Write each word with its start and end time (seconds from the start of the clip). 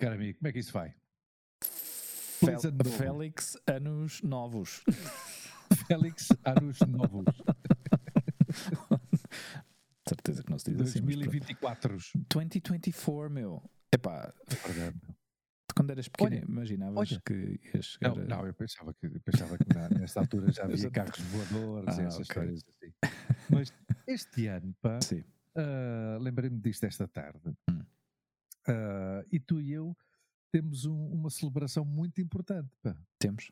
Caro 0.00 0.14
amigo. 0.14 0.38
Como 0.38 0.48
é 0.48 0.52
que 0.52 0.60
isso 0.60 0.72
vai? 0.72 0.94
Fel 1.62 2.58
Félix 2.96 3.58
Anos 3.66 4.22
Novos. 4.22 4.82
Félix 5.86 6.28
Anos 6.42 6.78
Novos. 6.88 7.26
Certeza 10.08 10.42
que 10.42 10.50
não 10.50 10.58
se 10.58 10.70
diz 10.70 10.78
2024. 10.78 11.96
assim. 11.96 12.24
2024, 12.30 13.30
meu. 13.30 13.62
Epá. 13.94 14.32
É. 14.48 14.94
Quando 15.76 15.90
eras 15.90 16.08
pequeno, 16.08 16.36
olha, 16.36 16.46
imaginavas 16.46 17.12
olha, 17.12 17.22
que 17.24 17.60
ias 17.74 17.84
chegar 17.84 18.16
não, 18.16 18.22
a... 18.22 18.24
não, 18.24 18.46
eu 18.46 18.54
pensava 18.54 18.94
que, 18.94 19.06
eu 19.06 19.20
pensava 19.20 19.58
que 19.58 19.74
na, 19.74 19.90
nessa 19.90 20.20
altura 20.20 20.50
já 20.50 20.64
havia 20.64 20.90
carros 20.90 21.18
voadores 21.18 21.98
ah, 21.98 22.02
e 22.02 22.06
essas 22.06 22.14
okay. 22.14 22.22
histórias 22.22 22.64
assim. 22.66 22.90
Mas 23.50 23.70
este 24.06 24.46
ano, 24.46 24.74
pá, 24.80 24.98
uh, 24.98 26.18
lembrei-me 26.18 26.58
disto 26.58 26.84
esta 26.84 27.06
tarde. 27.06 27.54
Hum. 27.70 27.84
Uh, 28.68 29.26
e 29.30 29.40
tu 29.40 29.60
e 29.60 29.72
eu 29.72 29.96
temos 30.52 30.84
um, 30.84 31.06
uma 31.12 31.30
celebração 31.30 31.84
muito 31.84 32.20
importante. 32.20 32.70
Pá. 32.82 32.96
Temos. 33.18 33.50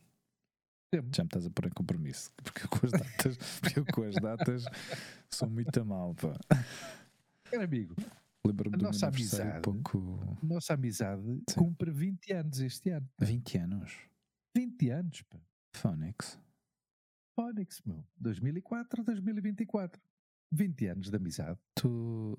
Temos. 0.91 1.17
Já 1.17 1.23
me 1.23 1.29
estás 1.29 1.47
a 1.47 1.51
pôr 1.51 1.67
em 1.67 1.71
compromisso, 1.71 2.33
porque 2.43 2.65
eu 2.65 2.69
com 2.69 2.87
as 2.87 2.93
datas, 2.93 3.37
porque 3.61 3.79
eu 3.79 3.85
com 3.87 4.03
as 4.03 4.15
datas 4.17 4.65
sou 5.31 5.49
muito 5.49 5.81
a 5.81 5.85
mal, 5.85 6.15
pá. 6.15 6.33
Era 7.53 7.65
amigo. 7.65 7.95
Lembro-me 8.47 8.77
do 8.77 8.85
nossa 8.85 9.09
amizade, 9.09 9.61
pouco... 9.63 10.39
Nossa 10.43 10.75
amizade 10.75 11.43
Sim. 11.49 11.57
cumpre 11.57 11.91
20 11.91 12.33
anos 12.33 12.61
este 12.61 12.91
ano. 12.91 13.07
20 13.21 13.59
anos? 13.59 13.99
20 14.57 14.91
anos, 14.91 15.23
pá. 15.23 15.39
Phonics. 15.75 16.39
Phonics, 17.35 17.83
meu. 17.85 18.05
2004, 18.17 19.05
2024. 19.05 20.01
20 20.51 20.87
anos 20.87 21.11
de 21.11 21.17
amizade. 21.17 21.59
Tu, 21.75 22.39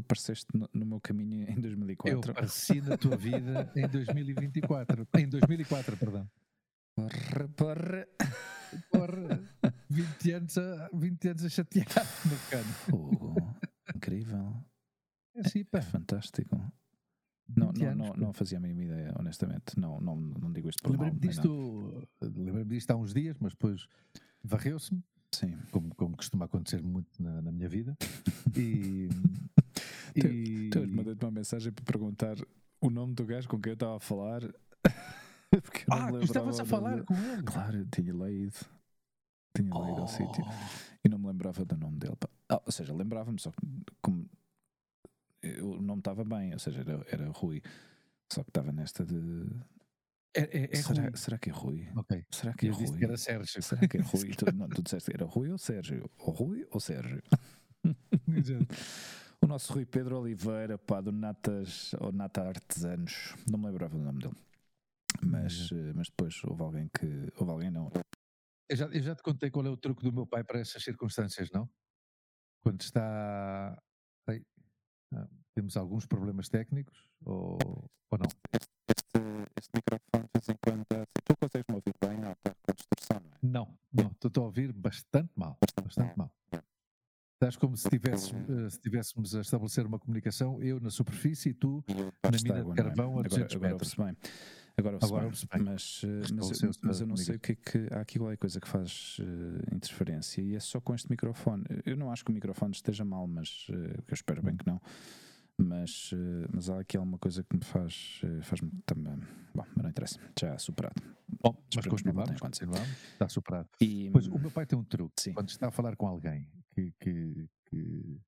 tu 0.00 0.04
apareceste 0.04 0.46
no, 0.54 0.68
no, 0.72 0.86
meu 0.86 1.00
caminho 1.00 1.48
em 1.48 1.60
2004. 1.60 2.12
Eu 2.12 2.30
apareci 2.32 2.80
na 2.80 2.96
tua 2.96 3.16
vida 3.16 3.70
em 3.76 3.86
2024. 3.86 5.06
em 5.18 5.28
2004, 5.28 5.96
perdão. 5.96 6.28
Porra, 6.94 7.48
porra. 7.56 8.08
Porra. 8.90 9.40
20 9.88 10.32
anos 10.32 10.58
a, 10.58 10.90
20 10.92 11.28
anos 11.28 11.44
a 11.44 11.48
chatear 11.48 11.86
no 12.24 12.38
cano. 12.50 12.74
Oh, 12.92 13.96
incrível. 13.96 14.54
É, 15.34 15.40
assim, 15.40 15.64
pá. 15.64 15.78
é 15.78 15.82
fantástico. 15.82 16.56
Não, 17.56 17.72
não, 17.72 17.88
anos, 17.88 18.08
não, 18.10 18.16
não, 18.16 18.32
fazia 18.32 18.58
a 18.58 18.60
mínima 18.60 18.84
ideia, 18.84 19.12
honestamente. 19.18 19.78
Não, 19.78 20.00
não, 20.00 20.14
não 20.14 20.52
digo 20.52 20.68
isto 20.68 20.82
por 20.82 20.92
Lembrei-me 20.92 21.18
disto, 21.18 22.08
lembrei 22.22 22.64
disto 22.64 22.92
há 22.92 22.96
uns 22.96 23.12
dias, 23.12 23.36
mas 23.40 23.52
depois 23.52 23.88
varreu-se-me. 24.42 25.02
Sim. 25.32 25.58
Como, 25.70 25.94
como 25.96 26.16
costuma 26.16 26.44
acontecer 26.44 26.82
muito 26.82 27.10
na, 27.20 27.42
na 27.42 27.52
minha 27.52 27.68
vida. 27.68 27.96
E. 28.56 29.08
e... 30.14 30.70
Tu, 30.70 30.80
tu 30.80 30.88
mandei-te 30.88 31.24
uma 31.24 31.30
mensagem 31.30 31.72
para 31.72 31.84
perguntar 31.84 32.36
o 32.80 32.90
nome 32.90 33.14
do 33.14 33.24
gajo 33.24 33.48
com 33.48 33.60
quem 33.60 33.70
eu 33.70 33.74
estava 33.74 33.96
a 33.96 34.00
falar. 34.00 34.42
Porque 35.50 35.80
eu 35.80 35.94
ah, 35.94 36.10
tu 36.12 36.24
estavas 36.24 36.60
a 36.60 36.64
falar 36.64 37.02
com 37.02 37.14
ele? 37.14 37.42
Claro, 37.42 37.84
tinha 37.86 38.14
leído. 38.14 38.54
Tinha 39.54 39.74
oh. 39.74 39.84
leído 39.84 40.00
ao 40.00 40.08
sítio. 40.08 40.44
E 41.04 41.08
não 41.08 41.18
me 41.18 41.26
lembrava 41.26 41.64
do 41.64 41.76
nome 41.76 41.98
dele. 41.98 42.16
Ah, 42.48 42.62
ou 42.64 42.72
seja, 42.72 42.94
lembrava-me, 42.94 43.40
só 43.40 43.50
que 43.50 43.58
como 44.00 44.28
o 45.62 45.82
nome 45.82 46.00
estava 46.00 46.24
bem, 46.24 46.52
ou 46.52 46.58
seja, 46.58 46.80
era, 46.80 47.04
era 47.10 47.30
Rui. 47.30 47.62
Só 48.32 48.44
que 48.44 48.50
estava 48.50 48.70
nesta 48.70 49.04
de 49.04 49.44
é, 50.34 50.42
é, 50.42 50.68
é 50.70 50.76
será, 50.76 51.02
Rui. 51.02 51.16
será 51.16 51.38
que 51.38 51.50
é 51.50 51.52
Rui? 51.52 51.88
Ok. 51.96 52.24
Será 52.30 52.54
que 52.54 52.66
é 52.66 52.70
eu 52.70 52.74
Rui? 52.74 52.98
que 52.98 53.04
era 53.04 53.16
Sérgio. 53.16 53.62
Será 53.62 53.88
que 53.88 53.96
é 53.96 54.00
Rui? 54.00 54.30
tu, 54.36 54.54
não, 54.54 54.68
tu 54.68 54.82
disseste 54.82 55.10
que 55.10 55.16
era 55.16 55.26
Rui 55.26 55.50
ou 55.50 55.58
Sérgio? 55.58 56.08
Ou 56.18 56.32
Rui 56.32 56.66
ou 56.70 56.80
Sérgio? 56.80 57.22
o 59.42 59.46
nosso 59.46 59.72
Rui 59.72 59.86
Pedro 59.86 60.18
Oliveira, 60.20 60.78
pá, 60.78 61.00
do 61.00 61.12
Natas, 61.12 61.94
ou 61.94 62.12
Nata 62.12 62.42
Artesanos, 62.42 63.34
não 63.50 63.58
me 63.58 63.66
lembrava 63.66 63.96
do 63.96 64.04
nome 64.04 64.20
dele. 64.20 64.36
Mas, 65.22 65.70
eh, 65.72 65.92
mas 65.94 66.08
depois 66.08 66.42
houve 66.44 66.62
alguém 66.62 66.88
que. 66.88 67.06
Houve 67.36 67.52
alguém, 67.52 67.70
não. 67.70 67.90
Eu 68.68 68.76
já, 68.76 68.86
eu 68.86 69.02
já 69.02 69.14
te 69.14 69.22
contei 69.22 69.50
qual 69.50 69.66
é 69.66 69.70
o 69.70 69.76
truque 69.76 70.04
do 70.04 70.12
meu 70.12 70.26
pai 70.26 70.44
para 70.44 70.60
essas 70.60 70.82
circunstâncias, 70.82 71.50
não? 71.50 71.68
Quando 72.62 72.80
está. 72.80 73.82
Ah, 75.12 75.28
temos 75.56 75.76
alguns 75.76 76.06
problemas 76.06 76.48
técnicos 76.48 77.10
ou, 77.24 77.58
ou 78.10 78.18
não? 78.18 78.28
Este, 78.88 79.18
este 79.58 79.70
microfone 79.74 80.24
de 80.24 80.40
vez 80.40 80.48
em 80.48 80.56
quando 80.64 80.86
tu 81.24 81.36
consegues 81.36 81.66
me 81.68 81.74
ouvir 81.74 81.94
bem? 82.00 82.16
Não, 82.16 82.30
está 82.32 82.54
com 82.54 82.72
distorção, 82.72 83.20
não 83.20 83.30
é? 83.32 83.38
Não, 83.42 83.78
não, 83.92 84.10
estou 84.12 84.44
a 84.44 84.46
ouvir 84.46 84.72
bastante 84.72 85.32
mal. 85.34 85.58
Bastante, 85.60 85.84
bastante 85.84 86.16
mal. 86.16 86.32
Estás 87.40 87.56
como 87.56 87.74
se, 87.74 87.88
tivéssemos, 87.88 88.50
eh, 88.50 88.68
se 88.68 88.76
estivéssemos 88.76 89.34
a 89.34 89.40
estabelecer 89.40 89.86
uma 89.86 89.98
comunicação, 89.98 90.62
eu 90.62 90.78
na 90.78 90.90
superfície 90.90 91.48
e 91.48 91.54
tu 91.54 91.82
na 91.88 92.30
mina 92.32 92.62
de 92.62 92.70
é? 92.70 92.74
carvão 92.74 93.18
a 93.18 93.22
200 93.22 93.56
agora, 93.56 93.72
metros. 93.72 93.94
Agora 93.94 94.12
bem. 94.12 94.30
Agora, 94.76 94.98
agora 95.00 95.30
bem. 95.30 95.62
Mas, 95.64 96.02
eh, 96.04 96.34
mas, 96.34 96.62
eu, 96.62 96.70
mas 96.82 97.00
eu 97.00 97.06
não 97.06 97.16
sei 97.16 97.36
o 97.36 97.40
que 97.40 97.52
é 97.52 97.54
que. 97.54 97.94
Há 97.94 98.00
aqui 98.00 98.18
qualquer 98.18 98.36
coisa 98.36 98.60
que 98.60 98.68
faz 98.68 99.16
uh, 99.20 99.74
interferência 99.74 100.42
e 100.42 100.54
é 100.54 100.60
só 100.60 100.82
com 100.82 100.94
este 100.94 101.08
microfone. 101.08 101.64
Eu 101.86 101.96
não 101.96 102.12
acho 102.12 102.26
que 102.26 102.30
o 102.30 102.34
microfone 102.34 102.72
esteja 102.72 103.06
mal, 103.06 103.26
mas 103.26 103.66
uh, 103.70 103.72
eu 103.72 104.12
espero 104.12 104.42
bem 104.42 104.54
que 104.54 104.66
não. 104.66 104.78
Mas, 105.56 106.12
uh, 106.12 106.46
mas 106.52 106.68
há 106.68 106.80
aqui 106.80 106.98
alguma 106.98 107.16
coisa 107.16 107.42
que 107.42 107.56
me 107.56 107.64
faz. 107.64 108.20
faz-me 108.42 108.70
também. 108.84 109.16
Bom, 109.54 109.64
mas 109.74 109.82
não 109.82 109.88
interessa. 109.88 110.20
Já 110.38 110.58
superado. 110.58 111.02
Bom, 111.42 111.56
mas 111.74 111.86
continuamos, 111.86 112.38
continuamos. 112.38 112.88
Está 113.14 113.30
superado. 113.30 113.68
E, 113.80 114.10
pois 114.10 114.26
o 114.26 114.38
meu 114.38 114.50
pai 114.50 114.66
tem 114.66 114.78
um 114.78 114.84
truque. 114.84 115.22
Sim. 115.22 115.32
Quando 115.32 115.48
está 115.48 115.68
a 115.68 115.70
falar 115.70 115.96
com 115.96 116.06
alguém 116.06 116.46
que, 116.80 116.92
que, 117.00 117.48
que, 117.66 118.20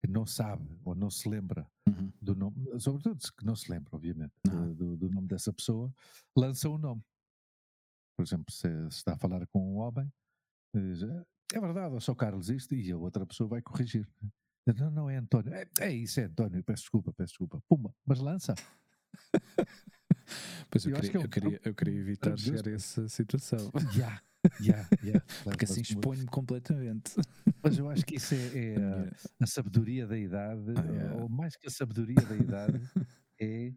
que 0.00 0.06
não 0.08 0.26
sabe 0.26 0.66
ou 0.84 0.94
não 0.94 1.10
se 1.10 1.28
lembra 1.28 1.66
uhum. 1.88 2.12
do 2.20 2.34
nome, 2.34 2.80
sobretudo 2.80 3.20
que 3.36 3.44
não 3.44 3.54
se 3.54 3.70
lembra, 3.70 3.88
obviamente, 3.92 4.32
uhum. 4.48 4.74
do, 4.74 4.96
do, 4.96 5.10
nome 5.10 5.28
dessa 5.28 5.52
pessoa, 5.52 5.92
lança 6.36 6.68
o 6.68 6.74
um 6.74 6.78
nome. 6.78 7.02
Por 8.16 8.24
exemplo, 8.24 8.52
se, 8.52 8.68
se, 8.90 8.98
está 8.98 9.14
a 9.14 9.18
falar 9.18 9.46
com 9.48 9.74
um 9.74 9.78
homem, 9.78 10.10
diz, 10.74 11.02
é, 11.02 11.24
é 11.54 11.60
verdade, 11.60 11.94
eu 11.94 12.00
sou 12.00 12.14
Carlos 12.14 12.50
isto, 12.50 12.74
e 12.74 12.90
a 12.90 12.96
outra 12.96 13.26
pessoa 13.26 13.48
vai 13.48 13.62
corrigir. 13.62 14.08
Não, 14.66 14.90
não 14.90 15.10
é 15.10 15.16
António. 15.16 15.52
É, 15.52 15.66
é 15.80 15.92
isso, 15.92 16.20
é 16.20 16.24
António. 16.24 16.62
Peço 16.62 16.82
desculpa, 16.82 17.12
peço 17.12 17.32
desculpa. 17.32 17.62
Puma, 17.68 17.94
mas 18.04 18.18
lança. 18.18 18.54
Pois 20.70 20.84
eu, 20.86 20.94
eu 20.94 21.00
queria, 21.00 21.16
é 21.16 21.18
um... 21.18 21.22
eu, 21.22 21.28
queria, 21.28 21.60
eu 21.64 21.74
queria 21.74 22.00
evitar 22.00 22.38
chegar 22.38 22.68
a 22.68 22.70
essa 22.70 23.08
situação. 23.08 23.70
Já, 23.92 24.22
Yeah, 24.60 24.88
yeah, 25.02 25.24
Porque 25.44 25.64
assim 25.64 25.82
expõe-me 25.82 26.26
completamente. 26.26 27.14
Mas 27.62 27.78
eu 27.78 27.90
acho 27.90 28.04
que 28.04 28.16
isso 28.16 28.34
é, 28.34 28.38
é 28.38 28.76
a, 29.40 29.44
a, 29.44 29.46
sabedoria 29.46 30.06
da 30.06 30.18
idade, 30.18 30.74
ah, 30.76 30.92
yeah. 30.92 31.14
ou 31.16 31.28
mais 31.28 31.56
que 31.56 31.66
a 31.66 31.70
sabedoria 31.70 32.20
da 32.22 32.36
idade, 32.36 32.80
é 33.40 33.72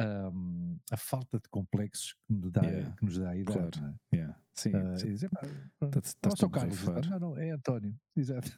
um, 0.00 0.78
a 0.90 0.96
falta 0.96 1.38
de 1.38 1.48
complexos 1.48 2.14
que 2.26 2.32
nos 2.32 2.50
dá, 2.50 2.62
yeah. 2.62 2.96
que 2.96 3.04
nos 3.04 3.18
dá 3.18 3.30
a 3.30 3.36
idade. 3.36 3.78
Claro. 3.78 3.96
É? 4.12 4.16
Yeah. 4.16 4.40
Sim, 4.54 4.70
uh, 4.74 4.98
sim. 4.98 5.08
Dizer, 5.12 5.30
não 5.80 6.36
sou 6.36 6.50
Carlos, 6.50 6.82
não, 7.08 7.18
não, 7.18 7.38
é 7.38 7.50
António. 7.50 7.94
Exato. 8.16 8.50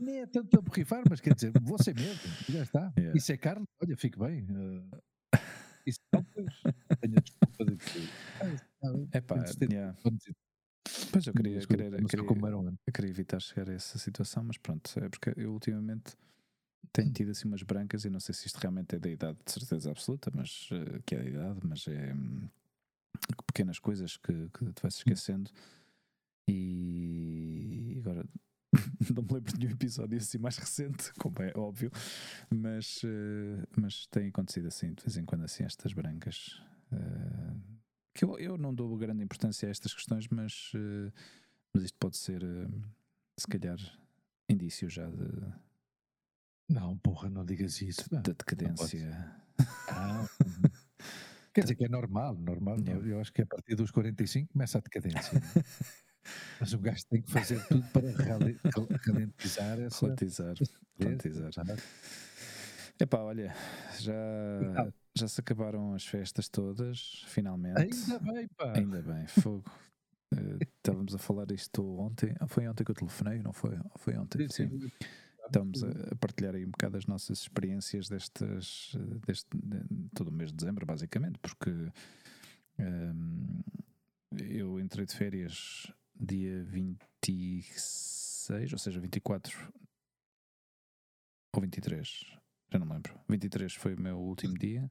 Nem 0.00 0.20
é 0.20 0.26
tanto 0.26 0.58
a 0.58 0.62
borrifar, 0.62 1.02
mas 1.10 1.20
quer 1.20 1.34
dizer, 1.34 1.52
você 1.60 1.92
mesmo, 1.92 2.32
já 2.48 2.62
está. 2.62 2.92
Yeah. 2.96 3.18
Isso 3.18 3.32
é 3.32 3.36
Carlos, 3.36 3.66
olha, 3.82 3.96
fique 3.96 4.18
bem. 4.18 4.44
Uh, 4.44 4.88
isso 5.86 6.00
não, 6.12 6.24
pois, 6.24 6.54
tenho 7.00 7.18
a 7.18 7.20
desculpa 7.20 7.64
de 7.64 7.76
que. 7.76 8.08
É 9.12 9.20
pá, 9.20 9.36
yeah. 9.70 9.96
Pois 11.12 11.26
eu 11.26 11.32
queria, 11.32 11.58
queria, 11.66 11.90
queria, 11.90 12.24
eu 12.86 12.92
queria 12.92 13.10
evitar 13.10 13.40
chegar 13.40 13.68
a 13.68 13.74
essa 13.74 13.98
situação, 13.98 14.44
mas 14.44 14.56
pronto, 14.58 14.90
é 15.00 15.08
porque 15.08 15.32
eu 15.36 15.52
ultimamente 15.52 16.14
tenho 16.92 17.12
tido 17.12 17.30
assim 17.30 17.48
umas 17.48 17.62
brancas 17.62 18.04
e 18.04 18.10
não 18.10 18.20
sei 18.20 18.34
se 18.34 18.46
isto 18.46 18.58
realmente 18.58 18.94
é 18.94 18.98
da 18.98 19.10
idade 19.10 19.38
de 19.44 19.50
certeza 19.50 19.90
absoluta, 19.90 20.30
mas 20.34 20.70
uh, 20.70 21.02
que 21.04 21.14
é 21.14 21.18
da 21.18 21.28
idade, 21.28 21.60
mas 21.64 21.88
é 21.88 22.14
um, 22.14 22.48
pequenas 23.46 23.78
coisas 23.78 24.16
que, 24.16 24.32
que 24.50 24.72
te 24.72 24.82
vais 24.82 24.94
hum. 24.94 24.98
esquecendo 24.98 25.50
e 26.48 27.96
agora 27.98 28.24
não 29.14 29.22
me 29.22 29.34
lembro 29.34 29.52
de 29.52 29.58
nenhum 29.58 29.72
episódio 29.72 30.16
assim 30.16 30.38
mais 30.38 30.56
recente, 30.56 31.12
como 31.18 31.42
é 31.42 31.52
óbvio, 31.56 31.90
mas, 32.50 33.02
uh, 33.02 33.66
mas 33.76 34.06
tem 34.06 34.28
acontecido 34.28 34.68
assim, 34.68 34.92
de 34.92 35.02
vez 35.02 35.16
em 35.16 35.24
quando, 35.24 35.44
assim, 35.44 35.64
estas 35.64 35.92
brancas. 35.92 36.62
Uh, 36.92 37.75
que 38.16 38.24
eu, 38.24 38.38
eu 38.38 38.56
não 38.56 38.74
dou 38.74 38.96
grande 38.96 39.22
importância 39.22 39.68
a 39.68 39.70
estas 39.70 39.92
questões, 39.92 40.26
mas, 40.28 40.72
uh, 40.74 41.12
mas 41.72 41.84
isto 41.84 41.98
pode 41.98 42.16
ser, 42.16 42.42
se 43.36 43.46
calhar, 43.46 43.78
indício 44.48 44.88
já 44.88 45.08
de. 45.08 45.28
Não, 46.68 46.96
porra, 46.98 47.28
não 47.28 47.44
digas 47.44 47.80
isso. 47.82 48.08
Da 48.10 48.20
decadência. 48.20 49.36
Ah, 49.88 50.26
quer 51.52 51.62
dizer 51.62 51.74
que 51.76 51.84
é 51.84 51.88
normal, 51.88 52.34
normal. 52.34 52.78
Eu 53.04 53.20
acho 53.20 53.32
que 53.32 53.42
a 53.42 53.46
partir 53.46 53.74
dos 53.76 53.90
45 53.90 54.52
começa 54.52 54.78
a 54.78 54.80
decadência. 54.80 55.40
Mas 56.58 56.72
o 56.72 56.78
gajo 56.78 57.06
tem 57.06 57.22
que 57.22 57.30
fazer 57.30 57.64
tudo 57.68 57.86
para 57.92 58.10
ralentizar 58.10 59.78
essa. 59.78 60.06
Ralentizar. 60.06 60.56
Ralentizar. 60.98 61.52
Epá, 62.98 63.18
olha, 63.18 63.54
já, 64.00 64.12
já 65.16 65.28
se 65.28 65.40
acabaram 65.40 65.94
as 65.94 66.06
festas 66.06 66.48
todas, 66.48 67.24
finalmente. 67.26 67.80
Ainda 67.80 68.18
bem, 68.18 68.48
pá. 68.56 68.72
Ainda 68.76 69.02
bem, 69.02 69.26
fogo. 69.26 69.64
Uh, 70.34 70.58
estávamos 70.76 71.14
a 71.14 71.18
falar 71.18 71.50
isto 71.52 71.82
ontem. 71.98 72.34
Foi 72.48 72.66
ontem 72.68 72.84
que 72.84 72.90
eu 72.90 72.94
telefonei, 72.94 73.42
não 73.42 73.52
foi? 73.52 73.78
Foi 73.96 74.16
ontem, 74.16 74.48
sim. 74.48 74.68
sim. 74.68 74.90
estamos 75.46 75.82
a, 75.82 76.16
partilhar 76.16 76.54
aí 76.54 76.64
um 76.64 76.70
bocado 76.70 76.96
as 76.96 77.06
nossas 77.06 77.40
experiências 77.40 78.08
destas, 78.08 78.92
deste, 79.26 79.48
de, 79.54 80.08
todo 80.14 80.28
o 80.28 80.32
mês 80.32 80.50
de 80.50 80.56
dezembro, 80.56 80.84
basicamente, 80.84 81.38
porque 81.38 81.70
um, 82.78 83.62
eu 84.38 84.78
entrei 84.78 85.06
de 85.06 85.14
férias 85.14 85.90
dia 86.18 86.62
26, 86.64 88.72
ou 88.72 88.78
seja, 88.78 89.00
24 89.00 89.72
ou 91.54 91.62
23, 91.62 92.36
já 92.70 92.78
não 92.78 92.86
me 92.86 92.94
lembro. 92.94 93.18
23 93.28 93.74
foi 93.74 93.94
o 93.94 94.00
meu 94.00 94.18
último 94.18 94.54
dia, 94.58 94.90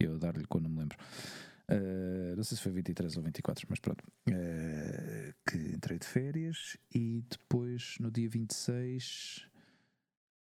eu 0.00 0.18
dar-lhe 0.18 0.46
quando 0.46 0.68
me 0.68 0.78
lembro. 0.78 0.98
Uh, 1.70 2.34
não 2.34 2.42
sei 2.42 2.56
se 2.56 2.62
foi 2.62 2.72
23 2.72 3.16
ou 3.16 3.22
24, 3.22 3.66
mas 3.68 3.78
pronto. 3.78 4.02
Uh, 4.28 5.32
que 5.48 5.56
entrei 5.74 5.98
de 5.98 6.06
férias 6.06 6.76
e 6.92 7.22
depois 7.30 7.96
no 8.00 8.10
dia 8.10 8.28
26 8.28 9.48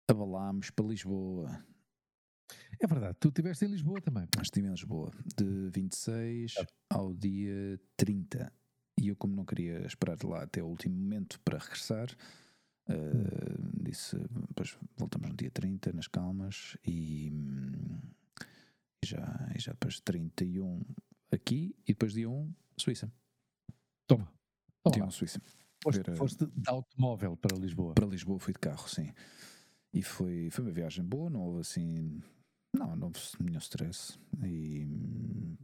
abalámos 0.08 0.70
para 0.70 0.86
Lisboa. 0.86 1.64
É 2.80 2.88
verdade, 2.88 3.18
tu 3.20 3.30
estiveste 3.30 3.66
em 3.66 3.70
Lisboa 3.70 4.02
também. 4.02 4.28
Estive 4.42 4.68
em 4.68 4.72
Lisboa, 4.72 5.12
de 5.38 5.70
26 5.70 6.56
é. 6.58 6.66
ao 6.90 7.14
dia 7.14 7.80
30. 7.96 8.52
E 9.00 9.08
eu, 9.08 9.16
como 9.16 9.36
não 9.36 9.46
queria 9.46 9.86
esperar 9.86 10.18
lá 10.24 10.44
até 10.44 10.62
o 10.62 10.68
último 10.68 10.96
momento 10.96 11.40
para 11.42 11.58
regressar, 11.58 12.10
uh, 12.90 13.84
disse: 13.84 14.18
depois 14.50 14.78
voltamos 14.98 15.30
no 15.30 15.36
dia 15.36 15.50
30, 15.50 15.94
nas 15.94 16.08
calmas, 16.08 16.78
e, 16.86 17.28
e 17.28 18.23
já, 19.04 19.52
e 19.56 19.60
já 19.60 19.72
depois 19.72 20.00
31 20.00 20.82
aqui 21.32 21.76
e 21.88 21.94
depois 21.94 22.14
dia 22.14 22.30
1, 22.30 22.54
Suíça. 22.78 23.12
Toma. 24.08 24.32
Toma. 24.84 24.96
Dia 24.96 25.06
1, 25.06 25.12
Suíça. 25.12 25.42
Foste, 25.84 26.02
Ver, 26.02 26.16
foste 26.16 26.46
de 26.46 26.70
automóvel 26.70 27.36
para 27.36 27.58
Lisboa? 27.58 27.94
Para 27.94 28.06
Lisboa 28.06 28.40
fui 28.40 28.54
de 28.54 28.60
carro, 28.60 28.88
sim. 28.88 29.14
E 29.94 30.02
foi, 30.02 30.50
foi 30.50 30.64
uma 30.64 30.72
viagem 30.72 31.04
boa, 31.04 31.30
não 31.30 31.42
houve 31.42 31.62
assim. 31.62 32.22
Não, 32.76 32.96
não 32.96 33.08
houve 33.08 33.20
nenhum 33.40 33.60
stress. 33.60 34.18
E 34.44 34.88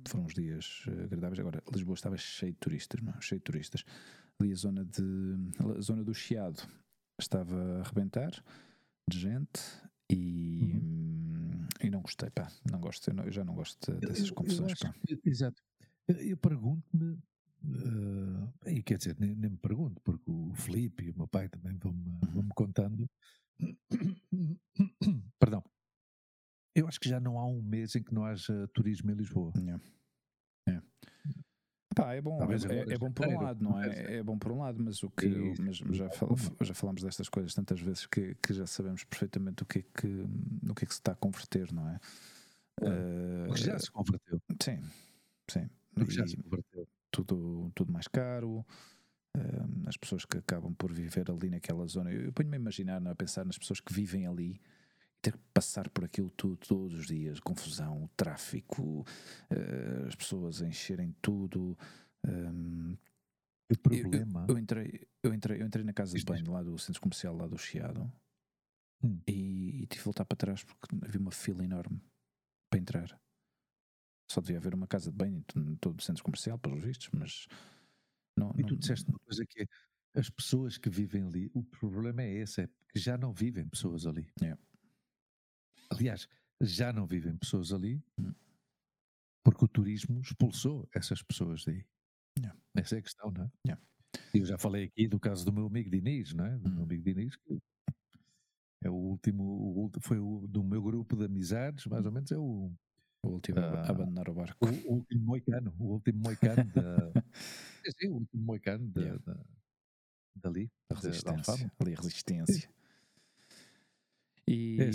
foram 0.07 0.25
uns 0.25 0.33
dias 0.33 0.83
agradáveis. 1.03 1.39
Agora, 1.39 1.63
Lisboa 1.71 1.95
estava 1.95 2.17
cheio 2.17 2.51
de 2.51 2.59
turistas, 2.59 3.01
não? 3.01 3.19
cheio 3.21 3.39
de 3.39 3.45
turistas. 3.45 3.83
Ali 4.39 4.51
a 4.51 4.55
zona, 4.55 4.85
de, 4.85 5.01
a 5.77 5.81
zona 5.81 6.03
do 6.03 6.13
Chiado 6.13 6.61
estava 7.19 7.55
a 7.55 7.79
arrebentar 7.79 8.31
de 9.09 9.19
gente 9.19 9.61
e. 10.11 10.73
Uhum 10.75 10.98
e 11.89 11.91
não 11.91 12.01
gostei, 12.01 12.29
pá, 12.29 12.47
não 12.71 12.79
gosto, 12.79 13.09
eu, 13.09 13.13
não, 13.15 13.23
eu 13.25 13.31
já 13.31 13.43
não 13.43 13.55
gosto 13.55 13.91
dessas 13.93 14.29
confusões, 14.31 14.79
pá. 14.79 14.93
exato. 15.25 15.61
Eu 16.07 16.37
pergunto-me, 16.37 17.19
uh, 17.63 18.69
e 18.69 18.81
quer 18.81 18.97
dizer, 18.97 19.17
nem, 19.19 19.35
nem, 19.35 19.51
me 19.51 19.57
pergunto, 19.57 19.99
porque 20.01 20.29
o 20.29 20.53
Felipe 20.53 21.05
e 21.05 21.11
o 21.11 21.17
meu 21.17 21.27
pai 21.27 21.49
também 21.49 21.75
vão-me 21.77 21.99
uhum. 21.99 22.19
vão 22.31 22.47
contando. 22.49 23.09
Perdão. 25.39 25.63
Eu 26.75 26.87
acho 26.87 26.99
que 26.99 27.09
já 27.09 27.19
não 27.19 27.37
há 27.37 27.45
um 27.45 27.61
mês 27.61 27.95
em 27.95 28.03
que 28.03 28.13
não 28.13 28.23
haja 28.23 28.67
turismo 28.73 29.11
em 29.11 29.15
Lisboa. 29.15 29.51
Yeah. 29.57 29.83
Yeah. 30.67 30.87
Pá, 31.95 32.13
é 32.13 32.21
bom, 32.21 32.39
é, 32.43 32.93
é, 32.93 32.97
bom 32.97 33.11
por 33.11 33.27
um 33.27 33.41
lado, 33.41 33.63
não 33.63 33.81
é? 33.81 34.17
É 34.17 34.23
bom 34.23 34.37
por 34.37 34.51
um 34.51 34.59
lado, 34.59 34.81
mas 34.81 35.01
o 35.01 35.09
que 35.09 35.27
mas 35.59 35.77
já, 35.77 36.09
fal, 36.11 36.29
já 36.61 36.73
falamos 36.73 37.01
destas 37.01 37.27
coisas 37.29 37.53
tantas 37.53 37.79
vezes 37.81 38.05
que, 38.05 38.35
que 38.35 38.53
já 38.53 38.67
sabemos 38.67 39.03
perfeitamente 39.03 39.63
o 39.63 39.65
que 39.65 39.79
é 39.79 39.81
que, 39.81 40.07
no 40.07 40.75
que 40.75 40.85
é 40.85 40.87
que 40.87 40.93
se 40.93 40.99
está 40.99 41.13
a 41.13 41.15
converter, 41.15 41.73
não 41.73 41.89
é? 41.89 41.99
Uh, 42.81 43.49
o 43.49 43.53
que 43.53 43.61
já 43.61 43.79
se 43.79 43.91
converteu. 43.91 44.41
Sim, 44.61 44.81
sim. 45.47 45.69
O 45.97 46.05
que 46.05 46.13
já 46.13 46.27
se 46.27 46.37
converteu. 46.37 46.87
Tudo, 47.11 47.71
tudo 47.73 47.91
mais 47.91 48.07
caro, 48.07 48.63
uh, 49.35 49.87
as 49.87 49.97
pessoas 49.97 50.25
que 50.25 50.37
acabam 50.37 50.73
por 50.75 50.93
viver 50.93 51.29
ali 51.29 51.49
naquela 51.49 51.85
zona. 51.87 52.11
Eu, 52.11 52.25
eu 52.25 52.33
ponho-me 52.33 52.55
a 52.55 52.59
imaginar, 52.59 53.01
não, 53.01 53.09
é? 53.09 53.13
a 53.13 53.15
pensar 53.15 53.43
nas 53.45 53.57
pessoas 53.57 53.79
que 53.79 53.91
vivem 53.91 54.27
ali 54.27 54.61
ter 55.21 55.33
que 55.33 55.43
passar 55.53 55.89
por 55.89 56.05
aquilo 56.05 56.29
tudo 56.31 56.57
todos 56.57 56.99
os 56.99 57.07
dias, 57.07 57.39
confusão, 57.39 58.03
o 58.03 58.07
tráfico, 58.09 59.01
uh, 59.51 60.07
as 60.07 60.15
pessoas 60.15 60.61
encherem 60.61 61.15
tudo. 61.21 61.77
Um, 62.25 62.97
o 63.71 63.77
problema. 63.77 64.45
Eu, 64.47 64.55
eu, 64.55 64.59
entrei, 64.59 65.07
eu, 65.23 65.33
entrei, 65.33 65.61
eu 65.61 65.67
entrei 65.67 65.83
na 65.83 65.93
casa 65.93 66.17
de 66.17 66.25
banho 66.25 66.51
lá 66.51 66.63
do 66.63 66.77
centro 66.77 67.01
comercial 67.01 67.35
lá 67.35 67.47
do 67.47 67.57
Chiado 67.57 68.11
hum. 69.03 69.19
e, 69.27 69.83
e, 69.83 69.87
tive 69.87 69.99
de 69.99 70.05
voltar 70.05 70.25
para 70.25 70.35
trás 70.35 70.63
porque 70.63 70.87
havia 71.03 71.19
uma 71.19 71.31
fila 71.31 71.63
enorme 71.63 72.01
para 72.69 72.79
entrar. 72.79 73.21
Só 74.31 74.41
devia 74.41 74.57
haver 74.57 74.73
uma 74.73 74.87
casa 74.87 75.11
de 75.11 75.17
banho 75.17 75.43
em 75.55 75.75
todo 75.75 75.99
o 75.99 76.03
centro 76.03 76.23
comercial, 76.23 76.57
pelos 76.57 76.83
vistos, 76.83 77.09
mas. 77.11 77.47
Não, 78.37 78.53
e 78.57 78.63
tu 78.63 78.77
disseste 78.77 79.09
uma 79.09 79.19
coisa 79.19 79.45
que 79.45 79.63
é, 79.63 79.65
as 80.15 80.29
pessoas 80.29 80.77
que 80.77 80.89
vivem 80.89 81.25
ali, 81.25 81.51
o 81.53 81.63
problema 81.63 82.21
é 82.21 82.31
esse, 82.31 82.61
é 82.61 82.67
que 82.67 82.99
já 82.99 83.17
não 83.17 83.33
vivem 83.33 83.67
pessoas 83.67 84.05
ali. 84.05 84.31
Yeah. 84.41 84.59
Aliás, 85.89 86.27
já 86.61 86.93
não 86.93 87.05
vivem 87.05 87.35
pessoas 87.37 87.71
ali 87.71 88.03
hum. 88.19 88.33
porque 89.43 89.65
o 89.65 89.67
turismo 89.67 90.21
expulsou 90.21 90.87
essas 90.93 91.21
pessoas 91.21 91.63
daí. 91.65 91.85
Yeah. 92.37 92.59
Essa 92.75 92.95
é 92.95 92.99
a 92.99 93.01
questão, 93.01 93.31
não 93.31 93.43
é? 93.43 93.51
Yeah. 93.65 93.83
Eu 94.33 94.45
já 94.45 94.57
falei 94.57 94.85
aqui 94.85 95.07
do 95.07 95.19
caso 95.19 95.45
do 95.45 95.51
meu 95.51 95.67
amigo 95.67 95.89
Diniz, 95.89 96.33
não 96.33 96.45
é? 96.45 96.57
Do 96.57 96.69
hum. 96.69 96.73
meu 96.73 96.83
amigo 96.83 97.03
Diniz, 97.03 97.35
que 97.35 97.59
é 98.83 98.89
o 98.89 98.93
último, 98.93 99.43
o, 99.43 99.91
foi 100.01 100.19
o, 100.19 100.47
do 100.47 100.63
meu 100.63 100.81
grupo 100.81 101.17
de 101.17 101.25
amizades, 101.25 101.85
mais 101.85 102.05
ou 102.05 102.11
menos 102.11 102.31
é 102.31 102.37
o. 102.37 102.71
O 103.21 103.31
último 103.31 103.59
uh, 103.59 103.63
a 103.63 103.89
abandonar 103.89 104.29
o 104.29 104.33
barco. 104.33 104.65
O, 104.65 104.69
o, 104.89 104.95
último 104.95 105.25
moicano, 105.25 105.75
o 105.77 105.87
último 105.91 106.21
moicano 106.21 106.63
da. 106.71 107.11
sim, 107.99 108.07
o 108.07 108.13
último 108.13 108.43
moicano 108.43 108.87
da, 108.87 109.01
yeah. 109.01 109.21
da, 109.25 109.45
dali. 110.35 110.71
Da 110.89 110.95
resistência. 110.95 111.57
Da 111.57 111.85
ali 111.85 111.95
a 111.95 111.97
resistência. 111.97 112.69
E, 114.51 114.81
é, 114.81 114.89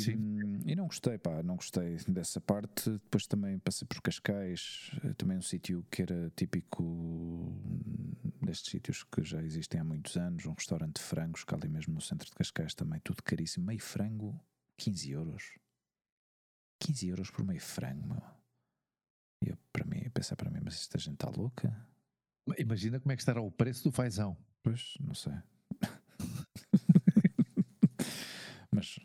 e 0.66 0.74
não 0.74 0.86
gostei, 0.86 1.16
pá, 1.16 1.40
não 1.40 1.54
gostei 1.54 1.96
dessa 2.08 2.40
parte. 2.40 2.90
Depois 2.90 3.24
também 3.24 3.56
passei 3.60 3.86
por 3.86 4.02
Cascais, 4.02 4.90
eh, 5.04 5.14
também 5.14 5.38
um 5.38 5.42
sítio 5.42 5.86
que 5.92 6.02
era 6.02 6.28
típico 6.34 7.56
destes 8.42 8.72
sítios 8.72 9.04
que 9.04 9.22
já 9.22 9.40
existem 9.40 9.80
há 9.80 9.84
muitos 9.84 10.16
anos, 10.16 10.44
um 10.44 10.54
restaurante 10.54 10.96
de 10.96 11.02
frangos, 11.02 11.44
que 11.44 11.54
ali 11.54 11.68
mesmo 11.68 11.94
no 11.94 12.00
centro 12.00 12.26
de 12.26 12.34
Cascais 12.34 12.74
também, 12.74 12.98
tudo 12.98 13.22
caríssimo. 13.22 13.66
Meio 13.66 13.78
frango, 13.78 14.44
15 14.76 15.12
euros. 15.12 15.56
15 16.80 17.06
euros 17.06 17.30
por 17.30 17.44
meio 17.44 17.60
frango, 17.60 18.08
meu. 18.08 18.22
E 19.40 19.50
eu, 19.50 19.58
para 19.72 19.86
mim, 19.86 20.10
pensar 20.10 20.34
para 20.34 20.50
mim, 20.50 20.58
mas 20.64 20.74
esta 20.74 20.98
gente 20.98 21.14
está 21.14 21.30
louca. 21.30 21.72
Imagina 22.58 22.98
como 22.98 23.12
é 23.12 23.14
que 23.14 23.22
estará 23.22 23.40
o 23.40 23.52
preço 23.52 23.84
do 23.84 23.92
fazão. 23.92 24.36
Pois, 24.64 24.94
não 24.98 25.14
sei. 25.14 25.34
mas 28.72 28.98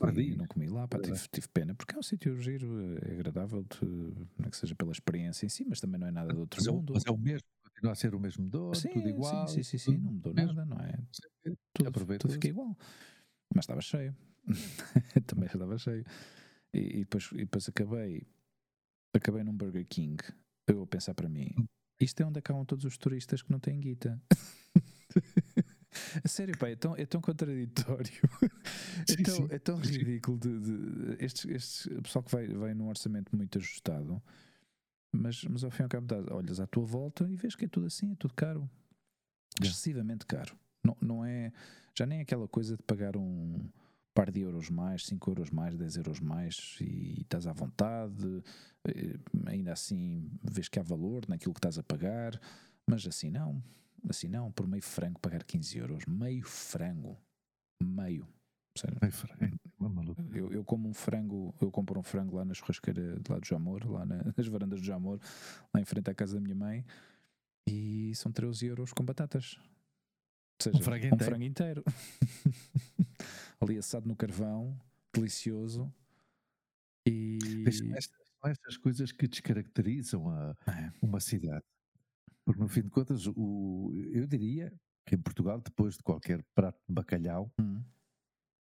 não, 0.00 0.36
não, 0.36 0.46
comi, 0.46 0.68
lá, 0.68 0.86
pá, 0.88 0.98
tive, 0.98 1.18
tive, 1.30 1.48
pena, 1.48 1.74
porque 1.74 1.94
é 1.94 1.98
um 1.98 2.02
sítio 2.02 2.40
giro, 2.40 2.66
é 3.02 3.12
agradável, 3.12 3.62
de, 3.62 3.86
não 4.38 4.46
é 4.46 4.50
que 4.50 4.56
seja 4.56 4.74
pela 4.74 4.92
experiência 4.92 5.46
em 5.46 5.48
si, 5.48 5.64
mas 5.68 5.80
também 5.80 6.00
não 6.00 6.06
é 6.06 6.10
nada 6.10 6.32
do 6.32 6.40
outro 6.40 6.60
mas 6.60 6.72
mundo. 6.72 6.92
É, 6.92 6.94
mas 6.94 7.06
é 7.06 7.10
o 7.10 7.16
mesmo, 7.16 7.48
continua 7.64 7.92
a 7.92 7.94
ser 7.94 8.14
o 8.14 8.20
mesmo 8.20 8.48
dono, 8.48 8.74
sim, 8.74 8.88
tudo 8.90 9.08
igual. 9.08 9.48
Sim, 9.48 9.62
sim, 9.62 9.78
sim, 9.78 9.92
sim 9.92 9.98
não 9.98 10.12
mudou 10.12 10.34
mesmo. 10.34 10.52
nada, 10.52 10.66
não 10.66 10.78
é? 10.80 10.98
Tudo, 11.72 12.18
tudo 12.18 12.32
fica 12.34 12.48
igual. 12.48 12.76
Mas 13.54 13.64
estava 13.64 13.80
cheio. 13.80 14.14
também 15.26 15.46
estava 15.46 15.78
cheio. 15.78 16.04
E, 16.72 16.78
e, 16.78 16.98
depois, 17.00 17.30
e 17.32 17.38
depois 17.38 17.68
acabei, 17.68 18.26
acabei 19.14 19.42
num 19.42 19.54
Burger 19.54 19.86
King, 19.86 20.22
eu 20.66 20.82
a 20.82 20.86
pensar 20.86 21.14
para 21.14 21.28
mim, 21.28 21.54
hum. 21.58 21.66
isto 22.00 22.22
é 22.22 22.26
onde 22.26 22.38
acabam 22.38 22.64
todos 22.64 22.84
os 22.84 22.98
turistas 22.98 23.42
que 23.42 23.50
não 23.50 23.60
têm 23.60 23.80
guita. 23.80 24.20
A 26.22 26.28
sério, 26.28 26.56
pá, 26.58 26.68
é 26.68 26.76
tão, 26.76 26.96
é 26.96 27.06
tão 27.06 27.20
contraditório. 27.20 28.12
é, 29.08 29.22
tão, 29.22 29.46
é 29.50 29.58
tão 29.58 29.76
ridículo. 29.76 30.38
De, 30.38 30.60
de, 30.60 31.24
estes, 31.24 31.44
estes, 31.46 31.86
o 31.86 32.02
pessoal 32.02 32.22
que 32.22 32.32
vai, 32.32 32.46
vai 32.48 32.74
num 32.74 32.88
orçamento 32.88 33.34
muito 33.34 33.58
ajustado, 33.58 34.22
mas, 35.12 35.44
mas 35.44 35.64
ao 35.64 35.70
fim 35.70 35.82
e 35.82 35.84
ao 35.84 35.88
cabo, 35.88 36.14
olhas 36.32 36.60
à 36.60 36.66
tua 36.66 36.84
volta 36.84 37.28
e 37.30 37.36
vês 37.36 37.54
que 37.54 37.64
é 37.64 37.68
tudo 37.68 37.86
assim, 37.86 38.12
é 38.12 38.14
tudo 38.16 38.34
caro. 38.34 38.68
Excessivamente 39.60 40.26
caro. 40.26 40.56
Não, 40.84 40.96
não 41.00 41.24
é. 41.24 41.52
Já 41.96 42.06
nem 42.06 42.18
é 42.18 42.22
aquela 42.22 42.46
coisa 42.46 42.76
de 42.76 42.82
pagar 42.82 43.16
um 43.16 43.68
par 44.14 44.30
de 44.30 44.40
euros 44.40 44.70
mais, 44.70 45.04
5 45.04 45.30
euros 45.30 45.50
mais, 45.50 45.76
10 45.76 45.96
euros 45.96 46.20
mais 46.20 46.76
e, 46.80 46.84
e 46.84 47.20
estás 47.20 47.46
à 47.46 47.52
vontade, 47.52 48.42
eh, 48.88 49.18
ainda 49.46 49.72
assim 49.72 50.30
vês 50.42 50.68
que 50.68 50.78
há 50.78 50.82
valor 50.82 51.24
naquilo 51.28 51.52
que 51.52 51.58
estás 51.58 51.78
a 51.78 51.82
pagar, 51.82 52.40
mas 52.86 53.06
assim 53.06 53.30
não. 53.30 53.62
Assim 54.08 54.28
não, 54.28 54.52
por 54.52 54.66
meio 54.66 54.82
frango 54.82 55.18
pagar 55.20 55.42
15 55.44 55.78
euros. 55.78 56.06
Meio 56.06 56.44
frango. 56.44 57.18
Meio. 57.82 58.26
Sério. 58.76 58.98
Meio 59.00 59.12
frango. 59.12 60.16
Eu, 60.32 60.52
eu 60.52 60.64
como 60.64 60.88
um 60.88 60.94
frango, 60.94 61.54
eu 61.60 61.70
compro 61.70 61.98
um 61.98 62.02
frango 62.02 62.36
lá 62.36 62.44
na 62.44 62.54
churrasqueira 62.54 63.18
de 63.20 63.30
lá 63.30 63.38
do 63.38 63.46
Jamor, 63.46 63.86
lá 63.90 64.04
na, 64.04 64.22
nas 64.36 64.46
varandas 64.46 64.80
do 64.80 64.86
Jamor, 64.86 65.18
lá 65.72 65.80
em 65.80 65.84
frente 65.84 66.10
à 66.10 66.14
casa 66.14 66.34
da 66.34 66.40
minha 66.40 66.54
mãe, 66.54 66.84
e 67.66 68.14
são 68.14 68.30
13 68.30 68.66
euros 68.66 68.92
com 68.92 69.04
batatas. 69.04 69.58
Ou 70.58 70.62
seja, 70.62 70.76
um 70.78 70.80
frango 70.80 71.06
inteiro. 71.06 71.22
Um 71.22 71.26
frango 71.26 71.44
inteiro. 71.44 71.84
Ali 73.60 73.78
assado 73.78 74.06
no 74.06 74.14
carvão, 74.14 74.78
delicioso. 75.12 75.92
E. 77.06 77.38
São 77.72 78.50
estas 78.50 78.76
coisas 78.76 79.12
que 79.12 79.26
descaracterizam 79.26 80.28
a, 80.28 80.54
é. 80.68 80.92
uma 81.02 81.20
cidade. 81.20 81.64
Porque 82.46 82.60
no 82.60 82.68
fim 82.68 82.82
de 82.82 82.90
contas, 82.90 83.26
o, 83.26 83.90
eu 84.12 84.24
diria 84.24 84.72
que 85.04 85.16
em 85.16 85.18
Portugal, 85.18 85.60
depois 85.60 85.96
de 85.96 86.02
qualquer 86.04 86.44
prato 86.54 86.78
de 86.88 86.94
bacalhau, 86.94 87.52
hum. 87.60 87.82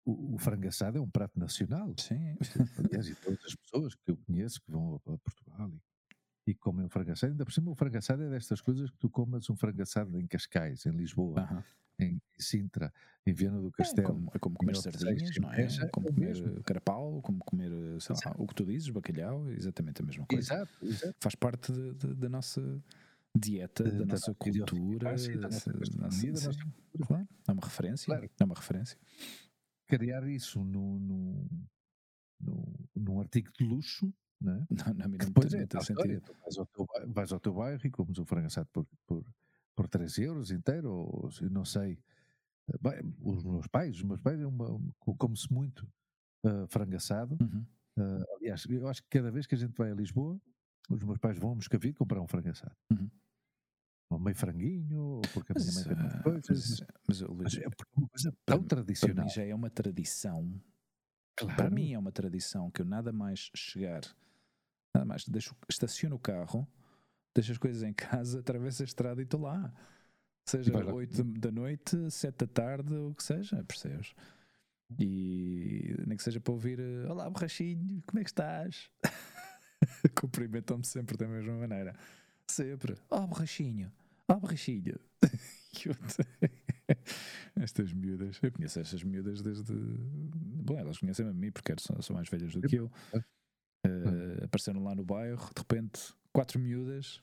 o, 0.07 0.35
o 0.35 0.39
frango 0.39 0.67
assado 0.67 0.97
é 0.97 1.01
um 1.03 1.09
prato 1.09 1.39
nacional. 1.39 1.95
Sim. 1.99 2.35
Aliás, 2.79 3.07
e 3.09 3.15
todas 3.15 3.45
as 3.45 3.55
pessoas 3.55 3.95
que 3.95 4.11
eu 4.11 4.17
conheço 4.17 4.59
que 4.63 4.71
vão 4.71 4.95
a, 5.07 5.13
a 5.13 5.19
Portugal 5.19 5.71
e, 5.71 6.51
e 6.51 6.55
comem 6.55 6.87
um 6.87 6.89
frango 6.89 7.13
assado, 7.13 7.33
ainda 7.33 7.45
por 7.45 7.53
cima 7.53 7.71
o 7.71 7.75
frango 7.75 7.99
assado 7.99 8.23
é 8.23 8.31
destas 8.31 8.63
coisas 8.63 8.91
que 8.91 8.97
tu 8.97 9.11
comas 9.11 9.51
um 9.51 9.57
frango 9.57 9.83
assado 9.83 10.19
em 10.19 10.27
Cascais, 10.27 10.87
em 10.87 10.93
Lisboa, 10.93 11.43
uh 11.43 11.55
-huh. 11.55 11.65
em 11.99 12.23
Sintra, 12.39 12.91
em 13.27 13.35
Viana 13.35 13.61
do 13.61 13.71
Castelo. 13.71 14.09
É 14.09 14.11
como, 14.11 14.31
é 14.33 14.39
como 14.39 14.57
comer 14.57 14.77
sardinhas, 14.77 15.37
não 15.37 15.53
é? 15.53 15.67
é 15.67 15.89
como 15.89 16.07
comer 16.07 16.27
mesmo. 16.29 16.63
carapau, 16.63 17.21
como 17.21 17.45
comer, 17.45 17.71
lá, 17.71 18.35
o 18.39 18.47
que 18.47 18.55
tu 18.55 18.65
dizes, 18.65 18.89
bacalhau, 18.89 19.47
exatamente 19.51 20.01
a 20.01 20.07
mesma 20.07 20.25
coisa. 20.25 20.55
Exato, 20.55 20.73
exato. 20.83 21.17
Faz 21.21 21.35
parte 21.35 21.71
da 21.73 22.31
nossa 22.31 22.83
dieta, 23.35 23.83
da, 23.83 23.91
da 23.91 24.07
nossa 24.07 24.35
cultura, 24.35 25.05
da 25.05 25.11
nossa, 25.13 25.73
nossa, 25.73 26.51
claro, 27.05 27.29
é 27.49 27.53
uma 27.53 27.63
referência, 27.63 28.07
claro. 28.07 28.31
é 28.39 28.45
uma 28.45 28.55
referência. 28.55 28.99
Criar 29.89 30.27
isso 30.29 30.65
no, 30.65 30.99
no, 31.01 31.49
no, 32.41 32.89
num 32.95 33.21
artigo 33.21 33.51
de 33.59 33.65
luxo, 33.65 34.13
né? 34.41 34.65
não, 34.71 34.95
não, 34.95 35.09
não 35.09 35.19
depois 35.19 35.53
é, 35.53 35.67
sentido. 35.81 36.23
Vais 36.43 36.59
ao, 36.59 36.67
teu, 36.67 36.87
vais 37.09 37.33
ao 37.33 37.41
teu 37.41 37.55
bairro 37.55 37.81
e 37.85 37.91
comes 37.91 38.19
um 38.19 38.25
frango 38.25 38.47
assado 38.47 38.69
por, 38.73 38.87
por, 39.07 39.25
por 39.75 39.89
3 39.89 40.19
euros 40.19 40.51
inteiro, 40.51 40.91
ou 40.91 41.29
não 41.51 41.65
sei. 41.65 41.99
Bem, 42.81 43.01
os 43.21 43.45
meus 43.45 43.67
pais, 43.67 43.97
os 43.97 44.03
meus 44.03 44.21
pais 44.21 44.41
é 44.41 44.47
uma, 44.47 44.81
come-se 45.19 45.53
muito 45.53 45.87
uh, 46.47 46.67
frango 46.69 46.97
assado. 46.97 47.37
Uhum. 47.41 47.67
Uh, 47.99 48.25
aliás, 48.37 48.65
eu 48.69 48.89
acho 48.89 49.03
que 49.03 49.09
cada 49.11 49.31
vez 49.31 49.47
que 49.47 49.55
a 49.55 49.59
gente 49.59 49.77
vai 49.77 49.91
a 49.91 49.95
Lisboa, 49.95 50.41
os 50.89 51.03
meus 51.03 51.19
pais 51.19 51.39
vão 51.39 51.53
a 51.53 51.55
Moscavide 51.57 51.95
comprar 51.95 52.21
um 52.21 52.29
frango 52.29 52.49
assado. 52.49 52.77
Uhum 52.91 53.11
meio 54.19 54.37
franguinho, 54.37 54.99
ou 54.99 55.23
porque 55.33 55.53
a 55.53 55.61
minha 55.61 55.73
mãe 55.73 55.85
tem 55.85 55.97
muitas 55.97 56.23
coisas. 56.23 56.81
Mas, 57.07 57.21
mas, 57.21 57.31
mas, 57.31 57.55
é 57.57 57.67
uma 57.97 58.09
coisa 58.09 58.35
tão 58.45 58.63
para, 58.63 58.69
tradicional. 58.69 59.17
Para 59.17 59.25
mim 59.25 59.31
já 59.31 59.45
é 59.45 59.55
uma 59.55 59.71
tradição. 59.71 60.61
Claro. 61.37 61.57
Para 61.57 61.71
mim 61.71 61.93
é 61.93 61.99
uma 61.99 62.13
tradição 62.13 62.71
que 62.71 62.83
eu 62.83 62.87
nada 62.87 63.13
mais 63.13 63.51
chegar, 63.55 64.03
nada 64.95 65.05
mais, 65.05 65.25
deixo, 65.25 65.55
estaciono 65.69 66.17
o 66.17 66.19
carro, 66.19 66.67
deixo 67.35 67.53
as 67.53 67.59
coisas 67.59 67.83
em 67.83 67.93
casa, 67.93 68.39
atravesso 68.41 68.83
a 68.83 68.85
estrada 68.85 69.21
e 69.21 69.25
estou 69.25 69.41
lá. 69.41 69.73
Seja 70.47 70.77
8 70.77 71.25
da 71.25 71.51
noite, 71.51 72.11
7 72.11 72.37
da 72.37 72.47
tarde, 72.47 72.95
o 72.95 73.15
que 73.15 73.23
seja, 73.23 73.65
percebes? 73.65 74.15
E 75.01 75.97
nem 76.07 76.17
que 76.17 76.23
seja 76.23 76.39
para 76.39 76.53
ouvir 76.53 76.79
Olá, 77.09 77.29
borrachinho, 77.31 78.03
como 78.07 78.21
é 78.21 78.25
que 78.25 78.31
estás? 78.31 78.91
Cumprimentam-me 80.15 80.85
sempre 80.85 81.17
da 81.17 81.27
mesma 81.27 81.57
maneira. 81.57 81.95
Sempre. 82.47 82.97
Oh, 83.11 83.27
borrachinho. 83.27 83.91
Oh, 84.29 84.41
borrachinho. 84.41 84.99
estas 87.57 87.93
miúdas, 87.93 88.39
eu 88.43 88.53
conheço 88.53 88.81
estas 88.81 89.03
miúdas 89.03 89.43
desde. 89.43 89.75
Bom, 89.75 90.79
elas 90.79 90.99
conhecem-me 90.99 91.31
a 91.31 91.35
mim 91.35 91.51
porque 91.51 91.75
são, 91.79 92.01
são 92.01 92.17
mais 92.17 92.29
velhas 92.29 92.55
do 92.55 92.63
que 92.63 92.77
eu. 92.77 92.91
Uh, 93.87 94.45
apareceram 94.45 94.83
lá 94.83 94.95
no 94.95 95.05
bairro, 95.05 95.51
de 95.55 95.61
repente, 95.61 96.15
quatro 96.33 96.59
miúdas. 96.59 97.21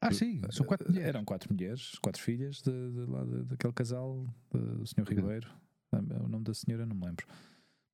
Ah, 0.00 0.12
sim, 0.12 0.40
são 0.50 0.66
quatro 0.66 0.88
mulheres. 0.88 1.08
Eram 1.08 1.24
quatro 1.24 1.52
mulheres, 1.52 1.98
quatro 1.98 2.22
filhas 2.22 2.62
de, 2.62 2.72
de, 2.72 3.06
lá 3.06 3.24
de, 3.24 3.44
daquele 3.44 3.72
casal, 3.74 4.26
do 4.50 4.86
Sr. 4.86 5.04
Ribeiro. 5.06 5.48
O 5.92 6.28
nome 6.28 6.44
da 6.44 6.54
senhora 6.54 6.86
não 6.86 6.96
me 6.96 7.04
lembro. 7.04 7.26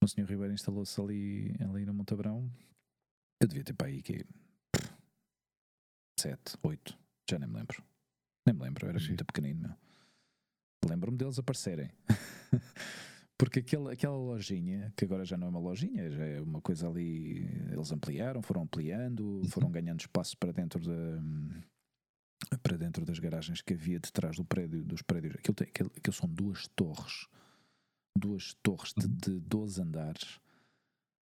O 0.02 0.06
Sr. 0.06 0.24
Ribeiro 0.24 0.52
instalou-se 0.52 1.00
ali, 1.00 1.56
ali 1.60 1.84
no 1.84 1.92
Montabrão. 1.92 2.50
Eu 3.42 3.48
devia 3.48 3.64
ter 3.64 3.74
para 3.74 3.88
aí 3.88 4.02
que 4.02 4.24
sete, 6.18 6.56
oito, 6.62 6.96
já 7.28 7.38
nem 7.38 7.48
me 7.48 7.56
lembro. 7.56 7.82
Nem 8.46 8.54
me 8.54 8.62
lembro, 8.62 8.86
eu 8.86 8.90
era 8.90 9.00
Sim. 9.00 9.08
muito 9.08 9.24
pequenino, 9.24 9.60
meu. 9.60 9.76
Lembro-me 10.88 11.18
deles 11.18 11.38
aparecerem. 11.38 11.90
Porque 13.38 13.58
aquele, 13.58 13.92
aquela 13.92 14.16
lojinha, 14.16 14.92
que 14.96 15.04
agora 15.04 15.24
já 15.24 15.36
não 15.36 15.48
é 15.48 15.50
uma 15.50 15.60
lojinha, 15.60 16.10
já 16.10 16.24
é 16.24 16.40
uma 16.40 16.60
coisa 16.60 16.88
ali. 16.88 17.44
Eles 17.70 17.92
ampliaram, 17.92 18.40
foram 18.40 18.62
ampliando, 18.62 19.20
uhum. 19.20 19.48
foram 19.48 19.70
ganhando 19.70 20.00
espaço 20.00 20.36
para 20.38 20.52
dentro 20.52 20.80
da. 20.80 21.22
Para 22.62 22.76
dentro 22.76 23.04
das 23.04 23.18
garagens 23.18 23.60
que 23.60 23.74
havia 23.74 23.98
detrás 23.98 24.36
do 24.36 24.44
prédio, 24.44 24.84
dos 24.84 25.02
prédios. 25.02 25.34
Aquilo, 25.34 25.54
tem, 25.54 25.68
aquilo, 25.68 25.92
aquilo 25.94 26.14
são 26.14 26.28
duas 26.28 26.66
torres. 26.68 27.26
Duas 28.16 28.54
torres 28.62 28.94
de, 28.96 29.06
uhum. 29.06 29.16
de 29.16 29.40
12 29.40 29.82
andares. 29.82 30.40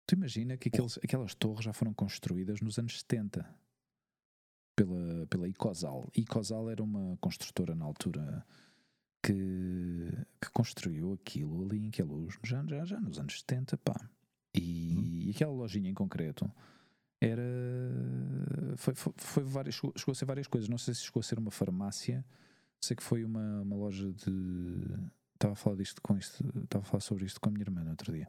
Tu 0.06 0.14
imagina 0.14 0.56
que 0.56 0.68
aqueles, 0.68 0.99
aquelas 1.04 1.35
torres 1.35 1.64
já 1.64 1.73
foram 1.73 1.92
construídas 1.92 2.61
nos 2.61 2.78
anos 2.78 2.99
70 3.00 3.60
pela, 4.81 5.27
pela 5.27 5.49
Icosal. 5.49 6.09
Icosal 6.17 6.71
era 6.71 6.83
uma 6.83 7.17
construtora 7.19 7.75
na 7.75 7.85
altura 7.85 8.45
que, 9.23 10.09
que 10.41 10.51
construiu 10.53 11.13
aquilo 11.13 11.65
ali 11.65 11.87
em 11.87 11.91
que 11.91 12.03
luz, 12.03 12.39
já, 12.43 12.65
já, 12.65 12.85
já 12.85 13.01
nos 13.01 13.19
anos 13.19 13.41
70, 13.41 13.77
pá. 13.79 14.09
E, 14.55 15.29
e 15.29 15.31
aquela 15.31 15.53
lojinha 15.53 15.91
em 15.91 15.95
concreto 15.95 16.51
era. 17.21 17.43
Foi, 18.77 18.95
foi, 18.95 19.13
foi 19.17 19.43
várias, 19.43 19.75
chegou, 19.75 19.93
chegou 19.97 20.13
a 20.13 20.15
ser 20.15 20.25
várias 20.25 20.47
coisas. 20.47 20.69
Não 20.69 20.79
sei 20.79 20.95
se 20.95 21.03
chegou 21.03 21.21
a 21.21 21.25
ser 21.25 21.39
uma 21.39 21.51
farmácia, 21.51 22.25
sei 22.83 22.97
que 22.97 23.03
foi 23.03 23.23
uma, 23.23 23.61
uma 23.61 23.77
loja 23.77 24.11
de. 24.13 24.31
Estava 25.35 25.53
a 25.53 25.57
falar 25.57 25.77
disto 25.77 26.01
com 26.03 26.17
isto, 26.17 26.43
estava 26.65 26.85
a 26.85 26.87
falar 26.87 27.01
sobre 27.01 27.25
isto 27.27 27.41
com 27.41 27.49
a 27.49 27.53
minha 27.53 27.63
irmã 27.63 27.85
no 27.85 27.91
outro 27.91 28.13
dia. 28.13 28.27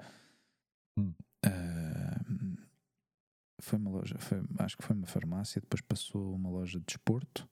Hum. 0.97 1.13
Uh, 1.45 1.90
foi 3.61 3.79
uma 3.79 3.91
loja, 3.91 4.17
foi, 4.19 4.41
acho 4.59 4.77
que 4.77 4.83
foi 4.83 4.95
uma 4.95 5.07
farmácia, 5.07 5.61
depois 5.61 5.81
passou 5.81 6.35
uma 6.35 6.49
loja 6.49 6.79
de 6.79 6.85
desporto 6.85 7.47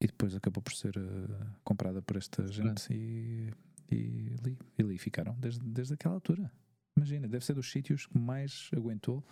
e 0.00 0.06
depois 0.06 0.34
acabou 0.34 0.62
por 0.62 0.72
ser 0.72 0.96
uh, 0.96 1.56
comprada 1.64 2.02
por 2.02 2.16
esta 2.16 2.46
gente 2.46 2.92
e, 2.92 3.52
e, 3.90 4.36
ali, 4.40 4.58
e 4.78 4.82
ali 4.82 4.98
ficaram 4.98 5.34
desde, 5.38 5.60
desde 5.60 5.94
aquela 5.94 6.14
altura. 6.14 6.52
Imagina, 6.96 7.26
deve 7.28 7.44
ser 7.44 7.54
dos 7.54 7.70
sítios 7.70 8.06
que 8.06 8.18
mais 8.18 8.70
aguentou, 8.76 9.24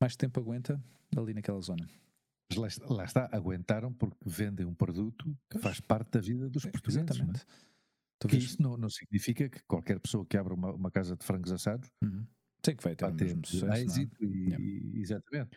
mais 0.00 0.16
tempo 0.16 0.40
aguenta 0.40 0.82
ali 1.16 1.34
naquela 1.34 1.60
zona. 1.60 1.88
Mas 2.48 2.78
lá, 2.78 2.94
lá 2.96 3.04
está, 3.04 3.28
aguentaram 3.32 3.92
porque 3.92 4.16
vendem 4.24 4.66
um 4.66 4.74
produto 4.74 5.36
que 5.50 5.58
faz 5.58 5.80
parte 5.80 6.12
da 6.12 6.20
vida 6.20 6.48
dos 6.48 6.64
portugueses. 6.64 6.98
É? 6.98 7.02
Exatamente. 7.02 7.44
Não 8.24 8.30
é? 8.30 8.36
isso 8.36 8.62
não, 8.62 8.76
não 8.76 8.88
significa 8.88 9.48
que 9.48 9.62
qualquer 9.64 10.00
pessoa 10.00 10.24
que 10.24 10.36
abra 10.36 10.54
uma, 10.54 10.72
uma 10.72 10.90
casa 10.90 11.16
de 11.16 11.24
frangos 11.24 11.52
assados 11.52 11.90
uhum. 12.02 12.26
Sei 12.66 12.74
que 12.74 12.82
vai 12.82 12.96
ter, 12.96 13.14
ter 13.14 13.46
sucesso, 13.46 13.72
é? 13.72 13.80
êxito 13.80 14.24
e, 14.24 14.48
yeah. 14.48 14.98
exatamente. 14.98 15.56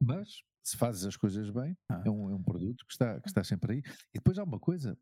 Mas 0.00 0.42
se 0.60 0.76
fazes 0.76 1.04
as 1.04 1.16
coisas 1.16 1.48
bem, 1.50 1.76
ah. 1.88 2.02
é, 2.04 2.10
um, 2.10 2.30
é 2.30 2.34
um 2.34 2.42
produto 2.42 2.84
que 2.84 2.92
está, 2.92 3.20
que 3.20 3.28
está 3.28 3.44
sempre 3.44 3.74
aí. 3.74 3.78
E 4.12 4.14
depois 4.14 4.36
há 4.38 4.42
uma 4.42 4.58
coisa, 4.58 4.98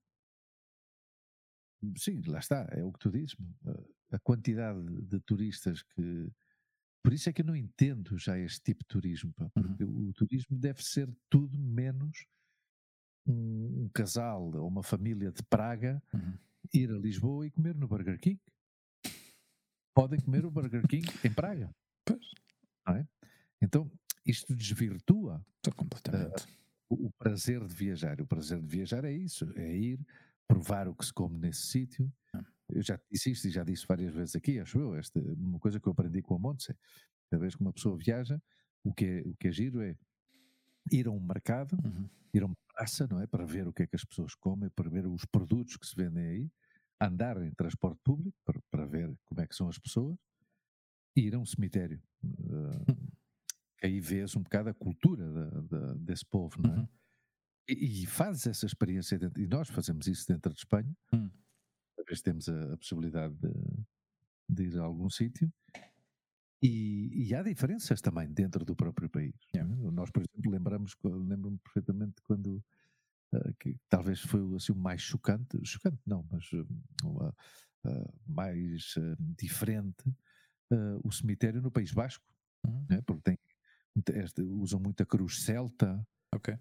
sim, 1.96 2.20
lá 2.26 2.40
está, 2.40 2.68
é 2.72 2.84
o 2.84 2.92
que 2.92 2.98
tu 2.98 3.10
dizes, 3.10 3.34
a 4.12 4.18
quantidade 4.18 4.84
de 5.06 5.18
turistas 5.20 5.82
que. 5.82 6.30
Por 7.02 7.14
isso 7.14 7.30
é 7.30 7.32
que 7.32 7.40
eu 7.40 7.46
não 7.46 7.56
entendo 7.56 8.18
já 8.18 8.38
este 8.38 8.60
tipo 8.60 8.84
de 8.84 8.88
turismo, 8.88 9.32
porque 9.54 9.82
uhum. 9.82 10.10
o 10.10 10.12
turismo 10.12 10.58
deve 10.58 10.84
ser 10.84 11.08
tudo 11.30 11.58
menos 11.58 12.26
um, 13.26 13.84
um, 13.84 13.88
casal 13.94 14.54
ou 14.54 14.68
uma 14.68 14.82
família 14.82 15.32
de 15.32 15.42
Praga 15.44 16.02
uhum. 16.12 16.38
ir 16.74 16.90
a 16.90 16.98
Lisboa 16.98 17.46
e 17.46 17.50
comer 17.50 17.74
no 17.74 17.88
Burger 17.88 18.20
King 18.20 18.38
podem 19.94 20.20
comer 20.20 20.44
o 20.44 20.50
Burger 20.50 20.86
King 20.86 21.06
em 21.24 21.32
Praga. 21.32 21.70
Pois. 22.04 22.30
É? 22.88 23.06
Então, 23.62 23.90
isto 24.26 24.54
desvirtua 24.54 25.44
completamente. 25.76 26.44
Uh, 26.90 27.06
o 27.06 27.10
prazer 27.12 27.64
de 27.64 27.74
viajar. 27.74 28.20
O 28.20 28.26
prazer 28.26 28.60
de 28.60 28.66
viajar 28.66 29.04
é 29.04 29.12
isso: 29.12 29.50
é 29.56 29.76
ir, 29.76 30.00
provar 30.48 30.88
o 30.88 30.94
que 30.94 31.04
se 31.04 31.12
come 31.12 31.38
nesse 31.38 31.66
sítio. 31.66 32.12
Ah. 32.34 32.44
Eu 32.68 32.82
já 32.82 32.98
disse 33.10 33.30
isto 33.30 33.48
e 33.48 33.50
já 33.50 33.64
disse 33.64 33.86
várias 33.86 34.12
vezes 34.12 34.36
aqui, 34.36 34.58
acho 34.58 34.78
eu, 34.78 34.94
esta, 34.96 35.20
uma 35.20 35.58
coisa 35.58 35.80
que 35.80 35.86
eu 35.86 35.92
aprendi 35.92 36.22
com 36.22 36.34
a 36.34 36.38
Montse. 36.38 36.76
Cada 37.30 37.40
vez 37.40 37.54
que 37.54 37.60
uma 37.60 37.72
pessoa 37.72 37.96
viaja, 37.96 38.40
o 38.82 38.92
que 38.92 39.04
é, 39.04 39.20
o 39.28 39.36
que 39.36 39.48
é 39.48 39.52
giro 39.52 39.80
é 39.80 39.96
ir 40.90 41.06
a 41.06 41.10
um 41.10 41.20
mercado, 41.20 41.76
uhum. 41.84 42.08
ir 42.32 42.42
a 42.42 42.46
uma 42.46 42.56
praça, 42.74 43.06
não 43.08 43.20
é? 43.20 43.26
Para 43.26 43.44
ver 43.44 43.68
o 43.68 43.72
que 43.72 43.84
é 43.84 43.86
que 43.86 43.96
as 43.96 44.04
pessoas 44.04 44.34
comem, 44.34 44.70
para 44.70 44.88
ver 44.88 45.06
os 45.06 45.24
produtos 45.24 45.76
que 45.76 45.86
se 45.86 45.94
vendem 45.94 46.24
aí 46.24 46.50
andar 47.00 47.42
em 47.42 47.50
transporte 47.52 48.00
público 48.04 48.36
para, 48.44 48.60
para 48.70 48.86
ver 48.86 49.14
como 49.24 49.40
é 49.40 49.46
que 49.46 49.54
são 49.54 49.68
as 49.68 49.78
pessoas 49.78 50.18
e 51.16 51.22
ir 51.22 51.34
a 51.34 51.38
um 51.38 51.46
cemitério. 51.46 52.00
Uh, 52.22 53.10
aí 53.82 54.00
vês 54.00 54.36
um 54.36 54.42
bocado 54.42 54.68
a 54.68 54.74
cultura 54.74 55.24
de, 55.26 55.68
de, 55.68 55.98
desse 56.00 56.24
povo, 56.26 56.60
não 56.60 56.74
é? 56.74 56.78
Uhum. 56.78 56.88
E, 57.68 58.02
e 58.02 58.06
fazes 58.06 58.46
essa 58.46 58.66
experiência, 58.66 59.18
dentro, 59.18 59.40
e 59.40 59.46
nós 59.46 59.68
fazemos 59.68 60.06
isso 60.06 60.26
dentro 60.26 60.52
de 60.52 60.58
Espanha, 60.58 60.94
uhum. 61.12 61.30
talvez 61.96 62.20
temos 62.20 62.48
a, 62.48 62.74
a 62.74 62.76
possibilidade 62.76 63.34
de, 63.34 63.52
de, 64.48 64.64
ir 64.64 64.78
a 64.78 64.82
algum 64.82 65.08
sítio, 65.08 65.50
e, 66.62 67.28
e, 67.28 67.34
há 67.34 67.42
diferenças 67.42 68.02
também 68.02 68.30
dentro 68.30 68.66
do 68.66 68.76
próprio 68.76 69.08
país. 69.08 69.34
Yeah. 69.54 69.72
É? 69.72 69.90
Nós, 69.92 70.10
por 70.10 70.22
exemplo, 70.22 70.50
lembramos, 70.52 70.94
lembro-me 71.02 71.56
perfeitamente 71.56 72.20
quando 72.22 72.62
que 73.58 73.76
talvez 73.88 74.20
foi 74.20 74.40
assim, 74.56 74.72
o 74.72 74.76
mais 74.76 75.00
chocante, 75.00 75.58
chocante 75.64 76.00
não, 76.06 76.26
mas 76.30 76.50
uh, 76.52 76.66
uh, 77.04 78.14
mais 78.26 78.94
diferente, 79.36 80.04
o 81.02 81.10
cemitério 81.10 81.60
no 81.60 81.70
País 81.70 81.92
Basco, 81.92 82.24
uhum. 82.64 82.86
né? 82.88 83.00
porque 83.04 83.22
tem, 83.22 83.38
usam 84.52 84.78
muita 84.78 85.04
cruz 85.04 85.42
celta, 85.42 86.06
okay. 86.32 86.54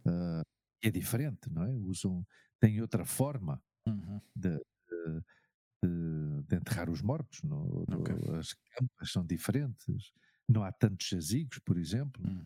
é 0.81 0.89
diferente, 0.89 1.47
não 1.51 1.63
é? 1.63 1.71
Usam, 1.75 2.25
tem 2.59 2.81
outra 2.81 3.05
forma 3.05 3.61
uhum. 3.87 4.19
de, 4.35 4.57
de, 4.57 6.41
de 6.47 6.55
enterrar 6.55 6.89
os 6.89 7.03
mortos. 7.03 7.43
No, 7.43 7.83
okay. 7.83 8.15
As 8.35 8.53
campas 8.53 9.11
são 9.11 9.23
diferentes. 9.23 10.11
Não 10.47 10.63
há 10.63 10.71
tantos 10.71 11.07
jazigos, 11.07 11.59
por 11.59 11.77
exemplo. 11.77 12.19
Hum. 12.27 12.43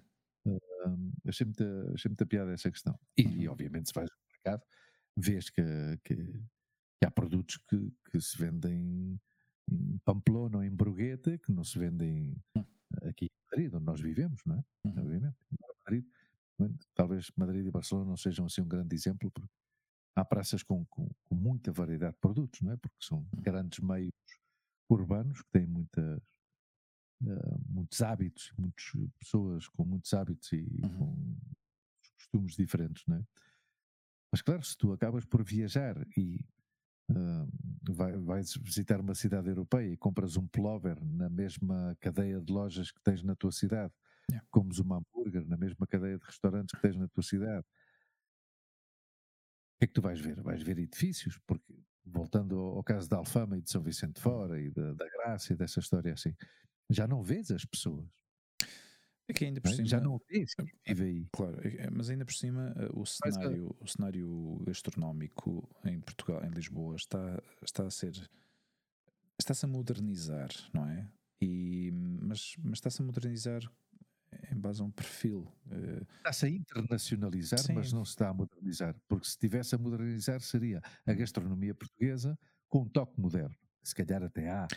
Uh, 0.86 1.13
achei, 1.28 1.46
muita, 1.46 1.94
achei 1.94 2.10
muita 2.10 2.25
piada 2.25 2.52
essa 2.52 2.72
questão. 2.72 2.98
E, 3.18 3.22
e 3.24 3.48
uhum. 3.48 3.54
obviamente, 3.54 3.88
se 3.88 3.94
vais 3.94 4.10
ao 4.10 4.18
mercado, 4.34 4.63
vês 5.16 5.50
que, 5.50 5.63
que, 6.04 6.16
que 6.16 7.06
há 7.06 7.12
produtos 7.12 7.58
que, 7.70 7.94
que, 8.10 8.20
se 8.20 8.38
vendem 8.38 9.20
em 9.72 9.98
Pamplona 10.04 10.58
ou 10.58 10.63
em 10.63 10.72
Brugueta 10.72 11.38
que 11.38 11.52
não 11.52 11.63
se 11.63 11.80
vendem 11.80 12.36
hum. 12.56 12.66
aqui 13.04 13.25
em 13.25 13.46
Madrid, 13.52 13.74
onde 13.74 13.86
nós 13.86 14.02
vivemos, 14.02 14.42
não 14.46 14.56
é? 14.56 14.63
Uhum. 14.86 15.00
Obviamente. 15.00 15.38
Madrid, 15.86 16.06
talvez 16.94 17.32
Madrid 17.36 17.66
e 17.66 17.72
Barcelona 17.72 18.10
não 18.10 18.18
sejam 18.18 18.46
assim 18.46 18.62
um 18.62 18.68
grande 18.68 18.96
exemplo, 18.96 19.32
porque 19.32 19.50
há 20.16 20.25
praças 20.25 20.63
com, 20.63 20.86
com, 20.86 21.10
com, 21.24 21.36
muita 21.36 21.72
variedade 21.72 22.13
de 22.13 22.20
produtos, 22.20 22.62
não 22.62 22.72
é? 22.72 22.78
Porque 22.78 22.98
são 23.02 23.20
uhum. 23.20 23.42
grandes 23.42 23.80
meios 23.80 24.13
urbanos 24.90 25.42
que 25.42 25.50
têm 25.52 25.66
muitas, 25.66 26.22
uh, 27.24 27.62
muitos 27.70 28.01
hábitos, 28.01 28.53
muitas 28.58 28.86
pessoas 29.20 29.68
com 29.68 29.86
muitos 29.86 30.13
hábitos 30.13 30.51
e 30.51 30.82
uhum. 30.84 30.98
com 30.98 31.36
costumes 32.15 32.56
diferentes, 32.56 33.03
não 33.08 33.18
é? 33.18 33.25
Mas 34.32 34.42
claro, 34.42 34.63
se 34.63 34.75
tu 34.77 34.92
acabas 34.92 35.25
por 35.25 35.44
viajar 35.44 35.96
e 36.18 36.44
uh, 37.12 37.94
vai, 37.94 38.18
vais 38.18 38.56
visitar 38.58 39.00
uma 39.00 39.13
cidade 39.13 39.48
europeia 39.48 39.92
e 39.92 39.98
compras 39.98 40.38
um 40.38 40.48
plover 40.48 41.03
na 41.03 41.30
mesma 41.30 41.96
cadeia 42.00 42.42
de 42.42 42.51
lojas 42.51 42.92
que 42.92 43.01
tens 43.03 43.22
na 43.24 43.36
tua 43.36 43.51
cidade, 43.51 43.94
yeah. 44.32 44.46
comes 44.50 44.80
um 44.80 44.94
hambúrguer 44.94 45.46
na 45.48 45.58
mesma 45.58 45.86
cadeia 45.86 46.18
de 46.18 46.25
restaurantes 46.25 46.74
que 46.75 46.82
tens 46.82 46.98
na 46.98 47.08
tua 47.08 47.22
cidade, 47.24 47.65
que 49.84 49.86
é 49.86 49.88
que 49.88 49.94
tu 49.94 50.01
vais 50.01 50.20
ver? 50.20 50.42
Vais 50.42 50.62
ver 50.63 50.80
edifícios, 50.80 51.38
porque 51.46 51.74
voltando 52.06 52.58
ao, 52.58 52.84
caso 52.84 53.10
da 53.10 53.18
Alfama 53.18 53.58
e 53.58 53.62
de 53.62 53.70
São 53.70 53.82
Vicente 53.82 54.20
Fora 54.20 54.62
e 54.62 54.70
da, 54.70 54.94
da 54.94 55.06
Graça 55.10 55.53
e 55.53 55.56
dessa 55.56 55.80
história 55.80 56.13
assim, 56.13 56.34
já 56.90 57.08
não 57.08 57.22
vês 57.22 57.52
as 57.52 57.66
pessoas. 57.66 58.08
É 59.28 59.34
que 59.34 59.46
ainda 59.46 59.62
por 59.62 59.70
é? 59.72 59.75
cima. 59.75 59.88
Já 59.88 60.02
não 60.02 60.20
vês 60.30 60.54
quem 60.54 60.68
vive 60.86 61.04
aí. 61.04 61.28
Claro, 61.32 61.58
é, 61.63 61.90
mas 61.90 62.10
ainda 62.10 62.25
por 62.25 62.34
cima 62.34 62.74
eh, 62.78 62.90
o 62.94 63.06
cenário, 63.06 63.75
o 63.80 63.88
cenário 63.88 64.62
gastronómico 64.66 65.70
em 65.86 66.00
Portugal, 66.02 66.44
em 66.44 66.50
Lisboa, 66.50 66.96
está, 66.96 67.42
está 67.62 67.86
a 67.86 67.90
ser. 67.90 68.30
está-se 69.40 69.66
a 69.66 69.68
modernizar, 69.68 70.50
não 70.74 70.88
é? 70.88 71.10
E, 71.42 71.92
mas, 71.94 72.56
mas 72.62 72.74
está-se 72.80 73.02
a 73.02 73.06
modernizar 73.06 73.62
em 74.52 74.60
base 74.60 74.82
a 74.82 74.86
um 74.86 74.92
perfil. 74.92 75.48
Uh... 75.68 76.06
Está-se 76.18 76.46
a 76.46 76.50
internacionalizar, 76.50 77.60
Sim. 77.60 77.74
mas 77.74 77.94
não 77.94 78.04
se 78.04 78.12
está 78.12 78.30
a 78.30 78.34
modernizar. 78.34 78.96
Porque 79.08 79.25
se 79.25 79.32
estivesse 79.32 79.75
a 79.75 79.78
modernizar, 79.78 80.42
seria 80.42 80.82
a 81.06 81.13
gastronomia 81.13 81.74
portuguesa 81.74 82.38
com 82.68 82.82
um 82.82 82.90
toque 82.90 83.20
moderno. 83.20 83.56
Se 83.84 83.94
calhar 83.94 84.24
até 84.24 84.50
há. 84.50 84.68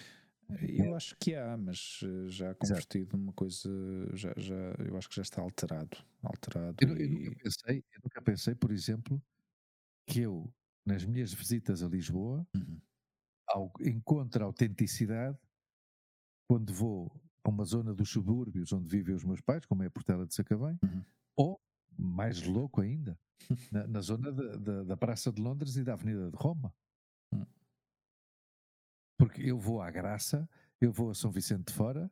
Eu 0.61 0.95
acho 0.95 1.17
que 1.19 1.35
há, 1.35 1.57
mas 1.57 2.01
eh, 2.05 2.29
já 2.29 2.55
convertido 2.55 3.17
numa 3.17 3.33
coisa, 3.33 3.69
já, 4.15 4.33
já, 4.37 4.55
eu 4.87 4.97
acho 4.97 5.09
que 5.09 5.17
já 5.17 5.23
está 5.23 5.43
alterado. 5.43 5.97
alterado 6.23 6.77
eu, 6.81 6.97
e... 6.97 7.03
eu, 7.03 7.11
nunca 7.11 7.37
pensei, 7.43 7.85
eu 7.93 8.01
nunca 8.05 8.23
pensei, 8.23 8.55
por 8.55 8.71
exemplo, 8.71 9.23
que 10.07 10.21
eu, 10.21 10.53
nas 10.85 11.05
minhas 11.05 11.33
visitas 11.33 11.83
a 11.83 11.89
Lisboa, 11.89 12.47
uhum. 12.55 12.81
ao, 13.49 13.73
encontro 13.81 14.45
autenticidade 14.45 15.39
quando 16.49 16.73
vou 16.73 17.11
a 17.43 17.49
uma 17.49 17.65
zona 17.65 17.93
dos 17.93 18.11
subúrbios 18.11 18.73
onde 18.73 18.89
vivem 18.89 19.15
os 19.15 19.25
meus 19.25 19.41
pais, 19.41 19.65
como 19.67 19.83
é 19.83 19.87
a 19.87 19.91
Portela 19.91 20.27
de 20.27 20.35
Sacavém, 20.35 20.79
uhum. 20.83 21.05
ou, 21.35 21.61
mais 21.99 22.43
louco 22.43 22.81
ainda, 22.81 23.19
na, 23.73 23.87
na 23.87 24.01
zona 24.01 24.33
de, 24.33 24.59
de, 24.59 24.85
da 24.85 24.97
Praça 24.97 25.33
de 25.33 25.41
Londres 25.41 25.77
e 25.77 25.83
da 25.83 25.95
Avenida 25.95 26.31
de 26.31 26.37
Roma. 26.37 26.73
Porque 29.27 29.43
eu 29.43 29.59
vou 29.59 29.83
à 29.83 29.91
Graça, 29.91 30.49
eu 30.81 30.93
vou 30.93 31.11
a 31.11 31.15
São 31.15 31.33
Vicente 31.33 31.67
de 31.67 31.73
Fora, 31.73 32.09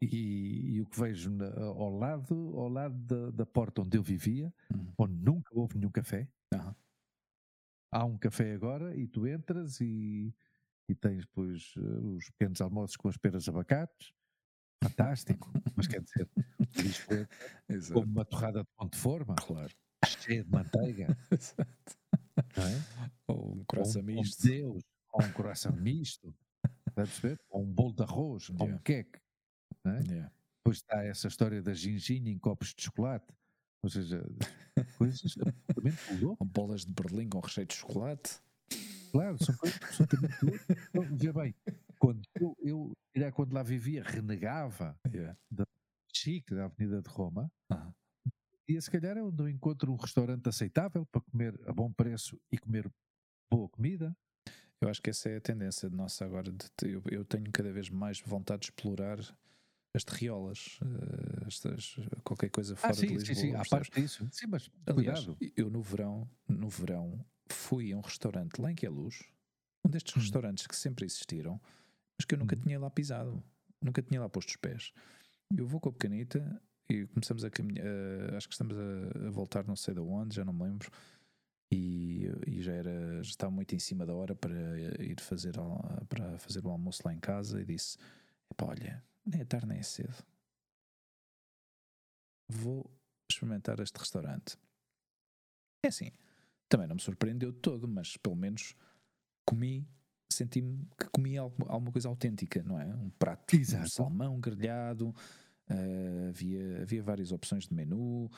e, 0.00 0.74
e, 0.74 0.80
o 0.80 0.86
que 0.86 0.98
vejo 0.98 1.30
na, 1.30 1.46
ao 1.60 1.96
lado, 1.96 2.34
ao 2.58 2.68
lado 2.68 2.96
da, 3.04 3.30
da, 3.30 3.46
porta 3.46 3.82
onde 3.82 3.96
eu 3.96 4.02
vivia, 4.02 4.52
uhum. 4.74 4.92
onde 4.98 5.14
nunca 5.14 5.56
houve 5.56 5.78
nenhum 5.78 5.92
café, 5.92 6.28
uhum. 6.52 6.74
há 7.92 8.04
um 8.04 8.18
café 8.18 8.52
agora 8.52 8.96
e 8.96 9.06
tu 9.06 9.28
entras 9.28 9.80
e 9.80 10.34
e 10.88 10.94
tens 10.96 11.24
depois 11.24 11.72
uh, 11.76 12.16
os 12.16 12.28
pequenos 12.30 12.60
almoços 12.60 12.96
com 12.96 13.08
as 13.08 13.16
peras 13.16 13.48
abacates, 13.48 14.12
fantástico, 14.82 15.52
mas 15.76 15.86
quer 15.86 16.02
dizer, 16.02 16.28
como 17.94 18.06
uma 18.06 18.24
torrada 18.24 18.64
de 18.64 18.68
pão 18.76 18.88
de 18.88 18.98
forma, 18.98 19.36
claro. 19.36 19.72
cheia 20.04 20.42
de 20.42 20.50
manteiga, 20.50 21.16
é? 22.58 23.12
ou 23.28 23.54
um 23.54 23.64
coração 23.64 24.02
misto, 24.02 24.42
Deus, 24.42 24.82
ou 25.12 25.24
um 25.24 25.32
coração 25.32 25.72
misto, 25.72 26.34
ou 27.50 27.62
um 27.62 27.72
bolo 27.72 27.94
de 27.94 28.02
arroz, 28.02 28.48
yeah. 28.48 28.64
ou 28.64 28.70
um 28.70 28.78
queque, 28.78 29.18
é? 29.84 30.02
yeah. 30.08 30.32
depois 30.58 30.78
está 30.78 31.04
essa 31.04 31.28
história 31.28 31.62
da 31.62 31.74
ginginha 31.74 32.30
em 32.30 32.38
copos 32.38 32.74
de 32.74 32.82
chocolate, 32.82 33.32
ou 33.82 33.90
seja, 33.90 34.22
coisas 34.96 35.34
absolutamente 35.38 36.14
loucas. 36.22 36.48
Bolas 36.48 36.84
de 36.84 36.92
Berlim 36.92 37.28
com 37.28 37.40
recheio 37.40 37.66
de 37.66 37.74
chocolate. 37.74 38.40
Claro, 39.10 39.44
são 39.44 39.54
coisas 39.56 39.78
absolutamente 39.82 40.34
então, 40.88 41.16
Vê 41.16 41.32
bem, 41.32 41.54
quando 41.98 42.22
eu, 42.40 42.56
eu, 42.60 42.92
quando 43.34 43.52
lá 43.52 43.62
vivia, 43.62 44.02
renegava 44.02 44.96
yeah. 45.06 45.36
da 45.50 45.64
chique 46.14 46.54
da 46.54 46.66
Avenida 46.66 47.02
de 47.02 47.08
Roma, 47.10 47.50
uh 47.70 47.76
-huh. 47.76 47.94
e 48.68 48.80
se 48.80 48.90
calhar 48.90 49.18
é 49.18 49.22
onde 49.22 49.42
eu 49.42 49.48
encontro 49.48 49.92
um 49.92 49.96
restaurante 49.96 50.48
aceitável 50.48 51.04
para 51.06 51.20
comer 51.20 51.60
a 51.66 51.72
bom 51.72 51.92
preço 51.92 52.40
e 52.50 52.56
comer 52.56 52.90
boa 53.50 53.68
comida. 53.68 54.16
Eu 54.82 54.88
acho 54.88 55.00
que 55.00 55.10
essa 55.10 55.28
é 55.28 55.36
a 55.36 55.40
tendência 55.40 55.88
de 55.88 55.94
nossa 55.94 56.24
agora. 56.24 56.50
De, 56.50 56.90
eu, 56.90 57.00
eu 57.08 57.24
tenho 57.24 57.50
cada 57.52 57.72
vez 57.72 57.88
mais 57.88 58.20
vontade 58.20 58.62
de 58.62 58.66
explorar 58.66 59.18
as 59.94 60.02
terriolas, 60.02 60.80
uh, 60.82 61.46
estas, 61.46 61.96
qualquer 62.24 62.50
coisa 62.50 62.74
ah, 62.74 62.76
fora 62.76 62.92
ah, 62.92 62.96
sim, 62.96 63.06
de 63.06 63.14
Lisboa. 63.14 63.36
Sim, 63.36 63.62
sim, 63.62 63.70
parte 63.70 64.00
disso. 64.00 64.28
Sim, 64.32 64.46
mas 64.48 64.68
Aliás, 64.86 65.24
cuidado. 65.24 65.52
eu 65.56 65.70
no 65.70 65.80
verão, 65.82 66.28
no 66.48 66.68
verão 66.68 67.24
fui 67.48 67.92
a 67.92 67.96
um 67.96 68.00
restaurante 68.00 68.60
lá 68.60 68.72
em 68.72 68.74
Queluz, 68.74 69.22
um 69.84 69.90
destes 69.90 70.16
hum. 70.16 70.20
restaurantes 70.20 70.66
que 70.66 70.74
sempre 70.74 71.04
existiram, 71.04 71.60
mas 72.18 72.24
que 72.24 72.34
eu 72.34 72.38
nunca 72.38 72.56
hum. 72.56 72.60
tinha 72.60 72.80
lá 72.80 72.90
pisado, 72.90 73.40
nunca 73.80 74.02
tinha 74.02 74.20
lá 74.20 74.28
posto 74.28 74.48
os 74.48 74.56
pés. 74.56 74.92
Eu 75.56 75.66
vou 75.66 75.78
com 75.78 75.90
a 75.90 75.92
pequenita 75.92 76.60
e 76.88 77.06
começamos 77.06 77.44
a 77.44 77.50
caminhar, 77.50 77.86
uh, 77.86 78.36
acho 78.36 78.48
que 78.48 78.54
estamos 78.54 78.76
a, 78.76 79.28
a, 79.28 79.30
voltar 79.30 79.64
não 79.64 79.76
sei 79.76 79.94
de 79.94 80.00
onde, 80.00 80.34
já 80.34 80.44
não 80.44 80.52
me 80.52 80.64
lembro, 80.64 80.90
e, 81.72 82.26
e 82.46 82.60
já 82.60 82.72
era, 82.72 83.22
já 83.22 83.30
estava 83.30 83.50
muito 83.50 83.74
em 83.74 83.78
cima 83.78 84.04
da 84.04 84.14
hora 84.14 84.34
para 84.34 84.52
ir 85.02 85.18
fazer, 85.20 85.54
para 86.06 86.38
fazer 86.38 86.64
o 86.66 86.68
almoço 86.68 87.00
lá 87.04 87.14
em 87.14 87.18
casa 87.18 87.62
e 87.62 87.64
disse, 87.64 87.96
olha, 88.60 89.02
nem 89.24 89.40
é 89.40 89.44
tarde 89.44 89.66
nem 89.66 89.78
é 89.78 89.82
cedo. 89.82 90.14
Vou 92.46 92.90
experimentar 93.30 93.80
este 93.80 93.98
restaurante. 93.98 94.58
É 95.82 95.88
assim, 95.88 96.12
também 96.68 96.86
não 96.86 96.96
me 96.96 97.00
surpreendeu 97.00 97.54
todo, 97.54 97.88
mas 97.88 98.18
pelo 98.18 98.36
menos 98.36 98.76
comi, 99.46 99.88
senti-me 100.30 100.86
que 100.98 101.08
comi 101.08 101.38
alguma 101.38 101.90
coisa 101.90 102.08
autêntica, 102.08 102.62
não 102.62 102.78
é? 102.78 102.84
Um 102.84 103.08
prato 103.10 103.56
Exato. 103.56 103.84
de 103.84 103.90
salmão 103.90 104.38
grelhado, 104.38 105.08
uh, 105.08 106.28
havia, 106.28 106.82
havia 106.82 107.02
várias 107.02 107.32
opções 107.32 107.66
de 107.66 107.74
menu. 107.74 108.30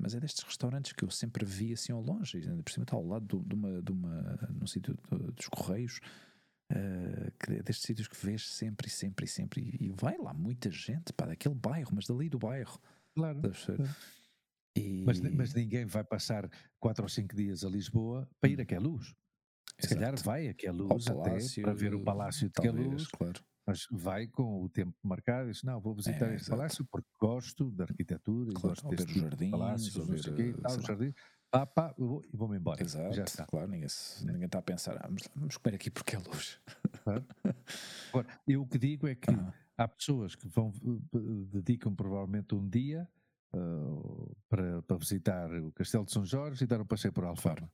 Mas 0.00 0.14
é 0.14 0.20
destes 0.20 0.42
restaurantes 0.42 0.92
que 0.92 1.04
eu 1.04 1.10
sempre 1.10 1.44
vi 1.44 1.72
assim 1.72 1.92
ao 1.92 2.02
longe, 2.02 2.38
ainda 2.38 2.62
por 2.62 2.72
cima 2.72 2.84
está 2.84 2.96
ao 2.96 3.06
lado 3.06 3.44
de 3.46 3.54
uma, 3.54 3.82
de 3.82 3.92
uma 3.92 4.38
no 4.50 4.66
sítio 4.66 4.98
dos 5.34 5.48
Correios, 5.48 6.00
uh, 6.72 7.32
que 7.38 7.52
é 7.52 7.62
destes 7.62 7.86
sítios 7.86 8.08
que 8.08 8.16
vês 8.16 8.48
sempre 8.48 8.88
e 8.88 8.90
sempre 8.90 9.26
e 9.26 9.28
sempre, 9.28 9.78
e, 9.80 9.90
vai 9.90 10.16
lá 10.18 10.34
muita 10.34 10.70
gente, 10.70 11.12
pá, 11.12 11.26
daquele 11.26 11.54
bairro, 11.54 11.90
mas 11.94 12.06
dali 12.06 12.28
do 12.28 12.38
bairro. 12.38 12.80
Claro. 13.14 13.40
E... 14.76 15.04
Mas, 15.04 15.20
mas, 15.20 15.54
ninguém 15.54 15.84
vai 15.84 16.02
passar 16.02 16.50
quatro 16.80 17.04
ou 17.04 17.08
cinco 17.08 17.36
dias 17.36 17.62
a 17.62 17.68
Lisboa 17.68 18.28
para 18.40 18.50
ir 18.50 18.58
hum. 18.58 18.62
a 18.62 18.64
Queluz. 18.64 19.14
Se 19.78 19.86
Exato. 19.86 19.94
calhar 19.94 20.22
vai 20.22 20.48
a 20.48 20.54
Queluz 20.54 21.06
até 21.08 21.60
para 21.60 21.74
ver 21.74 21.94
o 21.94 22.02
Palácio 22.02 22.48
de 22.48 22.54
Queluz. 22.54 23.06
Claro. 23.08 23.40
Mas 23.66 23.86
vai 23.90 24.26
com 24.26 24.62
o 24.62 24.68
tempo 24.68 24.96
marcado 25.02 25.48
e 25.48 25.52
diz: 25.52 25.62
Não, 25.62 25.80
vou 25.80 25.94
visitar 25.94 26.26
é, 26.26 26.34
este 26.34 26.46
exato. 26.46 26.50
palácio 26.50 26.84
porque 26.90 27.08
gosto 27.20 27.70
da 27.70 27.84
arquitetura 27.84 28.52
claro, 28.52 28.58
e 28.58 28.68
gosto 28.68 28.88
deste 28.88 29.06
tipo 29.06 29.20
jardins, 29.20 29.46
de 29.46 29.50
palácio, 29.50 30.04
ver, 30.04 30.30
aqui, 30.30 30.60
tal, 30.60 30.80
jardim. 30.80 31.14
Pá, 31.52 31.66
pá, 31.66 31.94
vou, 31.98 32.24
e 32.24 32.36
vou-me 32.36 32.56
embora. 32.56 32.82
Exato, 32.82 33.14
Já 33.14 33.24
está. 33.24 33.44
claro, 33.44 33.68
ninguém, 33.68 33.86
né? 34.22 34.32
ninguém 34.32 34.46
está 34.46 34.58
a 34.58 34.62
pensar, 34.62 34.96
ah, 34.96 35.06
vamos, 35.06 35.28
vamos 35.36 35.56
comer 35.58 35.76
aqui 35.76 35.90
porque 35.90 36.16
é 36.16 36.18
luz. 36.18 36.58
Claro. 37.04 37.26
Agora, 38.08 38.26
eu 38.46 38.62
o 38.62 38.66
que 38.66 38.78
digo 38.78 39.06
é 39.06 39.14
que 39.14 39.30
ah. 39.30 39.52
há 39.76 39.86
pessoas 39.86 40.34
que 40.34 40.48
vão 40.48 40.72
dedicam 41.52 41.94
provavelmente 41.94 42.54
um 42.54 42.68
dia 42.68 43.08
uh, 43.54 44.36
para, 44.48 44.82
para, 44.82 44.96
visitar 44.96 45.52
o 45.52 45.72
Castelo 45.72 46.04
de 46.04 46.12
São 46.12 46.24
Jorge 46.24 46.64
e 46.64 46.66
dar 46.66 46.80
um 46.80 46.86
passeio 46.86 47.12
por 47.12 47.24
Alfama. 47.24 47.70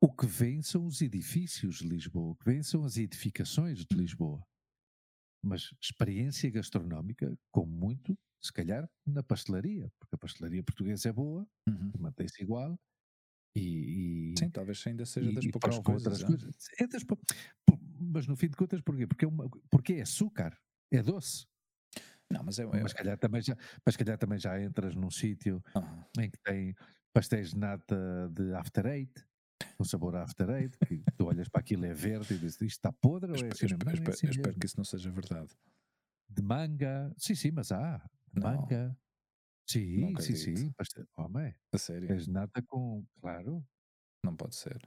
O 0.00 0.12
que 0.12 0.26
vem 0.26 0.60
são 0.60 0.84
os 0.84 1.00
edifícios 1.00 1.76
de 1.76 1.88
Lisboa, 1.88 2.32
o 2.32 2.36
que 2.36 2.44
vem 2.44 2.62
são 2.62 2.84
as 2.84 2.96
edificações 2.96 3.84
de 3.84 3.96
Lisboa. 3.96 4.44
Mas 5.44 5.74
experiência 5.80 6.50
gastronómica, 6.50 7.38
como 7.52 7.70
muito, 7.70 8.18
se 8.42 8.52
calhar, 8.52 8.88
na 9.06 9.22
pastelaria, 9.22 9.92
porque 9.98 10.14
a 10.14 10.18
pastelaria 10.18 10.62
portuguesa 10.62 11.10
é 11.10 11.12
boa, 11.12 11.46
uhum. 11.68 11.92
mantém-se 11.98 12.42
igual, 12.42 12.78
E, 13.56 14.32
e, 14.32 14.34
Sim, 14.38 14.50
talvez 14.50 14.84
ainda 14.86 15.06
seja 15.06 15.30
das 15.32 15.46
poucas 15.46 15.78
coisas. 15.78 16.22
É? 16.22 16.26
coisas. 16.26 16.56
É 16.80 16.86
das, 16.86 17.04
mas 18.00 18.26
no 18.26 18.36
fim 18.36 18.48
de 18.48 18.56
contas, 18.56 18.80
porquê? 18.80 19.06
Porque 19.06 19.24
é, 19.24 19.28
uma, 19.28 19.48
porque 19.70 19.92
é 19.94 20.02
açúcar, 20.02 20.58
é 20.92 21.02
doce. 21.02 21.46
Não, 22.30 22.42
mas 22.42 22.58
é. 22.58 22.66
Mas, 22.66 22.92
calhar 22.92 23.18
também 23.18 23.42
já, 23.42 23.56
mas 23.86 23.96
calhar 23.96 24.18
também 24.18 24.38
já 24.38 24.60
entras 24.60 24.96
num 24.96 25.10
sítio 25.10 25.62
uhum. 25.76 26.22
em 26.22 26.30
que 26.30 26.38
tem 26.42 26.74
pastéis 27.12 27.50
de 27.50 27.58
nata 27.58 28.28
de 28.32 28.52
after 28.54 28.86
eight, 28.86 29.24
um 29.78 29.84
sabor 29.84 30.16
after 30.16 30.48
eight, 30.50 30.76
que 30.86 31.02
tu 31.16 31.26
olhas 31.26 31.48
para 31.48 31.60
aquilo 31.60 31.84
é 31.84 31.92
verde 31.92 32.34
e 32.34 32.38
dizes 32.38 32.60
isto 32.60 32.64
está 32.64 32.92
podre 32.92 33.32
ou 33.32 33.36
é 33.36 33.48
assim? 33.48 33.66
Espero, 33.66 33.92
espero, 33.92 34.10
é 34.10 34.14
assim 34.14 34.28
espero 34.28 34.58
que 34.58 34.66
isso 34.66 34.76
não 34.76 34.84
seja 34.84 35.10
verdade. 35.10 35.52
De 36.28 36.42
manga, 36.42 37.12
sim, 37.16 37.34
sim, 37.34 37.50
mas 37.50 37.70
há. 37.70 37.98
De 38.32 38.40
não. 38.40 38.56
manga. 38.56 38.96
Sim, 39.68 40.14
sim, 40.20 40.36
sim. 40.36 40.72
Pastel, 40.72 41.06
homem. 41.16 41.54
A 41.72 41.78
sério? 41.78 42.08
Tens 42.08 42.26
nata 42.28 42.62
com. 42.62 43.04
Claro. 43.20 43.66
Não 44.22 44.36
pode 44.36 44.54
ser. 44.54 44.80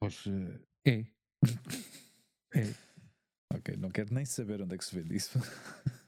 Pois 0.00 0.24
é. 0.84 1.06
é. 2.54 2.74
Ok, 3.54 3.76
não 3.76 3.90
quero 3.90 4.12
nem 4.12 4.24
saber 4.24 4.62
onde 4.62 4.74
é 4.74 4.78
que 4.78 4.84
se 4.84 4.94
vende 4.94 5.16
isso. 5.16 5.38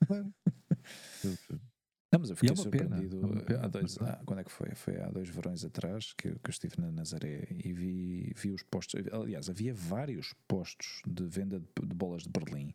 Claro. 0.06 0.32
Não, 2.10 2.20
mas 2.20 2.30
eu 2.30 2.36
fiquei 2.36 2.52
é 2.52 2.56
surpreendido 2.56 3.20
pena, 3.20 3.40
é 3.40 3.44
pena, 3.44 3.64
há 3.64 3.68
dois, 3.68 3.98
ah, 4.00 4.20
quando 4.24 4.38
é 4.38 4.44
que 4.44 4.50
foi? 4.50 4.74
Foi 4.74 4.98
há 4.98 5.10
dois 5.10 5.28
verões 5.28 5.62
atrás 5.64 6.14
que, 6.14 6.30
que 6.30 6.48
eu 6.48 6.50
estive 6.50 6.80
na 6.80 6.90
Nazaré 6.90 7.46
e 7.50 7.72
vi, 7.72 8.32
vi 8.34 8.50
os 8.50 8.62
postos. 8.62 9.02
Aliás, 9.12 9.50
havia 9.50 9.74
vários 9.74 10.34
postos 10.46 11.02
de 11.06 11.24
venda 11.24 11.60
de, 11.60 11.86
de 11.86 11.94
bolas 11.94 12.22
de 12.22 12.30
Berlim 12.30 12.72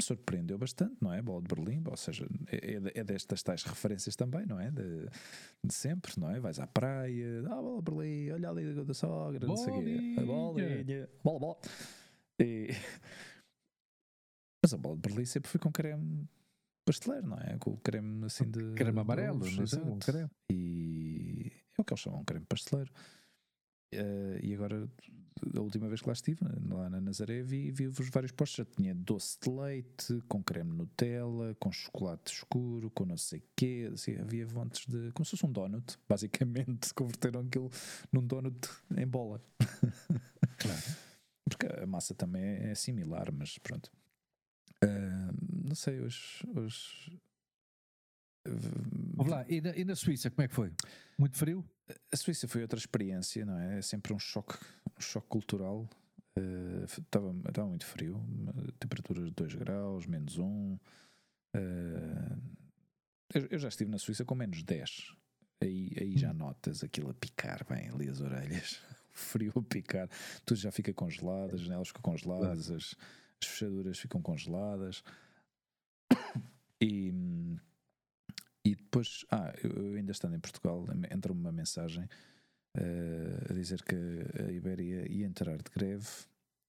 me 0.00 0.02
surpreendeu 0.02 0.56
bastante, 0.56 0.96
não 1.00 1.12
é? 1.12 1.20
Bola 1.20 1.42
de 1.42 1.54
Berlim, 1.54 1.82
ou 1.86 1.96
seja, 1.96 2.26
é, 2.50 2.56
é, 2.56 3.00
é 3.00 3.04
destas 3.04 3.42
tais 3.42 3.62
referências 3.62 4.16
também, 4.16 4.46
não 4.46 4.58
é? 4.58 4.70
De, 4.70 5.06
de, 5.62 5.74
sempre, 5.74 6.18
não 6.18 6.30
é? 6.30 6.40
Vais 6.40 6.58
à 6.58 6.66
praia, 6.66 7.44
ah, 7.46 7.56
bola 7.56 7.82
de 7.82 7.90
Berlim, 7.90 8.30
olha 8.30 8.48
ali 8.48 8.84
da 8.84 8.94
sogra, 8.94 9.46
não 9.46 9.56
sei 9.56 9.72
o 9.72 9.84
quê, 9.84 10.16
a 10.18 10.24
bolinha, 10.24 11.08
bola, 11.22 11.38
bola. 11.38 11.56
E... 12.38 12.68
Mas 14.64 14.74
a 14.74 14.78
bola 14.78 14.96
de 14.96 15.02
Berlim 15.02 15.24
sempre 15.26 15.50
foi 15.50 15.60
com 15.60 15.70
creme 15.70 16.26
pasteleiro, 16.90 17.28
não 17.28 17.38
é? 17.38 17.56
Com 17.58 17.70
o 17.70 17.76
creme 17.76 18.26
assim 18.26 18.50
de. 18.50 18.74
Creme 18.74 18.98
amarelo, 18.98 19.38
não 19.38 19.66
sei, 19.66 19.80
um 19.80 19.98
creme. 19.98 20.30
E 20.50 21.52
é 21.78 21.80
o 21.80 21.84
que 21.84 21.92
eles 21.92 22.00
chamam 22.00 22.24
creme 22.24 22.44
pasteleiro. 22.46 22.90
Uh, 23.94 24.38
e 24.42 24.54
agora, 24.54 24.88
a 25.56 25.60
última 25.60 25.88
vez 25.88 26.00
que 26.00 26.08
lá 26.08 26.12
estive, 26.12 26.38
lá 26.68 26.90
na 26.90 27.00
Nazaré, 27.00 27.42
vi, 27.42 27.70
vi 27.70 27.86
os 27.86 27.96
vários 28.10 28.32
postos. 28.32 28.56
Já 28.56 28.64
tinha 28.64 28.94
doce 28.94 29.38
de 29.40 29.50
leite, 29.50 30.20
com 30.28 30.42
creme 30.42 30.72
Nutella, 30.72 31.54
com 31.60 31.70
chocolate 31.70 32.32
escuro, 32.32 32.90
com 32.90 33.04
não 33.04 33.16
sei 33.16 33.38
o 33.38 33.44
quê. 33.54 33.88
Assim, 33.92 34.16
havia 34.16 34.46
montes 34.48 34.84
de. 34.86 35.12
como 35.12 35.24
se 35.24 35.30
fosse 35.32 35.46
um 35.46 35.52
donut. 35.52 35.96
Basicamente, 36.08 36.92
converteram 36.92 37.40
aquilo 37.40 37.70
num 38.12 38.26
donut 38.26 38.68
em 38.96 39.06
bola. 39.06 39.40
Claro. 40.58 40.82
Porque 41.48 41.66
a 41.66 41.86
massa 41.86 42.14
também 42.14 42.42
é 42.42 42.74
similar, 42.74 43.32
mas 43.32 43.58
pronto. 43.58 43.90
Uh, 44.82 45.29
não 45.70 45.76
sei, 45.76 46.00
os, 46.00 46.42
os 46.56 47.08
Vamos 48.44 49.30
lá, 49.30 49.44
e 49.48 49.60
na, 49.60 49.76
e 49.76 49.84
na, 49.84 49.94
Suíça, 49.94 50.30
como 50.30 50.44
é 50.44 50.48
que 50.48 50.54
foi? 50.54 50.72
Muito 51.16 51.36
frio? 51.36 51.64
A 52.10 52.16
Suíça 52.16 52.48
foi 52.48 52.62
outra 52.62 52.78
experiência, 52.78 53.44
não 53.44 53.56
é? 53.56 53.78
É 53.78 53.82
sempre 53.82 54.12
um 54.12 54.18
choque, 54.18 54.58
um 54.98 55.00
choque 55.00 55.28
cultural. 55.28 55.88
Uh, 56.36 56.84
estava, 56.84 57.34
estava 57.48 57.68
muito 57.68 57.86
frio, 57.86 58.20
temperaturas 58.80 59.26
de 59.26 59.34
2 59.34 59.54
graus, 59.54 60.06
menos 60.06 60.38
1. 60.38 60.44
Um. 60.44 60.78
Uh, 61.54 62.40
eu, 63.34 63.46
eu, 63.50 63.58
já 63.58 63.68
estive 63.68 63.90
na 63.90 63.98
Suíça 63.98 64.24
com 64.24 64.34
menos 64.34 64.62
10. 64.64 65.14
Aí, 65.62 65.92
aí 66.00 66.16
já 66.16 66.30
hum. 66.32 66.34
notas 66.34 66.82
aquilo 66.82 67.10
a 67.10 67.14
picar 67.14 67.64
bem 67.68 67.90
ali 67.90 68.08
as 68.08 68.20
orelhas. 68.20 68.80
O 69.12 69.12
frio 69.12 69.52
a 69.56 69.62
picar. 69.62 70.08
Tudo 70.46 70.60
já 70.60 70.70
fica 70.70 70.94
congelado, 70.94 71.54
as 71.54 71.62
janelas 71.62 71.88
ficam 71.88 72.00
congeladas, 72.00 72.70
as, 72.70 72.94
as 73.42 73.48
fechaduras 73.48 73.98
ficam 73.98 74.22
congeladas. 74.22 75.02
E 76.80 77.12
e 78.64 78.74
depois, 78.74 79.24
ah, 79.30 79.52
eu 79.62 79.94
ainda 79.94 80.12
estando 80.12 80.36
em 80.36 80.40
Portugal, 80.40 80.86
entra-me 81.10 81.40
uma 81.40 81.52
mensagem 81.52 82.04
uh, 82.76 83.50
a 83.50 83.54
dizer 83.54 83.82
que 83.82 83.94
a 83.94 84.52
Ibéria 84.52 85.10
ia 85.10 85.26
entrar 85.26 85.56
de 85.56 85.70
greve 85.70 86.06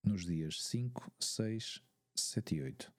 nos 0.03 0.25
dias 0.25 0.63
5, 0.63 1.11
6, 1.19 1.81
7 2.15 2.55
e 2.55 2.61
8 2.61 2.93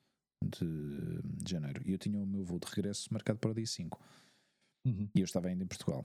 de, 0.45 1.23
de 1.43 1.51
janeiro. 1.51 1.83
E 1.87 1.93
eu 1.93 1.99
tinha 1.99 2.19
o 2.19 2.27
meu 2.27 2.45
voo 2.45 2.59
de 2.59 2.67
regresso 2.67 3.13
marcado 3.13 3.39
para 3.39 3.51
o 3.51 3.55
dia 3.55 3.67
5. 3.67 3.99
Uhum. 4.87 5.09
E 5.15 5.21
eu 5.21 5.25
estava 5.25 5.49
ainda 5.49 5.65
em 5.65 5.67
Portugal. 5.67 6.05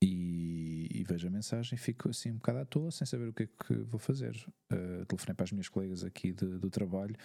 E, 0.00 0.88
e, 0.90 1.04
vejo 1.04 1.28
a 1.28 1.30
mensagem 1.30 1.76
e 1.76 1.78
fico 1.78 2.08
assim 2.10 2.30
um 2.30 2.36
bocado 2.36 2.58
à 2.58 2.64
toa, 2.64 2.90
sem 2.90 3.06
saber 3.06 3.28
o 3.28 3.32
que 3.32 3.44
é 3.44 3.46
que 3.46 3.74
vou 3.84 3.98
fazer. 3.98 4.34
Uh, 4.72 5.04
telefonei 5.06 5.34
para 5.34 5.44
as 5.44 5.52
minhas 5.52 5.68
colegas 5.68 6.04
aqui 6.04 6.32
de, 6.32 6.58
do 6.58 6.70
trabalho 6.70 7.16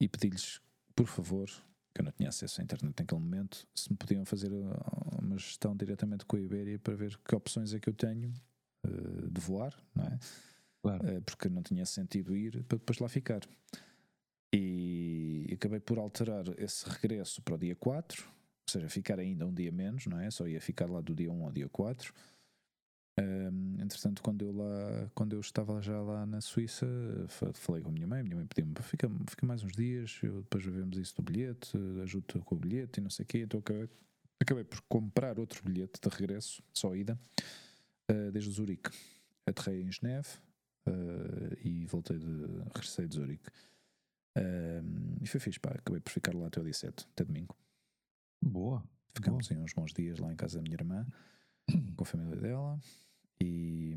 e 0.00 0.08
pedi-lhes, 0.08 0.60
por 0.98 1.06
favor, 1.06 1.48
que 1.94 2.00
eu 2.00 2.04
não 2.04 2.10
tinha 2.10 2.28
acesso 2.28 2.60
à 2.60 2.64
internet 2.64 2.92
naquele 2.98 3.20
momento, 3.20 3.64
se 3.72 3.88
me 3.88 3.96
podiam 3.96 4.24
fazer 4.24 4.50
uh, 4.52 5.20
uma 5.22 5.38
gestão 5.38 5.76
diretamente 5.76 6.24
com 6.24 6.34
a 6.34 6.40
Iberia 6.40 6.76
para 6.76 6.96
ver 6.96 7.16
que 7.18 7.36
opções 7.36 7.72
é 7.72 7.78
que 7.78 7.88
eu 7.88 7.94
tenho 7.94 8.34
uh, 8.84 9.30
de 9.30 9.40
voar, 9.40 9.72
não 9.94 10.06
é? 10.06 10.18
Claro. 10.82 11.18
Uh, 11.18 11.22
porque 11.22 11.48
não 11.48 11.62
tinha 11.62 11.86
sentido 11.86 12.36
ir 12.36 12.64
para 12.64 12.78
depois 12.78 12.98
lá 12.98 13.08
ficar. 13.08 13.42
E 14.52 15.48
acabei 15.52 15.78
por 15.78 16.00
alterar 16.00 16.46
esse 16.58 16.84
regresso 16.88 17.40
para 17.42 17.54
o 17.54 17.58
dia 17.58 17.76
4, 17.76 18.24
ou 18.26 18.32
seja, 18.68 18.88
ficar 18.88 19.20
ainda 19.20 19.46
um 19.46 19.54
dia 19.54 19.70
menos, 19.70 20.04
não 20.06 20.18
é? 20.18 20.32
Só 20.32 20.48
ia 20.48 20.60
ficar 20.60 20.90
lá 20.90 21.00
do 21.00 21.14
dia 21.14 21.30
1 21.30 21.44
ao 21.44 21.52
dia 21.52 21.68
4 21.68 22.12
um, 23.18 23.82
entretanto, 23.82 24.22
quando 24.22 24.44
eu, 24.44 24.52
lá, 24.52 25.10
quando 25.14 25.32
eu 25.32 25.40
estava 25.40 25.82
já 25.82 26.00
lá 26.00 26.24
na 26.24 26.40
Suíça, 26.40 26.86
falei 27.54 27.82
com 27.82 27.88
a 27.88 27.92
minha 27.92 28.06
mãe. 28.06 28.22
Minha 28.22 28.36
mãe 28.36 28.46
pediu-me: 28.46 28.74
fica, 28.82 29.10
fica 29.28 29.44
mais 29.44 29.64
uns 29.64 29.72
dias, 29.72 30.20
eu, 30.22 30.42
depois 30.42 30.64
vemos 30.64 30.96
isso 30.96 31.16
do 31.16 31.22
bilhete, 31.22 31.76
ajudo 32.02 32.40
com 32.44 32.54
o 32.54 32.58
bilhete 32.58 33.00
e 33.00 33.02
não 33.02 33.10
sei 33.10 33.24
o 33.24 33.26
quê. 33.26 33.38
Então 33.40 33.58
acabei, 33.58 33.88
acabei 34.40 34.64
por 34.64 34.80
comprar 34.82 35.38
outro 35.38 35.62
bilhete 35.64 36.00
de 36.00 36.08
regresso, 36.08 36.62
só 36.72 36.94
ida, 36.94 37.18
uh, 38.10 38.30
desde 38.30 38.50
Zurique. 38.50 38.90
Aterrei 39.46 39.82
em 39.82 39.90
Geneve 39.90 40.28
uh, 40.86 41.56
e 41.64 41.86
voltei 41.86 42.18
de. 42.18 42.46
regressei 42.66 43.08
de 43.08 43.16
Zurique. 43.16 43.50
e 45.20 45.26
foi 45.26 45.40
fixe, 45.40 45.58
pá. 45.58 45.70
Acabei 45.70 46.00
por 46.00 46.10
ficar 46.10 46.34
lá 46.34 46.46
até 46.46 46.60
o 46.60 46.64
dia 46.64 46.72
7, 46.72 47.08
até 47.12 47.24
domingo. 47.24 47.56
Boa. 48.40 48.84
Ficámos 49.12 49.50
uns 49.50 49.72
bons 49.72 49.92
dias 49.92 50.20
lá 50.20 50.32
em 50.32 50.36
casa 50.36 50.58
da 50.58 50.62
minha 50.62 50.74
irmã, 50.74 51.04
com 51.96 52.04
a 52.04 52.06
família 52.06 52.36
dela. 52.36 52.78
E, 53.40 53.96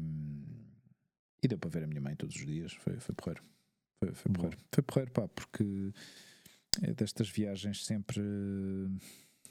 e 1.41 1.47
deu 1.47 1.57
para 1.57 1.69
ver 1.69 1.83
a 1.83 1.87
minha 1.87 2.01
mãe 2.01 2.15
todos 2.15 2.35
os 2.35 2.45
dias. 2.45 2.73
Foi, 2.73 2.99
foi 2.99 3.15
porreiro. 3.15 3.43
Foi, 3.99 4.13
foi 4.13 4.31
porreiro. 4.31 4.57
Foi 4.71 4.83
porreiro, 4.83 5.11
pá, 5.11 5.27
porque 5.27 5.91
é 6.81 6.93
destas 6.93 7.29
viagens 7.29 7.85
sempre 7.85 8.21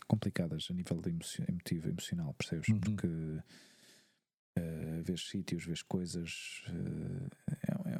complicadas 0.07 0.69
a 0.71 0.75
nível 0.75 1.01
de 1.01 1.11
emotivo, 1.49 1.89
emocional, 1.89 2.35
percebes? 2.35 2.69
Uhum. 2.69 2.81
Porque 2.81 3.07
uh, 3.07 5.03
vês 5.05 5.29
sítios, 5.29 5.65
vês 5.65 5.83
coisas. 5.83 6.65
Uh, 6.69 7.29
é, 7.49 7.93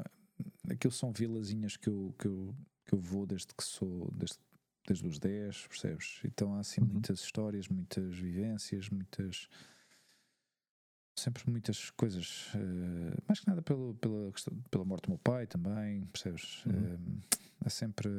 é, 0.71 0.73
aquilo 0.73 0.93
são 0.93 1.13
vilazinhas 1.13 1.77
que 1.77 1.89
eu, 1.89 2.15
que, 2.19 2.27
eu, 2.27 2.55
que 2.87 2.95
eu 2.95 2.99
vou 2.99 3.27
desde 3.27 3.55
que 3.55 3.63
sou. 3.63 4.11
Desde, 4.13 4.39
desde 4.87 5.07
os 5.07 5.19
10, 5.19 5.67
percebes? 5.69 6.21
Então 6.25 6.55
há 6.55 6.61
assim 6.61 6.81
uhum. 6.81 6.89
muitas 6.89 7.21
histórias, 7.21 7.69
muitas 7.69 8.17
vivências, 8.17 8.89
muitas 8.89 9.47
sempre 11.17 11.49
muitas 11.51 11.91
coisas, 11.91 12.53
uh, 12.55 13.23
mais 13.27 13.41
que 13.41 13.47
nada 13.49 13.63
pelo, 13.63 13.95
pela, 13.95 14.33
questão, 14.33 14.57
pela 14.71 14.85
morte 14.85 15.05
do 15.05 15.11
meu 15.11 15.19
pai 15.19 15.47
também, 15.47 16.07
percebes? 16.07 16.65
Uhum. 16.67 16.95
Uh, 16.95 17.21
é 17.65 17.69
sempre 17.69 18.11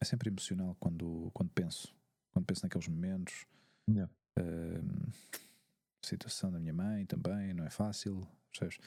é 0.00 0.04
sempre 0.04 0.30
emocional 0.30 0.76
quando, 0.80 1.30
quando 1.34 1.50
penso, 1.50 1.94
quando 2.32 2.46
penso 2.46 2.62
naqueles 2.64 2.88
momentos. 2.88 3.46
Yeah. 3.88 4.10
A 4.38 6.06
situação 6.06 6.50
da 6.50 6.58
minha 6.58 6.72
mãe 6.72 7.04
também 7.04 7.52
não 7.52 7.64
é 7.64 7.70
fácil, 7.70 8.26
percebes? 8.50 8.78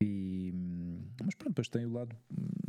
E, 0.00 0.52
mas 1.24 1.34
pronto, 1.34 1.50
depois 1.50 1.68
tem 1.68 1.86
o 1.86 1.92
lado 1.92 2.14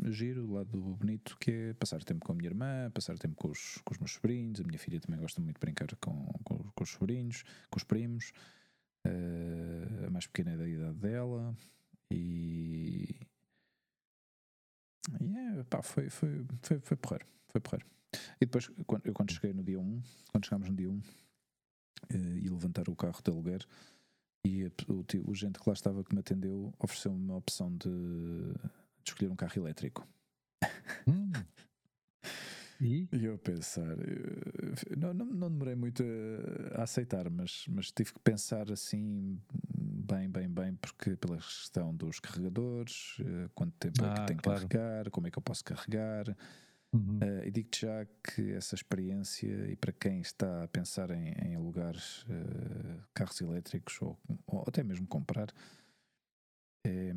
giro, 0.10 0.46
o 0.46 0.54
lado 0.54 0.80
bonito, 0.96 1.38
que 1.40 1.52
é 1.52 1.74
passar 1.74 2.04
tempo 2.04 2.26
com 2.26 2.32
a 2.32 2.36
minha 2.36 2.50
irmã, 2.50 2.90
passar 2.92 3.18
tempo 3.20 3.36
com 3.36 3.50
os, 3.50 3.78
com 3.84 3.94
os 3.94 4.00
meus 4.00 4.14
sobrinhos. 4.14 4.62
A 4.62 4.64
minha 4.64 4.80
filha 4.80 5.00
também 5.00 5.20
gosta 5.20 5.42
muito 5.42 5.58
de 5.58 5.60
brincar 5.60 5.88
com, 5.98 6.26
com, 6.44 6.58
com 6.58 6.84
os 6.84 6.90
sobrinhos, 6.90 7.44
com 7.70 7.78
os 7.78 7.84
primos 7.84 8.32
uh, 9.10 10.08
a 10.08 10.10
mais 10.10 10.28
pequena 10.28 10.52
é 10.52 10.58
da 10.58 10.68
idade 10.68 11.00
dela, 11.00 11.56
e. 12.12 13.16
E 15.20 15.26
yeah, 15.26 15.64
pá, 15.66 15.82
foi, 15.82 16.10
foi, 16.10 16.46
foi, 16.62 16.80
foi 16.80 16.98
porreiro, 16.98 17.26
foi 17.48 17.62
porreiro. 17.62 17.86
E 18.40 18.46
depois, 18.46 18.70
quando, 18.86 19.06
eu 19.06 19.14
quando 19.14 19.32
cheguei 19.32 19.54
no 19.54 19.64
dia 19.64 19.80
1, 19.80 20.02
quando 20.32 20.46
chegámos 20.46 20.70
no 20.70 20.76
dia 20.76 20.90
1, 20.90 20.94
uh, 20.94 21.02
ia 22.38 22.52
levantar 22.52 22.90
o 22.90 22.96
carro 22.96 23.22
de 23.24 23.32
aluguer 23.32 23.66
e 24.46 24.66
o, 24.66 24.72
o, 24.88 25.32
o 25.32 25.36
gente 25.36 25.60
que 25.60 25.68
lá 25.68 25.74
estava 25.74 26.04
que 26.04 26.14
me 26.14 26.22
atendeu 26.22 26.74
ofereceu-me 26.80 27.20
uma 27.20 27.38
opção 27.38 27.70
de, 27.76 27.90
de, 27.90 29.10
escolher 29.12 29.30
um 29.32 29.36
carro 29.36 29.58
elétrico. 29.58 30.08
Hum. 31.08 31.32
E? 32.82 33.10
E 33.12 33.26
eu 33.26 33.36
a 33.36 33.38
pensar, 33.38 33.98
não, 34.98 35.14
não, 35.14 35.26
não 35.26 35.52
demorei 35.52 35.76
muito 35.76 36.02
a, 36.02 36.80
a, 36.80 36.84
aceitar, 36.84 37.30
mas, 37.30 37.66
mas 37.68 37.92
tive 37.92 38.14
que 38.14 38.20
pensar 38.20 38.72
assim 38.72 39.38
bem, 39.78 40.30
bem, 40.30 40.48
bem, 40.48 40.76
porque 40.76 41.18
pela 41.18 41.38
questão 41.38 41.94
dos 41.94 42.20
carregadores, 42.20 43.18
eh, 43.20 43.50
quanto 43.54 43.74
tempo 43.78 44.04
ah, 44.04 44.08
é 44.08 44.16
que 44.16 44.22
ah, 44.22 44.26
que 44.28 44.36
claro. 44.36 44.68
carregar, 44.68 45.12
como 45.12 45.28
é 45.28 45.32
que 45.32 45.38
eu 45.38 45.44
posso 45.44 45.64
carregar. 45.64 46.36
Uhum. 46.92 47.20
Uh, 47.20 47.46
e 47.46 47.52
digo-te 47.52 47.82
já 47.82 48.04
que 48.24 48.52
essa 48.54 48.74
experiência, 48.74 49.48
e 49.70 49.76
para 49.76 49.92
quem 49.92 50.22
está 50.22 50.64
a 50.64 50.68
pensar 50.68 51.12
em, 51.12 51.34
em 51.46 51.56
alugar 51.56 51.96
uh, 51.96 53.04
carros 53.14 53.40
elétricos 53.42 54.02
ou, 54.02 54.18
ou, 54.48 54.64
até 54.68 54.82
mesmo 54.84 55.06
comprar, 55.06 55.54
é, 56.84 57.14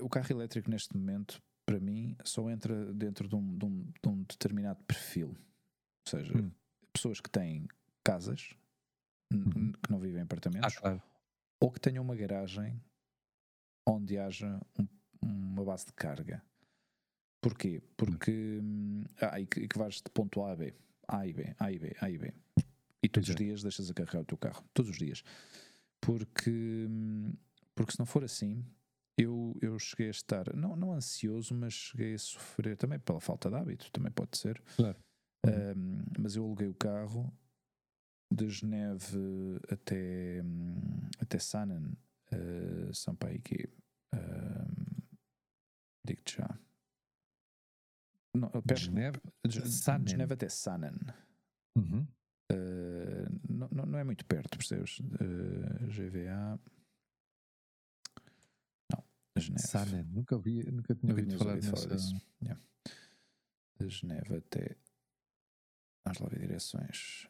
o 0.00 0.08
carro 0.08 0.32
elétrico 0.32 0.68
neste 0.68 0.96
momento, 0.96 1.40
para 1.72 1.80
mim, 1.80 2.14
só 2.22 2.50
entra 2.50 2.92
dentro 2.92 3.26
de 3.26 3.34
um, 3.34 3.56
de 3.56 3.64
um, 3.64 3.82
de 4.02 4.08
um 4.08 4.22
determinado 4.24 4.84
perfil. 4.84 5.28
Ou 5.28 6.10
seja, 6.10 6.36
uhum. 6.36 6.52
pessoas 6.92 7.18
que 7.18 7.30
têm 7.30 7.66
casas, 8.04 8.54
uhum. 9.32 9.72
que 9.72 9.90
não 9.90 9.98
vivem 9.98 10.20
em 10.20 10.24
apartamentos, 10.24 10.76
ah, 10.76 10.80
claro. 10.80 11.02
ou 11.60 11.70
que 11.70 11.80
tenham 11.80 12.04
uma 12.04 12.14
garagem 12.14 12.78
onde 13.88 14.18
haja 14.18 14.60
um, 14.78 14.86
uma 15.22 15.64
base 15.64 15.86
de 15.86 15.94
carga. 15.94 16.42
Porquê? 17.40 17.82
Porque. 17.96 18.60
Hum, 18.62 19.04
ah, 19.18 19.40
e 19.40 19.46
que, 19.46 19.66
que 19.66 19.78
vais 19.78 19.94
de 19.94 20.10
ponto 20.10 20.42
A 20.42 20.52
a 20.52 20.56
B. 20.56 20.74
A 21.08 21.26
e 21.26 21.32
B, 21.32 21.54
A 21.58 21.72
e 21.72 21.78
B, 21.78 21.96
A 22.00 22.10
e 22.10 22.18
B. 22.18 22.34
E 23.02 23.08
todos 23.08 23.30
os 23.30 23.34
dias 23.34 23.62
deixas 23.62 23.90
a 23.90 23.94
carregar 23.94 24.20
o 24.20 24.26
teu 24.26 24.36
carro. 24.36 24.62
Todos 24.74 24.90
os 24.90 24.98
dias. 24.98 25.24
Porque. 26.02 26.86
Hum, 26.88 27.32
porque 27.74 27.92
se 27.92 27.98
não 27.98 28.04
for 28.04 28.22
assim, 28.22 28.62
eu, 29.16 29.56
eu 29.60 29.78
cheguei 29.78 30.08
a 30.08 30.10
estar, 30.10 30.54
não, 30.54 30.74
não 30.74 30.92
ansioso, 30.92 31.54
mas 31.54 31.72
cheguei 31.72 32.14
a 32.14 32.18
sofrer 32.18 32.76
também 32.76 32.98
pela 32.98 33.20
falta 33.20 33.50
de 33.50 33.56
hábito, 33.56 33.90
também 33.92 34.12
pode 34.12 34.36
ser. 34.36 34.60
Claro. 34.76 34.98
Um, 35.44 36.04
mas 36.18 36.36
eu 36.36 36.44
aluguei 36.44 36.68
o 36.68 36.74
carro 36.74 37.32
de 38.32 38.48
Geneve 38.48 39.60
até, 39.70 40.42
até 41.20 41.38
Sanan, 41.38 41.92
uh, 42.32 42.94
são 42.94 43.14
para 43.14 43.30
aí 43.30 43.40
que. 43.40 43.68
Um, 44.14 44.92
Digo-te 46.04 46.38
já. 46.38 46.58
Não, 48.34 48.48
perto, 48.50 48.80
Geneve, 48.80 49.20
Sanen. 49.66 50.08
Geneve 50.08 50.34
até 50.34 50.48
Sanan. 50.48 50.98
Uhum. 51.76 52.06
Uh, 52.50 53.38
não, 53.48 53.86
não 53.86 53.98
é 53.98 54.04
muito 54.04 54.24
perto, 54.24 54.56
percebes? 54.56 55.00
Uh, 55.00 55.86
GVA. 55.86 56.58
Geneve. 59.36 59.66
Sanen, 59.66 60.04
nunca, 60.04 60.36
ouvi, 60.36 60.70
nunca 60.70 60.94
tinha 60.94 61.12
ouvido 61.12 61.38
falar, 61.38 61.54
ouvido 61.54 61.76
falar 61.76 61.94
disso. 61.94 62.14
Yeah. 62.42 62.62
De 63.78 63.88
Geneve 63.88 64.36
até. 64.36 64.76
Vamos 66.04 66.20
lá 66.20 66.28
ver 66.28 66.40
direções. 66.40 67.28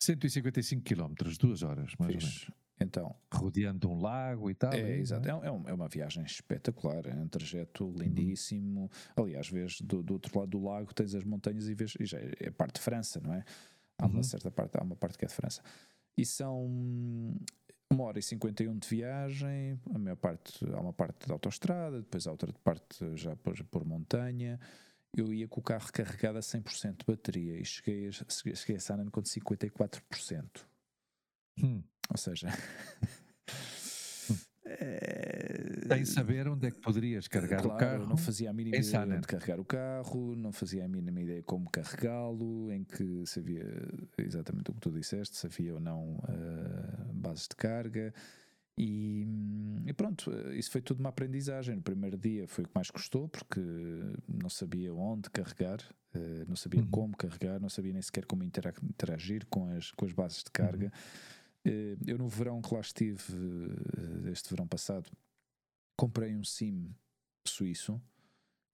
155 0.00 0.82
km, 0.82 1.14
duas 1.38 1.62
horas, 1.62 1.94
mais 1.98 2.14
Fiz. 2.14 2.24
ou 2.24 2.30
menos. 2.30 2.58
Então, 2.80 3.14
rodeando 3.32 3.90
um 3.90 4.00
lago 4.00 4.48
e 4.50 4.54
tal. 4.54 4.72
É, 4.72 4.80
é 4.80 4.98
exato. 4.98 5.28
É, 5.28 5.32
é, 5.32 5.46
é, 5.46 5.74
uma 5.74 5.88
viagem 5.88 6.22
espetacular, 6.22 7.06
é 7.06 7.14
um 7.14 7.26
trajeto 7.26 7.92
lindíssimo. 7.96 8.82
Uhum. 8.82 9.24
Aliás, 9.24 9.48
vês 9.48 9.80
do, 9.80 10.02
do, 10.02 10.14
outro 10.14 10.38
lado 10.38 10.50
do 10.50 10.62
lago, 10.62 10.94
tens 10.94 11.14
as 11.14 11.24
montanhas 11.24 11.68
e 11.68 11.74
vês. 11.74 11.94
E 11.98 12.06
já 12.06 12.18
é, 12.18 12.32
é 12.38 12.50
parte 12.50 12.76
de 12.76 12.80
França, 12.80 13.20
não 13.20 13.34
é? 13.34 13.44
Há 13.98 14.06
uma 14.06 14.18
uhum. 14.18 14.22
certa 14.22 14.50
parte, 14.50 14.78
há 14.78 14.82
uma 14.82 14.94
parte 14.94 15.18
que 15.18 15.24
é 15.24 15.28
de 15.28 15.34
França. 15.34 15.60
E 16.16 16.24
são 16.24 17.36
uma 17.90 18.04
hora 18.04 18.18
e 18.18 18.22
51 18.22 18.78
de 18.78 18.88
viagem, 18.88 19.80
a 19.94 19.98
maior 19.98 20.16
parte, 20.16 20.64
há 20.72 20.80
uma 20.80 20.92
parte 20.92 21.26
de 21.26 21.32
autoestrada, 21.32 21.98
depois 21.98 22.26
há 22.26 22.30
outra 22.30 22.52
parte 22.64 23.16
já 23.16 23.34
por, 23.36 23.62
por 23.64 23.84
montanha. 23.84 24.60
Eu 25.16 25.32
ia 25.32 25.48
com 25.48 25.60
o 25.60 25.62
carro 25.62 25.90
carregado 25.90 26.36
a 26.38 26.42
100% 26.42 26.98
de 26.98 27.04
bateria 27.06 27.58
e 27.58 27.64
cheguei 27.64 28.08
a, 28.08 28.12
cheguei 28.12 28.76
a 28.76 28.80
Sanan 28.80 29.10
com 29.10 29.22
54%. 29.22 30.64
Hum. 31.62 31.82
Ou 32.10 32.16
seja. 32.16 32.48
é... 34.68 35.94
Sem 35.94 36.04
saber 36.04 36.46
onde 36.48 36.66
é 36.66 36.70
que 36.70 36.80
poderias 36.80 37.26
carregar 37.26 37.62
claro, 37.62 37.76
o 37.76 37.78
carro. 37.78 38.06
Não 38.06 38.16
fazia 38.16 38.50
a 38.50 38.52
mínima 38.52 38.76
ideia 38.76 39.20
de 39.20 39.26
carregar 39.26 39.60
o 39.60 39.64
carro, 39.64 40.36
não 40.36 40.52
fazia 40.52 40.84
a 40.84 40.88
mínima 40.88 41.20
ideia 41.20 41.42
como 41.42 41.70
carregá-lo, 41.70 42.70
em 42.72 42.84
que 42.84 43.24
sabia 43.26 43.64
exatamente 44.18 44.70
o 44.70 44.74
que 44.74 44.80
tu 44.80 44.90
disseste, 44.90 45.36
se 45.36 45.46
havia 45.46 45.74
ou 45.74 45.80
não 45.80 46.16
uh, 46.16 47.12
bases 47.12 47.48
de 47.48 47.56
carga. 47.56 48.12
E, 48.76 49.26
e, 49.86 49.92
pronto, 49.92 50.30
isso 50.52 50.70
foi 50.70 50.80
tudo 50.80 51.00
uma 51.00 51.08
aprendizagem. 51.08 51.74
No 51.74 51.82
primeiro 51.82 52.16
dia 52.16 52.46
foi 52.46 52.64
o 52.64 52.68
que 52.68 52.74
mais 52.74 52.90
custou, 52.90 53.28
porque 53.28 53.60
não 54.28 54.48
sabia 54.48 54.94
onde 54.94 55.28
carregar, 55.30 55.80
uh, 56.14 56.44
não 56.46 56.54
sabia 56.54 56.80
uhum. 56.80 56.90
como 56.90 57.16
carregar, 57.16 57.58
não 57.58 57.68
sabia 57.68 57.92
nem 57.92 58.02
sequer 58.02 58.24
como 58.24 58.44
interagir 58.44 59.46
com 59.46 59.66
as, 59.76 59.90
com 59.92 60.04
as 60.04 60.12
bases 60.12 60.44
de 60.44 60.50
carga. 60.52 60.86
Uhum. 60.86 61.37
Eh, 61.68 61.96
eu 62.06 62.18
no 62.18 62.28
verão 62.28 62.62
que 62.62 62.72
lá 62.72 62.80
estive, 62.80 63.22
eh, 64.26 64.30
este 64.30 64.50
verão 64.50 64.66
passado, 64.66 65.10
comprei 65.96 66.34
um 66.34 66.44
SIM 66.44 66.94
suíço 67.46 68.00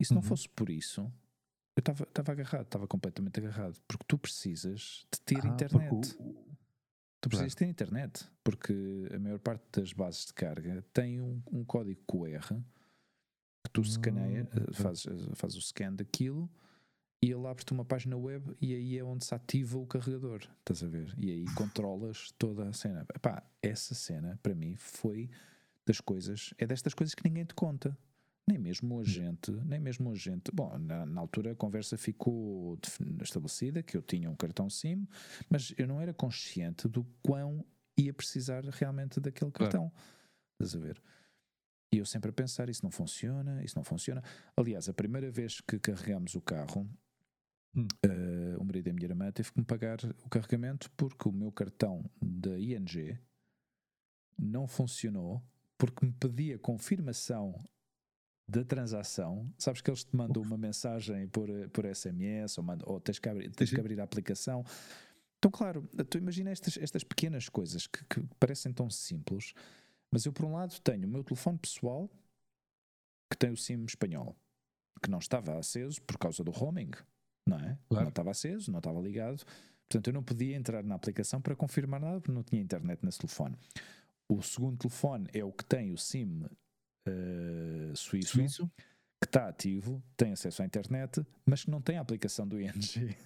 e 0.01 0.05
se 0.05 0.13
uhum. 0.13 0.17
não 0.17 0.23
fosse 0.23 0.49
por 0.49 0.69
isso, 0.71 1.13
eu 1.77 1.81
estava 1.81 2.33
agarrado, 2.33 2.65
estava 2.65 2.87
completamente 2.87 3.41
agarrado, 3.41 3.81
porque 3.89 4.05
tu 4.07 4.19
precisas 4.19 5.07
de 5.13 5.21
ter 5.21 5.45
ah, 5.45 5.49
internet. 5.49 6.17
Tu 7.21 7.29
precisas 7.29 7.55
ter 7.55 7.67
internet, 7.67 8.31
porque 8.45 9.09
a 9.15 9.19
maior 9.19 9.39
parte 9.39 9.81
das 9.81 9.93
bases 9.93 10.27
de 10.27 10.35
carga 10.35 10.85
tem 10.93 11.21
um, 11.21 11.43
um 11.51 11.65
código 11.65 12.03
QR 12.07 12.55
que 13.65 13.71
tu 13.73 13.81
escaneia, 13.81 14.49
ah, 14.53 14.73
fazes 14.75 15.07
faz 15.35 15.57
o 15.57 15.61
scan 15.61 15.95
daquilo 15.95 16.51
e 17.25 17.33
ele 17.33 17.47
abre-te 17.47 17.73
uma 17.73 17.87
página 17.87 18.19
web 18.19 18.55
e 18.61 18.75
aí 18.75 18.99
é 18.99 19.03
onde 19.03 19.25
se 19.25 19.35
ativa 19.35 19.79
o 19.79 19.87
carregador, 19.87 20.43
estás 20.59 20.83
a 20.83 20.87
ver? 20.87 21.15
E 21.17 21.31
aí 21.31 21.45
controlas 21.57 22.35
toda 22.37 22.69
a 22.69 22.73
cena. 22.75 23.07
Epá, 23.15 23.43
essa 23.63 23.95
cena 23.95 24.39
para 24.43 24.55
mim 24.55 24.77
foi 24.77 25.31
das 25.87 26.03
coisas, 26.03 26.53
é 26.59 26.67
destas 26.67 26.93
coisas 26.93 27.15
que 27.15 27.27
ninguém 27.27 27.47
te 27.47 27.55
conta. 27.55 27.97
Nem 28.47 28.59
mesmo 28.59 29.01
a 29.01 29.05
gente, 29.05 29.51
nem 29.65 29.81
mesmo 29.81 30.11
a 30.11 30.15
gente. 30.15 30.53
Bom, 30.53 30.77
na, 30.77 31.07
na, 31.07 31.19
altura 31.19 31.53
a 31.53 31.55
conversa 31.55 31.97
ficou 31.97 32.79
estabelecida 33.23 33.83
que 33.83 33.97
eu 33.97 34.03
tinha 34.03 34.31
um 34.31 34.37
cartão 34.37 34.69
SIM, 34.69 35.09
mas 35.49 35.73
eu 35.79 35.89
não 35.89 35.99
era 35.99 36.13
consciente 36.13 36.87
do 36.87 37.07
quão 37.23 37.65
ia 37.97 38.13
precisar 38.13 38.63
realmente 38.67 39.19
daquele 39.19 39.51
cartão. 39.51 39.89
Claro. 39.89 40.05
Estás 40.61 40.77
a 40.77 40.87
ver? 40.87 41.03
E 41.91 41.97
eu 41.97 42.05
sempre 42.05 42.29
a 42.29 42.35
pensar, 42.35 42.69
isso 42.69 42.83
não 42.83 42.91
funciona, 42.91 43.65
isso 43.65 43.77
não 43.77 43.85
funciona. 43.85 44.23
Aliás, 44.55 44.91
a 44.91 44.93
primeira 44.93 45.31
vez 45.31 45.63
que 45.63 45.79
carregamos 45.79 46.35
o 46.35 46.41
carro, 46.43 46.87
Hum. 47.77 47.89
Uh, 48.07 48.61
o 48.61 48.65
marido 48.65 48.85
da 48.85 48.93
minha 48.93 49.07
irmã 49.07 49.33
teve 49.33 49.53
que 49.53 49.59
me 49.59 49.65
pagar 49.65 49.99
o 50.25 50.29
carregamento 50.29 50.91
porque 50.97 51.29
o 51.29 51.33
meu 51.33 51.51
cartão 51.51 52.09
da 52.23 52.59
ING 52.59 53.19
não 54.39 54.69
funcionou 54.69 55.43
porque 55.77 56.07
me 56.07 56.13
pedia 56.13 56.59
confirmação 56.59 57.65
da 58.49 58.65
transação. 58.65 59.53
Sabes 59.59 59.81
que 59.81 59.91
eles 59.91 60.05
te 60.05 60.15
mandam 60.15 60.43
uma 60.43 60.57
mensagem 60.57 61.27
por, 61.29 61.49
por 61.71 61.85
SMS 61.85 62.59
ou, 62.59 62.65
mandam, 62.65 62.89
ou 62.89 63.01
tens, 63.01 63.19
que 63.19 63.29
abrir, 63.29 63.51
tens 63.51 63.71
que 63.71 63.81
abrir 63.81 64.01
a 64.01 64.05
aplicação. 64.05 64.65
Então, 65.39 65.51
claro, 65.51 65.83
tu 66.09 66.17
imagina 66.17 66.51
estas, 66.51 66.77
estas 66.77 67.03
pequenas 67.03 67.49
coisas 67.49 67.87
que, 67.87 68.05
que 68.05 68.23
parecem 68.39 68.73
tão 68.73 68.89
simples, 68.89 69.53
mas 70.11 70.25
eu, 70.25 70.33
por 70.33 70.45
um 70.45 70.53
lado, 70.55 70.79
tenho 70.81 71.07
o 71.07 71.11
meu 71.11 71.25
telefone 71.25 71.59
pessoal 71.59 72.09
que 73.31 73.37
tem 73.37 73.51
o 73.51 73.57
SIM 73.57 73.85
espanhol, 73.85 74.37
que 75.03 75.11
não 75.11 75.19
estava 75.19 75.59
aceso 75.59 76.01
por 76.03 76.17
causa 76.19 76.45
do 76.45 76.51
roaming 76.51 76.93
não 77.47 77.59
é? 77.59 77.79
Claro. 77.89 78.05
Não 78.05 78.09
estava 78.09 78.31
aceso, 78.31 78.71
não 78.71 78.79
estava 78.79 79.01
ligado. 79.01 79.45
Portanto, 79.89 80.09
eu 80.09 80.13
não 80.13 80.23
podia 80.23 80.57
entrar 80.57 80.83
na 80.83 80.95
aplicação 80.95 81.41
para 81.41 81.55
confirmar 81.55 82.01
nada 82.01 82.21
porque 82.21 82.33
não 82.33 82.43
tinha 82.43 82.61
internet 82.61 83.05
nesse 83.05 83.19
telefone. 83.19 83.57
O 84.29 84.43
segundo 84.43 84.79
telefone 84.79 85.29
é 85.33 85.45
o 85.45 85.53
que 85.53 85.65
tem 85.65 85.93
o 85.93 85.99
SIM 85.99 86.43
uh, 86.43 87.97
suíço, 87.97 88.33
suíço, 88.33 88.71
que 89.21 89.27
está 89.27 89.49
ativo, 89.49 90.03
tem 90.17 90.33
acesso 90.33 90.63
à 90.63 90.67
internet, 90.67 91.25
mas 91.45 91.65
que 91.65 91.71
não 91.71 91.81
tem 91.81 91.99
a 91.99 92.01
aplicação 92.01 92.49
do 92.49 92.61
ING. 92.61 93.17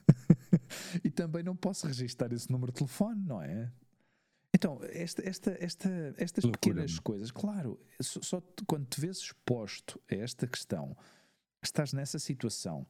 e 1.04 1.10
também 1.10 1.42
não 1.42 1.56
posso 1.56 1.86
registrar 1.86 2.32
esse 2.32 2.50
número 2.50 2.72
de 2.72 2.78
telefone, 2.78 3.22
não 3.24 3.40
é? 3.40 3.70
Então, 4.54 4.80
esta, 4.82 5.28
esta, 5.28 5.56
esta, 5.60 6.14
estas 6.16 6.44
pequenas 6.44 6.98
coisas, 6.98 7.30
claro, 7.30 7.78
só, 8.00 8.20
só 8.22 8.42
quando 8.66 8.86
te 8.86 9.00
vês 9.00 9.18
exposto 9.18 10.00
a 10.10 10.14
esta 10.16 10.46
questão, 10.46 10.96
estás 11.62 11.92
nessa 11.92 12.18
situação 12.18 12.86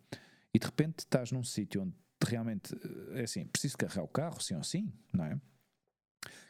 e 0.59 0.61
de 0.61 0.66
repente 0.66 0.99
estás 0.99 1.31
num 1.31 1.44
sítio 1.44 1.83
onde 1.83 1.94
realmente 2.27 2.75
é 3.12 3.23
assim, 3.23 3.47
preciso 3.47 3.79
carregar 3.79 4.03
o 4.03 4.09
carro, 4.09 4.40
sim 4.40 4.57
ou 4.57 4.64
sim, 4.64 4.92
não 5.12 5.25
é? 5.25 5.40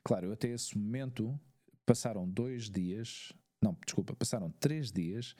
Claro, 0.03 0.33
até 0.33 0.49
esse 0.49 0.79
momento 0.79 1.39
passaram 1.85 2.27
dois 2.27 2.71
dias, 2.71 3.35
não, 3.63 3.77
desculpa, 3.85 4.17
passaram 4.17 4.51
três 4.53 4.91
dias 4.91 5.37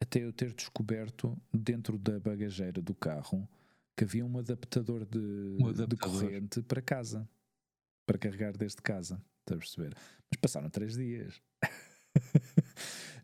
até 0.00 0.22
eu 0.22 0.32
ter 0.32 0.54
descoberto 0.54 1.36
dentro 1.52 1.98
da 1.98 2.20
bagageira 2.20 2.80
do 2.80 2.94
carro 2.94 3.48
que 3.96 4.04
havia 4.04 4.24
um 4.24 4.38
adaptador 4.38 5.04
de, 5.04 5.56
um 5.60 5.66
adaptador. 5.66 5.88
de 5.88 5.96
corrente 5.96 6.62
para 6.62 6.80
casa, 6.80 7.28
para 8.06 8.18
carregar 8.18 8.56
desde 8.56 8.80
casa, 8.80 9.20
estás 9.40 9.56
a 9.56 9.58
perceber? 9.58 9.96
Mas 10.30 10.40
passaram 10.40 10.70
três 10.70 10.96
dias. 10.96 11.42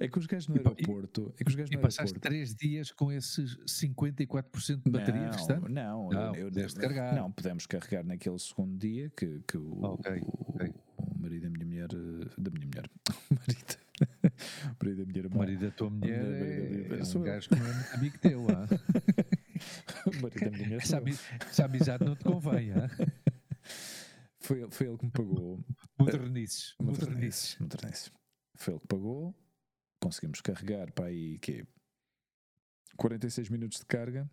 É 0.00 0.06
que 0.08 0.18
os 0.18 0.26
gajos 0.26 0.48
no 0.48 0.56
e, 0.56 0.58
aeroporto. 0.58 1.34
E, 1.38 1.42
é 1.42 1.44
que 1.44 1.50
os 1.50 1.54
gajos 1.56 1.70
e 1.72 1.76
no 1.76 1.80
passaste 1.82 2.14
aeroporto, 2.14 2.28
3 2.28 2.54
dias 2.54 2.92
com 2.92 3.10
esses 3.12 3.56
54% 3.66 4.82
de 4.84 4.90
bateria 4.90 5.22
não, 5.22 5.30
restante? 5.32 5.68
Não, 5.70 6.08
não 6.10 6.34
eu, 6.36 6.48
eu, 6.50 6.74
carregar. 6.76 7.14
Não, 7.14 7.32
podemos 7.32 7.66
carregar 7.66 8.04
naquele 8.04 8.38
segundo 8.38 8.78
dia 8.78 9.10
que, 9.16 9.40
que 9.46 9.56
o, 9.58 9.84
okay, 9.84 10.20
o, 10.20 10.52
okay. 10.54 10.72
o 10.96 11.18
marido 11.20 11.42
da 11.42 11.50
minha 11.50 11.66
mulher. 11.66 11.88
eh, 11.92 12.30
Da 12.38 12.50
minha 12.50 12.66
mulher. 12.66 12.90
O 13.30 13.34
marido. 13.34 13.78
O 14.78 14.84
marido 14.84 14.98
da 14.98 15.06
minha 15.06 15.18
irmã. 15.18 15.34
O 15.34 15.38
marido 15.38 15.60
da 15.60 15.70
tua 15.72 15.90
mulher 15.90 16.22
marido 16.22 16.94
é, 16.94 17.00
é 17.00 17.04
sou 17.04 17.20
um 17.20 17.24
gajo 17.24 17.48
que 17.48 17.56
não 17.56 17.66
é 17.66 17.94
amigo 17.94 18.18
teu. 18.18 18.46
ah. 18.48 18.66
O 20.06 20.22
marido 20.22 20.40
da 20.44 20.50
minha 20.52 20.64
mulher. 20.66 20.80
Essa, 20.80 21.02
essa 21.50 21.64
amizade 21.64 22.04
não 22.04 22.14
te 22.14 22.22
convém. 22.22 22.70
ah. 22.72 22.88
Foi, 24.38 24.60
ele- 24.62 24.70
foi 24.70 24.86
ele 24.86 24.96
que 24.98 25.04
me 25.06 25.10
pagou. 25.10 25.58
Modernices. 25.98 26.74
Modernices. 26.80 27.56
Modernices. 27.58 28.12
Foi 28.54 28.74
ele 28.74 28.80
que 28.80 28.86
pagou. 28.86 29.34
Conseguimos 30.00 30.40
carregar 30.40 30.92
para 30.92 31.06
aí 31.06 31.38
que 31.38 31.66
46 32.96 33.48
minutos 33.48 33.78
de 33.80 33.86
carga. 33.86 34.30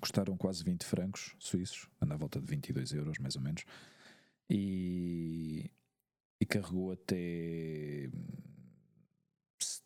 Custaram 0.00 0.36
quase 0.36 0.62
20 0.62 0.84
francos 0.84 1.34
suíços, 1.38 1.88
à 2.00 2.16
volta 2.16 2.40
de 2.40 2.46
22 2.46 2.92
euros 2.92 3.18
mais 3.18 3.34
ou 3.36 3.42
menos. 3.42 3.64
E, 4.48 5.70
e 6.40 6.46
carregou 6.46 6.92
até 6.92 8.08
hum, 8.14 8.26
se- 9.60 9.82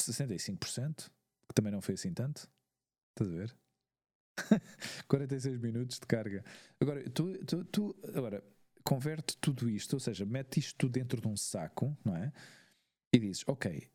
65%, 0.00 1.10
que 1.48 1.54
também 1.54 1.72
não 1.72 1.80
foi 1.80 1.94
assim 1.94 2.12
tanto. 2.14 2.48
Estás 3.10 3.30
a 3.30 3.36
ver? 3.36 3.56
46 5.08 5.58
minutos 5.58 5.98
de 5.98 6.06
carga. 6.06 6.44
Agora, 6.80 7.08
tu, 7.10 7.32
tu, 7.44 7.64
tu- 7.64 7.96
agora, 8.14 8.42
converte 8.84 9.36
tudo 9.38 9.68
isto, 9.68 9.94
ou 9.94 10.00
seja, 10.00 10.24
mete 10.24 10.60
isto 10.60 10.88
dentro 10.88 11.20
de 11.20 11.26
um 11.28 11.36
saco, 11.36 11.96
não 12.04 12.16
é? 12.16 12.32
E 13.14 13.18
dizes, 13.20 13.44
ok, 13.46 13.88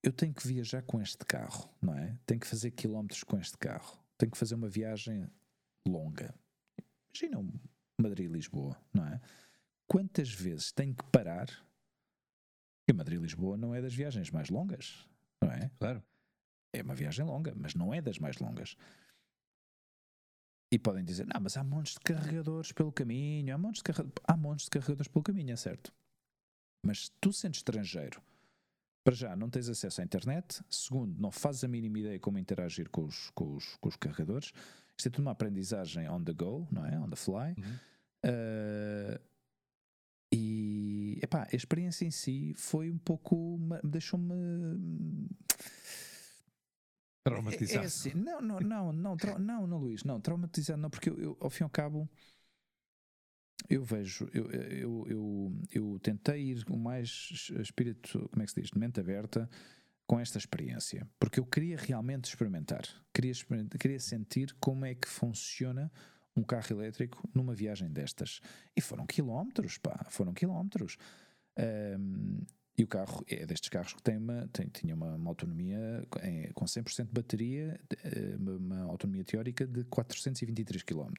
eu 0.00 0.12
tenho 0.12 0.32
que 0.32 0.46
viajar 0.46 0.80
com 0.82 1.02
este 1.02 1.26
carro, 1.26 1.68
não 1.82 1.92
é? 1.92 2.16
Tenho 2.24 2.38
que 2.38 2.46
fazer 2.46 2.70
quilómetros 2.70 3.24
com 3.24 3.36
este 3.36 3.58
carro. 3.58 3.98
Tenho 4.16 4.30
que 4.30 4.38
fazer 4.38 4.54
uma 4.54 4.68
viagem 4.68 5.28
longa. 5.84 6.32
Imagina 7.08 7.40
um 7.40 7.52
Madrid-Lisboa, 8.00 8.80
não 8.94 9.04
é? 9.08 9.20
Quantas 9.88 10.30
vezes 10.30 10.70
tenho 10.70 10.94
que 10.94 11.02
parar? 11.10 11.48
E 12.88 12.92
Madrid-Lisboa 12.92 13.56
não 13.56 13.74
é 13.74 13.82
das 13.82 13.92
viagens 13.92 14.30
mais 14.30 14.50
longas, 14.50 15.04
não 15.42 15.50
é? 15.50 15.68
Claro. 15.76 16.00
É 16.72 16.80
uma 16.80 16.94
viagem 16.94 17.24
longa, 17.24 17.52
mas 17.56 17.74
não 17.74 17.92
é 17.92 18.00
das 18.00 18.20
mais 18.20 18.38
longas. 18.38 18.76
E 20.72 20.78
podem 20.78 21.04
dizer, 21.04 21.26
não, 21.26 21.40
mas 21.40 21.56
há 21.56 21.64
montes 21.64 21.94
de 21.94 22.00
carregadores 22.00 22.70
pelo 22.70 22.92
caminho, 22.92 23.52
há 23.52 23.58
montes 23.58 23.82
de, 23.82 23.92
carre... 23.92 24.08
há 24.22 24.36
montes 24.36 24.66
de 24.66 24.70
carregadores 24.70 25.08
pelo 25.10 25.24
caminho, 25.24 25.52
é 25.52 25.56
certo. 25.56 25.92
Mas 26.86 27.10
tu 27.20 27.32
sendo 27.32 27.54
estrangeiro, 27.54 28.22
para 29.10 29.16
já 29.16 29.34
não 29.34 29.50
tens 29.50 29.68
acesso 29.68 30.00
à 30.00 30.04
internet, 30.04 30.62
segundo, 30.70 31.20
não 31.20 31.32
fazes 31.32 31.64
a 31.64 31.68
mínima 31.68 31.98
ideia 31.98 32.20
como 32.20 32.38
interagir 32.38 32.88
com 32.90 33.06
os, 33.06 33.30
com 33.30 33.56
os, 33.56 33.74
com 33.80 33.88
os 33.88 33.96
carregadores. 33.96 34.52
Isto 34.96 35.08
é 35.08 35.10
tudo 35.10 35.22
uma 35.22 35.32
aprendizagem 35.32 36.08
on 36.08 36.22
the 36.22 36.32
go, 36.32 36.68
não 36.70 36.86
é? 36.86 36.96
On 36.96 37.10
the 37.10 37.16
fly. 37.16 37.56
Uhum. 37.58 37.74
Uh, 38.24 39.20
e 40.32 41.18
epá, 41.20 41.48
a 41.52 41.56
experiência 41.56 42.04
em 42.04 42.12
si 42.12 42.54
foi 42.54 42.88
um 42.88 42.98
pouco. 42.98 43.58
deixou-me. 43.82 44.32
É, 47.26 47.30
Traumatizado. 47.30 47.82
é 47.82 47.86
assim, 47.86 48.14
não, 48.14 48.40
não, 48.40 48.60
não, 48.60 48.92
não, 48.92 49.16
não, 49.40 49.66
não, 49.66 49.78
Luís, 49.78 50.04
não, 50.04 50.20
traumatizado 50.20 50.80
não, 50.80 50.88
porque 50.88 51.10
eu, 51.10 51.20
eu, 51.20 51.36
ao 51.40 51.50
fim 51.50 51.64
e 51.64 51.64
ao 51.64 51.70
cabo 51.70 52.08
eu 53.70 53.84
vejo, 53.84 54.28
eu, 54.34 54.50
eu, 54.50 55.06
eu, 55.08 55.52
eu 55.72 55.98
tentei 56.00 56.50
ir 56.50 56.64
o 56.68 56.76
mais 56.76 57.48
espírito, 57.60 58.28
como 58.30 58.42
é 58.42 58.44
que 58.44 58.50
se 58.50 58.60
diz, 58.60 58.70
de 58.70 58.78
mente 58.78 58.98
aberta 58.98 59.48
com 60.08 60.18
esta 60.18 60.38
experiência, 60.38 61.08
porque 61.20 61.38
eu 61.38 61.46
queria 61.46 61.76
realmente 61.76 62.24
experimentar, 62.24 62.82
queria, 63.14 63.30
experimentar, 63.30 63.78
queria 63.78 64.00
sentir 64.00 64.52
como 64.58 64.84
é 64.84 64.96
que 64.96 65.06
funciona 65.06 65.90
um 66.36 66.42
carro 66.42 66.66
elétrico 66.72 67.22
numa 67.32 67.54
viagem 67.54 67.88
destas. 67.92 68.40
E 68.76 68.80
foram 68.80 69.06
quilómetros, 69.06 69.78
pá, 69.78 70.04
foram 70.10 70.34
quilómetros. 70.34 70.96
Ahm, 71.56 72.40
e 72.76 72.82
o 72.82 72.88
carro 72.88 73.24
é 73.28 73.46
destes 73.46 73.68
carros 73.68 73.92
que 73.92 74.02
tem 74.02 74.16
uma, 74.16 74.48
tem, 74.48 74.66
tinha 74.68 74.94
uma, 74.94 75.14
uma 75.14 75.30
autonomia 75.30 76.04
eh, 76.22 76.50
com 76.54 76.64
100% 76.64 77.06
de 77.06 77.12
bateria, 77.12 77.78
eh, 78.02 78.36
uma, 78.36 78.56
uma 78.56 78.82
autonomia 78.84 79.24
teórica 79.24 79.66
de 79.66 79.84
423 79.84 80.82
km. 80.82 81.12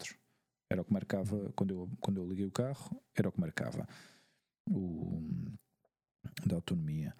Era 0.71 0.81
o 0.81 0.85
que 0.85 0.93
marcava, 0.93 1.51
quando 1.55 1.71
eu, 1.71 1.89
quando 1.99 2.21
eu 2.21 2.27
liguei 2.27 2.45
o 2.45 2.51
carro, 2.51 3.01
era 3.15 3.29
o 3.29 3.31
que 3.31 3.39
marcava 3.39 3.87
o, 4.69 5.21
da 6.45 6.55
autonomia. 6.55 7.15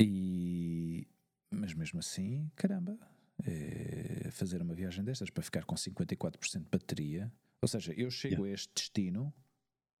E, 0.00 1.06
mas 1.50 1.74
mesmo 1.74 2.00
assim, 2.00 2.50
caramba, 2.56 2.98
eh, 3.44 4.30
fazer 4.30 4.62
uma 4.62 4.74
viagem 4.74 5.04
destas 5.04 5.30
para 5.30 5.42
ficar 5.42 5.64
com 5.64 5.74
54% 5.74 6.62
de 6.62 6.68
bateria. 6.70 7.32
Ou 7.60 7.68
seja, 7.68 7.92
eu 7.94 8.10
chego 8.10 8.44
a 8.44 8.50
este 8.50 8.70
destino, 8.74 9.32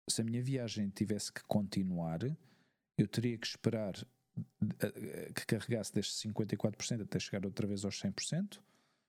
se 0.08 0.20
a 0.20 0.24
minha 0.24 0.42
viagem 0.42 0.88
tivesse 0.90 1.32
que 1.32 1.42
continuar, 1.44 2.20
eu 2.96 3.08
teria 3.08 3.38
que 3.38 3.46
esperar 3.46 3.94
eh, 4.80 5.32
que 5.34 5.46
carregasse 5.46 5.92
destes 5.92 6.22
54% 6.22 7.02
até 7.02 7.18
chegar 7.18 7.44
outra 7.44 7.66
vez 7.66 7.84
aos 7.84 8.00
100%. 8.00 8.60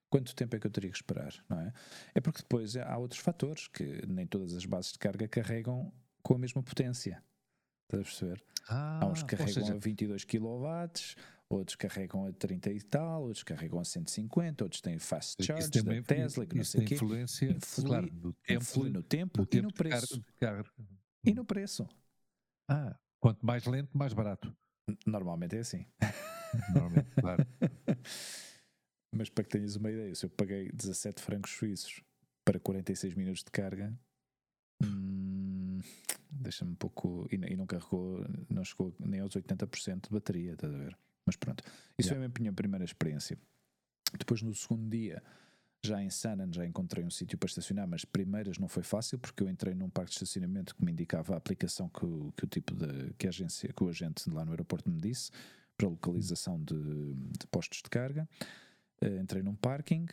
Quanto 0.09 0.35
tempo 0.35 0.55
é 0.55 0.59
que 0.59 0.67
eu 0.67 0.71
teria 0.71 0.89
que 0.91 0.95
esperar, 0.97 1.33
não 1.49 1.59
é? 1.59 1.73
É 2.13 2.21
porque 2.21 2.41
depois 2.41 2.75
há 2.77 2.97
outros 2.97 3.19
fatores 3.19 3.67
que 3.67 4.05
nem 4.07 4.25
todas 4.25 4.53
as 4.53 4.65
bases 4.65 4.91
de 4.93 4.99
carga 4.99 5.27
carregam 5.27 5.91
com 6.21 6.35
a 6.35 6.37
mesma 6.37 6.61
potência. 6.63 7.23
Estás 7.83 8.01
a 8.01 8.03
perceber? 8.05 8.45
Ah, 8.69 8.99
Há 9.03 9.07
uns 9.07 9.23
que 9.23 9.35
carregam 9.35 9.61
ou 9.61 9.67
seja, 9.67 9.73
a 9.75 9.79
22 9.79 10.23
kW, 10.23 11.17
outros 11.49 11.75
carregam 11.75 12.25
a 12.25 12.31
30 12.33 12.71
e 12.71 12.81
tal, 12.81 13.23
outros 13.23 13.43
carregam 13.43 13.79
a 13.79 13.83
150, 13.85 14.63
outros 14.63 14.81
têm 14.81 14.97
fast 14.99 15.43
charge 15.43 15.69
tem 15.69 15.83
da 15.83 16.01
Tesla, 16.01 16.45
que 16.45 16.55
não 16.55 16.63
sei 16.63 16.81
o 16.83 16.85
quê. 16.87 16.95
influência, 16.95 17.51
Influi- 17.51 17.85
claro, 17.87 18.09
do 18.11 18.33
tempo, 18.33 18.61
Influi 18.63 18.89
no 18.89 19.03
tempo, 19.03 19.37
do 19.37 19.43
e 19.43 19.47
tempo 19.47 19.63
no 19.67 19.73
preço. 19.73 20.17
de 20.17 20.33
carga. 20.39 20.69
E 21.23 21.33
no 21.33 21.43
preço. 21.45 21.87
Ah, 22.69 22.97
quanto 23.19 23.45
mais 23.45 23.65
lento, 23.65 23.95
mais 23.97 24.13
barato. 24.13 24.55
Normalmente 25.05 25.55
é 25.55 25.59
assim. 25.59 25.85
Normalmente, 26.69 27.09
claro. 27.19 27.45
Mas 29.15 29.29
para 29.29 29.43
que 29.43 29.51
tenhas 29.51 29.75
uma 29.75 29.89
ideia, 29.89 30.13
se 30.13 30.25
eu 30.25 30.29
paguei 30.29 30.69
17 30.71 31.21
francos 31.21 31.51
suíços 31.51 32.01
para 32.43 32.59
46 32.59 33.13
minutos 33.15 33.43
de 33.43 33.51
carga, 33.51 33.97
hum, 34.83 35.79
deixa-me 36.29 36.71
um 36.71 36.75
pouco. 36.75 37.27
E, 37.31 37.35
e 37.35 37.55
não 37.55 37.65
carregou, 37.65 38.25
não 38.49 38.63
chegou 38.63 38.93
nem 38.99 39.21
aos 39.21 39.33
80% 39.35 40.03
de 40.03 40.09
bateria, 40.09 40.53
estás 40.53 40.73
a 40.73 40.77
ver? 40.77 40.97
Mas 41.25 41.35
pronto, 41.35 41.63
isso 41.97 42.09
Yeah. 42.09 42.29
foi 42.29 42.35
a 42.37 42.39
minha 42.39 42.53
primeira 42.53 42.85
experiência. 42.85 43.37
Depois, 44.17 44.41
no 44.41 44.53
segundo 44.53 44.87
dia, 44.89 45.23
já 45.83 46.01
em 46.01 46.09
Sanan, 46.09 46.51
já 46.51 46.65
encontrei 46.65 47.03
um 47.03 47.09
sítio 47.09 47.37
para 47.37 47.47
estacionar, 47.47 47.87
mas 47.87 48.05
primeiras 48.05 48.57
não 48.57 48.67
foi 48.67 48.83
fácil 48.83 49.17
porque 49.17 49.43
eu 49.43 49.49
entrei 49.49 49.73
num 49.73 49.89
parque 49.89 50.11
de 50.11 50.15
estacionamento 50.15 50.75
que 50.75 50.83
me 50.83 50.91
indicava 50.91 51.33
a 51.33 51.37
aplicação 51.37 51.89
que 51.89 52.05
o, 52.05 52.33
que 52.35 52.43
o 52.43 52.47
tipo 52.47 52.73
de 52.75 53.13
que 53.17 53.27
a 53.27 53.29
agência, 53.29 53.71
que 53.71 53.83
o 53.83 53.89
agente 53.89 54.29
lá 54.29 54.43
no 54.43 54.51
aeroporto 54.51 54.89
me 54.89 54.99
disse 54.99 55.31
para 55.77 55.87
localização 55.87 56.61
de, 56.63 56.75
de 56.75 57.47
postos 57.51 57.81
de 57.81 57.89
carga. 57.89 58.27
Eh, 59.01 59.17
entrei 59.19 59.43
num 59.43 59.55
parking 59.55 60.05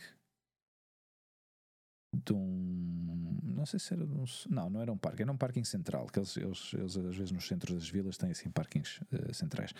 de 2.25 2.33
um. 2.33 3.39
Não 3.43 3.65
sei 3.65 3.79
se 3.79 3.93
era 3.93 4.05
de 4.05 4.13
um. 4.13 4.25
Não, 4.49 4.69
não 4.69 4.81
era 4.81 4.91
um 4.91 4.97
parque, 4.97 5.21
era 5.21 5.31
um 5.31 5.37
parking 5.37 5.63
central, 5.63 6.07
que 6.07 6.19
eles, 6.19 6.37
eles, 6.37 6.73
eles 6.73 6.97
às 6.97 7.15
vezes 7.15 7.31
nos 7.31 7.47
centros 7.47 7.75
das 7.75 7.89
vilas 7.89 8.17
têm 8.17 8.31
assim 8.31 8.49
parkings 8.51 8.99
eh, 9.11 9.33
centrais. 9.33 9.73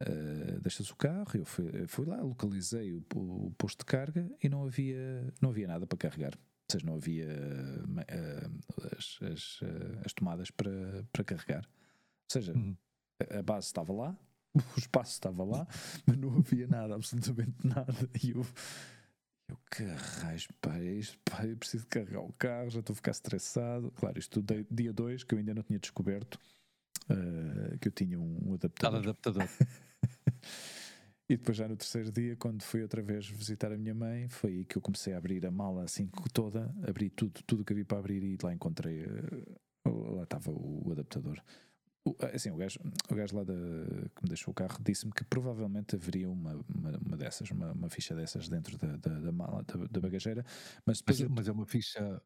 Uh, 0.00 0.60
deixas 0.60 0.88
o 0.90 0.96
carro, 0.96 1.26
eu 1.34 1.44
fui, 1.44 1.86
fui 1.88 2.06
lá, 2.06 2.20
localizei 2.22 2.92
o, 2.92 3.02
o 3.16 3.50
posto 3.58 3.80
de 3.80 3.84
carga 3.84 4.30
e 4.40 4.48
não 4.48 4.64
havia, 4.64 5.34
não 5.42 5.50
havia 5.50 5.66
nada 5.66 5.88
para 5.88 5.98
carregar. 5.98 6.34
Ou 6.36 6.70
seja, 6.70 6.86
não 6.86 6.94
havia 6.94 7.26
uh, 7.26 8.96
as, 8.96 9.18
as, 9.32 9.60
uh, 9.62 10.00
as 10.04 10.12
tomadas 10.12 10.52
para, 10.52 11.04
para 11.12 11.24
carregar. 11.24 11.64
Ou 11.66 12.30
seja, 12.32 12.52
Uhum. 12.54 12.76
a 13.28 13.42
base 13.42 13.66
estava 13.66 13.92
lá, 13.92 14.16
o 14.76 14.78
espaço 14.78 15.12
estava 15.12 15.44
lá, 15.44 15.66
mas 16.06 16.16
não 16.16 16.36
havia 16.36 16.66
nada, 16.66 16.94
absolutamente 16.94 17.66
nada. 17.66 17.94
E 18.22 18.30
eu, 18.30 18.46
eu 19.48 19.58
que 19.70 19.84
raios, 19.84 20.48
pá, 20.60 20.78
é 20.78 20.92
isto, 20.94 21.18
pá, 21.24 21.44
eu 21.46 21.56
preciso 21.56 21.86
carregar 21.86 22.20
o 22.20 22.32
carro, 22.32 22.70
já 22.70 22.80
estou 22.80 22.92
a 22.92 22.96
ficar 22.96 23.10
estressado. 23.12 23.90
Claro, 23.92 24.18
isto 24.18 24.44
dia 24.70 24.92
2, 24.92 25.24
que 25.24 25.34
eu 25.34 25.38
ainda 25.38 25.54
não 25.54 25.62
tinha 25.62 25.78
descoberto 25.78 26.38
uh, 27.10 27.78
que 27.78 27.88
eu 27.88 27.92
tinha 27.92 28.18
um, 28.18 28.52
um 28.52 28.58
Tal 28.58 28.94
adaptador. 28.94 28.98
adaptador. 29.00 29.48
E 31.30 31.36
depois 31.36 31.58
já 31.58 31.68
no 31.68 31.76
terceiro 31.76 32.10
dia, 32.10 32.34
quando 32.36 32.62
fui 32.62 32.80
outra 32.80 33.02
vez 33.02 33.28
visitar 33.28 33.70
a 33.70 33.76
minha 33.76 33.94
mãe, 33.94 34.30
foi 34.30 34.50
aí 34.50 34.64
que 34.64 34.78
eu 34.78 34.80
comecei 34.80 35.12
a 35.12 35.18
abrir 35.18 35.44
a 35.44 35.50
mala 35.50 35.84
assim 35.84 36.08
toda, 36.32 36.74
abri 36.88 37.10
tudo, 37.10 37.42
tudo 37.46 37.64
que 37.66 37.74
havia 37.74 37.84
para 37.84 37.98
abrir 37.98 38.22
e 38.22 38.38
lá 38.42 38.54
encontrei, 38.54 39.02
eh, 39.02 39.58
lá 39.86 40.22
estava 40.22 40.50
o, 40.50 40.88
o 40.88 40.92
adaptador. 40.92 41.38
O, 42.08 42.16
assim, 42.34 42.50
o 42.50 42.56
gajo, 42.56 42.78
o 43.10 43.14
gajo 43.14 43.36
lá 43.36 43.44
da, 43.44 43.52
que 43.52 44.22
me 44.22 44.28
deixou 44.28 44.52
o 44.52 44.54
carro 44.54 44.78
disse-me 44.82 45.12
que 45.12 45.24
provavelmente 45.24 45.96
haveria 45.96 46.30
uma, 46.30 46.54
uma, 46.74 46.98
uma 47.04 47.16
dessas, 47.16 47.50
uma, 47.50 47.72
uma 47.72 47.88
ficha 47.90 48.14
dessas 48.14 48.48
dentro 48.48 48.78
da, 48.78 48.96
da, 48.96 49.20
da 49.20 49.32
mala, 49.32 49.62
da, 49.64 49.86
da 49.90 50.00
bagageira, 50.00 50.44
mas 50.86 50.98
depois 50.98 51.20
Mas, 51.28 51.48
é 51.48 51.52
uma 51.52 51.66
ficha 51.66 52.22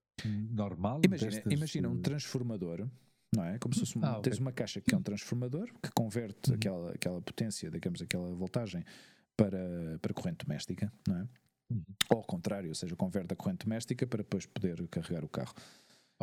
normal? 0.50 1.00
Imagina, 1.04 1.30
destas, 1.30 1.52
imagina 1.52 1.88
um 1.88 2.00
transformador, 2.00 2.88
não 3.34 3.44
é? 3.44 3.58
Como 3.58 3.74
se 3.74 3.80
fosse 3.80 3.96
uma, 3.96 4.08
ah, 4.08 4.18
okay. 4.18 4.30
tens 4.30 4.40
uma 4.40 4.52
caixa 4.52 4.80
que 4.80 4.94
é 4.94 4.98
um 4.98 5.02
transformador 5.02 5.72
que 5.82 5.90
converte 5.94 6.50
uhum. 6.50 6.56
aquela, 6.56 6.92
aquela 6.92 7.20
potência, 7.20 7.70
digamos, 7.70 8.00
aquela 8.02 8.32
voltagem 8.34 8.84
para, 9.36 9.98
para 10.00 10.14
corrente 10.14 10.44
doméstica, 10.44 10.92
não 11.08 11.16
é? 11.18 11.28
Uhum. 11.70 11.82
Ou 12.10 12.18
ao 12.18 12.24
contrário, 12.24 12.68
ou 12.68 12.74
seja, 12.74 12.94
converte 12.94 13.32
a 13.32 13.36
corrente 13.36 13.64
doméstica 13.64 14.06
para 14.06 14.18
depois 14.18 14.46
poder 14.46 14.86
carregar 14.88 15.24
o 15.24 15.28
carro. 15.28 15.54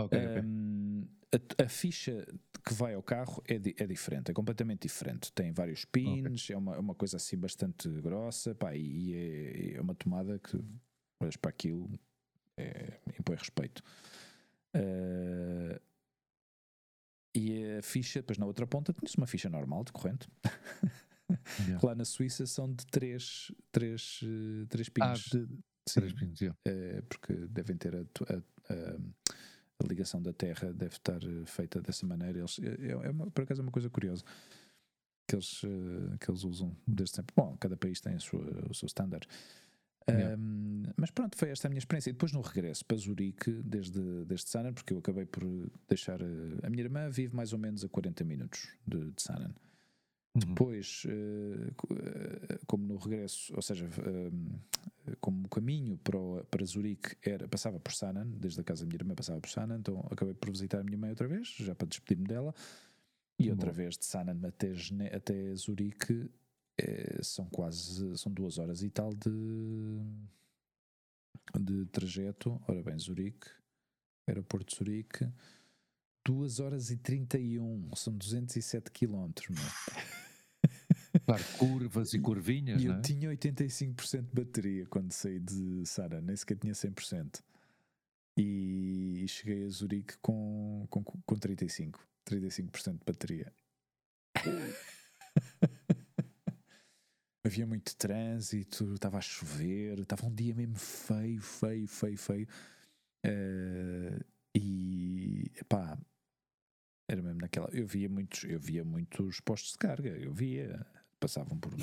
Okay, 0.06 0.42
um, 0.42 1.08
a, 1.34 1.64
a, 1.64 1.70
ficha 1.70 2.26
que 2.66 2.74
vai 2.74 2.94
ao 2.94 3.04
carro 3.04 3.42
é, 3.48 3.58
di, 3.58 3.76
é 3.78 3.86
diferente, 3.86 4.32
é 4.32 4.34
completamente 4.34 4.84
diferente. 4.84 5.32
Tem 5.34 5.52
vários 5.52 5.86
pins, 5.86 6.44
okay. 6.44 6.56
é 6.56 6.58
uma, 6.58 6.80
uma 6.80 6.96
coisa 6.96 7.18
assim 7.18 7.38
bastante 7.38 7.90
grossa, 8.02 8.56
pá, 8.56 8.76
e 8.76 9.14
é, 9.14 9.76
é 9.76 9.82
uma 9.82 9.96
tomada 9.96 10.40
que 10.40 10.60
olhas 11.22 11.36
para 11.36 11.50
aquilo, 11.50 12.00
é, 12.58 13.00
impõe 13.20 13.36
respeito. 13.36 13.84
Uh, 14.76 15.80
e 17.36 17.78
a 17.78 17.82
ficha, 17.82 18.20
depois 18.20 18.38
na 18.38 18.46
outra 18.46 18.66
ponta, 18.66 18.94
tinha 18.94 19.14
uma 19.18 19.28
ficha 19.28 19.50
normal 19.50 19.84
de 19.84 19.92
corrente. 19.92 20.28
Yeah. 21.60 21.80
Lá 21.86 21.96
na 21.96 22.06
Suíça 22.06 22.46
são 22.46 22.74
de 22.74 22.86
três, 22.88 23.52
três, 23.72 24.22
uh, 24.24 24.66
três 24.68 24.90
pins. 24.90 25.04
Ah, 25.04 25.14
de, 25.14 25.48
Sim, 25.88 26.02
três 26.02 26.14
pins, 26.14 26.42
yeah. 26.42 26.58
uh, 26.68 27.04
porque 27.04 27.34
devem 27.48 27.78
ter 27.78 27.96
a, 27.96 28.02
a, 28.02 28.74
a, 28.74 28.98
a, 29.84 29.88
ligação 29.88 30.22
da 30.22 30.34
Terra 30.34 30.72
deve 30.74 30.96
estar 30.96 31.24
eh, 31.24 31.46
feita 31.46 31.82
dessa 31.82 32.06
maneira. 32.06 32.40
Eles, 32.40 32.60
é, 32.60 32.92
é 32.92 33.10
uma, 33.10 33.30
por 33.32 33.44
acaso 33.44 33.62
é 33.62 33.64
uma 33.64 33.72
coisa 33.72 33.90
curiosa 33.90 34.24
que 35.28 35.36
eles, 35.36 35.64
uh, 35.64 36.18
que 36.20 36.30
eles 36.30 36.44
usam 36.44 36.76
desde 36.88 37.18
sempre. 37.18 37.34
Bom, 37.36 37.56
cada 37.60 37.78
país 37.78 38.02
tem 38.02 38.16
a 38.16 38.20
sua, 38.20 38.42
o 38.70 38.74
seu 38.74 38.88
standard. 38.88 39.28
Yeah. 40.10 40.36
Um, 40.36 40.84
mas 40.98 41.12
pronto, 41.12 41.38
foi 41.38 41.50
esta 41.50 41.68
a 41.68 41.70
minha 41.70 41.78
experiência. 41.78 42.10
E 42.10 42.14
depois 42.14 42.32
no 42.32 42.42
regresso 42.42 42.84
para 42.84 42.98
Zurique, 42.98 43.52
desde, 43.52 44.26
desde 44.26 44.50
Sanan, 44.50 44.74
porque 44.74 44.94
eu 44.94 44.98
acabei 44.98 45.26
por 45.26 45.44
deixar. 45.88 46.20
A 46.64 46.70
minha 46.70 46.84
irmã 46.84 47.10
vive 47.10 47.36
mais 47.36 47.54
ou 47.54 47.60
menos 47.60 47.84
a 47.84 47.90
40 47.90 48.24
minutos 48.24 48.68
de, 48.88 49.12
de 49.12 49.22
Sanan. 49.22 49.54
Uhum. 50.40 50.50
Depois, 50.50 51.04
uh, 51.06 52.66
como 52.66 52.86
no 52.86 52.98
regresso, 52.98 53.54
ou 53.56 53.62
seja, 53.62 53.86
uh, 53.86 55.16
como 55.20 55.46
o 55.46 55.50
caminho 55.50 55.98
para, 55.98 56.18
para 56.50 56.66
Zurique 56.66 57.16
era, 57.22 57.48
passava 57.48 57.80
por 57.80 57.94
Sanan, 57.94 58.28
desde 58.28 58.62
a 58.62 58.64
casa 58.64 58.86
da 58.86 58.88
minha 58.88 59.02
irmã 59.02 59.16
passava 59.16 59.40
por 59.40 59.50
Sanan, 59.50 59.80
então 59.80 60.00
acabei 60.10 60.34
por 60.34 60.50
visitar 60.52 60.80
a 60.80 60.84
minha 60.84 60.98
mãe 60.98 61.10
outra 61.10 61.28
vez, 61.28 61.48
já 61.60 61.76
para 61.76 61.88
despedir-me 61.88 62.28
dela, 62.28 62.54
e 63.38 63.50
outra 63.50 63.72
Bom. 63.72 63.78
vez 63.78 63.98
de 63.98 64.06
Sanan 64.06 64.40
até, 64.48 64.74
até 65.16 65.56
Zurique 65.56 66.30
é, 66.78 67.22
são 67.22 67.46
quase 67.46 68.18
são 68.18 68.32
duas 68.32 68.58
horas 68.58 68.84
e 68.84 68.90
tal 68.90 69.14
de, 69.14 69.30
de 71.60 71.86
trajeto. 71.88 72.62
Ora 72.68 72.84
bem, 72.84 72.98
Zurique, 72.98 73.48
aeroporto 74.28 74.72
de 74.72 74.78
Zurique, 74.78 75.28
2 76.26 76.60
horas 76.60 76.92
e 76.92 76.98
31, 76.98 77.96
são 77.96 78.14
207 78.14 78.92
quilómetros. 78.92 79.58
Claro, 81.26 81.44
curvas 81.58 82.14
e 82.14 82.20
curvinhas. 82.20 82.82
E 82.82 82.86
eu 82.86 82.94
é? 82.94 83.02
tinha 83.02 83.30
85% 83.30 84.22
de 84.22 84.34
bateria 84.34 84.86
quando 84.86 85.12
saí 85.12 85.40
de 85.40 85.86
Sara, 85.86 86.22
nem 86.22 86.36
sequer 86.36 86.58
tinha 86.58 86.74
100%. 86.74 87.42
E 88.38 89.26
cheguei 89.28 89.66
a 89.66 89.70
Zurique 89.70 90.18
com, 90.22 90.86
com, 90.90 91.04
com 91.04 91.36
35%, 91.36 91.96
35% 92.26 93.00
de 93.00 93.06
bateria. 93.06 93.54
havia 97.50 97.66
muito 97.66 97.96
trânsito, 97.96 98.94
estava 98.94 99.18
a 99.18 99.22
chover, 99.22 100.00
estava 100.00 100.26
um 100.28 100.34
dia 100.34 100.54
mesmo 100.54 100.76
feio, 100.76 101.42
feio, 101.42 101.88
feio, 101.88 102.18
feio. 102.18 102.48
Uh, 103.26 104.24
e 104.56 105.52
pá, 105.68 105.98
era 107.08 107.22
mesmo 107.22 107.42
naquela. 107.42 107.70
Eu 107.72 107.88
via 107.88 108.08
muitos, 108.08 108.44
eu 108.44 108.60
via 108.60 108.86
muitos 108.86 109.40
postos 109.42 109.72
de 109.74 109.78
carga, 109.80 110.10
eu 110.10 110.32
via, 110.32 110.86
passavam 111.20 111.58
por. 111.58 111.74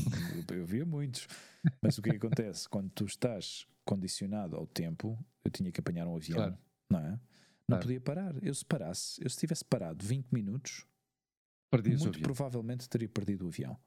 eu 0.55 0.67
via 0.67 0.85
muitos. 0.85 1.27
Mas 1.83 1.99
o 1.99 2.03
que, 2.03 2.11
é 2.11 2.13
que 2.13 2.19
acontece? 2.19 2.69
Quando 2.69 2.91
tu 2.91 3.05
estás 3.05 3.67
condicionado 3.85 4.57
ao 4.57 4.67
tempo, 4.67 5.19
eu 5.45 5.51
tinha 5.51 5.71
que 5.71 5.81
apanhar 5.81 6.07
um 6.07 6.17
avião, 6.17 6.37
claro. 6.37 6.59
não 6.91 6.99
é? 6.99 7.11
Não 7.11 7.19
claro. 7.69 7.83
podia 7.83 8.01
parar. 8.01 8.45
Eu 8.45 8.55
se 8.55 8.65
parasse, 8.65 9.23
eu 9.23 9.29
se 9.29 9.37
tivesse 9.39 9.65
parado 9.65 10.05
20 10.05 10.29
minutos, 10.33 10.87
Perdias 11.71 12.03
muito 12.03 12.21
provavelmente 12.21 12.89
teria 12.89 13.09
perdido 13.09 13.45
o 13.45 13.49
avião. 13.49 13.79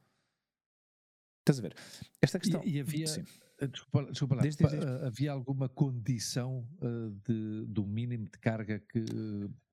Estás 1.40 1.60
a 1.60 1.62
ver? 1.62 1.76
Esta 2.22 2.40
questão. 2.40 2.62
E, 2.64 2.78
e 2.78 2.80
havia. 2.80 3.08
Sim. 3.08 3.24
Eh, 3.60 3.68
desculpa, 3.68 4.12
desculpa 4.12 4.36
lá, 4.36 4.42
desde, 4.42 4.64
desde... 4.64 4.86
Eh, 4.86 5.08
havia 5.08 5.32
alguma 5.32 5.68
condição 5.68 6.68
uh, 6.82 7.10
de, 7.26 7.66
do 7.68 7.86
mínimo 7.86 8.26
de 8.26 8.38
carga 8.38 8.80
que, 8.80 9.04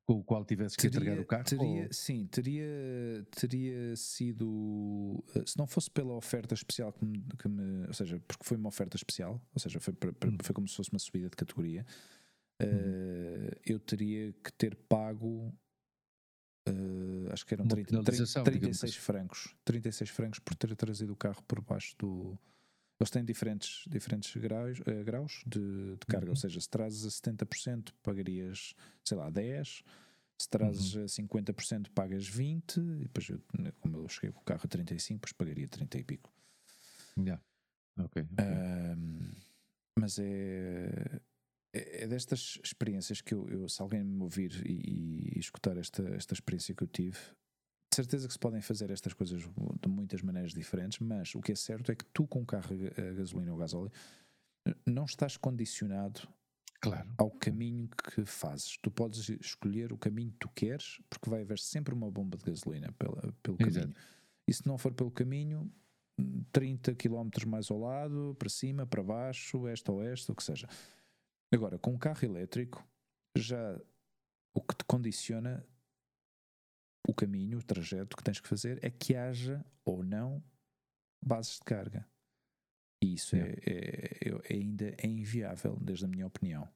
com 0.06 0.20
o 0.20 0.24
qual 0.24 0.44
tivesse 0.44 0.76
que 0.76 0.86
entregar 0.86 1.18
o 1.18 1.24
carro? 1.26 1.44
Teria, 1.44 1.84
ou... 1.84 1.92
Sim, 1.92 2.26
teria, 2.26 3.26
teria 3.30 3.96
sido. 3.96 5.22
Se 5.44 5.58
não 5.58 5.66
fosse 5.66 5.90
pela 5.90 6.14
oferta 6.14 6.54
especial 6.54 6.92
que 6.92 7.04
me, 7.04 7.22
que 7.38 7.48
me, 7.48 7.86
Ou 7.86 7.92
seja, 7.92 8.20
porque 8.26 8.44
foi 8.44 8.56
uma 8.56 8.68
oferta 8.68 8.96
especial, 8.96 9.42
ou 9.52 9.60
seja, 9.60 9.80
foi, 9.80 9.92
hum. 9.92 10.38
foi 10.40 10.54
como 10.54 10.68
se 10.68 10.76
fosse 10.76 10.90
uma 10.92 10.98
subida 11.00 11.28
de 11.28 11.36
categoria. 11.36 11.84
Uh, 12.62 13.54
eu 13.66 13.78
teria 13.78 14.32
que 14.32 14.52
ter 14.52 14.74
pago 14.88 15.52
Uh, 16.68 17.32
acho 17.32 17.46
que 17.46 17.54
eram 17.54 17.68
30, 17.68 18.02
30, 18.02 18.42
36 18.42 18.90
assim. 18.90 19.00
francos. 19.00 19.54
36 19.64 20.10
francos 20.10 20.40
por 20.40 20.56
ter 20.56 20.74
trazido 20.74 21.12
o 21.12 21.16
carro 21.16 21.40
por 21.44 21.60
baixo 21.60 21.94
do. 21.96 22.36
Eles 22.98 23.10
têm 23.10 23.24
diferentes, 23.24 23.84
diferentes 23.86 24.34
graus, 24.36 24.80
uh, 24.80 25.04
graus 25.04 25.42
de, 25.46 25.96
de 25.96 26.06
carga, 26.06 26.26
uhum. 26.26 26.32
ou 26.32 26.36
seja, 26.36 26.60
se 26.60 26.68
trazes 26.68 27.04
a 27.04 27.08
70% 27.30 27.92
pagarias, 28.02 28.74
sei 29.04 29.18
lá, 29.18 29.28
10, 29.28 29.82
se 30.38 30.48
trazes 30.48 30.94
uhum. 30.94 31.04
a 31.04 31.06
50% 31.06 31.90
pagas 31.94 32.26
20, 32.26 32.78
e 32.78 33.02
depois, 33.02 33.28
eu, 33.28 33.40
como 33.80 33.98
eu 33.98 34.08
cheguei 34.08 34.30
com 34.32 34.40
o 34.40 34.44
carro 34.44 34.62
a 34.64 34.68
35, 34.68 35.16
depois 35.18 35.32
pagaria 35.32 35.68
30 35.68 35.98
e 35.98 36.04
pico. 36.04 36.32
Yeah. 37.18 37.42
Ok. 37.98 38.22
okay. 38.22 38.44
Uh, 38.44 39.36
mas 39.98 40.18
é 40.18 41.20
é, 41.76 42.04
é 42.04 42.06
destas 42.06 42.58
experiências 42.64 43.20
que 43.20 43.34
eu, 43.34 43.48
eu 43.50 43.68
se 43.68 43.80
alguém 43.82 44.02
me 44.02 44.22
ouvir 44.22 44.52
e, 44.66 45.34
e, 45.36 45.38
escutar 45.38 45.76
esta, 45.76 46.02
esta 46.14 46.32
experiência 46.32 46.74
que 46.74 46.82
eu 46.82 46.88
tive, 46.88 47.18
certeza 47.96 48.26
que 48.26 48.32
se 48.32 48.38
podem 48.38 48.60
fazer 48.60 48.90
estas 48.90 49.12
coisas 49.12 49.42
de 49.42 49.88
muitas 49.88 50.22
maneiras 50.22 50.52
diferentes, 50.52 50.98
mas 50.98 51.34
o 51.34 51.40
que 51.40 51.52
é 51.52 51.54
certo 51.54 51.90
é 51.90 51.94
que 51.94 52.04
tu 52.06 52.26
com 52.26 52.40
um 52.40 52.44
carro 52.44 52.70
a 52.96 53.12
gasolina 53.14 53.52
ou 53.52 53.58
gasóleo 53.58 53.90
não 54.84 55.04
estás 55.04 55.36
condicionado 55.36 56.28
claro. 56.80 57.08
ao 57.16 57.30
caminho 57.30 57.88
que 57.88 58.24
fazes. 58.24 58.76
Tu 58.78 58.90
podes 58.90 59.28
escolher 59.28 59.92
o 59.92 59.98
caminho 59.98 60.32
que 60.32 60.38
tu 60.38 60.48
queres, 60.54 61.00
porque 61.08 61.30
vai 61.30 61.42
haver 61.42 61.58
sempre 61.58 61.94
uma 61.94 62.10
bomba 62.10 62.36
de 62.36 62.44
gasolina 62.44 62.92
pela, 62.92 63.32
pelo 63.42 63.56
Exato. 63.60 63.86
caminho. 63.86 63.94
E 64.48 64.52
se 64.52 64.66
não 64.66 64.78
for 64.78 64.92
pelo 64.92 65.10
caminho, 65.10 65.72
30 66.52 66.94
km 66.94 67.30
mais 67.46 67.70
ao 67.70 67.78
lado, 67.78 68.36
para 68.38 68.48
cima, 68.48 68.86
para 68.86 69.02
baixo, 69.02 69.68
este 69.68 69.90
ou 69.90 69.98
oeste, 69.98 70.30
o 70.30 70.34
que 70.34 70.42
seja. 70.42 70.68
Agora, 71.52 71.78
com 71.78 71.92
um 71.92 71.98
carro 71.98 72.24
elétrico, 72.24 72.86
já 73.36 73.80
o 74.54 74.60
que 74.60 74.74
te 74.74 74.84
condiciona 74.84 75.64
o 77.06 77.14
caminho, 77.14 77.58
o 77.58 77.62
trajeto 77.62 78.16
que 78.16 78.22
tens 78.22 78.40
que 78.40 78.48
fazer 78.48 78.84
é 78.84 78.90
que 78.90 79.14
haja 79.14 79.64
ou 79.84 80.02
não 80.02 80.42
bases 81.24 81.54
de 81.54 81.64
carga. 81.64 82.06
E 83.02 83.14
isso 83.14 83.36
é, 83.36 83.54
é, 83.64 84.28
é, 84.28 84.54
ainda 84.54 84.94
é 84.98 85.06
inviável, 85.06 85.76
desde 85.80 86.04
a 86.04 86.08
minha 86.08 86.26
opinião. 86.26 86.68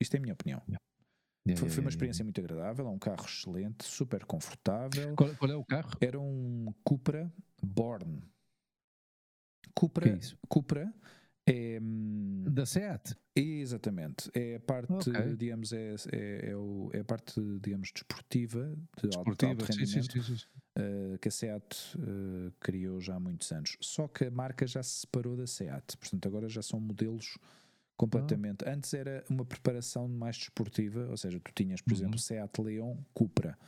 Isto 0.00 0.14
é 0.14 0.18
a 0.18 0.20
minha 0.20 0.32
opinião. 0.32 0.62
Yeah. 0.66 1.60
foi, 1.60 1.68
foi, 1.68 1.80
uma 1.80 1.90
experiência 1.90 2.24
muito 2.24 2.40
agradável, 2.40 2.86
é 2.86 2.90
um 2.90 2.98
carro 2.98 3.24
excelente, 3.26 3.84
super 3.84 4.24
confortável. 4.24 5.14
Qual, 5.14 5.34
qual, 5.36 5.50
é 5.50 5.56
o 5.56 5.64
carro? 5.64 5.90
Era 6.00 6.18
um 6.18 6.72
Cupra 6.82 7.32
Born. 7.62 8.22
Cupra, 9.74 10.08
é 10.08 10.18
Cupra 10.48 10.92
é, 11.46 11.78
da 12.50 12.66
SEAT? 12.66 13.16
Exatamente. 13.34 14.30
É 14.34 14.56
a 14.56 14.60
parte, 14.60 14.92
okay. 14.92 15.36
digamos, 15.36 15.72
é, 15.72 15.94
é, 16.12 16.50
é, 16.50 16.56
o, 16.56 16.90
é, 16.92 17.00
a 17.00 17.04
parte, 17.04 17.40
digamos, 17.62 17.90
desportiva, 17.92 18.76
de 19.00 19.08
desportiva, 19.08 19.52
alto, 19.52 19.62
alto 19.62 19.64
rendimento, 19.64 20.12
sim, 20.12 20.22
sim, 20.22 20.36
sim, 20.36 20.44
uh, 20.78 21.18
que 21.18 21.28
a 21.28 21.30
SEAT 21.30 21.76
uh, 21.96 22.52
criou 22.60 23.00
já 23.00 23.16
há 23.16 23.20
muitos 23.20 23.50
anos. 23.52 23.76
Só 23.80 24.08
que 24.08 24.24
a 24.26 24.30
marca 24.30 24.66
já 24.66 24.82
se 24.82 25.00
separou 25.00 25.36
da 25.36 25.46
SEAT. 25.46 25.96
Portanto, 25.96 26.26
agora 26.26 26.48
já 26.48 26.62
são 26.62 26.80
modelos 26.80 27.38
completamente. 27.96 28.64
Ah. 28.66 28.72
Antes 28.72 28.94
era 28.94 29.24
uma 29.28 29.44
preparação 29.44 30.08
mais 30.08 30.36
desportiva, 30.36 31.06
ou 31.10 31.16
seja, 31.16 31.40
tu 31.40 31.52
tinhas, 31.54 31.80
por 31.80 31.92
uhum. 31.92 31.98
exemplo, 31.98 32.18
SEAT 32.18 32.58
Leon 32.62 32.96
Cupra. 33.12 33.58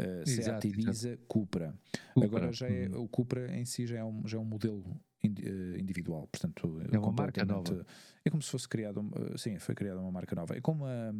Uh, 0.00 0.28
Seat 0.28 0.68
Ibiza, 0.68 1.18
Cupra. 1.26 1.74
Cupra. 2.12 2.26
Agora 2.26 2.52
já 2.52 2.68
é, 2.68 2.86
uhum. 2.88 3.02
o 3.02 3.08
Cupra 3.08 3.56
em 3.56 3.64
si 3.64 3.86
já 3.86 3.98
é 3.98 4.04
um, 4.04 4.26
já 4.26 4.36
é 4.36 4.40
um 4.40 4.44
modelo 4.44 4.84
individual. 5.22 6.28
Portanto, 6.28 6.80
é 6.92 6.98
uma 6.98 7.12
marca 7.12 7.44
nova. 7.44 7.86
É 8.24 8.30
como 8.30 8.42
se 8.42 8.50
fosse 8.50 8.68
criado, 8.68 9.08
eh, 9.14 9.38
sim, 9.38 9.58
foi 9.58 9.74
criada 9.74 10.00
uma 10.00 10.10
marca 10.10 10.34
nova. 10.34 10.56
É 10.56 10.60
como 10.60 10.84
a, 10.84 11.12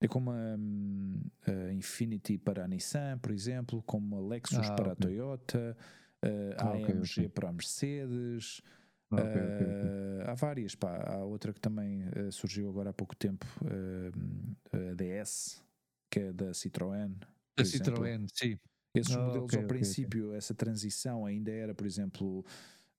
é 0.00 0.08
como 0.08 0.30
a, 0.30 0.56
a 1.46 1.72
Infinity 1.72 2.38
para 2.38 2.64
a 2.64 2.68
Nissan, 2.68 3.18
por 3.18 3.32
exemplo, 3.32 3.82
como 3.82 4.16
a 4.16 4.20
Lexus 4.20 4.68
ah, 4.70 4.74
para 4.74 4.92
okay. 4.92 4.92
a 4.92 4.96
Toyota, 4.96 5.76
a 6.58 6.64
ah, 6.64 6.72
AMG 6.72 7.12
okay, 7.12 7.28
para 7.28 7.48
a 7.48 7.52
Mercedes. 7.52 8.62
Okay, 9.10 9.24
uh, 9.24 10.30
há 10.30 10.34
várias, 10.34 10.74
pá. 10.74 11.02
há 11.06 11.24
outra 11.24 11.50
que 11.50 11.60
também 11.60 12.02
surgiu 12.30 12.68
agora 12.68 12.90
há 12.90 12.92
pouco 12.92 13.16
tempo, 13.16 13.46
uh, 13.62 14.90
a 14.90 14.94
DS, 14.94 15.64
que 16.10 16.20
é 16.20 16.32
da 16.32 16.50
Citroën. 16.50 17.14
Da 17.56 17.64
Citroën, 17.64 18.26
sim. 18.34 18.58
Esses 18.98 19.16
oh, 19.16 19.20
modelos, 19.20 19.44
okay, 19.44 19.60
ao 19.60 19.66
princípio, 19.66 20.26
okay. 20.26 20.38
essa 20.38 20.54
transição 20.54 21.26
ainda 21.26 21.50
era, 21.50 21.74
por 21.74 21.86
exemplo, 21.86 22.44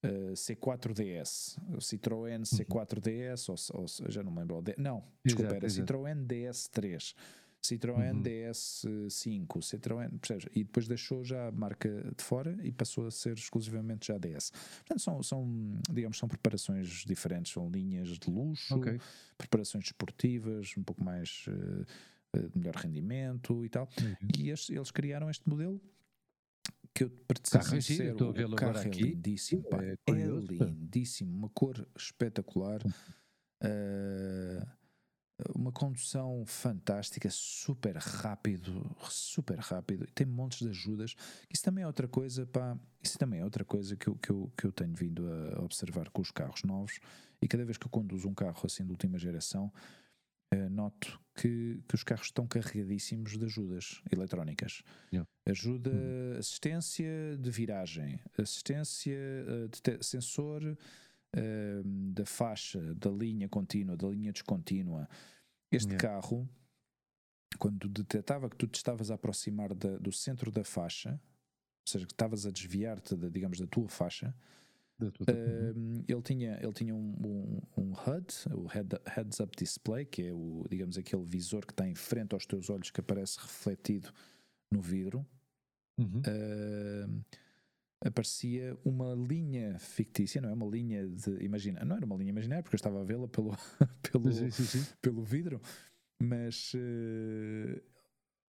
uh, 0.03 0.33
C4DS, 0.33 1.57
o 1.69 1.77
Citroën 1.77 2.41
C4DS, 2.41 3.49
uhum. 3.49 3.55
ou, 3.73 3.81
ou, 3.81 4.11
já 4.11 4.23
não 4.23 4.31
me 4.31 4.39
lembro, 4.39 4.63
não, 4.77 5.03
desculpa, 5.23 5.55
era 5.55 5.65
exato. 5.65 5.93
Citroën 5.93 6.25
DS3. 6.25 7.15
Citroën 7.61 8.13
uhum. 8.13 8.23
DS5, 8.23 9.61
Citroën, 9.61 10.17
percebes? 10.19 10.45
E 10.55 10.63
depois 10.63 10.87
deixou 10.87 11.23
já 11.23 11.47
a 11.47 11.51
marca 11.51 11.89
de 12.15 12.23
fora 12.23 12.57
e 12.63 12.71
passou 12.71 13.05
a 13.05 13.11
ser 13.11 13.37
exclusivamente 13.37 14.07
já 14.07 14.17
DS. 14.17 14.51
Portanto, 14.77 15.01
são, 15.01 15.21
são 15.21 15.81
digamos, 15.91 16.17
são 16.17 16.29
preparações 16.29 16.87
diferentes, 17.05 17.51
são 17.51 17.69
linhas 17.69 18.17
de 18.17 18.29
luxo, 18.29 18.75
okay. 18.75 18.99
preparações 19.37 19.83
desportivas, 19.83 20.73
um 20.77 20.83
pouco 20.83 21.03
mais 21.03 21.45
uh, 21.49 21.85
de 22.35 22.57
melhor 22.57 22.75
rendimento 22.75 23.65
e 23.65 23.69
tal. 23.69 23.89
Uhum. 24.01 24.15
E 24.37 24.49
este, 24.49 24.73
eles 24.73 24.91
criaram 24.91 25.29
este 25.29 25.47
modelo 25.47 25.81
que 26.93 27.03
eu 27.03 27.11
carro 27.51 27.81
ser, 27.81 28.13
o 28.13 28.55
carro 28.55 28.77
é 28.77 28.81
aqui. 28.81 29.03
lindíssimo, 29.03 29.63
pá, 29.63 29.81
é, 29.83 29.93
é 29.93 30.13
lindíssimo, 30.13 31.35
uma 31.35 31.49
cor 31.49 31.87
espetacular. 31.95 32.81
Uh, 33.63 34.79
uma 35.55 35.71
condução 35.71 36.43
fantástica, 36.45 37.29
super 37.29 37.95
rápido, 37.95 38.95
super 39.09 39.57
rápido, 39.59 40.05
tem 40.13 40.25
montes 40.25 40.59
de 40.59 40.69
ajudas. 40.69 41.15
Isso 41.51 41.63
também 41.63 41.83
é 41.83 41.87
outra 41.87 42.07
coisa, 42.07 42.45
pá, 42.45 42.77
isso 43.01 43.17
também 43.17 43.39
é 43.39 43.43
outra 43.43 43.63
coisa 43.63 43.95
que 43.95 44.07
eu, 44.07 44.15
que 44.15 44.29
eu, 44.29 44.51
que 44.57 44.65
eu 44.65 44.71
tenho 44.71 44.93
vindo 44.93 45.25
a 45.31 45.61
observar 45.63 46.09
com 46.09 46.21
os 46.21 46.31
carros 46.31 46.63
novos. 46.63 46.99
E 47.41 47.47
cada 47.47 47.63
vez 47.63 47.77
que 47.77 47.85
eu 47.85 47.89
conduzo 47.89 48.27
um 48.27 48.33
carro 48.33 48.59
assim 48.65 48.83
de 48.83 48.91
última 48.91 49.17
geração, 49.17 49.71
uh, 50.53 50.69
noto 50.69 51.19
que, 51.35 51.81
que 51.87 51.95
os 51.95 52.03
carros 52.03 52.27
estão 52.27 52.47
carregadíssimos 52.47 53.37
de 53.37 53.45
ajudas 53.45 54.01
eletrónicas. 54.11 54.83
Yeah. 55.11 55.27
Ajuda, 55.45 55.91
hum. 55.91 56.37
assistência 56.37 57.37
de 57.37 57.49
viragem, 57.49 58.19
assistência 58.37 59.17
uh, 59.17 59.67
de 59.69 60.05
sensor 60.05 60.63
uh, 60.65 62.11
da 62.13 62.25
faixa, 62.25 62.93
da 62.95 63.09
linha 63.09 63.47
contínua, 63.47 63.95
da 63.95 64.07
linha 64.07 64.31
descontínua. 64.31 65.07
Este 65.71 65.93
yeah. 65.93 66.07
carro, 66.07 66.49
quando 67.57 67.87
detectava 67.87 68.49
que 68.49 68.55
tu 68.55 68.67
te 68.67 68.77
estavas 68.77 69.11
a 69.11 69.15
aproximar 69.15 69.73
da, 69.73 69.97
do 69.97 70.11
centro 70.11 70.51
da 70.51 70.63
faixa, 70.63 71.11
ou 71.11 71.91
seja, 71.91 72.05
que 72.05 72.13
estavas 72.13 72.45
a 72.45 72.51
desviar-te, 72.51 73.15
de, 73.15 73.29
digamos, 73.29 73.59
da 73.59 73.67
tua 73.67 73.87
faixa, 73.87 74.35
uh, 75.01 76.03
ele 76.07 76.21
tinha, 76.21 76.59
ele 76.61 76.73
tinha 76.73 76.95
um, 76.95 77.15
um, 77.25 77.61
um 77.77 77.91
HUD, 77.91 78.33
o 78.53 78.67
head, 78.67 78.89
Heads 79.05 79.39
Up 79.39 79.55
Display, 79.57 80.05
que 80.05 80.23
é 80.23 80.33
o, 80.33 80.65
digamos, 80.69 80.97
aquele 80.97 81.23
visor 81.23 81.65
que 81.65 81.73
está 81.73 81.87
em 81.87 81.95
frente 81.95 82.33
aos 82.33 82.45
teus 82.45 82.69
olhos 82.69 82.91
que 82.91 82.99
aparece 82.99 83.39
refletido 83.39 84.11
no 84.71 84.81
vidro. 84.81 85.25
Uhum. 85.97 86.21
Uh, 86.21 87.23
aparecia 88.05 88.77
uma 88.85 89.13
linha 89.13 89.77
fictícia, 89.79 90.41
não 90.41 90.49
é? 90.49 90.53
Uma 90.53 90.65
linha 90.65 91.07
de. 91.07 91.43
Imagina, 91.43 91.83
não 91.83 91.95
era 91.95 92.05
uma 92.05 92.15
linha 92.15 92.29
imaginária, 92.29 92.63
porque 92.63 92.75
eu 92.75 92.79
estava 92.79 93.01
a 93.01 93.03
vê-la 93.03 93.27
pelo, 93.27 93.55
pelo, 94.11 94.31
sim, 94.31 94.49
sim, 94.51 94.63
sim. 94.63 94.93
pelo 95.01 95.23
vidro, 95.23 95.61
mas. 96.21 96.73
Uh, 96.73 97.81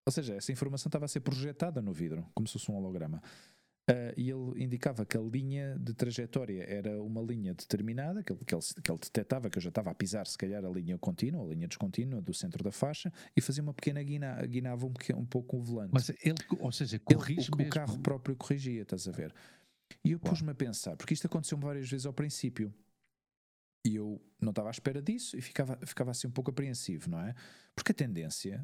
ou 0.06 0.12
seja, 0.12 0.36
essa 0.36 0.52
informação 0.52 0.90
estava 0.90 1.06
a 1.06 1.08
ser 1.08 1.20
projetada 1.20 1.82
no 1.82 1.94
vidro, 1.94 2.26
como 2.34 2.48
se 2.48 2.54
fosse 2.54 2.72
um 2.72 2.76
holograma. 2.76 3.22
Uh, 3.90 4.14
e 4.16 4.30
ele 4.30 4.64
indicava 4.64 5.04
que 5.04 5.18
a 5.18 5.22
linha 5.22 5.76
de 5.80 5.96
trajetória 5.96 6.64
era 6.64 7.02
uma 7.02 7.22
linha 7.22 7.56
determinada, 7.56 8.22
que 8.22 8.32
ele, 8.32 8.46
que, 8.46 8.54
ele, 8.54 8.62
que 8.84 8.92
ele 8.92 9.00
detectava 9.00 9.50
que 9.50 9.58
eu 9.58 9.62
já 9.64 9.70
estava 9.70 9.90
a 9.90 9.96
pisar, 9.96 10.28
se 10.28 10.38
calhar, 10.38 10.64
a 10.64 10.70
linha 10.70 10.96
contínua, 11.00 11.44
a 11.44 11.48
linha 11.48 11.68
descontínua 11.68 12.22
do 12.22 12.32
centro 12.32 12.64
da 12.64 12.72
faixa, 12.72 13.12
e 13.36 13.42
fazia 13.42 13.64
uma 13.64 13.74
pequena 13.74 14.04
guina, 14.04 14.46
guinava 14.46 14.86
um, 14.86 14.94
pequeno, 14.94 15.18
um 15.18 15.26
pouco 15.26 15.58
o 15.58 15.64
volante. 15.64 15.90
Mas 15.92 16.10
ele, 16.24 16.38
ou 16.60 16.72
seja, 16.72 17.00
corrige 17.00 17.50
ele, 17.52 17.64
o, 17.64 17.68
o, 17.68 17.70
carro 17.72 17.98
próprio 18.00 18.36
corrigia, 18.36 18.84
estás 18.84 19.08
a 19.08 19.12
ver? 19.12 19.34
E 20.06 20.12
eu 20.12 20.20
pus-me 20.20 20.52
a 20.52 20.56
pensar, 20.56 20.96
porque 20.96 21.16
isto 21.16 21.26
aconteceu-me 21.26 21.64
várias 21.64 21.90
vezes 21.90 22.06
ao 22.06 22.14
princípio. 22.14 22.72
E 23.84 23.96
eu 23.96 24.22
não 24.40 24.52
estava 24.52 24.70
à 24.70 24.72
espera 24.72 25.02
disso 25.02 25.36
e 25.36 25.42
ficava, 25.42 25.80
ficava 25.84 26.12
assim 26.12 26.28
um 26.28 26.32
pouco 26.32 26.52
apreensivo, 26.52 27.10
não 27.10 27.22
é? 27.22 27.34
Porque 27.74 27.92
a 27.92 27.96
tendência 27.96 28.60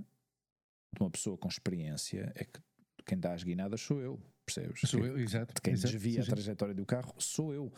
de 0.93 1.01
uma 1.01 1.09
pessoa 1.09 1.35
com 1.35 1.47
experiência 1.47 2.31
é 2.35 2.43
que 2.43 2.59
quem 3.07 3.17
dá 3.17 3.33
as 3.33 3.41
guinadas 3.41 3.81
sou 3.81 3.99
eu 3.99 4.21
percebes? 4.45 4.81
Sou 4.89 5.05
eu, 5.05 5.17
exato. 5.17 5.53
De 5.53 5.61
quem 5.61 5.73
exato, 5.73 5.91
desvia 5.91 6.21
a 6.21 6.25
trajetória 6.25 6.73
do 6.73 6.85
carro 6.85 7.13
sou 7.17 7.53
eu. 7.53 7.73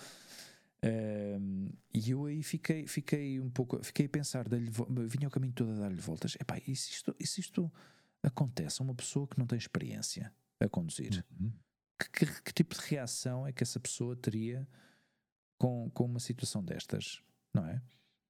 Um, 0.84 1.70
e 1.94 2.12
eu 2.12 2.26
aí 2.26 2.44
fiquei, 2.44 2.86
fiquei 2.86 3.40
um 3.40 3.50
pouco, 3.50 3.84
fiquei 3.84 4.06
a 4.06 4.10
pensar, 4.10 4.46
vinha 5.08 5.28
o 5.28 5.32
caminho 5.32 5.54
todo 5.54 5.72
a 5.72 5.76
dar-lhe 5.76 6.00
voltas. 6.00 6.36
Epá, 6.40 6.60
e 6.68 6.76
se 6.76 6.92
isto, 6.92 7.16
e 7.20 7.26
se 7.26 7.42
isto 7.42 7.72
acontece 8.22 8.82
a 8.82 8.86
uma 8.86 8.94
pessoa 8.94 9.28
que 9.28 9.38
não 9.40 9.48
tem 9.48 9.58
experiência 9.58 10.32
a 10.60 10.70
conduzir? 10.70 11.26
Uhum. 11.40 11.52
Que, 12.00 12.10
que, 12.26 12.42
que, 12.44 12.54
tipo 12.54 12.76
de 12.76 12.82
reação 12.82 13.48
é 13.48 13.52
que 13.52 13.64
essa 13.64 13.80
pessoa 13.80 14.16
teria 14.16 14.68
com, 15.58 15.90
com 15.90 16.06
uma 16.06 16.20
situação 16.20 16.64
destas? 16.64 17.24
Não 17.54 17.66
é? 17.66 17.82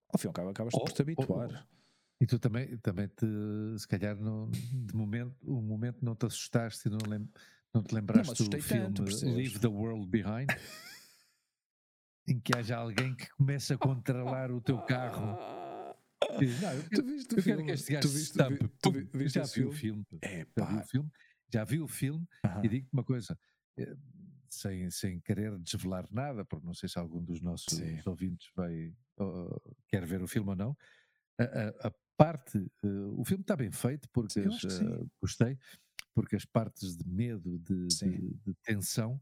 Ao 0.10 0.18
fim 0.18 0.28
e 0.28 0.30
ao 0.30 0.34
cabo, 0.34 0.50
acabas 0.50 0.74
oh, 0.74 0.80
por 0.80 0.92
te 0.94 1.02
habituar. 1.02 1.50
Oh, 1.52 1.74
oh. 1.74 1.78
E 2.20 2.26
tu 2.26 2.40
também, 2.40 2.78
também 2.78 3.08
te, 3.08 3.26
se 3.78 3.88
calhar, 3.88 4.16
no, 4.16 4.50
de 4.50 4.96
momento, 4.96 5.36
o 5.44 5.62
momento 5.62 6.04
não 6.04 6.16
te 6.16 6.26
assustaste 6.26 6.88
e 6.88 6.92
não 6.92 6.98
lembro 7.08 7.30
não 7.74 7.84
te 7.84 7.94
lembraste 7.94 8.42
não, 8.42 8.50
do 8.50 8.62
filme 8.62 8.94
tanto, 8.94 9.04
Leave 9.04 9.60
the 9.60 9.68
World 9.68 10.08
Behind? 10.08 10.48
em 12.28 12.40
que 12.40 12.56
haja 12.56 12.78
alguém 12.78 13.16
que 13.16 13.30
começa 13.32 13.76
a 13.76 13.78
controlar 13.78 14.52
o 14.52 14.62
teu 14.62 14.80
carro. 14.80 15.38
Diz, 16.40 16.62
não, 16.62 16.74
eu, 16.74 16.90
tu 16.90 17.04
viste 17.06 17.36
o 17.36 17.42
filme? 17.42 17.64
que 17.64 17.72
este 17.72 17.94
gajo 17.94 18.08
tu 18.08 18.14
viste. 18.14 18.38
Tu, 18.82 19.06
tu 19.06 19.28
já 19.30 19.44
vi 19.44 19.64
o 19.64 19.72
filme. 19.72 20.06
É, 20.22 20.46
já 20.58 20.66
vi 20.66 20.78
o 20.78 20.84
filme. 20.84 21.12
Já 21.54 21.64
vi 21.64 21.80
o 21.80 21.88
filme 21.88 22.28
uh 22.44 22.50
-huh. 22.50 22.66
e 22.66 22.70
digo-te 22.70 22.94
uma 22.94 23.04
coisa. 23.04 23.40
Eh, 23.78 23.96
sem, 24.50 24.90
sem 24.90 25.20
querer 25.20 25.58
desvelar 25.60 26.06
nada, 26.12 26.44
porque 26.44 26.66
não 26.66 26.74
sei 26.74 26.90
se 26.90 26.98
algum 26.98 27.24
dos 27.24 27.42
nossos 27.42 27.80
ouvintes 28.06 28.50
vai, 28.56 28.94
uh, 29.20 29.76
quer 29.88 30.06
ver 30.06 30.22
o 30.22 30.28
filme 30.28 30.50
ou 30.50 30.56
não. 30.56 30.78
A, 31.40 31.44
a, 31.44 31.88
a 31.88 31.92
parte, 32.18 32.58
uh, 32.84 33.20
o 33.20 33.24
filme 33.24 33.42
está 33.42 33.56
bem 33.56 33.72
feito, 33.72 34.10
porque 34.12 34.42
gostei, 35.22 35.58
porque 36.18 36.36
as 36.36 36.46
partes 36.46 36.98
de 36.98 37.08
medo, 37.08 37.60
de, 37.60 37.86
de, 37.86 38.34
de 38.44 38.54
tensão, 38.64 39.22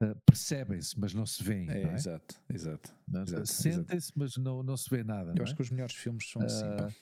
uh, 0.00 0.14
percebem-se, 0.24 0.96
mas 0.96 1.12
não 1.12 1.26
se 1.26 1.42
veem. 1.42 1.68
É, 1.68 1.82
é? 1.82 1.94
Exato, 1.94 2.40
exato. 2.48 2.94
exato 3.12 3.46
Sentem-se, 3.46 4.12
mas 4.14 4.36
não, 4.36 4.62
não 4.62 4.76
se 4.76 4.88
vê 4.88 5.02
nada. 5.02 5.34
Eu 5.36 5.42
acho 5.42 5.52
é? 5.52 5.56
que 5.56 5.62
os 5.62 5.70
melhores 5.70 5.96
filmes 5.96 6.30
são 6.30 6.40
assim. 6.40 6.64
Pá. 6.76 6.94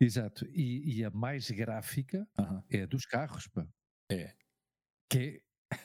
Exato, 0.00 0.44
e, 0.50 0.98
e, 0.98 1.04
a 1.04 1.10
mais 1.10 1.48
gráfica 1.52 2.28
-huh. 2.36 2.64
é 2.68 2.82
a 2.82 2.86
dos 2.86 3.06
carros, 3.06 3.46
pá. 3.46 3.64
É. 4.10 4.34
Que 5.08 5.40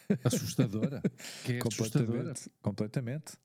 é 0.09 0.17
assustadora. 0.25 0.99
que 1.45 1.53
é 1.53 1.59
completamente, 1.59 2.31
assustadora. 2.31 2.33
Completamente 2.59 3.37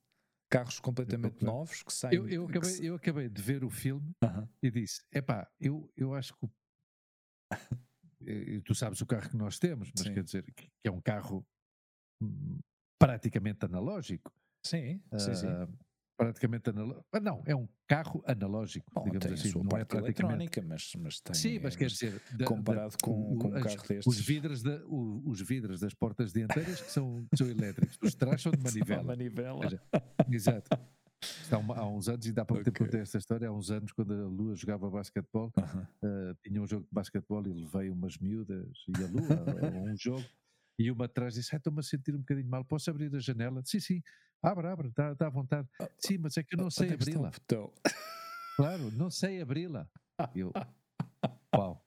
carros 0.49 0.79
completamente 0.79 1.45
novos 1.45 1.83
que 1.83 1.93
saem. 1.93 2.15
Eu, 2.15 2.27
eu, 2.27 2.45
acabei, 2.47 2.79
eu 2.81 2.95
acabei 2.95 3.29
de 3.29 3.41
ver 3.43 3.63
o 3.63 3.69
filme 3.69 4.09
uh 4.23 4.27
-huh. 4.27 4.49
e 4.63 4.71
disse: 4.71 5.03
epá, 5.11 5.47
eu, 5.59 5.87
eu 5.95 6.15
acho 6.15 6.35
que. 6.35 6.49
Tu 8.65 8.75
sabes 8.75 9.01
o 9.01 9.05
carro 9.05 9.29
que 9.29 9.37
nós 9.37 9.59
temos, 9.59 9.91
mas 9.97 10.07
Sim. 10.07 10.13
quer 10.13 10.23
dizer 10.23 10.43
que 10.55 10.69
é 10.83 10.91
um 10.91 11.01
carro 11.01 11.45
hum, 12.21 12.59
praticamente 12.99 13.65
analógico. 13.65 14.33
Sim, 14.65 15.01
uh, 15.11 15.19
sim, 15.19 15.35
sim. 15.35 15.47
Ah, 15.47 15.67
praticamente 16.17 16.69
analógico. 16.69 17.05
Ah, 17.13 17.19
não, 17.19 17.41
é 17.45 17.55
um 17.55 17.67
carro 17.87 18.21
analógico, 18.27 18.91
Bom, 18.93 19.03
digamos 19.05 19.25
tem 19.25 19.33
assim. 19.33 19.49
A 19.49 19.51
sua 19.51 19.63
não 19.63 19.69
parte 19.69 19.95
é 19.95 19.99
eletrónica, 19.99 20.61
mas, 20.61 20.91
mas 20.97 21.19
tem. 21.21 21.33
Sim, 21.33 21.59
mas 21.59 21.75
quer 21.75 21.87
dizer. 21.87 22.21
comparado 22.45 22.91
da, 22.91 22.97
com, 23.01 23.33
o, 23.33 23.37
com 23.37 23.47
um 23.49 23.55
as, 23.55 23.63
carro 23.63 23.87
destes. 23.87 24.07
Os 24.07 24.19
vidros, 24.19 24.61
da, 24.61 24.85
o, 24.85 25.23
os 25.25 25.41
vidros 25.41 25.79
das 25.79 25.93
portas 25.93 26.33
dianteiras 26.33 26.81
que 26.81 26.91
são, 26.91 27.25
que 27.31 27.37
são 27.37 27.47
elétricos, 27.47 27.97
os 28.01 28.13
trás 28.15 28.41
são 28.43 28.51
de 28.51 28.61
manivela. 28.61 29.03
manivela. 29.03 29.81
Exato. 30.29 30.69
Há, 31.51 31.57
uma, 31.57 31.75
há, 31.75 31.87
uns 31.87 32.07
anos, 32.07 32.25
ainda 32.25 32.41
há 32.41 32.45
pouco 32.45 32.61
okay. 32.61 32.85
contei 32.85 33.01
esta 33.01 33.17
história, 33.17 33.47
há 33.47 33.51
uns 33.51 33.71
anos, 33.71 33.91
quando 33.91 34.13
a 34.13 34.27
Lua 34.27 34.55
jogava 34.55 34.89
basquetebol, 34.89 35.51
uh 35.57 35.61
-huh. 35.61 36.31
uh, 36.31 36.35
tinha 36.43 36.61
um 36.61 36.67
jogo 36.67 36.83
de 36.83 36.93
basquetebol 36.93 37.45
e 37.47 37.53
levei 37.53 37.89
umas 37.89 38.17
miúdas 38.17 38.85
e 38.87 39.03
a 39.03 39.07
Lua 39.07 39.67
a 39.67 39.91
um 39.91 39.97
jogo, 39.97 40.25
e 40.77 40.89
uma 40.89 41.05
atrás 41.05 41.33
disse: 41.33 41.53
ah, 41.53 41.57
estou-me 41.57 41.79
a 41.79 41.83
sentir 41.83 42.15
um 42.15 42.19
bocadinho 42.19 42.49
mal, 42.49 42.63
posso 42.63 42.89
abrir 42.89 43.13
a 43.13 43.19
janela? 43.19 43.61
Sim, 43.65 43.79
sim, 43.79 44.01
abre, 44.41 44.67
abre, 44.67 44.87
está 44.87 45.13
tá 45.15 45.27
à 45.27 45.29
vontade. 45.29 45.67
Ah, 45.81 45.89
sim, 45.97 46.17
mas 46.17 46.37
é 46.37 46.43
que 46.43 46.55
eu 46.55 46.59
não 46.59 46.69
sei 46.69 46.93
abri-la. 46.93 47.31
Claro, 48.55 48.91
não 48.91 49.09
sei 49.09 49.41
abri-la. 49.41 49.89
Eu, 50.35 50.51
uau, 51.55 51.83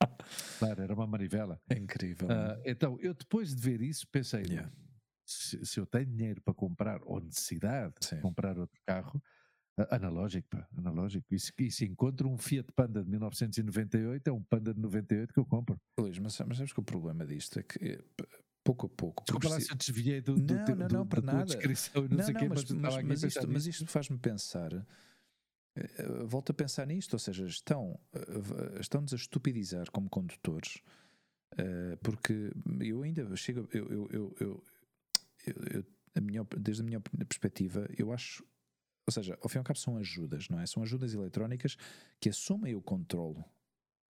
claro, 0.58 0.82
era 0.82 0.94
uma 0.94 1.06
manivela. 1.06 1.60
É 1.68 1.78
incrível. 1.78 2.28
Uh, 2.28 2.60
então, 2.64 2.98
eu 3.00 3.14
depois 3.14 3.54
de 3.54 3.62
ver 3.62 3.80
isso, 3.80 4.06
pensei: 4.08 4.42
yeah. 4.44 4.70
Se, 5.32 5.66
se, 5.66 5.80
eu 5.80 5.86
tenho 5.86 6.06
dinheiro 6.06 6.40
para 6.42 6.54
comprar, 6.54 7.00
ou 7.04 7.20
necessidade 7.20 7.94
sim. 8.00 8.16
de 8.16 8.22
comprar 8.22 8.58
outro 8.58 8.80
carro, 8.86 9.22
analógico, 9.90 10.48
pá, 10.48 10.66
analógico. 10.76 11.26
E 11.30 11.38
se, 11.38 11.52
e 11.58 11.70
se 11.70 11.84
encontro 11.84 12.28
um 12.28 12.36
Fiat 12.36 12.70
Panda 12.72 13.02
de 13.02 13.10
1998, 13.10 14.28
é 14.28 14.32
um 14.32 14.42
Panda 14.42 14.74
de 14.74 14.80
98 14.80 15.32
que 15.32 15.40
eu 15.40 15.46
compro. 15.46 15.80
Luís, 15.98 16.18
mas, 16.18 16.38
mas 16.40 16.56
sabes 16.56 16.72
que 16.72 16.80
o 16.80 16.84
problema 16.84 17.26
disto 17.26 17.58
é 17.58 17.62
que 17.62 17.98
pouco 18.62 18.86
a 18.86 18.88
pouco. 18.88 19.24
Desculpa 19.24 19.48
lá 19.48 19.60
se 19.60 19.70
eu 19.70 19.76
desviei 19.76 20.20
do, 20.20 20.34
do, 20.34 20.54
não, 20.54 20.76
não, 20.76 20.88
não, 20.88 21.06
para 21.06 21.20
nada. 21.20 21.44
descrição 21.44 22.02
não, 22.02 22.16
não 22.16 22.24
sei 22.24 22.34
não, 22.34 22.40
quê, 22.40 22.48
mas, 22.48 22.70
mas, 22.70 23.02
mas, 23.02 23.22
isto, 23.22 23.48
mas 23.48 23.66
isto 23.66 23.86
faz-me 23.86 24.18
pensar 24.18 24.72
Uh, 25.74 26.26
volto 26.26 26.50
a 26.50 26.54
pensar 26.54 26.86
nisto, 26.86 27.14
ou 27.14 27.18
seja, 27.18 27.46
estão, 27.46 27.98
estão-nos 28.78 29.14
a 29.14 29.16
estupidizar 29.16 29.90
como 29.90 30.08
condutores, 30.08 30.82
porque 32.02 32.52
eu 32.80 33.02
ainda 33.02 33.34
chego, 33.36 33.66
eu, 33.72 33.88
eu, 33.88 34.08
eu, 34.10 34.36
eu, 34.40 34.64
eu 35.46 35.84
a 36.14 36.20
minha, 36.20 36.46
desde 36.58 36.82
a 36.82 36.84
minha 36.84 37.00
perspectiva, 37.00 37.88
eu 37.96 38.12
acho, 38.12 38.44
ou 39.06 39.12
seja, 39.12 39.38
ao 39.42 39.48
fim 39.48 39.58
e 39.58 39.60
ao 39.60 39.64
cabo 39.64 39.78
são 39.78 39.96
ajudas, 39.96 40.48
não 40.48 40.60
é? 40.60 40.66
São 40.66 40.82
ajudas 40.82 41.14
eletrónicas 41.14 41.76
que 42.20 42.28
assumem 42.28 42.74
o 42.74 42.82
controle 42.82 43.42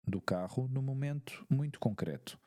do 0.07 0.21
carro 0.21 0.69
no 0.69 0.83
momento 0.83 1.47
muito 1.51 1.79
concreto. 1.79 2.39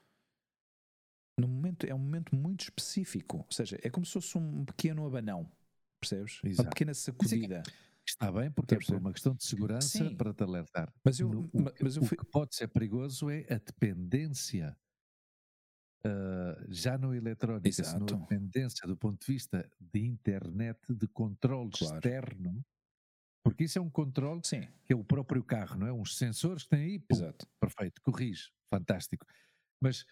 No 1.37 1.47
momento, 1.47 1.85
é 1.85 1.93
um 1.93 1.99
momento 1.99 2.35
muito 2.35 2.61
específico, 2.61 3.39
ou 3.39 3.51
seja, 3.51 3.77
é 3.83 3.89
como 3.89 4.05
se 4.05 4.13
fosse 4.13 4.37
um 4.37 4.65
pequeno 4.65 5.05
abanão, 5.05 5.51
percebes? 5.99 6.39
Exato. 6.43 6.63
Uma 6.63 6.69
pequena 6.69 6.93
sacudida. 6.93 7.63
Está 8.07 8.31
bem, 8.31 8.51
porque 8.51 8.75
é 8.75 8.77
por 8.77 8.95
uma 8.95 9.11
questão 9.11 9.33
de 9.33 9.43
segurança 9.43 9.97
Sim. 9.97 10.15
para 10.15 10.31
te 10.31 10.43
alertar. 10.43 10.93
Mas, 11.03 11.19
eu, 11.19 11.27
no, 11.27 11.49
o, 11.51 11.65
mas 11.81 11.97
eu 11.97 12.03
fui... 12.03 12.15
o 12.15 12.23
que 12.23 12.31
pode 12.31 12.55
ser 12.55 12.67
perigoso 12.67 13.29
é 13.31 13.45
a 13.51 13.57
dependência 13.57 14.77
uh, 16.05 16.65
já 16.69 16.97
no 16.97 17.13
eletrónico, 17.13 17.67
Exato. 17.67 18.13
a 18.13 18.17
dependência 18.17 18.87
do 18.87 18.95
ponto 18.95 19.25
de 19.25 19.33
vista 19.33 19.69
de 19.79 20.05
internet, 20.05 20.93
de 20.93 21.07
controle 21.07 21.71
claro. 21.71 21.95
externo, 21.95 22.65
porque 23.43 23.65
isso 23.65 23.77
é 23.77 23.81
um 23.81 23.89
controle 23.89 24.41
Sim. 24.43 24.67
que 24.85 24.93
é 24.93 24.95
o 24.95 25.03
próprio 25.03 25.43
carro, 25.43 25.77
não 25.77 25.87
é? 25.87 25.93
Uns 25.93 26.17
sensores 26.17 26.63
que 26.63 26.69
tem 26.69 26.79
aí, 26.79 26.99
pum, 26.99 27.15
Exato. 27.15 27.47
perfeito, 27.59 28.01
corrige, 28.01 28.51
fantástico. 28.69 29.25
Mas 29.81 30.05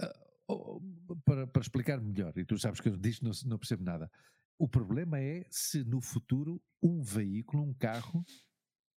uh, 0.00 1.16
para, 1.24 1.46
para, 1.46 1.62
explicar 1.62 2.00
melhor, 2.00 2.36
e 2.36 2.44
tu 2.44 2.58
sabes 2.58 2.80
que 2.80 2.88
eu 2.88 2.96
disto 2.96 3.24
não, 3.24 3.32
não 3.46 3.58
percebo 3.58 3.82
nada, 3.82 4.10
o 4.58 4.68
problema 4.68 5.20
é 5.20 5.46
se 5.50 5.84
no 5.84 6.00
futuro 6.00 6.60
um 6.82 7.00
veículo, 7.00 7.62
um 7.62 7.74
carro, 7.74 8.24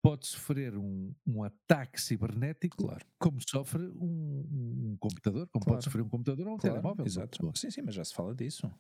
pode 0.03 0.26
sofrer 0.26 0.76
um, 0.76 1.14
um 1.26 1.42
ataque 1.42 2.01
cibernético 2.01 2.76
claro. 2.76 3.05
como 3.18 3.38
sofre 3.46 3.82
um, 3.86 4.92
um 4.92 4.96
computador, 4.98 5.46
como 5.48 5.64
claro. 5.64 5.76
pode 5.76 5.84
sofrer 5.84 6.03
um 6.03 6.09
computador 6.09 6.46
ou 6.46 6.55
um 6.55 6.59
claro, 6.59 6.76
telemóvel. 6.76 7.07
Exato. 7.07 7.53
Sim, 7.55 7.70
sim, 7.70 7.82
mas 7.82 7.94
já 7.94 8.05
se 8.05 8.14
fala 8.14 8.34
disso. 8.34 8.70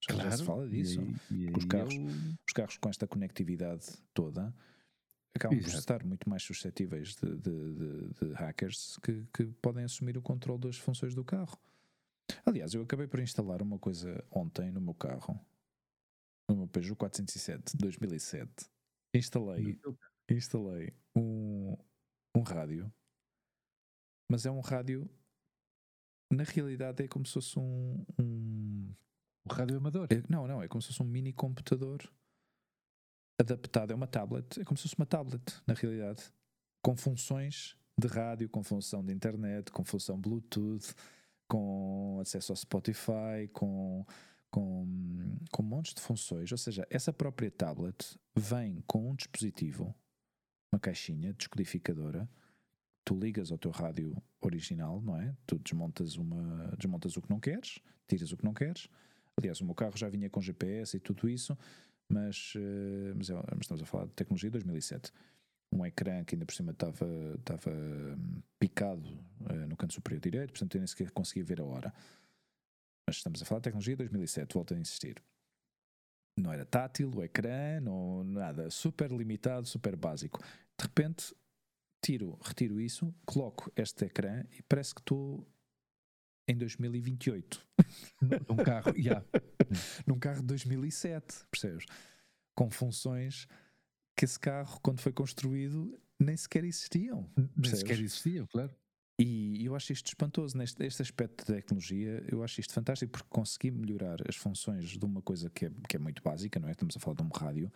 Já, 0.00 0.14
claro, 0.14 0.30
já 0.30 0.36
se 0.36 0.44
fala 0.44 0.68
disso. 0.68 1.00
E, 1.30 1.44
e 1.44 1.50
os, 1.50 1.64
carros, 1.64 1.94
eu... 1.94 2.04
os 2.04 2.52
carros 2.52 2.76
com 2.76 2.88
esta 2.88 3.06
conectividade 3.06 3.86
toda 4.12 4.54
acabam 5.34 5.58
Exato. 5.58 5.72
por 5.72 5.78
estar 5.78 6.04
muito 6.04 6.28
mais 6.28 6.42
suscetíveis 6.42 7.16
de, 7.16 7.36
de, 7.36 7.74
de, 7.74 8.08
de 8.14 8.32
hackers 8.34 8.98
que, 9.02 9.26
que, 9.32 9.44
podem 9.60 9.84
assumir 9.84 10.16
o 10.16 10.22
controle 10.22 10.60
das 10.60 10.78
funções 10.78 11.14
do 11.14 11.24
carro. 11.24 11.58
Aliás, 12.46 12.72
eu 12.72 12.82
acabei 12.82 13.06
por 13.06 13.20
instalar 13.20 13.60
uma 13.60 13.78
coisa 13.78 14.24
ontem 14.30 14.70
no 14.70 14.80
meu 14.80 14.94
carro, 14.94 15.38
no 16.48 16.56
meu 16.56 16.68
Peugeot 16.68 16.96
407 16.96 17.76
2007. 17.76 18.50
Instalei 19.12 19.78
instalei 20.28 20.92
um, 21.14 21.76
um 22.34 22.42
rádio, 22.42 22.92
mas 24.30 24.46
é 24.46 24.50
um 24.50 24.60
rádio. 24.60 25.08
Na 26.32 26.42
realidade, 26.42 27.04
é 27.04 27.08
como 27.08 27.26
se 27.26 27.34
fosse 27.34 27.58
um. 27.58 28.04
Um, 28.18 28.92
rádio 29.50 29.76
amador? 29.76 30.08
É, 30.10 30.22
não, 30.28 30.46
não, 30.48 30.62
é 30.62 30.68
como 30.68 30.80
se 30.80 30.88
fosse 30.88 31.02
um 31.02 31.06
mini 31.06 31.32
computador 31.32 32.02
adaptado. 33.38 33.92
É 33.92 33.94
uma 33.94 34.06
tablet, 34.06 34.60
é 34.60 34.64
como 34.64 34.76
se 34.76 34.84
fosse 34.84 34.96
uma 34.96 35.06
tablet, 35.06 35.42
na 35.66 35.74
realidade, 35.74 36.32
com 36.82 36.96
funções 36.96 37.76
de 37.98 38.08
rádio, 38.08 38.48
com 38.48 38.62
função 38.62 39.04
de 39.04 39.12
internet, 39.12 39.70
com 39.70 39.84
função 39.84 40.20
Bluetooth, 40.20 40.94
com 41.46 42.18
acesso 42.20 42.52
ao 42.52 42.56
Spotify, 42.56 43.48
com, 43.52 44.04
com, 44.50 45.38
com 45.52 45.62
montes 45.62 45.94
de 45.94 46.00
funções. 46.00 46.50
Ou 46.50 46.58
seja, 46.58 46.86
essa 46.90 47.12
própria 47.12 47.50
tablet 47.50 48.18
vem 48.34 48.82
com 48.86 49.10
um 49.10 49.14
dispositivo 49.14 49.94
uma 50.74 50.78
caixinha 50.78 51.32
descodificadora, 51.32 52.28
tu 53.04 53.16
ligas 53.18 53.52
ao 53.52 53.58
teu 53.58 53.70
rádio 53.70 54.16
original, 54.40 55.00
não 55.00 55.16
é? 55.16 55.34
Tu 55.46 55.58
desmontas, 55.58 56.16
uma, 56.16 56.74
desmontas 56.76 57.16
o 57.16 57.22
que 57.22 57.30
não 57.30 57.38
queres, 57.38 57.78
tiras 58.08 58.32
o 58.32 58.36
que 58.36 58.44
não 58.44 58.52
queres. 58.52 58.88
Aliás, 59.36 59.60
o 59.60 59.64
meu 59.64 59.74
carro 59.74 59.96
já 59.96 60.08
vinha 60.08 60.28
com 60.28 60.40
GPS 60.40 60.96
e 60.96 61.00
tudo 61.00 61.28
isso, 61.28 61.56
mas, 62.08 62.54
uh, 62.56 63.14
mas, 63.16 63.30
é, 63.30 63.34
mas, 63.34 63.60
estamos 63.62 63.82
a 63.82 63.86
falar 63.86 64.06
de 64.06 64.12
tecnologia 64.12 64.50
de 64.50 64.54
2007. 64.54 65.12
Um 65.72 65.84
ecrã 65.84 66.24
que 66.24 66.34
ainda 66.34 66.46
por 66.46 66.54
cima 66.54 66.72
estava, 66.72 67.06
estava 67.38 67.70
hum, 67.70 68.42
picado 68.58 69.08
uh, 69.40 69.66
no 69.68 69.76
canto 69.76 69.94
superior 69.94 70.20
direito, 70.20 70.50
portanto 70.50 70.74
eu 70.74 70.80
nem 70.80 70.86
sequer 70.86 71.10
conseguia 71.10 71.44
ver 71.44 71.60
a 71.60 71.64
hora. 71.64 71.92
Mas 73.06 73.16
estamos 73.16 73.42
a 73.42 73.44
falar 73.44 73.60
de 73.60 73.64
tecnologia 73.64 73.94
de 73.94 73.98
2007, 73.98 74.54
volto 74.54 74.74
a 74.74 74.78
insistir. 74.78 75.22
Não 76.36 76.52
era 76.52 76.64
tátil, 76.64 77.12
o 77.14 77.22
ecrã, 77.22 77.80
não, 77.80 78.24
nada, 78.24 78.68
super 78.68 79.10
limitado, 79.12 79.66
super 79.66 79.94
básico. 79.94 80.42
De 80.78 80.86
repente, 80.86 81.34
tiro, 82.02 82.38
retiro 82.42 82.80
isso, 82.80 83.14
coloco 83.24 83.72
este 83.76 84.04
ecrã 84.04 84.44
e 84.52 84.62
parece 84.62 84.94
que 84.94 85.00
estou 85.00 85.46
em 86.48 86.56
2028. 86.56 87.66
Num 88.48 88.56
carro, 88.56 88.92
yeah. 88.98 89.24
Num 90.06 90.18
carro 90.18 90.40
de 90.40 90.46
2007, 90.46 91.46
percebes? 91.50 91.86
Com 92.54 92.70
funções 92.70 93.46
que 94.16 94.24
esse 94.24 94.38
carro, 94.38 94.78
quando 94.82 95.00
foi 95.00 95.12
construído, 95.12 95.98
nem 96.20 96.36
sequer 96.36 96.64
existiam. 96.64 97.24
Percebes? 97.34 97.70
Nem 97.70 97.76
sequer 97.76 97.98
existiam, 98.00 98.46
claro. 98.46 98.74
E 99.18 99.64
eu 99.64 99.76
acho 99.76 99.92
isto 99.92 100.08
espantoso, 100.08 100.58
neste 100.58 100.84
este 100.84 101.00
aspecto 101.02 101.46
de 101.46 101.54
tecnologia, 101.54 102.24
eu 102.28 102.42
acho 102.42 102.60
isto 102.60 102.72
fantástico 102.72 103.12
porque 103.12 103.28
consegui 103.30 103.70
melhorar 103.70 104.18
as 104.28 104.34
funções 104.34 104.98
de 104.98 105.04
uma 105.04 105.22
coisa 105.22 105.48
que 105.50 105.66
é, 105.66 105.70
que 105.88 105.96
é 105.96 105.98
muito 106.00 106.20
básica, 106.20 106.58
não 106.58 106.68
é? 106.68 106.72
Estamos 106.72 106.96
a 106.96 107.00
falar 107.00 107.16
de 107.16 107.22
um 107.22 107.28
rádio, 107.28 107.72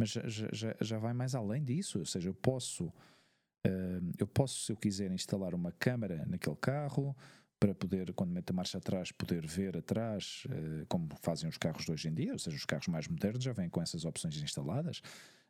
mas 0.00 0.08
já, 0.08 0.48
já, 0.50 0.74
já 0.80 0.98
vai 0.98 1.12
mais 1.12 1.34
além 1.34 1.62
disso, 1.62 1.98
ou 1.98 2.06
seja, 2.06 2.30
eu 2.30 2.34
posso, 2.34 2.86
uh, 2.86 4.12
eu 4.18 4.26
posso, 4.26 4.64
se 4.64 4.72
eu 4.72 4.76
quiser, 4.76 5.12
instalar 5.12 5.54
uma 5.54 5.72
câmara 5.72 6.24
naquele 6.26 6.56
carro 6.56 7.14
para 7.58 7.74
poder, 7.74 8.10
quando 8.14 8.30
meto 8.30 8.50
a 8.50 8.54
marcha 8.54 8.78
atrás, 8.78 9.12
poder 9.12 9.46
ver 9.46 9.76
atrás, 9.76 10.44
uh, 10.46 10.86
como 10.88 11.06
fazem 11.20 11.50
os 11.50 11.58
carros 11.58 11.84
de 11.84 11.92
hoje 11.92 12.08
em 12.08 12.14
dia, 12.14 12.32
ou 12.32 12.38
seja, 12.38 12.56
os 12.56 12.64
carros 12.64 12.88
mais 12.88 13.06
modernos 13.08 13.44
já 13.44 13.52
vêm 13.52 13.68
com 13.68 13.82
essas 13.82 14.06
opções 14.06 14.42
instaladas. 14.42 15.02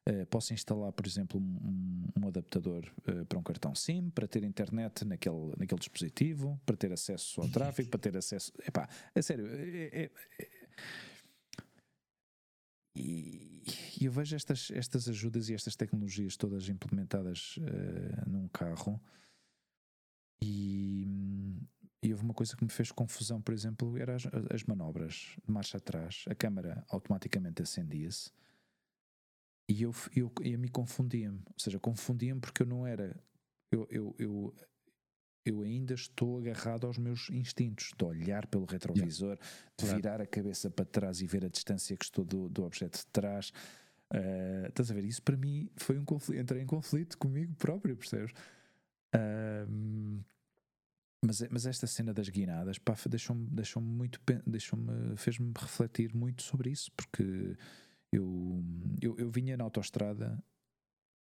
Uh, 0.09 0.27
posso 0.27 0.53
instalar, 0.53 0.93
por 0.93 1.07
exemplo, 1.07 1.39
um, 1.39 2.09
um 2.21 2.27
adaptador 2.27 2.85
uh, 3.07 3.25
para 3.27 3.39
um 3.39 3.43
cartão 3.45 3.73
SIM, 3.73 4.11
para 4.11 4.27
ter 4.27 4.43
internet 4.43 5.05
naquele, 5.05 5.55
naquele 5.57 5.79
dispositivo, 5.79 6.61
para 6.67 6.77
ter 6.77 6.93
acesso 6.93 7.41
ao 7.41 7.49
tráfego, 7.49 7.89
para 7.91 8.01
ter 8.01 8.17
acesso. 8.17 8.53
Epá, 8.67 8.89
é 9.15 9.23
sério. 9.23 9.47
É, 9.47 10.03
é, 10.03 10.11
é... 10.41 10.49
E, 12.95 13.63
e, 14.01 14.05
eu 14.05 14.13
vejo 14.13 14.35
estas, 14.35 14.71
estas 14.71 15.09
ajudas 15.09 15.49
e 15.49 15.55
estas 15.55 15.77
tecnologias 15.77 16.37
todas 16.37 16.69
implementadas 16.69 17.57
uh, 17.59 18.31
num 18.31 18.49
carro. 18.49 19.01
E, 20.43 21.07
e 22.03 22.13
houve 22.13 22.25
uma 22.25 22.35
coisa 22.35 22.57
que 22.57 22.65
me 22.65 22.71
fez 22.71 22.91
confusão, 22.91 23.41
por 23.41 23.53
exemplo, 23.53 23.97
era 23.99 24.17
as, 24.17 24.25
as 24.53 24.65
manobras 24.65 25.37
de 25.45 25.53
marcha 25.53 25.79
atrás. 25.79 26.25
A 26.29 26.35
câmara 26.35 26.85
automaticamente 26.89 27.63
acendia-se 27.63 28.31
e 29.71 29.83
eu, 29.83 29.95
eu, 30.17 30.33
eu 30.43 30.59
me 30.59 30.69
confundia-me, 30.69 31.39
ou 31.47 31.55
seja, 31.57 31.79
confundia-me 31.79 32.41
porque 32.41 32.63
eu 32.63 32.67
não 32.67 32.85
era, 32.85 33.23
eu, 33.71 33.87
eu, 33.89 34.17
eu, 34.19 34.55
eu, 35.45 35.63
ainda 35.63 35.95
estou 35.95 36.39
agarrado 36.39 36.87
aos 36.87 36.99
meus 36.99 37.31
instintos 37.31 37.93
de 37.97 38.05
olhar 38.05 38.47
pelo 38.47 38.65
retrovisor, 38.65 39.35
yeah. 39.35 39.51
de 39.77 39.85
claro. 39.85 39.97
virar 39.97 40.21
a 40.21 40.27
cabeça 40.27 40.71
para 40.71 40.85
trás 40.85 41.21
e 41.21 41.27
ver 41.27 41.45
a 41.45 41.49
distância 41.49 41.97
que 41.97 42.05
estou 42.05 42.25
do, 42.25 42.49
do 42.49 42.65
objeto 42.65 42.99
de 42.99 43.07
trás. 43.07 43.51
Uh, 44.13 44.67
estás 44.69 44.91
a 44.91 44.95
ver? 44.95 45.05
Isso 45.05 45.23
para 45.23 45.37
mim 45.37 45.71
foi 45.77 45.99
um 45.99 46.05
conflito, 46.05 46.41
entrei 46.41 46.63
em 46.63 46.67
conflito 46.67 47.17
comigo 47.17 47.55
próprio, 47.55 47.97
percebes? 47.97 48.33
Uh, 49.15 50.23
mas, 51.25 51.43
mas 51.51 51.67
esta 51.67 51.87
cena 51.87 52.15
das 52.15 52.29
guinadas 52.29 52.77
deixou-me 53.09 53.47
deixou 53.51 53.83
muito 53.83 54.19
deixou-me 54.47 55.17
fez-me 55.19 55.53
refletir 55.55 56.15
muito 56.15 56.43
sobre 56.43 56.71
isso 56.71 56.91
porque 56.97 57.57
eu, 58.11 58.65
eu, 59.01 59.19
eu 59.19 59.31
vinha 59.31 59.57
na 59.57 59.65
autoestrada 59.65 60.43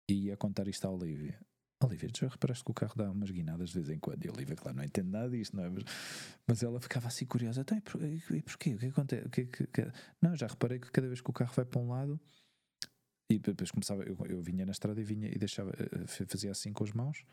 e 0.09 0.27
ia 0.27 0.37
contar 0.37 0.69
isto 0.69 0.87
à 0.87 0.91
Olivia. 0.91 1.39
Olivia, 1.83 2.09
já 2.17 2.29
reparaste 2.29 2.65
que 2.65 2.71
o 2.71 2.75
carro 2.75 2.95
dá 2.97 3.11
umas 3.11 3.31
guinadas 3.31 3.71
de 3.71 3.75
vez 3.75 3.91
em 3.91 3.99
quando? 3.99 4.25
E 4.25 4.29
a 4.29 4.33
Olivia, 4.33 4.57
claro, 4.57 4.77
não 4.77 4.85
entende 4.85 5.11
nada 5.11 5.29
disto, 5.29 5.57
não 5.57 5.65
é? 5.65 5.71
Mas, 5.71 5.85
mas 6.47 6.63
ela 6.63 6.81
ficava 6.81 7.09
assim 7.09 7.27
curiosa. 7.27 7.61
Então, 7.61 7.77
e, 7.77 7.81
por, 7.81 8.03
e 8.03 8.43
porquê? 8.43 8.75
O 8.75 8.79
que 8.79 8.87
acontece? 8.87 9.27
O 9.27 9.31
que, 9.31 9.45
que, 9.47 9.67
que, 9.67 9.93
Não, 10.21 10.35
já 10.35 10.47
reparei 10.47 10.79
que 10.79 10.91
cada 10.91 11.09
vez 11.09 11.21
que 11.21 11.29
o 11.29 11.33
carro 11.33 11.53
vai 11.55 11.65
para 11.65 11.81
um 11.81 11.89
lado 11.89 12.19
e 13.31 13.39
depois 13.39 13.71
começava, 13.71 14.03
eu, 14.03 14.17
eu 14.29 14.43
vinha 14.43 14.65
na 14.67 14.73
estrada 14.73 15.01
e 15.01 15.05
vinha 15.05 15.29
e 15.29 15.39
deixava, 15.39 15.73
eh, 15.73 16.07
fazia 16.07 16.51
assim 16.51 16.73
com 16.73 16.85
as 16.85 16.93
mãos, 16.93 17.25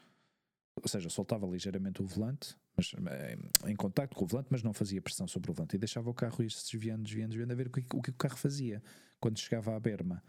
ou 0.82 0.88
seja, 0.88 1.10
soltava 1.10 1.46
ligeiramente 1.46 2.02
o 2.02 2.06
volante, 2.06 2.56
mas 2.76 2.94
eh, 3.08 3.38
em 3.68 3.76
contacto 3.76 4.16
com 4.16 4.24
o 4.24 4.28
volante, 4.28 4.48
mas 4.50 4.64
não 4.64 4.74
fazia 4.74 5.02
pressão 5.02 5.28
sobre 5.28 5.52
o 5.52 5.54
volante 5.54 5.76
e 5.76 5.80
deixava 5.80 6.10
o 6.10 6.14
carro 6.14 6.44
ir 6.44 6.52
se 6.52 6.72
desviando, 6.72 7.04
desviando, 7.04 7.30
desviando, 7.30 7.52
a 7.52 7.56
ver 7.56 7.68
o 7.68 7.72
que, 7.72 7.86
o 7.94 8.02
que 8.02 8.10
o 8.10 8.14
carro 8.14 8.38
fazia 8.38 8.82
quando 9.20 9.38
chegava 9.38 9.76
à 9.76 9.80
berma. 9.80 10.24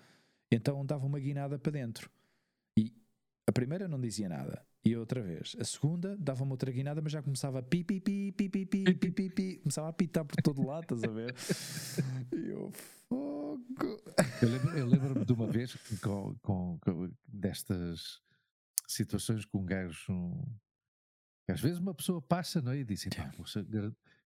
Então 0.51 0.85
dava 0.85 1.07
uma 1.07 1.19
guinada 1.19 1.59
para 1.59 1.73
dentro. 1.73 2.11
A 3.47 3.53
primeira 3.53 3.89
não 3.89 4.01
dizia 4.01 4.29
nada. 4.29 4.65
E 4.85 4.97
outra 4.97 5.21
vez. 5.23 5.57
A 5.59 5.65
segunda 5.65 6.17
dava 6.17 6.43
uma 6.43 6.53
outra 6.53 6.71
guinada, 6.71 7.01
mas 7.01 7.13
já 7.13 7.23
começava 7.23 7.59
a 7.61 7.63
pi, 7.63 7.85
pi, 7.85 8.01
pi, 8.01 8.33
pi, 8.33 8.49
pi, 8.49 8.67
pi, 8.67 8.95
pi, 8.95 9.11
pi, 9.11 9.31
pi, 9.31 9.57
começava 9.59 9.89
a 9.89 9.93
pitar 9.93 10.25
por 10.25 10.41
todo 10.43 10.67
lado, 10.67 10.83
estás 10.83 11.05
a 11.05 11.09
ver? 11.09 11.35
E 12.33 12.51
eu, 12.51 12.71
fogo, 13.09 14.03
Eu 14.43 14.49
lembro-me 14.49 14.83
lembro 14.83 15.25
de 15.25 15.33
uma 15.33 15.47
vez 15.47 15.75
com, 16.01 16.35
com, 16.43 16.79
com, 16.81 17.11
destas 17.27 18.21
situações 18.89 19.45
com 19.45 19.59
um 19.59 19.65
gajo. 19.65 20.13
Às 21.49 21.61
vezes 21.61 21.79
uma 21.79 21.95
pessoa 21.95 22.23
passa 22.23 22.63
não 22.63 22.73
é? 22.73 22.79
e 22.79 22.85
diz: 22.85 23.07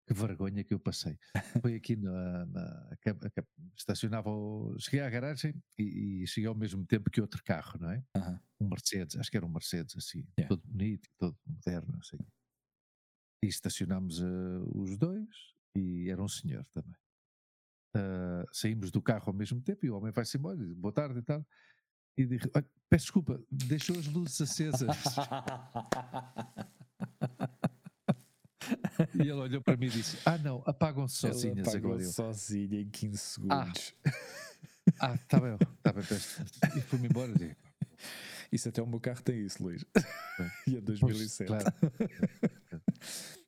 que 0.07 0.13
vergonha 0.13 0.63
que 0.63 0.73
eu 0.73 0.79
passei. 0.79 1.19
Foi 1.61 1.75
aqui 1.75 1.97
na. 1.97 2.45
na 2.45 2.97
estacionava. 3.75 4.29
Cheguei 4.79 5.01
à 5.01 5.09
garagem 5.09 5.53
e, 5.77 6.23
e, 6.23 6.27
cheguei 6.27 6.47
ao 6.47 6.55
mesmo 6.55 6.85
tempo 6.85 7.11
que 7.11 7.19
outro 7.19 7.43
carro, 7.43 7.77
não 7.79 7.91
é? 7.91 8.01
Um 8.59 8.69
Mercedes, 8.69 9.17
acho 9.17 9.29
que 9.29 9.37
era 9.37 9.45
um 9.45 9.49
Mercedes 9.49 9.95
assim, 9.97 10.25
yeah. 10.39 10.47
todo 10.47 10.65
bonito, 10.65 11.09
todo 11.17 11.37
moderno, 11.45 11.99
assim. 11.99 12.17
E 13.43 13.47
estacionámos 13.47 14.19
uh, 14.19 14.71
os 14.73 14.97
dois 14.97 15.27
e 15.75 16.09
era 16.09 16.23
um 16.23 16.27
senhor 16.27 16.65
também. 16.71 16.95
Uh, 17.95 18.45
saímos 18.51 18.91
do 18.91 19.01
carro 19.01 19.25
ao 19.27 19.33
mesmo 19.33 19.61
tempo 19.61 19.85
e 19.85 19.89
o 19.89 19.97
homem 19.97 20.11
vai-se 20.11 20.37
embora, 20.37 20.57
diz, 20.57 20.73
boa 20.73 20.93
tarde 20.93 21.19
e 21.19 21.21
tal. 21.21 21.45
E 22.17 22.25
diz, 22.25 22.41
peço 22.89 23.05
desculpa, 23.05 23.43
deixou 23.51 23.97
as 23.97 24.07
luzes 24.07 24.41
acesas. 24.41 24.87
e 29.15 29.21
ele 29.21 29.33
olhou 29.33 29.61
para 29.61 29.77
mim 29.77 29.87
e 29.87 29.89
disse: 29.89 30.17
Ah, 30.25 30.37
não, 30.37 30.63
apagam-se 30.65 31.15
sozinhas 31.15 31.67
apagam 31.67 31.91
agora. 31.91 32.05
sozinha 32.05 32.81
em 32.81 32.89
15 32.89 33.17
segundos. 33.17 33.95
Ah, 34.99 35.15
está 35.15 35.37
ah, 35.37 35.41
bem, 35.41 35.53
está 35.53 35.93
bem. 35.93 36.03
E 36.77 36.81
fui-me 36.81 37.07
embora. 37.07 37.33
E 37.33 38.55
isso 38.55 38.69
até 38.69 38.81
o 38.81 38.87
meu 38.87 38.99
carro 38.99 39.21
tem 39.21 39.45
isso, 39.45 39.61
Luís. 39.61 39.85
e 40.67 40.77
é 40.77 40.81
2007. 40.81 41.47
Pois, 41.47 41.63
claro. 41.63 41.75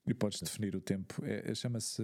e 0.06 0.14
podes 0.14 0.42
definir 0.42 0.76
o 0.76 0.82
tempo. 0.82 1.24
É, 1.26 1.52
é 1.52 1.56
Chama-se. 1.56 2.04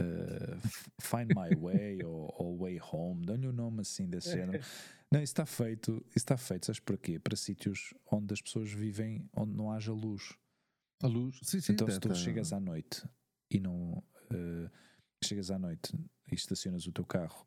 Uh, 0.00 0.58
Find 1.00 1.28
My 1.28 1.54
Way 1.54 2.04
ou, 2.04 2.34
ou 2.38 2.58
Way 2.58 2.80
Home, 2.92 3.24
dão-lhe 3.24 3.48
um 3.48 3.52
nome 3.52 3.80
assim 3.80 4.08
desse 4.08 4.32
género. 4.32 4.62
Não, 5.10 5.22
isso 5.22 5.32
está 5.32 5.46
feito, 5.46 6.04
está 6.16 6.36
feito, 6.36 6.66
sabes 6.66 6.80
porquê? 6.80 7.18
Para 7.18 7.36
sítios 7.36 7.94
onde 8.10 8.34
as 8.34 8.42
pessoas 8.42 8.72
vivem, 8.72 9.28
onde 9.32 9.52
não 9.52 9.70
haja 9.70 9.92
luz. 9.92 10.34
A 11.02 11.06
luz, 11.06 11.38
sim, 11.42 11.60
sim. 11.60 11.72
Então, 11.72 11.88
se 11.88 12.00
tu 12.00 12.14
chegas 12.14 12.52
à 12.52 12.60
noite 12.60 13.06
e 13.50 13.60
não. 13.60 14.02
Uh, 14.32 14.70
chegas 15.24 15.50
à 15.50 15.58
noite 15.58 15.94
e 16.30 16.34
estacionas 16.34 16.86
o 16.86 16.92
teu 16.92 17.04
carro, 17.04 17.46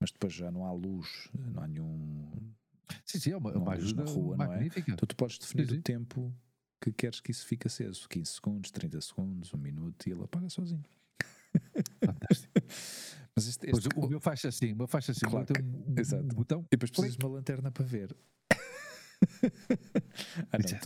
mas 0.00 0.10
depois 0.10 0.32
já 0.32 0.50
não 0.50 0.64
há 0.64 0.72
luz, 0.72 1.28
não 1.34 1.62
há 1.62 1.66
nenhum. 1.66 2.52
Sim, 3.04 3.18
sim, 3.18 3.30
é 3.32 3.36
uma, 3.36 3.52
uma 3.52 3.72
ajuda 3.72 4.04
na 4.04 4.10
rua, 4.10 4.36
magnífica. 4.36 4.80
Não 4.80 4.92
é? 4.92 4.94
Então, 4.94 5.06
tu 5.06 5.16
podes 5.16 5.38
definir 5.38 5.66
sim, 5.66 5.74
sim. 5.74 5.78
o 5.80 5.82
tempo 5.82 6.34
que 6.80 6.92
queres 6.92 7.20
que 7.20 7.30
isso 7.30 7.46
fique 7.46 7.66
aceso: 7.66 8.08
15 8.08 8.30
segundos, 8.30 8.70
30 8.70 9.00
segundos, 9.00 9.54
um 9.54 9.58
minuto 9.58 10.06
e 10.06 10.12
ele 10.12 10.22
apaga 10.22 10.48
sozinho. 10.48 10.84
Fantástico. 12.04 12.52
Mas 13.34 13.48
este, 13.48 13.70
este... 13.70 13.88
O 13.96 14.08
meu 14.08 14.20
faz 14.20 14.44
assim, 14.44 14.72
o 14.72 14.76
meu 14.76 14.86
faz 14.86 15.10
assim, 15.10 15.26
claro, 15.26 15.46
um, 15.60 16.00
Exato. 16.00 16.24
um 16.24 16.28
botão. 16.28 16.60
E 16.62 16.76
depois 16.76 16.90
precisas 16.90 17.16
de 17.16 17.24
uma 17.24 17.34
lanterna 17.34 17.70
para 17.70 17.84
ver. 17.84 18.16
ah, 20.52 20.58
não, 20.58 20.80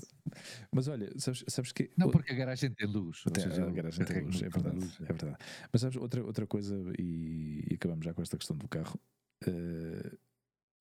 mas 0.72 0.88
olha, 0.88 1.12
sabes, 1.18 1.44
sabes 1.48 1.72
que. 1.72 1.90
Não, 1.96 2.10
porque 2.10 2.32
a 2.32 2.36
garagem 2.36 2.70
tem 2.70 2.86
luz. 2.86 3.22
Tem, 3.32 3.44
seja, 3.44 3.64
a 3.64 3.70
garagem 3.70 4.04
tem 4.04 4.22
luz, 4.22 4.42
é 4.42 4.48
verdade, 4.48 4.76
luz, 4.76 5.00
é. 5.00 5.02
é 5.02 5.06
verdade. 5.06 5.36
Mas 5.72 5.80
sabes, 5.80 5.96
outra, 5.96 6.24
outra 6.24 6.46
coisa, 6.46 6.76
e, 6.98 7.66
e 7.70 7.74
acabamos 7.74 8.04
já 8.04 8.14
com 8.14 8.22
esta 8.22 8.36
questão 8.36 8.56
do 8.56 8.68
carro. 8.68 8.98
Uh, 9.46 10.18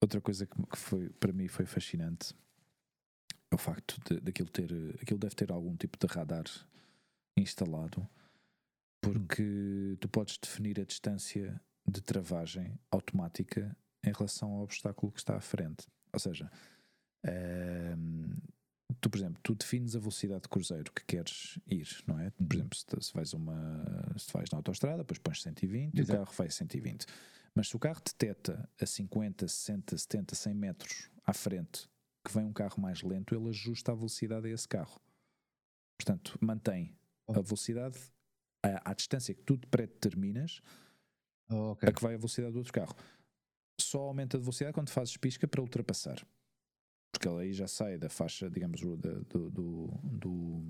outra 0.02 0.22
coisa 0.22 0.46
que, 0.46 0.56
que, 0.56 0.78
foi, 0.78 1.10
para 1.10 1.32
mim 1.32 1.48
foi 1.48 1.66
fascinante 1.66 2.36
é 3.52 3.56
o 3.56 3.58
facto 3.58 4.00
de, 4.06 4.22
daquilo 4.22 4.50
ter. 4.50 4.72
Aquilo 5.02 5.20
deve 5.20 5.36
ter 5.36 5.52
algum 5.52 5.76
tipo 5.76 5.98
de 5.98 6.14
radar 6.14 6.46
instalado, 7.38 8.08
porque 9.02 9.98
tu 10.00 10.08
podes 10.10 10.38
definir 10.38 10.80
a 10.80 10.86
distância 10.86 11.60
de 11.88 12.02
travagem 12.02 12.80
automática 12.92 13.76
em 14.04 14.12
relação 14.12 14.52
ao 14.52 14.64
obstáculo 14.64 15.12
que 15.12 15.20
está 15.20 15.36
à 15.36 15.42
frente. 15.42 15.88
Ou 16.14 16.20
seja, 16.20 16.50
tu, 19.00 19.10
por 19.10 19.18
exemplo, 19.18 19.40
tu 19.44 19.56
defines 19.56 19.96
a 19.96 20.00
velocidade 20.00 20.44
de 20.44 20.50
cruzeiro 20.50 20.92
que 20.92 21.06
queres 21.06 21.60
ir, 21.68 21.88
não 22.08 22.20
é? 22.20 22.30
Por 22.32 22.56
exemplo, 22.56 22.78
se, 22.78 22.86
se 23.02 23.14
vais 23.14 23.34
uma 23.34 24.14
se 24.18 24.32
vais 24.32 24.50
na 24.52 24.58
autostrada, 24.58 25.00
depois 25.00 25.20
pões 25.20 25.42
120 25.42 25.98
Exato. 25.98 26.00
e 26.00 26.16
o 26.16 26.26
carro 26.26 26.38
vai 26.38 26.48
a 26.48 26.52
120. 26.52 27.06
Mas 27.56 27.70
se 27.70 27.76
o 27.76 27.80
carro 27.80 28.02
detecta 28.04 28.70
a 28.80 28.86
50, 28.86 29.48
60, 29.48 29.98
70, 29.98 30.36
100 30.36 30.54
metros 30.54 31.10
à 31.26 31.34
frente 31.34 31.90
que 32.26 32.34
vem 32.34 32.46
um 32.46 32.54
carro 32.54 32.82
mais 32.82 33.02
lento, 33.02 33.34
ele 33.34 33.50
ajusta 33.50 33.92
a 33.92 33.96
velocidade 33.96 34.48
a 34.48 34.52
esse 34.52 34.68
carro. 34.68 35.00
Portanto, 35.98 36.38
mantém 36.42 36.96
a 37.28 37.42
velocidade 37.42 38.00
à, 38.64 38.92
à 38.92 38.94
distância 38.94 39.34
que 39.34 39.44
tu 39.44 39.58
predeterminas 39.70 40.62
oh, 41.50 41.72
okay. 41.72 41.90
a 41.90 41.92
que 41.92 42.02
vai 42.02 42.14
a 42.14 42.18
velocidade 42.18 42.54
do 42.54 42.60
outro 42.60 42.74
carro. 42.74 42.96
Só 43.80 44.02
aumenta 44.02 44.38
a 44.38 44.40
velocidade 44.40 44.74
quando 44.74 44.90
fazes 44.90 45.16
pisca 45.18 45.48
para 45.48 45.62
ultrapassar 45.62 46.26
porque 47.12 47.28
ele 47.28 47.42
aí 47.42 47.54
já 47.54 47.68
sai 47.68 47.98
da 47.98 48.10
faixa, 48.10 48.50
digamos, 48.50 48.82
do, 48.82 48.96
do, 48.96 49.50
do, 49.50 50.00
do 50.04 50.64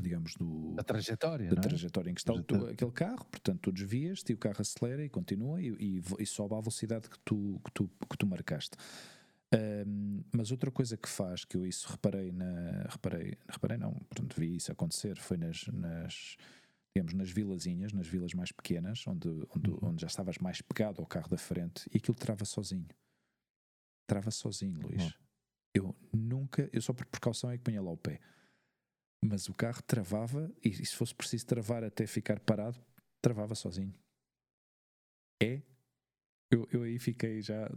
digamos, 0.00 0.34
do, 0.34 0.74
da 0.74 0.82
trajetória, 0.82 1.50
da 1.50 1.56
é? 1.56 1.60
trajetória 1.60 2.10
em 2.10 2.14
que 2.14 2.20
está 2.20 2.32
o, 2.32 2.38
aquele 2.38 2.92
carro, 2.92 3.26
portanto 3.26 3.60
tu 3.60 3.72
desvias-te 3.72 4.32
e 4.32 4.34
o 4.34 4.38
carro 4.38 4.60
acelera 4.60 5.04
e 5.04 5.10
continua 5.10 5.60
e, 5.60 5.68
e, 5.78 6.02
e, 6.18 6.26
sobe 6.26 6.54
à 6.54 6.60
velocidade 6.60 7.10
que 7.10 7.18
tu, 7.20 7.60
que 7.64 7.72
tu, 7.72 7.90
que 8.08 8.16
tu 8.16 8.26
marcaste. 8.26 8.76
Um, 9.52 10.22
mas 10.32 10.52
outra 10.52 10.70
coisa 10.70 10.96
que 10.96 11.08
faz, 11.08 11.44
que 11.44 11.56
eu 11.56 11.66
isso 11.66 11.88
reparei 11.90 12.30
na. 12.30 12.86
Reparei, 12.88 13.36
reparei 13.48 13.76
não, 13.76 13.92
portanto 13.92 14.36
vi 14.38 14.56
isso 14.56 14.70
acontecer, 14.70 15.18
foi 15.18 15.36
nas, 15.36 15.66
nas 15.66 16.36
digamos, 16.94 17.14
nas 17.14 17.30
vilazinhas, 17.30 17.92
nas 17.92 18.06
vilas 18.06 18.34
mais 18.34 18.50
pequenas, 18.52 19.06
onde, 19.06 19.28
onde, 19.28 19.70
uhum. 19.70 19.78
onde 19.82 20.02
já 20.02 20.08
estavas 20.08 20.38
mais 20.38 20.60
pegado 20.60 21.00
ao 21.00 21.06
carro 21.06 21.28
da 21.28 21.38
frente 21.38 21.88
e 21.92 21.98
aquilo 21.98 22.16
trava 22.16 22.44
sozinho. 22.44 22.88
Trava 24.06 24.30
sozinho, 24.30 24.80
Luís. 24.80 25.04
Uhum. 25.04 25.12
Eu 25.72 25.96
nunca, 26.12 26.68
eu 26.72 26.82
só 26.82 26.92
por 26.92 27.06
precaução 27.06 27.50
é 27.50 27.56
que 27.56 27.62
punha 27.62 27.80
lá 27.80 27.90
o 27.90 27.96
pé. 27.96 28.20
Mas 29.22 29.48
o 29.48 29.54
carro 29.54 29.82
travava, 29.82 30.50
e, 30.64 30.68
e 30.68 30.86
se 30.86 30.96
fosse 30.96 31.14
preciso 31.14 31.46
travar 31.46 31.84
até 31.84 32.06
ficar 32.06 32.40
parado, 32.40 32.80
travava 33.20 33.54
sozinho. 33.54 33.94
É? 35.40 35.62
Eu, 36.50 36.66
eu 36.72 36.82
aí 36.82 36.98
fiquei 36.98 37.40
já. 37.40 37.70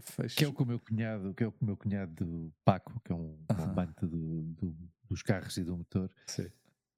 Fecho. 0.00 0.36
Que 0.36 0.44
é 0.44 0.48
o 0.48 0.52
que 0.52 0.62
o 0.62 0.66
meu 0.66 0.80
cunhado, 0.80 1.32
que 1.32 1.44
é 1.44 1.46
o 1.46 1.52
que 1.52 1.62
o 1.62 1.66
meu 1.66 1.76
cunhado 1.76 2.52
Paco, 2.64 3.00
que 3.04 3.12
é 3.12 3.14
um, 3.14 3.38
amante 3.48 4.04
do, 4.04 4.42
do, 4.42 4.76
dos 5.08 5.22
carros 5.22 5.56
e 5.56 5.64
do 5.64 5.76
motor. 5.76 6.12
Sim. 6.26 6.50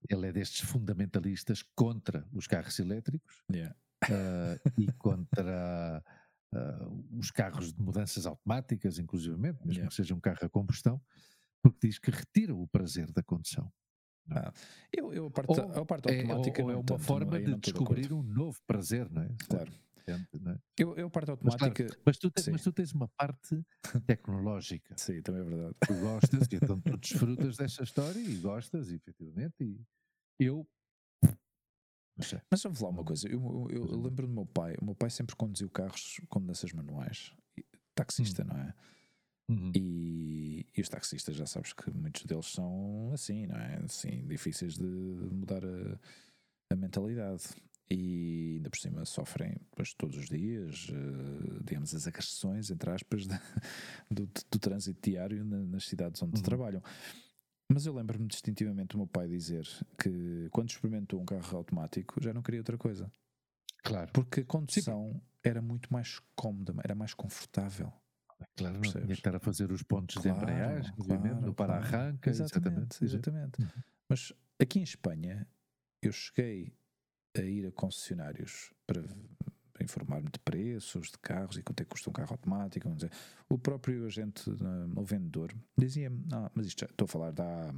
Ele 0.09 0.29
é 0.29 0.33
destes 0.33 0.61
fundamentalistas 0.61 1.63
contra 1.75 2.27
os 2.33 2.47
carros 2.47 2.79
elétricos 2.79 3.43
yeah. 3.51 3.75
uh, 4.05 4.71
e 4.79 4.91
contra 4.99 6.03
uh, 6.53 7.19
os 7.19 7.31
carros 7.31 7.73
de 7.73 7.83
mudanças 7.83 8.27
automáticas, 8.27 8.99
inclusivamente, 8.99 9.59
mesmo 9.61 9.73
yeah. 9.73 9.89
que 9.89 9.95
seja 9.95 10.15
um 10.15 10.21
carro 10.21 10.39
a 10.43 10.49
combustão, 10.49 11.01
porque 11.63 11.87
diz 11.87 11.99
que 11.99 12.11
retira 12.11 12.55
o 12.55 12.67
prazer 12.69 13.11
da 13.13 13.23
condução. 13.23 13.73
É? 14.31 14.39
Ah, 14.39 14.53
eu, 14.93 15.13
eu 15.13 15.27
a 15.27 15.31
parte, 15.31 15.61
ou, 15.61 15.83
a 15.83 15.85
parte 15.85 16.09
automática 16.09 16.61
é, 16.61 16.65
ou, 16.65 16.71
ou 16.71 16.73
é 16.73 16.77
uma 16.77 16.85
tanto, 16.85 17.03
forma 17.03 17.41
de 17.41 17.55
descobrir 17.57 18.13
um 18.13 18.23
novo 18.23 18.59
prazer, 18.67 19.11
não 19.11 19.23
é? 19.23 19.29
Claro. 19.49 19.73
É? 20.07 20.19
Eu, 20.79 20.95
eu 20.97 21.07
a 21.07 21.11
parte 21.11 21.31
automática. 21.31 21.67
Mas, 21.67 21.75
claro, 21.75 22.03
mas, 22.05 22.19
tu 22.19 22.31
tens, 22.31 22.49
mas, 22.49 22.63
tu 22.63 22.73
tens, 22.73 22.93
uma 22.93 23.09
parte 23.09 23.65
tecnológica. 24.07 24.95
Sim, 24.99 25.23
também 25.23 25.41
é 25.41 25.45
verdade. 25.45 25.75
Tu 25.87 25.95
gostas, 25.95 26.49
então 26.53 26.81
tu 26.81 26.97
desfrutas 26.99 27.57
desta 27.57 27.83
história 27.83 28.21
e 28.21 28.37
gostas, 28.37 28.93
efetivamente. 28.93 29.55
E 30.41 30.45
eu 30.45 30.67
mas 32.51 32.63
vamos 32.63 32.81
lá 32.81 32.89
uma 32.91 33.05
coisa, 33.05 33.27
eu, 33.29 33.69
eu, 33.71 33.87
eu 33.87 34.01
lembro 34.01 34.27
do 34.27 34.33
meu 34.33 34.47
pai, 34.47 34.77
o 34.81 34.85
meu 34.85 34.95
pai 34.95 35.11
sempre 35.11 35.35
conduziu 35.35 35.69
carros 35.69 36.21
com 36.29 36.39
mudanças 36.39 36.73
manuais, 36.73 37.35
taxista, 37.95 38.43
uhum. 38.43 38.49
não 38.49 38.57
é? 38.57 38.75
Uhum. 39.51 39.73
E, 39.75 40.67
e, 40.75 40.81
os 40.81 40.89
taxistas 40.89 41.35
já 41.35 41.45
sabes 41.45 41.73
que 41.73 41.91
muitos 41.91 42.25
deles 42.25 42.47
são 42.47 43.11
assim, 43.13 43.47
não 43.47 43.57
é? 43.57 43.83
Assim, 43.85 44.27
difíceis 44.27 44.79
de 44.79 44.85
mudar 44.85 45.63
a, 45.65 45.99
a 46.73 46.77
mentalidade. 46.77 47.45
E 47.91 48.55
ainda 48.57 48.71
por 48.71 48.79
cima 48.79 49.05
sofrem 49.05 49.57
depois, 49.71 49.93
todos 49.93 50.17
os 50.17 50.27
dias, 50.27 50.89
uh, 50.89 51.63
digamos, 51.65 51.95
as 51.95 52.07
agressões, 52.07 52.71
entre 52.71 52.91
aspas, 52.91 53.27
de, 53.29 53.39
do, 54.11 54.27
do, 54.51 54.59
trânsito 54.59 55.01
diário 55.03 55.45
nas 55.45 55.85
cidades 55.85 56.23
onde 56.23 56.37
uhum. 56.37 56.43
trabalham. 56.43 56.83
Mas 57.69 57.87
eu 57.87 57.95
lembro-me 57.95 58.27
distintivamente 58.27 58.89
do 58.89 58.99
meu 58.99 59.07
pai 59.07 59.29
dizer 59.29 59.67
que 59.99 60.49
quando 60.51 60.71
experimentou 60.71 61.21
um 61.21 61.25
carro 61.25 61.59
automático 61.59 62.23
já 62.23 62.33
não 62.33 62.43
queria 62.43 62.61
outra 62.61 62.79
coisa. 62.79 63.11
Claro. 63.83 64.11
Porque 64.13 64.41
a 64.41 64.45
condução 64.45 65.13
Sim. 65.13 65.21
era 65.43 65.61
muito 65.61 65.93
mais 65.93 66.21
cómoda, 66.35 66.75
era 66.83 66.95
mais 66.95 67.13
confortável. 67.13 67.93
Claro, 68.57 68.75
não 68.75 68.83
tinha 68.83 69.07
que 69.07 69.13
estar 69.13 69.35
a 69.35 69.39
fazer 69.39 69.71
os 69.71 69.83
pontos 69.83 70.17
claro, 70.17 70.39
de 70.39 70.43
embreagem, 70.43 70.95
claro, 70.97 71.41
no 71.41 71.55
para-arranca. 71.55 72.31
Exatamente, 72.31 73.03
exatamente. 73.03 73.05
exatamente. 73.05 73.63
Uhum. 73.63 73.83
Mas 74.09 74.33
aqui 74.59 74.81
em 74.81 74.83
Espanha 74.83 75.47
eu 76.03 76.13
cheguei 76.13 76.73
a 77.37 77.43
ir 77.43 77.67
a 77.67 77.73
concessionários 77.73 78.73
para 78.87 79.03
informar-me 79.81 80.31
de 80.31 80.39
preços 80.39 81.11
de 81.11 81.19
carros 81.19 81.57
e 81.57 81.63
quanto 81.63 81.81
é 81.81 81.85
que 81.85 81.91
custa 81.91 82.11
um 82.11 82.13
carro 82.13 82.33
automático. 82.33 82.89
O 83.49 83.59
próprio 83.59 84.07
agente, 84.07 84.49
o 84.97 85.05
vendedor, 85.05 85.53
dizia-me: 85.77 86.25
ah, 86.33 86.51
mas 86.55 86.67
isto 86.67 86.81
já, 86.81 86.87
estou 86.87 87.07
a 87.07 87.09
falar 87.09 87.33
da. 87.33 87.73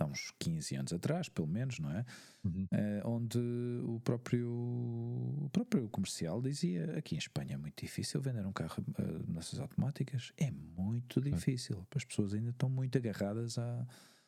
há 0.00 0.04
uns 0.04 0.32
15 0.38 0.76
anos 0.76 0.92
atrás, 0.92 1.28
pelo 1.28 1.48
menos, 1.48 1.78
não 1.78 1.90
é? 1.90 2.04
Uhum. 2.44 2.64
Uh, 2.64 3.08
onde 3.08 3.38
o 3.84 4.00
próprio, 4.00 4.50
o 4.50 5.48
próprio 5.50 5.88
comercial 5.88 6.42
dizia 6.42 6.98
aqui 6.98 7.14
em 7.14 7.18
Espanha 7.18 7.54
é 7.54 7.56
muito 7.56 7.80
difícil 7.80 8.20
vender 8.20 8.44
um 8.46 8.52
carro 8.52 8.84
uh, 8.98 9.32
nessas 9.32 9.58
automáticas, 9.58 10.32
é 10.36 10.50
muito 10.50 11.20
difícil, 11.20 11.76
claro. 11.76 11.88
as 11.96 12.04
pessoas 12.04 12.34
ainda 12.34 12.50
estão 12.50 12.68
muito 12.68 12.98
agarradas 12.98 13.56
a, 13.58 13.86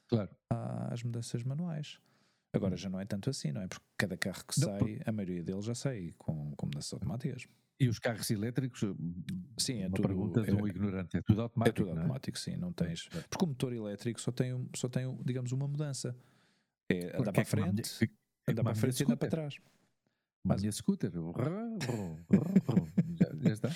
claro. 0.09 0.30
às 0.91 1.03
mudanças 1.03 1.43
manuais. 1.43 2.01
Agora 2.57 2.73
uhum. 2.73 2.79
já 2.79 2.89
não 2.89 3.01
é 3.01 3.05
tanto 3.05 3.31
assim, 3.31 3.53
não 3.53 3.63
é? 3.63 3.69
Porque 3.69 3.85
cada 3.97 4.17
carro 4.17 4.45
que 4.47 4.61
não, 4.61 4.69
sai, 4.69 4.79
por... 4.79 5.09
a 5.09 5.13
maioria 5.13 5.43
deles 5.43 5.65
já 5.65 5.75
sai 5.75 6.13
com, 6.19 6.55
mudanças 6.65 6.93
automáticas. 6.93 7.47
E 7.79 7.89
os 7.89 7.99
carros 7.99 8.31
elétricos? 8.31 8.81
Sim, 9.59 9.83
é 9.83 9.87
uma 9.87 9.97
tudo. 9.97 10.09
pergunta 10.09 10.43
de 10.43 10.53
um 10.53 10.67
é, 10.67 10.71
ignorante. 10.71 11.19
É 11.19 11.23
tudo 11.23 11.43
automático. 11.43 11.69
É 11.69 11.85
tudo 11.85 11.91
é? 11.91 12.01
automático, 12.01 12.37
é? 12.37 12.41
sim. 12.41 12.57
Não 12.57 12.73
tens. 12.73 13.09
Porque 13.29 13.45
o 13.45 13.49
motor 13.49 13.73
elétrico 13.73 14.21
só 14.21 14.33
tem, 14.33 14.69
só 14.75 14.89
tem 14.89 15.17
digamos, 15.25 15.53
uma 15.53 15.69
mudança. 15.69 16.17
É 16.89 17.19
andar 17.19 17.33
para 17.33 17.43
a 17.43 17.45
frente, 17.45 18.11
é 18.47 18.51
andar 18.51 18.63
para 18.63 18.73
a 18.73 18.75
frente 18.75 19.01
e 19.01 19.05
andar 19.05 19.17
para 19.17 19.29
trás. 19.29 19.57
Mas 20.43 20.59
a 20.59 20.61
minha 20.61 20.73
scooter. 20.73 21.11
já, 23.17 23.29
já 23.41 23.53
está. 23.53 23.71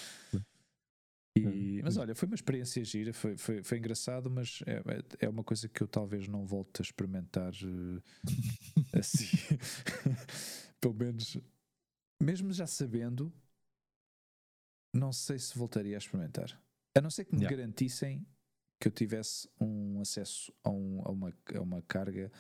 E, 1.49 1.83
mas 1.83 1.97
olha, 1.97 2.15
foi 2.15 2.27
uma 2.27 2.35
experiência 2.35 2.85
gira, 2.85 3.13
foi, 3.13 3.37
foi, 3.37 3.63
foi 3.63 3.79
engraçado, 3.79 4.31
mas 4.31 4.63
é, 4.67 5.27
é 5.27 5.29
uma 5.29 5.45
coisa 5.45 5.69
que 5.69 5.83
eu 5.83 5.89
talvez 5.89 6.29
não 6.29 6.47
volte 6.47 6.81
a 6.81 6.83
experimentar 6.83 7.53
uh, 7.53 8.03
assim. 8.99 9.27
Pelo 10.81 10.95
menos, 10.95 11.37
mesmo 12.21 12.53
já 12.53 12.67
sabendo, 12.67 13.33
não 14.95 15.13
sei 15.13 15.39
se 15.39 15.57
voltaria 15.57 15.97
a 15.97 15.99
experimentar. 15.99 16.61
A 16.97 17.01
não 17.01 17.11
ser 17.11 17.25
que 17.25 17.35
me 17.35 17.43
yeah. 17.43 17.57
garantissem 17.57 18.27
que 18.81 18.89
eu 18.89 18.93
tivesse 18.93 19.49
um 19.61 20.01
acesso 20.01 20.53
a, 20.65 20.71
um, 20.71 21.03
a, 21.05 21.11
uma, 21.11 21.35
a 21.55 21.61
uma 21.61 21.83
carga 21.83 22.33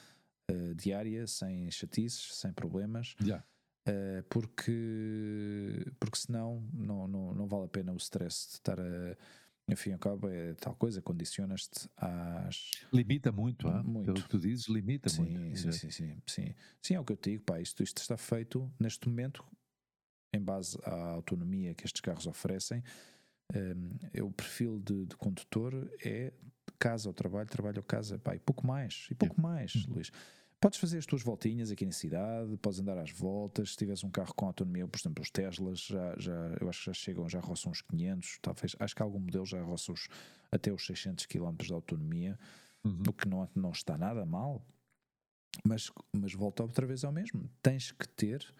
uh, 0.50 0.74
diária, 0.74 1.26
sem 1.26 1.70
chatices, 1.70 2.34
sem 2.34 2.52
problemas. 2.52 3.14
Yeah. 3.20 3.44
Uh, 3.90 4.22
porque, 4.28 5.84
porque 5.98 6.18
senão 6.18 6.62
não, 6.72 7.08
não, 7.08 7.34
não 7.34 7.46
vale 7.46 7.64
a 7.64 7.68
pena 7.68 7.92
o 7.92 7.96
stress 7.96 8.48
de 8.48 8.54
estar 8.54 8.80
a. 8.80 9.16
Enfim, 9.68 9.92
ao 9.92 9.98
cabo 9.98 10.28
é 10.28 10.54
tal 10.54 10.74
coisa, 10.74 11.00
condicionas-te 11.00 11.88
às. 11.96 12.70
Limita 12.92 13.32
muito, 13.32 13.68
ah? 13.68 13.82
muito. 13.82 14.06
pelo 14.06 14.22
que 14.22 14.28
tu 14.28 14.38
dizes, 14.38 14.68
limita 14.68 15.08
sim, 15.08 15.22
muito. 15.22 15.58
Sim, 15.58 15.72
sim, 15.72 15.90
sim, 15.90 16.22
sim. 16.26 16.54
Sim, 16.82 16.94
é 16.94 17.00
o 17.00 17.04
que 17.04 17.12
eu 17.12 17.16
te 17.16 17.30
digo, 17.30 17.44
pá, 17.44 17.60
isto, 17.60 17.82
isto 17.82 17.98
está 17.98 18.16
feito 18.16 18.70
neste 18.78 19.08
momento 19.08 19.44
em 20.32 20.40
base 20.40 20.78
à 20.84 21.10
autonomia 21.10 21.74
que 21.74 21.84
estes 21.84 22.00
carros 22.00 22.26
oferecem, 22.26 22.82
um, 23.54 24.24
o 24.24 24.30
perfil 24.30 24.78
de, 24.78 25.06
de, 25.06 25.16
condutor 25.16 25.90
é 26.04 26.32
casa 26.78 27.08
ao 27.08 27.12
trabalho, 27.12 27.48
trabalho 27.48 27.78
ao 27.78 27.82
casa, 27.82 28.18
pá, 28.18 28.34
e 28.34 28.38
pouco 28.38 28.66
mais, 28.66 29.08
e 29.10 29.14
pouco 29.14 29.40
mais, 29.40 29.74
uhum. 29.74 29.94
Luís. 29.94 30.10
Podes 30.60 30.78
fazer 30.78 30.98
as 30.98 31.06
tuas 31.06 31.22
voltinhas 31.22 31.70
aqui 31.70 31.86
na 31.86 31.92
cidade, 31.92 32.56
podes 32.58 32.80
andar 32.80 32.98
às 32.98 33.10
voltas. 33.10 33.70
Se 33.70 33.76
tiveres 33.76 34.04
um 34.04 34.10
carro 34.10 34.34
com 34.34 34.46
autonomia, 34.46 34.86
por 34.86 34.98
exemplo, 34.98 35.22
os 35.22 35.30
Teslas, 35.30 35.80
já, 35.80 36.14
já, 36.18 36.32
eu 36.60 36.68
acho 36.68 36.80
que 36.80 36.86
já 36.86 36.92
chegam, 36.92 37.28
já 37.28 37.40
roçam 37.40 37.72
os 37.72 37.80
500, 37.80 38.38
talvez. 38.42 38.76
Acho 38.78 38.94
que 38.94 39.02
algum 39.02 39.20
modelo 39.20 39.46
já 39.46 39.62
roça 39.62 39.92
os, 39.92 40.06
até 40.52 40.70
os 40.70 40.84
600 40.84 41.24
km 41.26 41.56
de 41.56 41.72
autonomia, 41.72 42.38
uhum. 42.84 43.02
o 43.08 43.12
que 43.12 43.26
não, 43.26 43.48
não 43.54 43.70
está 43.70 43.96
nada 43.96 44.26
mal. 44.26 44.62
Mas, 45.64 45.90
mas 46.14 46.34
volta 46.34 46.62
outra 46.62 46.86
vez 46.86 47.04
ao 47.04 47.12
mesmo. 47.12 47.50
Tens 47.62 47.90
que 47.92 48.06
ter 48.06 48.54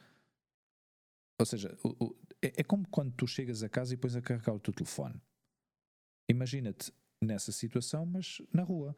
ou 1.41 1.47
seja, 1.47 1.75
o, 1.83 2.05
o, 2.05 2.17
é, 2.43 2.61
é, 2.61 2.63
como 2.63 2.87
quando 2.89 3.13
tu 3.13 3.27
chegas 3.27 3.63
a 3.63 3.69
casa 3.69 3.95
e 3.95 3.97
pões 3.97 4.15
a 4.15 4.21
carregar 4.21 4.53
o 4.53 4.61
teu 4.61 4.75
telefone. 4.75 5.19
Imagina-te 6.29 6.93
nessa 7.19 7.51
situação, 7.51 8.05
mas 8.05 8.43
na 8.53 8.63
rua. 8.63 8.95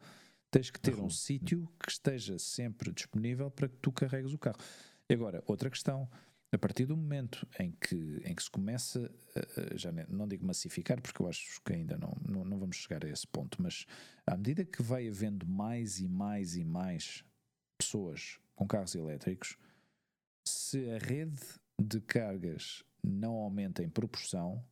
Tens 0.53 0.69
que 0.69 0.79
ter 0.79 0.99
um 0.99 1.09
sítio 1.09 1.67
que 1.79 1.89
esteja 1.89 2.37
sempre 2.37 2.91
disponível 2.91 3.49
para 3.49 3.67
que 3.67 3.75
tu 3.77 3.91
carregues 3.91 4.33
o 4.33 4.37
carro. 4.37 4.57
E 5.09 5.13
agora, 5.15 5.43
outra 5.47 5.69
questão. 5.69 6.07
A 6.51 6.57
partir 6.59 6.85
do 6.85 6.95
momento 6.95 7.47
em 7.59 7.71
que, 7.71 8.21
em 8.23 8.35
que 8.35 8.43
se 8.43 8.51
começa, 8.51 9.11
a, 9.35 9.75
já 9.75 9.91
não 10.07 10.27
digo 10.27 10.45
massificar, 10.45 11.01
porque 11.01 11.19
eu 11.19 11.27
acho 11.27 11.59
que 11.63 11.73
ainda 11.73 11.97
não, 11.97 12.15
não, 12.23 12.45
não 12.45 12.59
vamos 12.59 12.75
chegar 12.75 13.03
a 13.03 13.09
esse 13.09 13.25
ponto, 13.25 13.59
mas 13.59 13.87
à 14.27 14.37
medida 14.37 14.63
que 14.63 14.83
vai 14.83 15.07
havendo 15.07 15.47
mais 15.47 15.99
e 15.99 16.07
mais 16.07 16.55
e 16.55 16.63
mais 16.63 17.25
pessoas 17.75 18.39
com 18.55 18.67
carros 18.67 18.93
elétricos, 18.93 19.57
se 20.47 20.91
a 20.91 20.99
rede 20.99 21.41
de 21.81 21.99
cargas 22.01 22.83
não 23.03 23.33
aumenta 23.33 23.83
em 23.83 23.89
proporção, 23.89 24.63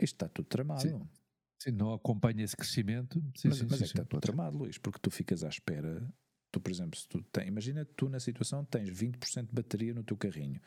isto 0.00 0.16
está 0.16 0.28
tudo 0.28 0.46
tramado. 0.46 0.82
Sim. 0.82 1.08
Sim, 1.64 1.70
não 1.70 1.94
acompanha 1.94 2.44
esse 2.44 2.54
crescimento. 2.54 3.18
Sim, 3.34 3.48
mas, 3.48 3.56
sim, 3.56 3.66
mas 3.70 3.80
é 3.80 3.84
que 3.84 3.84
está 3.84 4.04
tudo 4.04 4.20
tramado, 4.20 4.58
Luís, 4.58 4.76
porque 4.76 4.98
tu 5.00 5.10
ficas 5.10 5.42
à 5.42 5.48
espera. 5.48 6.06
Tu, 6.52 6.60
por 6.60 6.70
exemplo, 6.70 6.98
se 6.98 7.08
tu 7.08 7.22
tens, 7.32 7.48
imagina 7.48 7.86
tu 7.96 8.06
na 8.10 8.20
situação 8.20 8.64
tens 8.66 8.90
20% 8.90 9.46
de 9.46 9.54
bateria 9.54 9.94
no 9.94 10.04
teu 10.04 10.14
carrinho, 10.14 10.60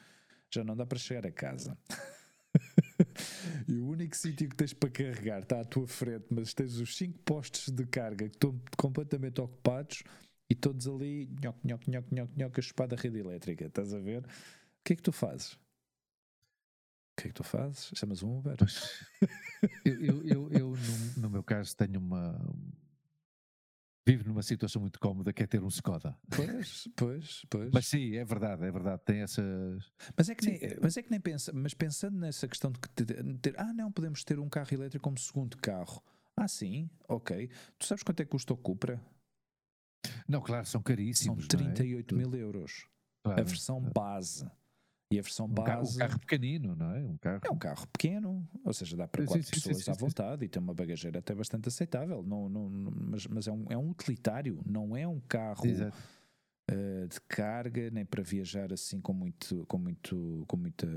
já 0.51 0.63
não 0.63 0.75
dá 0.75 0.87
para 0.87 0.97
chegar 0.97 1.27
a 1.27 1.31
casa. 1.31 1.77
e 3.69 3.77
o 3.77 3.87
único 3.87 4.17
sítio 4.17 4.49
que 4.49 4.55
tens 4.55 4.73
para 4.73 4.89
carregar 4.89 5.43
está 5.43 5.61
à 5.61 5.63
tua 5.63 5.87
frente, 5.87 6.25
mas 6.31 6.53
tens 6.55 6.77
os 6.77 6.97
5 6.97 7.19
postos 7.19 7.71
de 7.71 7.85
carga 7.85 8.27
que 8.27 8.35
estão 8.35 8.59
completamente 8.75 9.39
ocupados 9.39 10.01
e 10.49 10.55
todos 10.55 10.87
ali, 10.87 11.29
nhoc, 11.43 11.57
nhoc, 11.63 11.87
nhoc, 11.87 12.07
nhoc, 12.11 12.31
nhoc, 12.35 12.59
a 12.59 12.61
chupada 12.61 12.95
rede 12.95 13.19
elétrica, 13.19 13.65
estás 13.65 13.93
a 13.93 13.99
ver? 13.99 14.25
que 14.87 14.93
é 14.93 14.95
que 14.95 15.03
tu 15.03 15.11
fazes? 15.11 15.57
O 17.17 17.21
que 17.21 17.27
é 17.27 17.31
que 17.31 17.33
tu 17.33 17.43
fazes? 17.43 17.91
Chamas 17.95 18.21
um 18.21 18.37
Uber? 18.37 18.55
eu, 19.83 20.01
eu, 20.03 20.23
eu, 20.23 20.49
eu 20.51 20.69
no, 20.69 21.21
no, 21.23 21.29
meu 21.31 21.41
caso, 21.41 21.75
tenho 21.75 21.99
uma. 21.99 22.39
Vivo 24.05 24.29
numa 24.29 24.43
situação 24.43 24.79
muito 24.79 24.99
cómoda 24.99 25.33
que 25.33 25.41
é 25.41 25.47
ter 25.47 25.63
um 25.63 25.67
Skoda. 25.67 26.15
Pois, 26.29 26.87
pois, 26.95 27.45
pois. 27.49 27.71
Mas 27.73 27.87
sim, 27.87 28.15
é 28.15 28.23
verdade, 28.23 28.63
é 28.65 28.71
verdade. 28.71 29.01
Tem 29.03 29.21
essas. 29.21 29.91
Mas 30.15 30.29
é 30.29 30.35
que, 30.35 30.45
nem, 30.45 30.59
mas 30.79 30.95
é 30.95 31.01
que 31.01 31.09
nem 31.09 31.19
pensa. 31.19 31.51
Mas 31.51 31.73
pensando 31.73 32.19
nessa 32.19 32.47
questão 32.47 32.71
de 32.71 32.79
ter. 33.39 33.55
Ah, 33.57 33.73
não, 33.73 33.91
podemos 33.91 34.23
ter 34.23 34.37
um 34.37 34.47
carro 34.47 34.71
elétrico 34.71 35.03
como 35.03 35.17
segundo 35.17 35.57
carro. 35.57 36.03
Ah, 36.35 36.47
sim, 36.47 36.87
ok. 37.09 37.49
Tu 37.79 37.87
sabes 37.87 38.03
quanto 38.03 38.19
é 38.19 38.25
que 38.25 38.29
custa 38.29 38.53
o 38.53 38.57
Cupra? 38.57 39.01
Não, 40.27 40.39
claro, 40.39 40.67
são 40.67 40.83
caríssimos. 40.83 41.45
São 41.45 41.47
38 41.47 42.13
é? 42.13 42.17
mil 42.17 42.35
euros. 42.35 42.85
Claro. 43.23 43.41
A 43.41 43.43
versão 43.43 43.81
base. 43.81 44.47
E 45.09 45.17
a 45.17 45.21
versão 45.21 45.47
base. 45.47 45.95
Um 45.95 45.99
carro 45.99 46.19
pequenino, 46.19 46.75
não 46.75 46.91
é? 46.91 46.99
Um 46.99 47.17
carro... 47.17 47.41
É 47.45 47.51
um 47.51 47.57
carro 47.57 47.87
pequeno, 47.87 48.45
ou 48.63 48.73
seja, 48.73 48.97
dá 48.97 49.07
para 49.07 49.25
quatro 49.25 49.41
sim, 49.43 49.51
pessoas 49.51 49.77
sim, 49.77 49.83
sim, 49.83 49.91
à 49.91 49.93
vontade 49.93 50.43
e 50.43 50.49
tem 50.49 50.61
uma 50.61 50.73
bagageira 50.73 51.19
até 51.19 51.33
bastante 51.33 51.69
aceitável. 51.69 52.21
Não, 52.23 52.49
não, 52.49 52.69
mas 52.69 53.25
mas 53.27 53.47
é, 53.47 53.51
um, 53.51 53.65
é 53.69 53.77
um 53.77 53.89
utilitário, 53.89 54.61
não 54.65 54.97
é 54.97 55.07
um 55.07 55.21
carro 55.21 55.63
uh, 55.65 57.07
de 57.07 57.21
carga, 57.21 57.89
nem 57.89 58.05
para 58.05 58.21
viajar 58.21 58.73
assim 58.73 58.99
com, 58.99 59.13
muito, 59.13 59.65
com, 59.67 59.77
muito, 59.77 60.43
com, 60.45 60.57
muita, 60.57 60.87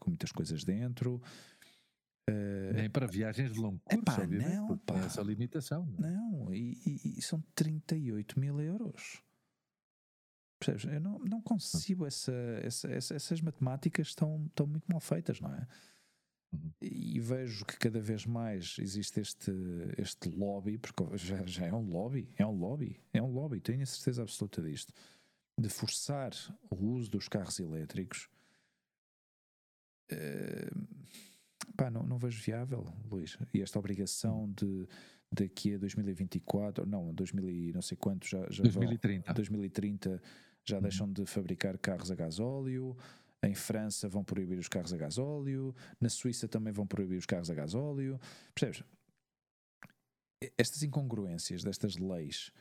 com 0.00 0.10
muitas 0.10 0.32
coisas 0.32 0.64
dentro. 0.64 1.22
Uh, 2.28 2.74
nem 2.74 2.90
para 2.90 3.06
viagens 3.06 3.52
de 3.52 3.60
longo 3.60 3.80
curso, 3.84 4.02
epá, 4.02 4.26
não, 4.26 4.76
pá, 4.78 4.96
essa 4.98 5.22
limitação. 5.22 5.86
Não, 5.98 6.08
é? 6.08 6.12
não 6.12 6.54
e, 6.54 6.76
e, 6.84 7.18
e 7.18 7.22
são 7.22 7.40
38 7.54 8.40
mil 8.40 8.60
euros. 8.60 9.22
Percebes? 10.60 10.84
Eu 10.84 11.00
não, 11.00 11.18
não 11.20 11.40
consigo 11.40 12.06
essa, 12.06 12.32
essa, 12.62 12.88
essa, 12.88 13.14
essas 13.14 13.40
matemáticas 13.40 14.08
estão, 14.08 14.44
estão 14.46 14.66
muito 14.66 14.84
mal 14.86 15.00
feitas, 15.00 15.40
não 15.40 15.52
é? 15.54 15.66
Uhum. 16.52 16.70
E 16.82 17.18
vejo 17.18 17.64
que 17.64 17.78
cada 17.78 17.98
vez 17.98 18.26
mais 18.26 18.76
existe 18.78 19.20
este, 19.20 19.50
este 19.96 20.28
lobby, 20.28 20.76
porque 20.76 21.16
já, 21.16 21.44
já 21.46 21.64
é 21.64 21.72
um 21.72 21.88
lobby, 21.88 22.28
é 22.36 22.46
um 22.46 22.58
lobby, 22.58 23.00
é 23.10 23.22
um 23.22 23.32
lobby, 23.32 23.58
tenho 23.58 23.82
a 23.82 23.86
certeza 23.86 24.20
absoluta 24.22 24.60
disto, 24.60 24.92
de 25.58 25.68
forçar 25.70 26.32
o 26.68 26.76
uso 26.76 27.10
dos 27.10 27.26
carros 27.26 27.58
elétricos. 27.58 28.28
Uh, 30.12 30.86
pá, 31.74 31.90
não, 31.90 32.02
não 32.02 32.18
vejo 32.18 32.42
viável, 32.42 32.84
Luís. 33.10 33.38
E 33.54 33.62
esta 33.62 33.78
obrigação 33.78 34.42
uhum. 34.42 34.52
de 34.52 34.88
daqui 35.32 35.74
a 35.74 35.78
2024, 35.78 36.84
não, 36.84 37.14
2000 37.14 37.48
e 37.48 37.72
não 37.72 37.80
sei 37.80 37.96
quanto, 37.96 38.26
já, 38.26 38.44
já 38.50 38.62
2030. 38.62 39.32
2030 39.32 40.20
já 40.70 40.76
uhum. 40.76 40.82
deixam 40.82 41.12
de 41.12 41.26
fabricar 41.26 41.76
carros 41.78 42.10
a 42.10 42.14
gasóleo. 42.14 42.96
Em 43.42 43.54
França 43.54 44.08
vão 44.08 44.22
proibir 44.22 44.58
os 44.58 44.68
carros 44.68 44.92
a 44.92 44.96
gasóleo, 44.98 45.74
na 45.98 46.10
Suíça 46.10 46.46
também 46.46 46.72
vão 46.72 46.86
proibir 46.86 47.16
os 47.16 47.24
carros 47.24 47.50
a 47.50 47.54
gasóleo. 47.54 48.20
Percebes? 48.54 48.84
Estas 50.58 50.82
incongruências 50.82 51.64
destas 51.64 51.96
leis 51.96 52.52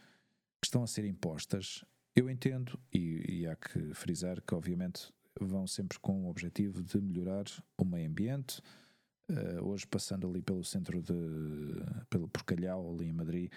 que 0.61 0.67
estão 0.67 0.83
a 0.83 0.87
ser 0.87 1.05
impostas, 1.05 1.83
eu 2.15 2.29
entendo, 2.29 2.79
e, 2.93 3.41
e 3.41 3.47
há 3.47 3.55
que 3.55 3.93
frisar 3.93 4.41
que, 4.41 4.53
obviamente, 4.53 5.11
vão 5.39 5.67
sempre 5.67 5.99
com 5.99 6.25
o 6.25 6.29
objetivo 6.29 6.81
de 6.83 6.99
melhorar 6.99 7.45
o 7.77 7.85
meio 7.85 8.09
ambiente. 8.09 8.61
Uh, 9.29 9.63
hoje, 9.63 9.85
passando 9.85 10.27
ali 10.27 10.41
pelo 10.41 10.63
centro 10.63 11.01
de. 11.01 11.13
pelo 12.09 12.27
Porcalhau, 12.27 12.93
ali 12.93 13.07
em 13.07 13.13
Madrid, 13.13 13.51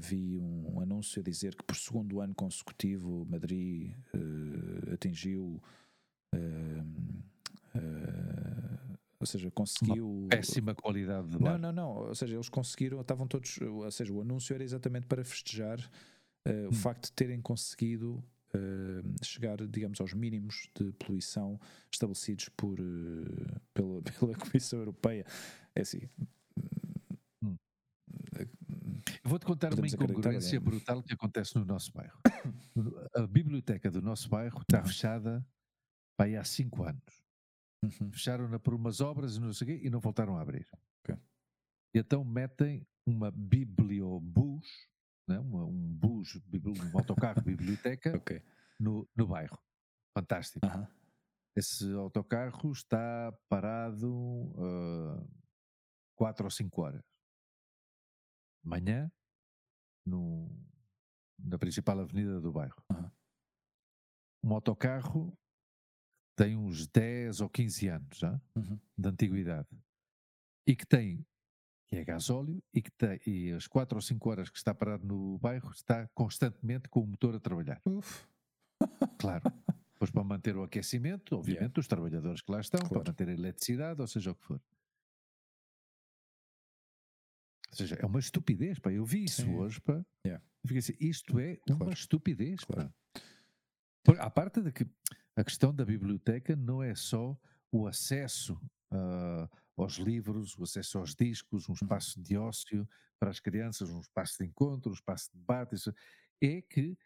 vi 0.00 0.38
um, 0.38 0.80
anúncio 0.80 1.20
a 1.20 1.22
dizer 1.22 1.54
que 1.54 1.62
por 1.62 1.76
segundo 1.76 2.20
ano 2.20 2.34
consecutivo 2.34 3.26
Madrid 3.28 3.92
uh, 4.14 4.94
atingiu 4.94 5.62
uh, 6.34 7.10
ou 9.20 9.26
seja, 9.26 9.50
conseguiu 9.50 10.08
Uma 10.08 10.28
péssima 10.28 10.74
qualidade 10.74 11.28
de 11.28 11.42
Não, 11.42 11.58
não, 11.58 11.70
não, 11.70 11.88
ou 12.08 12.14
seja, 12.14 12.34
eles 12.34 12.48
conseguiram, 12.48 12.98
estavam 13.02 13.26
todos, 13.26 13.60
ou 13.60 13.90
seja, 13.90 14.10
o 14.10 14.22
anúncio 14.22 14.54
era 14.54 14.64
exatamente 14.64 15.06
para 15.06 15.22
festejar 15.22 15.78
uh, 15.78 16.66
o 16.66 16.68
hum. 16.68 16.72
facto 16.72 17.06
de 17.06 17.12
terem 17.12 17.38
conseguido 17.38 18.24
uh, 18.54 19.24
chegar, 19.24 19.58
digamos, 19.66 20.00
aos 20.00 20.14
mínimos 20.14 20.70
de 20.74 20.90
poluição 20.92 21.60
estabelecidos 21.92 22.48
por, 22.56 22.80
uh, 22.80 23.60
pela, 23.74 24.00
pela 24.18 24.34
Comissão 24.36 24.78
Europeia. 24.78 25.26
É 25.74 25.82
assim. 25.82 26.08
Hum. 29.24 29.28
Vou-te 29.28 29.46
contar 29.46 29.74
uma 29.74 29.86
incongruência 29.86 30.60
brutal 30.60 31.02
que 31.02 31.12
acontece 31.12 31.56
no 31.56 31.64
nosso 31.64 31.92
bairro. 31.92 32.18
A 33.14 33.26
biblioteca 33.26 33.90
do 33.90 34.00
nosso 34.00 34.28
bairro 34.28 34.60
está 34.62 34.82
fechada 34.82 35.46
aí 36.18 36.36
há 36.36 36.44
cinco 36.44 36.82
anos. 36.84 37.24
Uhum. 37.82 38.10
Fecharam-na 38.12 38.58
por 38.58 38.74
umas 38.74 39.00
obras 39.00 39.36
e 39.36 39.40
não 39.40 39.52
sei 39.52 39.66
quê, 39.66 39.86
e 39.86 39.90
não 39.90 40.00
voltaram 40.00 40.36
a 40.36 40.42
abrir. 40.42 40.68
Okay. 41.02 41.18
E 41.94 41.98
então 41.98 42.22
metem 42.24 42.86
uma 43.06 43.30
bibliobus, 43.30 44.66
né? 45.26 45.38
Uma, 45.38 45.64
um 45.64 45.94
bus, 45.94 46.36
um 46.36 46.98
autocarro 46.98 47.42
biblioteca 47.42 48.16
okay. 48.16 48.42
no, 48.78 49.08
no 49.16 49.26
bairro. 49.26 49.58
Fantástico. 50.16 50.66
Uhum. 50.66 50.86
Esse 51.56 51.90
autocarro 51.92 52.70
está 52.72 53.32
parado 53.48 54.12
uh, 54.12 55.28
quatro 56.14 56.44
ou 56.44 56.50
cinco 56.50 56.82
horas. 56.82 57.09
Manhã, 58.62 59.10
no, 60.04 60.50
na 61.38 61.58
principal 61.58 62.00
avenida 62.00 62.40
do 62.40 62.52
bairro. 62.52 62.82
Uhum. 62.90 63.10
Um 64.44 64.54
autocarro 64.54 65.36
tem 66.36 66.56
uns 66.56 66.86
10 66.86 67.40
ou 67.42 67.48
15 67.50 67.88
anos 67.88 68.18
já, 68.18 68.40
uhum. 68.56 68.78
de 68.96 69.08
antiguidade 69.08 69.68
e 70.66 70.74
que 70.74 70.86
tem 70.86 71.24
que 71.90 71.96
é 71.96 72.04
gasóleo 72.04 72.62
e 72.72 72.80
que 72.80 72.90
tem, 72.92 73.20
e 73.26 73.50
as 73.50 73.66
4 73.66 73.98
ou 73.98 74.00
5 74.00 74.30
horas 74.30 74.48
que 74.48 74.56
está 74.56 74.72
parado 74.72 75.04
no 75.04 75.36
bairro 75.38 75.72
está 75.72 76.06
constantemente 76.14 76.88
com 76.88 77.00
o 77.00 77.06
motor 77.06 77.34
a 77.34 77.40
trabalhar. 77.40 77.80
Uf. 77.84 78.26
Claro. 79.18 79.42
Pois 79.98 80.10
para 80.10 80.24
manter 80.24 80.56
o 80.56 80.62
aquecimento, 80.62 81.36
obviamente, 81.36 81.60
yeah. 81.60 81.78
os 81.80 81.86
trabalhadores 81.86 82.40
que 82.40 82.50
lá 82.50 82.58
estão, 82.58 82.80
claro. 82.80 83.04
para 83.04 83.10
manter 83.10 83.28
a 83.28 83.34
eletricidade, 83.34 84.00
ou 84.00 84.06
seja 84.06 84.30
o 84.30 84.34
que 84.34 84.42
for. 84.46 84.58
Ou 87.70 87.76
seja, 87.76 87.96
é 87.96 88.06
uma 88.06 88.18
estupidez, 88.18 88.78
pá. 88.78 88.92
Eu 88.92 89.04
vi 89.04 89.24
isso 89.24 89.42
Sim. 89.42 89.54
hoje, 89.54 89.80
pá. 89.80 90.04
Yeah. 90.26 90.44
Fiquei 90.62 90.78
assim, 90.78 90.94
isto 91.00 91.38
é 91.38 91.56
claro. 91.56 91.84
uma 91.84 91.92
estupidez, 91.92 92.64
claro. 92.64 92.92
pá. 94.04 94.12
À 94.18 94.30
parte 94.30 94.60
de 94.60 94.72
que 94.72 94.86
a 95.36 95.44
questão 95.44 95.74
da 95.74 95.84
biblioteca 95.84 96.56
não 96.56 96.82
é 96.82 96.94
só 96.94 97.38
o 97.70 97.86
acesso 97.86 98.54
uh, 98.92 99.48
aos 99.76 99.94
livros, 99.94 100.58
o 100.58 100.64
acesso 100.64 100.98
aos 100.98 101.14
discos, 101.14 101.68
um 101.68 101.74
espaço 101.74 102.20
de 102.20 102.36
ócio 102.36 102.88
para 103.18 103.30
as 103.30 103.38
crianças, 103.38 103.90
um 103.90 104.00
espaço 104.00 104.38
de 104.38 104.46
encontro, 104.46 104.90
um 104.90 104.94
espaço 104.94 105.30
de 105.32 105.38
debate. 105.38 105.74
Isso, 105.74 105.94
é 106.42 106.62
que 106.62 106.98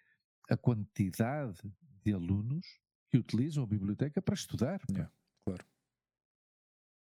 a 0.49 0.57
quantidade 0.57 1.61
de 2.03 2.13
alunos 2.13 2.81
que 3.11 3.19
utilizam 3.19 3.65
a 3.65 3.67
biblioteca 3.67 4.23
para 4.23 4.35
estudar. 4.35 4.81
Yeah, 4.91 5.13
claro. 5.45 5.65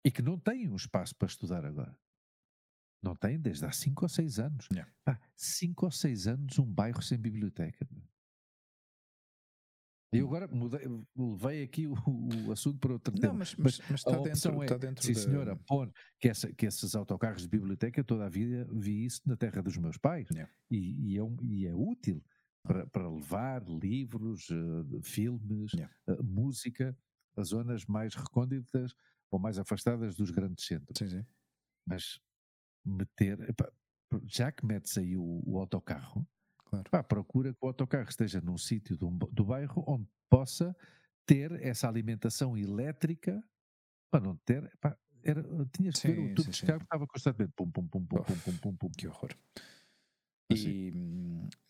E 0.03 0.11
que 0.11 0.21
não 0.21 0.37
têm 0.37 0.69
um 0.69 0.75
espaço 0.75 1.15
para 1.15 1.27
estudar 1.27 1.65
agora. 1.65 1.97
Não 3.01 3.15
têm 3.15 3.39
desde 3.39 3.65
há 3.65 3.71
5 3.71 4.05
ou 4.05 4.09
6 4.09 4.39
anos. 4.39 4.67
5 5.35 5.85
ou 5.85 5.91
6 5.91 6.27
anos 6.27 6.59
um 6.59 6.65
bairro 6.65 7.01
sem 7.01 7.17
biblioteca. 7.17 7.87
E 10.15 10.19
eu 10.19 10.27
agora 10.27 10.47
mudei, 10.47 10.81
levei 11.15 11.63
aqui 11.63 11.87
o, 11.87 11.95
o 12.47 12.51
assunto 12.51 12.79
para 12.79 12.93
outro 12.93 13.13
tema. 13.13 13.33
Não, 13.33 13.39
mas, 13.39 13.53
mas, 13.55 13.81
mas 13.89 13.99
está, 13.99 14.11
dentro, 14.11 14.61
é, 14.61 14.65
está 14.65 14.77
dentro 14.77 15.05
Sim, 15.05 15.13
da... 15.13 15.19
senhora, 15.19 15.55
pôr 15.67 15.91
que, 16.19 16.29
essa, 16.29 16.51
que 16.53 16.65
esses 16.65 16.95
autocarros 16.95 17.41
de 17.41 17.49
biblioteca, 17.49 18.03
toda 18.03 18.25
a 18.25 18.29
vida 18.29 18.67
vi 18.71 19.05
isso 19.05 19.21
na 19.25 19.35
terra 19.35 19.61
dos 19.61 19.77
meus 19.77 19.97
pais. 19.97 20.29
Yeah. 20.29 20.51
E, 20.71 21.13
e, 21.13 21.19
é, 21.19 21.21
e, 21.41 21.67
é, 21.67 21.75
útil 21.75 22.23
para, 22.63 22.87
para 22.87 23.09
levar 23.09 23.63
livros, 23.67 24.49
uh, 24.49 25.01
filmes, 25.03 25.73
yeah. 25.73 25.93
uh, 26.07 26.23
música 26.23 26.97
a 27.35 27.43
zonas 27.43 27.85
mais 27.85 28.15
recônditas 28.15 28.95
ou 29.29 29.37
mais 29.37 29.59
afastadas 29.59 30.15
dos 30.15 30.31
grandes 30.31 30.65
centros. 30.65 30.97
Sim, 30.97 31.09
sim. 31.09 31.25
Mas 31.85 32.19
meter, 32.85 33.37
já 34.25 34.51
que 34.51 34.65
metes 34.65 34.97
aí 34.97 35.17
o, 35.17 35.41
o 35.45 35.57
autocarro, 35.57 36.27
Claro. 36.65 36.89
Pá, 36.89 37.03
procura 37.03 37.53
que 37.53 37.59
o 37.61 37.67
autocarro 37.67 38.09
esteja 38.09 38.41
num 38.41 38.57
sítio 38.57 38.97
do, 38.97 39.09
do 39.09 39.45
bairro 39.45 39.83
onde 39.87 40.07
possa 40.29 40.75
ter 41.25 41.51
essa 41.63 41.87
alimentação 41.87 42.57
elétrica 42.57 43.43
para 44.11 44.23
não 44.23 44.35
ter. 44.37 44.71
Pá, 44.79 44.97
era, 45.23 45.43
tinhas 45.75 45.99
que 45.99 46.07
ver 46.07 46.19
o 46.19 46.35
tubo 46.35 46.49
de 46.49 46.49
descarga 46.51 46.83
estava 46.83 47.07
constantemente 47.07 47.53
pum, 47.55 47.69
pum, 47.69 47.87
pum, 47.87 48.05
pum, 48.05 48.23
pum, 48.23 48.35
pum, 48.35 48.57
pum, 48.57 48.75
pum. 48.75 48.89
Que 48.89 49.07
horror. 49.07 49.31
E, 50.51 50.93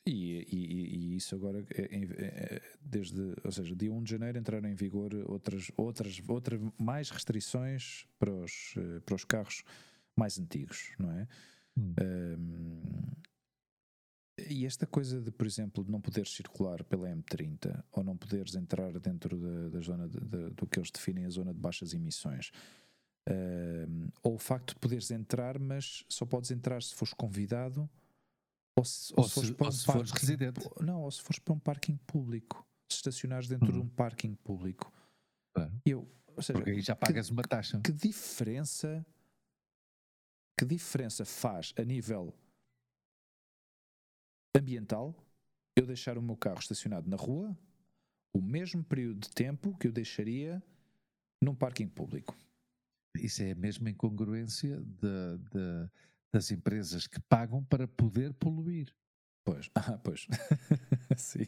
e, 0.06 0.12
e, 0.12 1.14
e, 1.14 1.16
isso 1.16 1.34
agora, 1.34 1.66
é, 1.74 1.82
é, 1.82 2.04
é, 2.22 2.62
desde, 2.82 3.34
ou 3.44 3.52
seja, 3.52 3.74
dia 3.74 3.92
1 3.92 4.04
de 4.04 4.12
janeiro 4.12 4.38
entraram 4.38 4.68
em 4.68 4.76
vigor 4.76 5.14
outras, 5.28 5.72
outras, 5.78 6.22
outras 6.28 6.60
mais 6.78 7.10
restrições 7.10 8.06
para 8.20 8.34
os, 8.34 8.76
eh, 8.78 9.00
para 9.00 9.16
os 9.16 9.24
carros 9.24 9.64
mais 10.16 10.40
antigos, 10.40 10.92
não 10.98 11.12
é? 11.12 11.28
Hum. 11.78 11.94
Um, 12.02 13.26
e 14.50 14.66
esta 14.66 14.86
coisa 14.86 15.22
de, 15.22 15.32
por 15.32 15.48
exemplo, 15.48 15.84
de 15.84 15.92
não 15.92 16.02
poderes 16.02 16.32
circular 16.32 16.84
pela 16.84 17.08
M30 17.08 17.84
ou 17.92 18.04
não 18.04 18.18
poderes 18.18 18.54
entrar 18.56 19.00
dentro 19.00 19.38
da, 19.38 19.70
da 19.70 19.80
zona 19.80 20.10
de, 20.10 20.20
de, 20.20 20.50
do 20.52 20.68
que 20.68 20.78
eles 20.78 20.92
definem 20.92 21.26
a 21.26 21.30
zona 21.30 21.54
de 21.54 21.60
baixas 21.60 21.94
emissões, 21.94 22.52
uh, 23.30 24.12
ou 24.22 24.36
o 24.36 24.38
facto 24.38 24.74
de 24.74 24.80
poderes 24.80 25.10
entrar, 25.10 25.58
mas 25.58 26.04
só 26.10 26.26
podes 26.26 26.52
entrar 26.52 26.84
se 26.84 26.94
fores 26.94 27.14
convidado 27.14 27.90
ou 28.78 28.84
se, 28.84 29.14
ou, 29.14 29.24
ou 29.24 29.30
se, 29.30 29.36
fores, 29.36 29.52
para 29.52 29.68
um 29.68 29.72
se 29.72 29.86
fores 29.86 30.12
residente. 30.12 30.70
Não, 30.82 31.02
ou 31.02 31.12
se 31.12 31.22
fores 31.22 31.40
para 31.40 31.54
um 31.54 31.60
parking 31.60 31.96
público, 32.06 32.68
se 32.92 32.98
estacionares 32.98 33.48
dentro 33.48 33.72
de 33.72 33.80
um 33.80 33.88
parking 33.88 34.36
público. 34.36 34.92
Eu, 35.86 36.06
ou 36.36 36.44
seja, 36.44 36.60
Porque 36.60 36.72
aí 36.72 36.82
já 36.82 36.94
pagas 36.94 37.28
que, 37.28 37.32
uma 37.32 37.44
taxa. 37.44 37.80
Que 37.80 37.94
diferença 37.94 39.06
que 40.58 40.66
diferença 40.66 41.26
faz 41.26 41.74
a 41.78 41.84
nível 41.84 42.34
ambiental 44.56 45.14
eu 45.76 45.86
deixar 45.86 46.18
o 46.18 46.22
meu 46.22 46.38
carro 46.38 46.60
estacionado 46.60 47.10
na 47.10 47.18
rua 47.18 47.58
o 48.36 48.42
mesmo 48.42 48.84
período 48.84 49.22
de 49.22 49.30
tempo 49.30 49.78
que 49.78 49.88
eu 49.88 49.94
deixaria 49.94 50.62
num 51.42 51.56
parking 51.56 51.88
público. 51.88 52.36
Isso 53.18 53.42
é 53.42 53.52
a 53.52 53.56
mesma 53.56 53.90
incongruência 53.90 54.78
de, 54.82 55.38
de, 55.38 55.90
das 56.34 56.52
empresas 56.52 57.08
que 57.08 57.20
pagam 57.22 57.64
para 57.64 57.88
poder 57.88 58.34
poluir. 58.34 58.94
Pois, 59.46 59.70
ah, 59.76 59.98
pois. 60.04 60.28
Sim, 61.16 61.48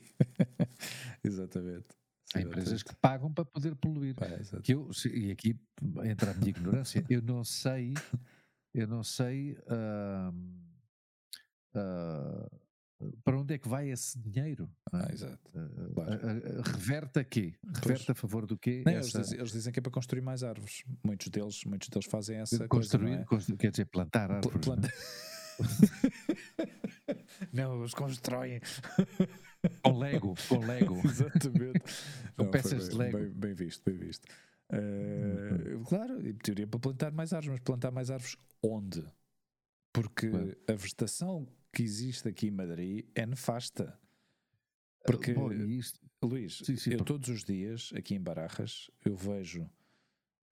exatamente. 1.22 1.88
Há 2.34 2.42
empresas 2.42 2.84
que 2.84 2.96
pagam 2.96 3.34
para 3.34 3.44
poder 3.44 3.76
poluir. 3.76 4.16
Que 4.64 4.74
eu, 4.74 4.90
e 5.14 5.32
aqui 5.32 5.60
entra 6.06 6.32
a 6.32 6.34
minha 6.36 6.50
ignorância, 6.50 7.04
eu 7.10 7.22
não 7.22 7.44
sei, 7.44 7.94
eu 8.82 8.88
não 8.88 9.04
sei. 9.04 9.54
Uh, 9.54 10.34
uh, 11.76 12.68
para 13.24 13.40
onde 13.40 13.54
é 13.54 13.58
que 13.58 13.68
vai 13.68 13.90
esse 13.90 14.18
dinheiro? 14.18 14.70
Ah, 14.92 15.08
exato. 15.12 15.52
Uh, 15.54 15.94
claro. 15.94 16.12
reverte 16.64 17.20
a 17.20 17.24
quê? 17.24 17.54
Reverte 17.64 18.06
pois. 18.06 18.10
a 18.10 18.16
favor 18.16 18.46
do 18.46 18.58
quê? 18.58 18.84
Não, 18.86 18.94
essa... 18.94 19.18
eles, 19.18 19.28
dizem, 19.28 19.40
eles, 19.40 19.52
dizem, 19.52 19.74
que 19.74 19.80
é 19.80 19.82
para 19.82 19.92
construir 19.92 20.22
mais 20.22 20.44
árvores. 20.44 20.84
Muitos 21.04 21.28
deles, 21.30 21.64
muitos 21.66 21.90
deles 21.90 22.08
fazem 22.10 22.38
essa 22.38 22.68
construir, 22.68 23.24
coisa. 23.26 23.54
É? 23.54 23.58
quer 23.58 23.72
dizer, 23.72 23.86
plantar 23.86 24.32
árvores. 24.32 24.60
Pl 24.60 24.60
planta... 24.60 24.94
não, 27.54 27.80
eles 27.80 27.94
constroem. 27.94 28.62
com 29.84 29.98
Lego, 29.98 30.36
com 30.48 30.60
Lego. 30.60 31.02
Exatamente. 31.06 31.80
com 32.36 32.44
não, 32.44 32.52
peças 32.52 32.90
bem, 32.90 32.90
de 32.90 32.96
Lego. 32.96 33.18
Bem, 33.18 33.30
bem, 33.30 33.54
visto, 33.54 33.84
bem 33.84 33.98
visto. 33.98 34.26
Uh, 34.72 35.84
claro, 35.86 36.22
teoria 36.44 36.68
para 36.68 36.80
plantar 36.80 37.12
mais 37.12 37.32
árvores, 37.32 37.54
mas 37.54 37.64
plantar 37.64 37.92
mais 37.92 38.12
árvores 38.12 38.38
onde? 38.62 39.04
Porque 39.94 40.30
a 40.68 40.74
vegetação 40.74 41.48
que 41.74 41.84
existe 41.84 42.28
aqui 42.28 42.48
em 42.48 42.52
Madrid 42.52 43.06
é 43.16 43.26
nefasta. 43.26 43.98
Porque, 45.06 45.34
Bom, 45.34 45.52
isto... 45.52 46.00
Luís, 46.24 46.58
sim, 46.58 46.76
sim, 46.76 46.92
eu 46.92 46.98
porque... 46.98 47.14
todos 47.14 47.30
os 47.30 47.44
dias 47.44 47.92
aqui 47.96 48.16
em 48.16 48.20
Barajas 48.20 48.90
eu 49.06 49.16
vejo, 49.16 49.62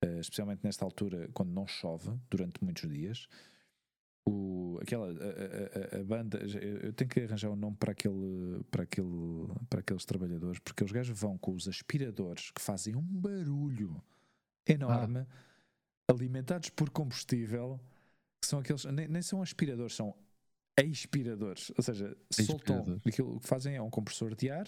uh, 0.03 0.19
especialmente 0.19 0.63
nesta 0.63 0.85
altura, 0.85 1.29
quando 1.33 1.51
não 1.51 1.65
chove, 1.65 2.11
durante 2.29 2.63
muitos 2.63 2.87
dias, 2.87 3.27
o, 4.27 4.77
aquela, 4.81 5.07
a, 5.07 5.97
a, 5.97 6.01
a, 6.01 6.03
banda, 6.03 6.39
eu 6.39 6.93
tenho 6.93 7.09
que 7.09 7.21
arranjar 7.21 7.49
um 7.49 7.55
nome 7.55 7.77
para, 7.77 7.91
aquele, 7.91 8.63
para, 8.71 8.83
aquele, 8.83 9.47
para 9.69 9.79
aqueles 9.79 10.05
trabalhadores, 10.05 10.59
porque 10.59 10.83
os 10.83 10.91
gajos 10.91 11.19
vão 11.19 11.37
com 11.37 11.53
os 11.53 11.67
aspiradores 11.67 12.51
que 12.51 12.61
fazem 12.61 12.95
um 12.95 13.01
barulho 13.01 14.01
enorme, 14.67 15.19
ah. 15.19 15.27
alimentados 16.07 16.69
por 16.69 16.89
combustível, 16.89 17.79
que 18.41 18.47
são 18.47 18.59
aqueles, 18.59 18.85
nem, 18.85 19.07
nem 19.07 19.21
são 19.21 19.41
aspiradores, 19.41 19.95
são 19.95 20.15
expiradores, 20.77 21.71
ou 21.77 21.83
seja, 21.83 22.15
soltam 22.31 22.99
aquilo 23.05 23.39
que 23.39 23.47
fazem 23.47 23.75
é 23.75 23.81
um 23.81 23.89
compressor 23.89 24.35
de 24.35 24.49
ar 24.49 24.65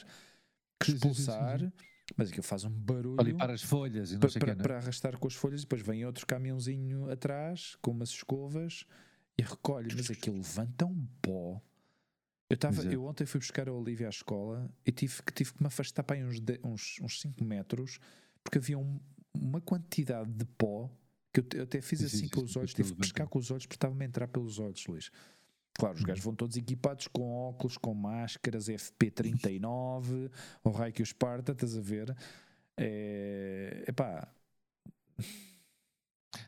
que 0.79 0.91
expulsar, 0.91 1.59
sim, 1.59 1.65
sim, 1.65 1.71
sim, 1.71 2.13
mas 2.15 2.29
aquilo 2.29 2.43
faz 2.43 2.63
um 2.63 2.69
barulho 2.69 3.15
para 3.15 3.25
limpar 3.25 3.51
as 3.51 3.61
folhas 3.61 4.13
e 4.13 4.17
para, 4.17 4.29
sei 4.29 4.39
para, 4.39 4.55
que, 4.55 4.61
para 4.61 4.77
arrastar 4.77 5.17
com 5.17 5.27
as 5.27 5.33
folhas 5.33 5.61
e 5.61 5.63
depois 5.63 5.81
vem 5.81 6.05
outro 6.05 6.25
caminhãozinho 6.25 7.09
atrás 7.09 7.75
com 7.81 7.91
umas 7.91 8.09
escovas 8.09 8.85
e 9.37 9.43
recolhe, 9.43 9.93
mas 9.95 10.09
aquilo 10.09 10.37
levanta 10.37 10.85
um 10.85 11.05
pó. 11.21 11.61
Eu, 12.49 12.57
tava, 12.57 12.81
eu 12.83 13.03
ontem 13.03 13.25
fui 13.25 13.39
buscar 13.39 13.67
a 13.67 13.73
Olivia 13.73 14.07
à 14.07 14.09
escola 14.09 14.69
e 14.85 14.91
tive, 14.91 15.15
tive 15.33 15.53
que 15.53 15.61
me 15.61 15.67
afastar 15.67 16.03
para 16.03 16.15
aí 16.15 16.23
uns 16.23 16.37
5 16.37 16.67
uns, 16.67 16.99
uns 17.01 17.19
cinco 17.19 17.43
metros 17.43 17.99
porque 18.41 18.57
havia 18.57 18.79
um, 18.79 18.99
uma 19.33 19.59
quantidade 19.59 20.31
de 20.31 20.45
pó 20.45 20.89
que 21.41 21.55
eu, 21.55 21.59
eu 21.59 21.63
até 21.63 21.81
fiz 21.81 22.03
assim 22.03 22.17
sim, 22.17 22.27
com 22.29 22.41
os 22.41 22.55
olhos, 22.55 22.73
tive 22.73 22.91
que 22.93 22.99
pescar 22.99 23.27
com 23.27 23.39
os 23.39 23.51
olhos 23.51 23.65
porque 23.65 23.75
estava-me 23.75 24.03
a 24.03 24.07
entrar 24.07 24.27
pelos 24.27 24.59
olhos, 24.59 24.85
Luís. 24.87 25.11
Claro, 25.73 25.95
os 25.95 26.03
gajos 26.03 26.25
uhum. 26.25 26.31
vão 26.31 26.35
todos 26.35 26.57
equipados 26.57 27.07
com 27.07 27.31
óculos, 27.31 27.77
com 27.77 27.93
máscaras, 27.93 28.67
FP39, 28.67 30.31
o 30.63 30.69
raio 30.71 30.91
que 30.91 31.01
o 31.01 31.03
Esparta, 31.03 31.51
estás 31.51 31.77
a 31.77 31.81
ver? 31.81 32.15
É, 32.75 33.85
epá. 33.87 34.27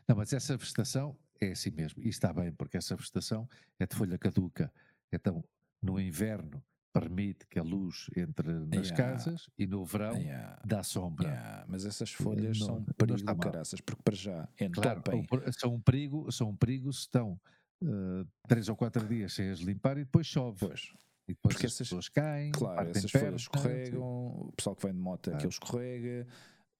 Não, 0.06 0.16
mas 0.16 0.32
essa 0.32 0.56
vegetação 0.56 1.16
é 1.40 1.52
assim 1.52 1.70
mesmo, 1.70 2.02
e 2.02 2.08
está 2.08 2.32
bem, 2.32 2.52
porque 2.52 2.76
essa 2.76 2.96
vegetação 2.96 3.48
é 3.78 3.86
de 3.86 3.94
folha 3.94 4.18
caduca. 4.18 4.72
Então, 5.12 5.44
no 5.80 6.00
inverno 6.00 6.62
permite 6.92 7.46
que 7.46 7.58
a 7.58 7.62
luz 7.62 8.06
entre 8.16 8.52
nas 8.52 8.88
yeah. 8.88 8.96
casas 8.96 9.48
e 9.58 9.66
no 9.66 9.84
verão 9.84 10.16
yeah. 10.16 10.60
dá 10.64 10.82
sombra. 10.82 11.28
Yeah. 11.28 11.64
Mas 11.68 11.84
essas 11.84 12.10
folhas 12.10 12.58
não, 12.58 12.66
são 12.66 12.76
um 12.78 12.84
perigo, 12.84 13.36
caraças, 13.36 13.80
porque 13.80 14.02
para 14.02 14.16
já 14.16 14.48
entopem. 14.60 15.24
Claro, 15.26 15.52
são 15.52 15.74
um 15.74 15.80
perigo, 15.80 16.30
são 16.32 16.50
um 16.50 16.56
perigo 16.56 16.92
se 16.92 17.00
estão 17.00 17.40
uh, 17.82 18.26
três 18.48 18.68
ou 18.68 18.76
quatro 18.76 19.06
dias 19.06 19.32
sem 19.32 19.50
as 19.50 19.60
limpar 19.60 19.98
e 19.98 20.04
depois 20.04 20.26
chove. 20.26 20.58
Pois. 20.58 20.92
E 21.28 21.34
depois 21.34 21.54
porque 21.54 21.66
as 21.66 21.72
essas, 21.72 21.88
pessoas 21.88 22.08
caem, 22.08 22.50
claro, 22.50 22.88
essas 22.90 23.10
folhas 23.10 23.42
escorregam, 23.42 24.02
o 24.02 24.52
pessoal 24.56 24.74
que 24.74 24.84
vem 24.84 24.94
de 24.94 25.00
moto 25.00 25.30
ah. 25.30 25.34
aquilo 25.34 25.50
escorrega, 25.50 26.26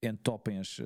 entopem 0.02 0.58
as, 0.58 0.80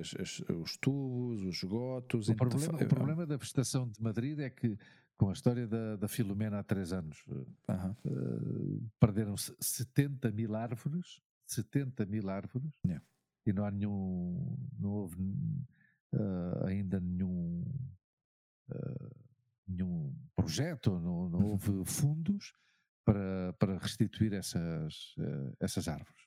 as, 0.00 0.14
as, 0.20 0.40
os 0.48 0.76
tubos, 0.78 1.42
os 1.42 1.56
esgotos. 1.56 2.28
O, 2.28 2.34
problema, 2.34 2.82
o 2.82 2.88
problema 2.88 3.26
da 3.26 3.36
vegetação 3.36 3.88
de 3.88 4.02
Madrid 4.02 4.40
é 4.40 4.50
que 4.50 4.76
com 5.16 5.30
a 5.30 5.32
história 5.32 5.66
da, 5.66 5.96
da 5.96 6.08
Filomena 6.08 6.58
há 6.58 6.62
três 6.62 6.92
anos. 6.92 7.24
Uh, 7.26 8.90
Perderam-se 8.98 9.54
70 9.60 10.30
mil 10.32 10.54
árvores, 10.54 11.20
70 11.46 12.06
mil 12.06 12.28
árvores, 12.28 12.72
yeah. 12.84 13.04
e 13.46 13.52
não 13.52 13.64
há 13.64 13.70
nenhum, 13.70 14.56
não 14.78 14.90
houve 14.90 15.16
uh, 15.20 16.66
ainda 16.66 16.98
nenhum, 17.00 17.64
uh, 18.70 19.24
nenhum 19.66 20.14
projeto, 20.34 20.98
não, 20.98 21.28
não 21.28 21.38
uhum. 21.40 21.50
houve 21.50 21.84
fundos 21.84 22.52
para, 23.04 23.52
para 23.54 23.78
restituir 23.78 24.32
essas, 24.32 25.14
essas 25.60 25.88
árvores. 25.88 26.24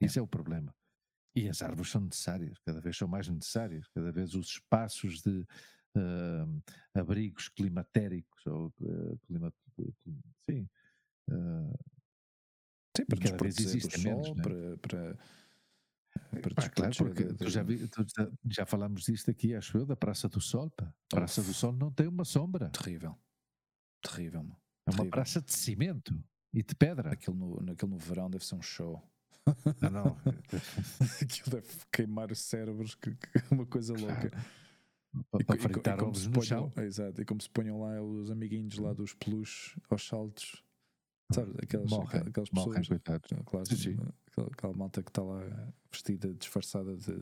Isso 0.00 0.18
é 0.18 0.22
o 0.22 0.26
problema. 0.26 0.74
E 1.34 1.48
as 1.48 1.62
árvores 1.62 1.90
são 1.90 2.00
necessárias, 2.00 2.58
cada 2.64 2.80
vez 2.80 2.96
são 2.96 3.06
mais 3.06 3.28
necessárias, 3.28 3.86
cada 3.88 4.10
vez 4.10 4.34
os 4.34 4.48
espaços 4.48 5.22
de, 5.22 5.46
uh, 5.98 6.62
abrigos 6.94 7.48
climatéricos, 7.48 8.46
ou 8.46 8.72
uh, 8.80 9.18
clima, 9.26 9.52
sim, 10.48 10.68
uh, 11.30 11.78
sim, 12.96 13.04
para 13.06 13.18
cada 13.18 13.36
vez 13.42 13.58
existe 13.58 14.00
menos, 14.00 14.34
né? 14.34 14.42
para, 14.42 14.76
para, 14.78 15.18
para 16.40 16.54
pá, 16.54 16.68
claro, 16.68 16.94
porque 16.96 17.24
de, 17.24 17.50
já, 17.50 17.62
vi, 17.62 17.78
já, 17.78 18.30
já 18.48 18.66
falámos 18.66 19.04
disto 19.04 19.30
aqui, 19.30 19.54
acho 19.54 19.78
eu, 19.78 19.86
da 19.86 19.96
Praça 19.96 20.28
do 20.28 20.40
Sol. 20.40 20.70
Pá. 20.70 20.92
Praça 21.08 21.42
do 21.42 21.52
Sol 21.52 21.72
não 21.72 21.90
tem 21.90 22.06
uma 22.06 22.24
sombra. 22.24 22.70
Terrível. 22.70 23.16
Terrível. 24.02 24.46
É 24.86 24.90
uma 24.90 25.06
praça 25.06 25.40
de 25.40 25.52
cimento 25.52 26.18
e 26.52 26.62
de 26.62 26.74
pedra. 26.74 27.12
Aquilo 27.12 27.36
no, 27.36 27.76
no 27.88 27.98
verão 27.98 28.30
deve 28.30 28.44
ser 28.44 28.54
um 28.54 28.62
show. 28.62 29.02
Ah, 29.80 29.90
não. 29.90 30.16
Aquilo 31.22 31.50
deve 31.50 31.68
queimar 31.92 32.30
os 32.30 32.40
cérebros, 32.40 32.94
que, 32.94 33.14
que 33.14 33.30
uma 33.50 33.66
coisa 33.66 33.94
louca. 33.98 34.30
Como 35.44 36.14
se 36.14 36.28
ponham, 36.28 36.72
exato, 36.78 37.20
e 37.20 37.24
como 37.24 37.40
se 37.40 37.50
ponham 37.50 37.80
lá 37.80 38.00
os 38.02 38.30
amiguinhos 38.30 38.78
lá 38.78 38.92
dos 38.92 39.14
peluches 39.14 39.76
aos 39.88 40.06
saltos, 40.06 40.64
sabe? 41.32 41.52
Aquelas, 41.62 41.90
morrem, 41.90 42.20
aquelas 42.22 42.50
morrem, 42.50 42.80
pessoas, 42.80 42.88
coitados. 42.88 43.30
Sim, 43.68 43.76
sim. 43.76 43.96
Aquela, 44.26 44.48
aquela, 44.48 44.72
malta 44.74 45.02
que 45.02 45.10
está 45.10 45.22
lá 45.22 45.72
vestida, 45.90 46.32
disfarçada 46.34 46.96
de, 46.96 47.16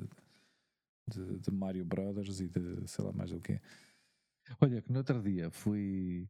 de, 1.11 1.39
de, 1.39 1.51
Mario 1.51 1.85
Brothers 1.85 2.41
e 2.41 2.49
de 2.49 2.87
sei 2.87 3.05
lá 3.05 3.13
mais 3.13 3.33
o 3.33 3.41
quê. 3.41 3.61
Olha, 4.61 4.81
que 4.81 4.93
no 4.93 4.99
outro 4.99 5.21
dia 5.23 5.51
fui 5.51 6.29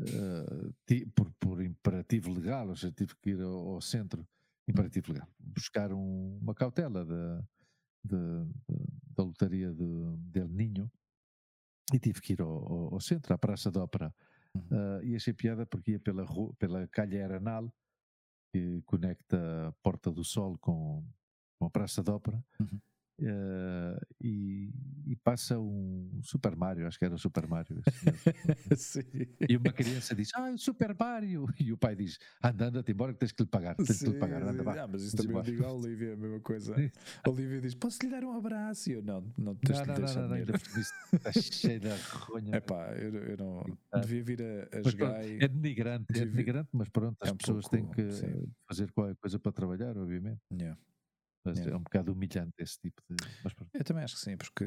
uh, 0.00 1.10
por, 1.14 1.30
por 1.38 1.62
imperativo 1.62 2.32
legal, 2.32 2.68
ou 2.68 2.76
seja, 2.76 2.92
tive 2.92 3.14
que 3.16 3.30
ir 3.30 3.40
ao, 3.42 3.74
ao 3.74 3.80
centro 3.80 4.26
imperativo 4.68 5.12
legal, 5.12 5.28
buscar 5.38 5.92
um, 5.92 6.38
uma 6.40 6.54
cautela 6.54 7.04
da 7.04 7.44
de, 8.06 8.44
de, 8.68 8.76
da 9.14 9.22
lotaria 9.22 9.72
de, 9.72 10.16
del 10.30 10.48
Ninho 10.48 10.90
e 11.92 11.98
tive 11.98 12.20
que 12.20 12.32
ir 12.32 12.40
ao, 12.40 12.48
ao, 12.48 12.94
ao 12.94 13.00
centro, 13.00 13.34
à 13.34 13.38
Praça 13.38 13.70
da 13.70 13.82
Ópera. 13.82 14.14
Uh, 14.56 15.04
e 15.04 15.14
achei 15.14 15.34
piada 15.34 15.66
porque 15.66 15.92
ia 15.92 16.00
pela, 16.00 16.24
rua, 16.24 16.54
pela 16.58 16.88
Calha 16.88 17.24
Aranal, 17.24 17.70
que 18.50 18.82
conecta 18.86 19.68
a 19.68 19.72
Porta 19.82 20.10
do 20.10 20.24
Sol 20.24 20.56
com, 20.58 21.04
com 21.58 21.66
a 21.66 21.70
Praça 21.70 22.02
da 22.02 22.14
Ópera. 22.14 22.42
Uhum. 22.58 22.80
Uh, 23.18 23.98
e, 24.20 24.70
e, 25.06 25.16
passa 25.16 25.58
um 25.58 26.20
Super 26.22 26.54
Mario, 26.54 26.86
acho 26.86 26.98
que 26.98 27.04
era 27.06 27.14
o 27.14 27.18
Super 27.18 27.46
Mario. 27.46 27.80
e 29.48 29.56
uma 29.56 29.72
criança 29.72 30.14
diz: 30.14 30.30
Ah, 30.34 30.50
o 30.50 30.58
Super 30.58 30.94
Mario! 30.98 31.46
E 31.58 31.72
o 31.72 31.78
pai 31.78 31.96
diz: 31.96 32.18
Anda, 32.42 32.66
anda-te 32.66 32.92
embora 32.92 33.14
que 33.14 33.18
tens 33.18 33.32
que 33.32 33.42
lhe 33.42 33.48
pagar. 33.48 33.74
Tens 33.74 34.00
que 34.00 34.10
lhe 34.10 34.18
pagar, 34.18 34.42
anda, 34.42 34.62
vá. 34.62 34.82
Ah, 34.82 34.86
mas 34.86 35.02
isso 35.02 35.16
também 35.16 35.34
eu 35.34 35.42
digo 35.42 35.64
à 35.64 35.72
Olivia, 35.72 36.12
a 36.12 36.16
mesma 36.16 36.40
coisa. 36.40 36.74
A 37.24 37.30
Olivia 37.30 37.58
diz: 37.60 37.74
Posso 37.74 37.98
lhe 38.02 38.10
dar 38.10 38.22
um 38.22 38.36
abraço? 38.36 38.90
E 38.90 38.92
eu 38.92 39.02
não, 39.02 39.24
não 39.38 39.54
tens 39.54 39.78
não, 39.78 39.86
não, 39.86 39.94
não, 39.94 40.28
não, 40.28 40.34
ainda 40.34 40.52
está 40.54 41.32
cheio 41.40 41.80
de 41.80 41.88
ronha. 41.88 42.56
É 42.56 42.60
pá, 42.60 42.92
eu, 42.92 43.14
eu 43.14 43.36
não 43.38 43.64
devia 44.02 44.22
vir 44.22 44.42
a, 44.42 44.78
a 44.78 44.82
jogar. 44.82 45.26
E... 45.26 45.42
É 45.42 45.48
denigrante, 45.48 46.20
é 46.20 46.26
denigrante, 46.26 46.68
mas 46.72 46.90
pronto, 46.90 47.16
as 47.22 47.30
é 47.30 47.32
um 47.32 47.36
pessoas 47.36 47.66
pouco, 47.66 47.94
têm 47.94 48.06
que 48.06 48.12
sim. 48.12 48.52
fazer 48.68 48.92
qualquer 48.92 49.16
coisa 49.16 49.38
para 49.38 49.52
trabalhar, 49.52 49.96
obviamente. 49.96 50.40
Yeah. 50.52 50.78
Mas 51.46 51.66
é. 51.66 51.70
é 51.70 51.76
um 51.76 51.82
bocado 51.82 52.12
humilhante 52.12 52.54
esse 52.58 52.78
tipo 52.80 53.02
de. 53.08 53.16
Eu 53.72 53.84
também 53.84 54.04
acho 54.04 54.16
que 54.16 54.20
sim, 54.20 54.36
porque 54.36 54.64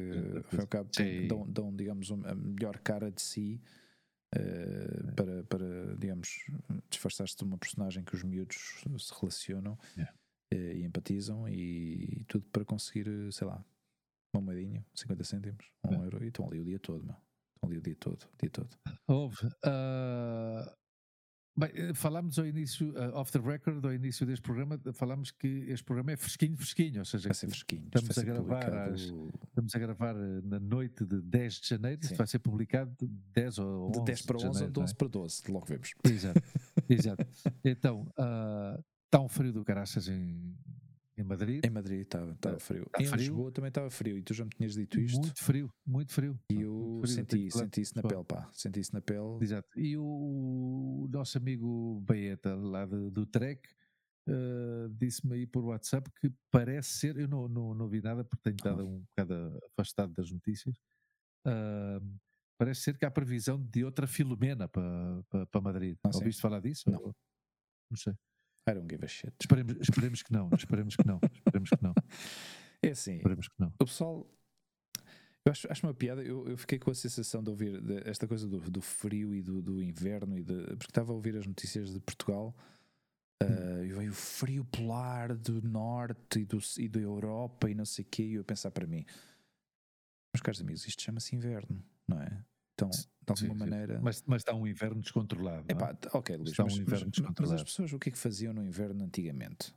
ao 0.58 0.66
cabo 0.66 0.90
dão, 1.28 1.46
dão, 1.48 1.76
digamos, 1.76 2.10
a 2.10 2.34
melhor 2.34 2.78
cara 2.78 3.10
de 3.10 3.20
si 3.20 3.60
uh, 4.34 5.14
para, 5.14 5.44
para, 5.44 5.96
digamos, 5.96 6.46
disfarçar-se 6.88 7.36
de 7.36 7.44
uma 7.44 7.58
personagem 7.58 8.04
que 8.04 8.14
os 8.14 8.22
miúdos 8.22 8.82
se 8.98 9.12
relacionam 9.20 9.74
uh, 9.74 10.54
e 10.54 10.84
empatizam 10.84 11.48
e, 11.48 12.20
e, 12.20 12.24
tudo 12.24 12.46
para 12.50 12.64
conseguir, 12.64 13.06
sei 13.32 13.46
lá, 13.46 13.64
uma 14.34 14.42
moedinha, 14.42 14.84
50 14.94 15.24
cêntimos, 15.24 15.70
um 15.84 16.04
euro, 16.04 16.24
e 16.24 16.28
estão 16.28 16.46
ali 16.46 16.60
o 16.60 16.64
dia 16.64 16.78
todo, 16.78 17.04
meu. 17.04 17.16
Estão 17.54 17.68
ali 17.68 17.78
o 17.78 17.82
dia 17.82 17.96
todo, 17.96 18.22
o 18.22 18.36
dia 18.38 18.50
todo. 18.50 18.78
Houve. 19.06 19.46
Uh, 19.46 20.79
Bem, 21.56 21.70
eh, 21.74 21.94
falámos 21.94 22.38
ao 22.38 22.46
início, 22.46 22.90
uh, 22.90 23.16
off 23.16 23.32
the 23.32 23.38
record, 23.38 23.84
ao 23.84 23.92
início 23.92 24.24
deste 24.24 24.42
programa, 24.42 24.80
falámos 24.92 25.30
que 25.30 25.46
este 25.68 25.84
programa 25.84 26.12
é 26.12 26.16
fresquinho, 26.16 26.56
fresquinho, 26.56 27.00
ou 27.00 27.04
seja, 27.04 27.28
vai 27.28 27.34
ser 27.34 27.48
fresquinho. 27.48 27.84
Estamos 27.86 28.18
a, 28.18 28.22
gravar 28.22 28.74
às, 28.74 29.00
estamos 29.00 29.74
a 29.74 29.78
gravar 29.78 30.16
eh, 30.16 30.40
na 30.44 30.60
noite 30.60 31.04
de 31.04 31.20
10 31.20 31.54
de 31.54 31.68
janeiro, 31.68 32.06
Sim. 32.06 32.14
vai 32.14 32.26
ser 32.26 32.38
publicado 32.38 32.94
de 32.98 33.06
10 33.34 33.58
ou 33.58 33.88
11 33.88 33.98
de 33.98 34.04
10 34.04 34.22
para 34.22 34.36
11 34.36 34.46
ou 34.46 34.70
12 34.70 34.92
é? 34.92 34.96
para 34.96 35.08
12, 35.08 35.42
logo 35.48 35.66
vemos. 35.66 35.94
Exato, 36.04 36.42
exato. 36.88 37.26
Então, 37.64 38.02
uh, 38.18 38.82
está 39.04 39.20
um 39.20 39.28
frio 39.28 39.52
do 39.52 39.64
caraças 39.64 40.08
em, 40.08 40.56
em 41.20 41.24
Madrid? 41.24 41.64
Em 41.64 41.70
Madrid 41.70 42.00
estava, 42.00 42.32
estava 42.32 42.56
tá, 42.56 42.60
frio. 42.60 42.86
Tá 42.90 43.02
em 43.02 43.06
frio? 43.06 43.18
Lisboa 43.18 43.52
também 43.52 43.68
estava 43.68 43.90
frio 43.90 44.18
e 44.18 44.22
tu 44.22 44.34
já 44.34 44.44
me 44.44 44.50
tinhas 44.50 44.74
dito 44.74 44.98
isto. 44.98 45.20
Muito 45.20 45.44
frio, 45.44 45.72
muito 45.86 46.12
frio. 46.12 46.38
E 46.50 46.62
eu 46.62 47.00
frio, 47.02 47.14
senti, 47.14 47.50
senti 47.50 47.80
isso 47.82 47.96
na 47.96 48.02
pele, 48.02 48.24
pá. 48.24 48.50
Senti 48.52 48.80
isso 48.80 48.94
na 48.94 49.00
pele. 49.00 49.38
Exato. 49.40 49.68
E 49.76 49.96
o 49.96 51.08
nosso 51.10 51.36
amigo 51.38 52.00
Baeta, 52.00 52.54
lá 52.54 52.86
de, 52.86 53.10
do 53.10 53.26
Trek, 53.26 53.68
uh, 54.28 54.88
disse-me 54.90 55.34
aí 55.34 55.46
por 55.46 55.64
WhatsApp 55.64 56.10
que 56.20 56.32
parece 56.50 56.90
ser, 56.98 57.16
eu 57.16 57.28
não, 57.28 57.48
não, 57.48 57.74
não 57.74 57.88
vi 57.88 58.00
nada 58.00 58.24
porque 58.24 58.42
tenho 58.42 58.56
estado 58.56 58.86
um 58.86 59.00
bocado 59.00 59.60
afastado 59.72 60.14
das 60.14 60.30
notícias. 60.30 60.74
Uh, 61.46 62.18
parece 62.58 62.82
ser 62.82 62.98
que 62.98 63.04
há 63.04 63.10
previsão 63.10 63.62
de 63.62 63.84
outra 63.84 64.06
Filomena 64.06 64.68
para, 64.68 65.22
para, 65.28 65.46
para 65.46 65.60
Madrid. 65.60 65.96
Ah, 66.04 66.10
Ouviste 66.14 66.40
falar 66.40 66.60
disso? 66.60 66.90
Não. 66.90 67.14
não 67.90 67.96
sei. 67.96 68.14
I 68.68 68.74
don't 68.74 68.88
give 68.88 69.04
a 69.04 69.08
shit. 69.08 69.32
Esperemos, 69.40 69.76
esperemos 69.80 70.22
que 70.22 70.32
não, 70.32 70.50
esperemos 70.56 70.96
que 70.96 71.06
não, 71.06 71.20
esperemos 71.34 71.70
que 71.70 71.82
não. 71.82 71.94
É 72.82 72.90
assim, 72.90 73.16
esperemos 73.16 73.48
que 73.48 73.54
não. 73.58 73.68
o 73.78 73.84
pessoal. 73.84 74.26
Eu 75.44 75.52
acho, 75.52 75.72
acho 75.72 75.86
uma 75.86 75.94
piada, 75.94 76.22
eu, 76.22 76.46
eu 76.46 76.56
fiquei 76.58 76.78
com 76.78 76.90
a 76.90 76.94
sensação 76.94 77.42
de 77.42 77.48
ouvir 77.48 77.80
de, 77.80 78.06
esta 78.08 78.28
coisa 78.28 78.46
do, 78.46 78.60
do 78.60 78.82
frio 78.82 79.34
e 79.34 79.42
do, 79.42 79.62
do, 79.62 79.82
inverno, 79.82 80.38
e 80.38 80.42
de, 80.42 80.54
porque 80.76 80.90
estava 80.90 81.12
a 81.12 81.14
ouvir 81.14 81.34
as 81.34 81.46
notícias 81.46 81.90
de 81.92 81.98
Portugal 81.98 82.54
uh, 83.42 83.84
e 83.84 83.90
veio 83.90 84.10
o 84.10 84.14
frio 84.14 84.66
polar 84.66 85.34
do 85.34 85.62
norte 85.62 86.40
e, 86.40 86.44
do, 86.44 86.58
e 86.76 86.88
da 86.88 87.00
Europa 87.00 87.70
e 87.70 87.74
não 87.74 87.86
sei 87.86 88.04
o 88.04 88.08
quê, 88.10 88.22
e 88.22 88.34
eu 88.34 88.42
a 88.42 88.44
pensar 88.44 88.70
para 88.70 88.86
mim, 88.86 89.06
meus 90.34 90.42
caros 90.42 90.60
amigos, 90.60 90.86
isto 90.86 91.02
chama-se 91.02 91.34
inverno, 91.34 91.82
não 92.06 92.20
é? 92.20 92.44
Então, 92.82 92.90
de 92.90 93.44
alguma 93.44 93.64
sim, 93.64 93.70
maneira. 93.70 93.96
Sim. 93.96 94.02
Mas, 94.02 94.22
mas 94.26 94.40
está 94.40 94.54
um 94.54 94.66
inverno 94.66 95.00
descontrolado. 95.00 95.64
Epá, 95.68 95.90
é? 95.90 96.16
ok, 96.16 96.36
Luís, 96.36 96.50
está 96.50 96.64
mas, 96.64 96.74
um 96.74 96.82
inverno 96.82 97.06
mas, 97.06 97.10
descontrolado. 97.10 97.52
mas 97.52 97.60
as 97.60 97.64
pessoas 97.64 97.92
o 97.92 97.98
que 97.98 98.08
é 98.08 98.12
que 98.12 98.18
faziam 98.18 98.52
no 98.52 98.64
inverno 98.64 99.04
antigamente? 99.04 99.74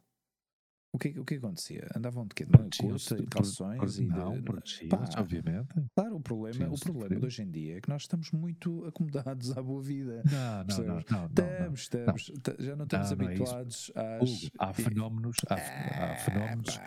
o 0.93 0.99
que, 0.99 1.19
o 1.19 1.25
que 1.25 1.35
acontecia? 1.35 1.87
Andavam 1.95 2.27
de 2.27 2.35
quê? 2.35 2.45
De 2.45 2.51
manga 2.51 2.69
curta 2.79 3.17
e 3.17 3.25
calções? 3.25 3.97
e 3.97 4.05
não, 4.05 4.39
pá, 4.43 5.09
obviamente. 5.17 5.73
Claro, 5.95 6.15
o 6.17 6.21
problema, 6.21 6.69
o 6.71 6.79
problema 6.79 7.19
de 7.19 7.25
hoje 7.25 7.41
em 7.41 7.49
dia 7.49 7.77
é 7.77 7.81
que 7.81 7.89
nós 7.89 8.03
estamos 8.03 8.31
muito 8.31 8.85
acomodados 8.85 9.57
à 9.57 9.61
boa 9.61 9.81
vida. 9.81 10.21
Não, 10.31 10.85
não, 10.85 10.85
não, 10.85 11.03
não, 11.09 11.73
Estamos, 11.73 12.29
estamos, 12.29 12.31
já 12.59 12.75
não 12.75 12.83
estamos 12.83 13.11
habituados 13.11 13.91
é 13.95 14.19
às... 14.19 14.49
há 14.59 14.73
fenómenos, 14.73 15.37
há, 15.49 16.15
fenómenos... 16.17 16.77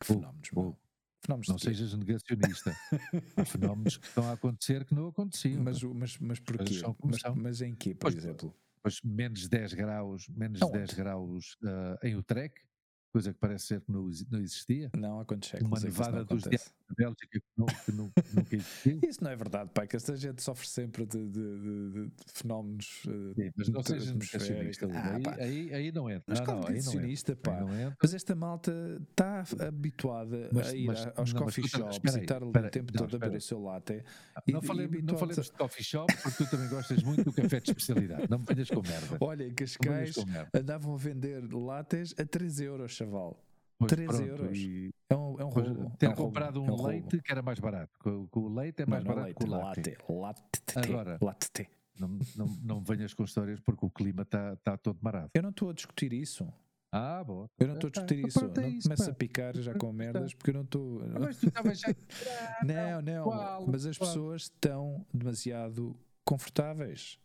que 0.00 0.06
fenómenos, 0.06 0.50
Fenómenos 1.24 1.48
não 1.48 1.58
sejas 1.58 1.94
negacionista. 1.94 2.76
Há 3.36 3.44
fenómenos 3.44 3.96
que 3.96 4.06
estão 4.06 4.28
a 4.28 4.32
acontecer 4.32 4.84
que 4.84 4.94
não 4.94 5.08
aconteciam. 5.08 5.62
Mas, 5.62 5.80
mas, 5.82 6.18
mas 6.18 6.40
porquê? 6.40 6.80
Mas, 7.04 7.20
mas, 7.36 7.60
em 7.62 7.74
quê, 7.74 7.94
por 7.94 8.10
pois, 8.10 8.16
exemplo? 8.16 8.54
Pois 8.82 9.00
menos 9.04 9.48
10 9.48 9.74
graus, 9.74 10.28
menos 10.28 10.58
não, 10.58 10.72
10 10.72 10.94
graus 10.94 11.56
uh, 11.62 12.06
em 12.06 12.16
Utrecht, 12.16 12.60
coisa 13.12 13.32
que 13.32 13.38
parece 13.38 13.66
ser 13.66 13.80
que 13.82 13.92
não, 13.92 14.08
não 14.30 14.40
existia. 14.40 14.90
Não, 14.96 15.20
acontece. 15.20 15.62
Uma 15.62 15.78
nevada 15.78 16.24
dos 16.24 16.42
dias 16.44 16.72
da 16.88 16.94
Bélgica 16.96 17.40
que, 17.40 17.42
não, 17.56 17.66
que 17.66 17.92
não, 17.92 18.12
nunca 18.34 18.56
existiu. 18.56 19.00
Isso 19.06 19.22
não 19.22 19.30
é 19.30 19.36
verdade, 19.36 19.70
pai, 19.72 19.86
que 19.86 19.96
esta 19.96 20.16
gente 20.16 20.42
sofre 20.42 20.66
sempre 20.66 21.04
de, 21.06 21.28
de, 21.28 21.30
de, 21.30 21.90
de 21.90 22.12
fenómenos. 22.26 23.04
Uh, 23.04 23.34
Sim, 23.34 23.50
mas 23.56 23.68
não 23.68 23.82
sejas 23.82 24.12
negacionista, 24.12 24.88
ah, 24.92 25.16
aí, 25.16 25.42
aí, 25.42 25.74
aí, 25.74 25.92
não 25.92 26.10
entra. 26.10 26.24
Mas 26.26 26.40
não, 26.40 26.60
não, 26.60 26.68
negacionista, 26.68 27.36
pá. 27.36 27.60
Mas 28.00 28.14
esta 28.14 28.34
malta 28.34 28.72
está 29.10 29.44
habituada 29.66 30.48
mas, 30.52 30.68
a 30.68 30.76
ir 30.76 30.86
mas, 30.86 31.06
aos 31.16 31.32
não, 31.32 31.42
coffee 31.42 31.68
shops 31.68 32.14
e 32.14 32.18
estar 32.20 32.42
ali 32.42 32.46
o 32.46 32.70
tempo 32.70 32.92
todo 32.92 33.16
a 33.16 33.18
beber 33.18 33.36
o 33.36 33.40
seu 33.40 33.62
latte. 33.62 34.02
Não, 34.48 34.60
e, 34.60 34.66
falei, 34.66 34.86
e 34.86 35.02
não 35.02 35.16
falemos 35.16 35.46
de 35.46 35.52
coffee 35.52 35.84
shop 35.84 36.12
porque 36.22 36.44
tu 36.44 36.50
também 36.50 36.68
gostas 36.68 37.02
muito 37.02 37.24
do 37.24 37.32
café 37.32 37.60
de 37.60 37.70
especialidade. 37.70 38.26
Não 38.30 38.38
me 38.38 38.44
venhas 38.44 38.70
com 38.70 38.80
merda. 38.80 39.18
Olha, 39.20 39.44
em 39.44 39.54
Cascais 39.54 40.14
andavam 40.54 40.94
a 40.94 40.96
vender 40.96 41.42
lattes 41.52 42.14
a 42.18 42.24
3 42.24 42.60
euros, 42.60 42.96
chaval. 43.04 43.42
Pois 43.78 43.90
3 43.90 44.08
pronto, 44.08 44.24
euros. 44.24 44.58
E... 44.58 44.94
É 45.08 45.16
um, 45.16 45.40
é 45.40 45.44
um 45.44 45.48
roubo. 45.48 45.96
Ter 45.98 46.06
é 46.06 46.08
um 46.10 46.14
comprado 46.14 46.60
roubo. 46.60 46.72
um, 46.72 46.78
é 46.78 46.82
um 46.82 46.86
leite 46.86 47.20
que 47.20 47.32
era 47.32 47.42
mais 47.42 47.58
barato. 47.58 48.28
O 48.32 48.48
leite 48.48 48.82
é 48.82 48.86
mais 48.86 49.04
não, 49.04 49.14
barato 49.14 49.34
que 49.34 49.44
o 49.44 49.50
latte. 49.50 49.98
Latte. 50.08 50.62
Agora, 50.76 51.18
latte. 51.20 51.68
Não, 51.98 52.18
não, 52.36 52.46
não 52.62 52.80
venhas 52.80 53.12
com 53.12 53.24
histórias 53.24 53.60
porque 53.60 53.84
o 53.84 53.90
clima 53.90 54.22
está 54.22 54.56
tá 54.56 54.76
todo 54.76 54.98
marado. 55.02 55.30
Eu 55.34 55.42
não 55.42 55.50
estou 55.50 55.70
a 55.70 55.72
discutir 55.72 56.12
isso. 56.12 56.46
Ah, 56.90 57.24
bom. 57.24 57.48
Eu 57.58 57.68
não 57.68 57.74
estou 57.74 57.88
a 57.88 57.90
discutir 57.90 58.26
isso. 58.26 58.40
Não 58.40 58.68
isso, 58.68 58.82
começa 58.82 59.10
a 59.10 59.14
picar 59.14 59.56
já 59.56 59.74
com 59.74 59.92
merdas 59.92 60.34
porque 60.34 60.50
eu 60.50 60.54
não 60.54 60.62
estou. 60.62 61.02
Mas 61.20 61.38
tu 61.38 61.48
estavas 61.48 61.80
já. 61.80 61.88
não, 62.64 63.02
não. 63.02 63.24
Qual, 63.24 63.66
mas 63.66 63.86
as 63.86 63.96
qual? 63.96 64.08
pessoas 64.08 64.42
estão 64.42 65.04
demasiado 65.12 65.96
confortáveis. 66.24 67.18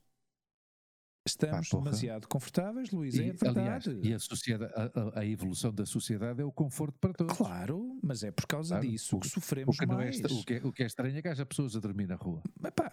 Estamos 1.28 1.70
Pá, 1.70 1.78
demasiado 1.78 2.28
confortáveis, 2.28 2.92
Luís, 2.92 3.16
e, 3.16 3.30
é 3.30 3.34
verdade. 3.34 3.60
Aliás, 3.60 3.86
e 3.86 4.14
a, 4.14 4.20
sociedade, 4.20 4.74
a, 4.76 5.20
a, 5.20 5.26
evolução 5.26 5.74
da 5.74 5.86
sociedade 5.86 6.42
é 6.42 6.46
o 6.46 6.52
conforto 6.52 6.98
para 7.00 7.14
todos. 7.14 7.36
Claro, 7.36 8.00
mas 8.02 8.24
é 8.24 8.32
por 8.32 8.48
causa 8.48 8.76
claro, 8.76 8.90
disso 8.90 9.20
que 9.20 9.28
sofremos 9.28 9.76
o 9.76 9.80
que 9.80 9.86
mais. 9.86 10.20
É, 10.20 10.26
o, 10.26 10.44
que 10.44 10.54
é, 10.54 10.58
o 10.64 10.72
que 10.72 10.84
é 10.84 10.86
estranho 10.86 11.18
é 11.18 11.22
que 11.22 11.28
haja 11.28 11.46
pessoas 11.46 11.76
a 11.76 11.80
dormir 11.80 12.08
na 12.08 12.16
rua. 12.16 12.42
Mas 12.60 12.72
pá, 12.72 12.92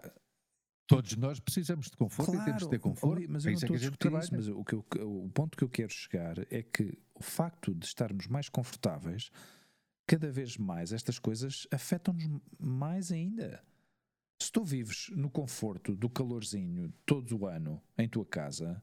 Todos 0.87 1.17
nós 1.17 1.41
precisamos 1.41 1.87
de 1.87 1.97
conforto 1.97 2.33
claro, 2.33 2.43
e 2.43 2.45
temos 2.45 2.63
de 2.65 2.69
ter 2.69 2.79
conforto. 2.79 3.27
mas 3.29 3.47
eu 3.47 3.53
não 3.53 3.59
é 3.59 3.63
estou 3.63 3.75
a 3.75 3.79
discutir 3.79 4.13
isso, 4.13 4.35
mas 4.35 4.49
o, 4.49 4.65
que 4.65 4.75
eu, 4.75 4.85
o 5.01 5.31
ponto 5.31 5.57
que 5.57 5.65
eu 5.65 5.69
quero 5.69 5.91
chegar 5.91 6.37
é 6.53 6.63
que 6.63 6.99
o 7.15 7.23
facto 7.23 7.75
de 7.75 7.87
estarmos 7.87 8.27
mais 8.27 8.51
confortáveis, 8.51 9.31
cada 10.07 10.31
vez 10.31 10.59
mais 10.59 10.93
estas 10.93 11.19
coisas 11.19 11.67
afetam-nos 11.71 12.29
mais 12.59 13.11
ainda. 13.11 13.63
Tu 14.55 14.63
vives 14.63 15.11
no 15.11 15.29
conforto 15.29 15.97
do 15.97 16.09
calorzinho 16.09 16.95
todo 17.05 17.37
o 17.37 17.45
ano 17.45 17.83
em 17.99 18.09
tua 18.09 18.25
casa 18.25 18.81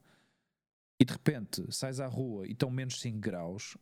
e 1.00 1.06
de 1.06 1.14
repente 1.14 1.66
sais 1.74 2.02
à 2.02 2.08
rua 2.08 2.46
e 2.46 2.52
estão 2.52 2.70
menos 2.70 3.00
5 3.00 3.18
graus, 3.18 3.78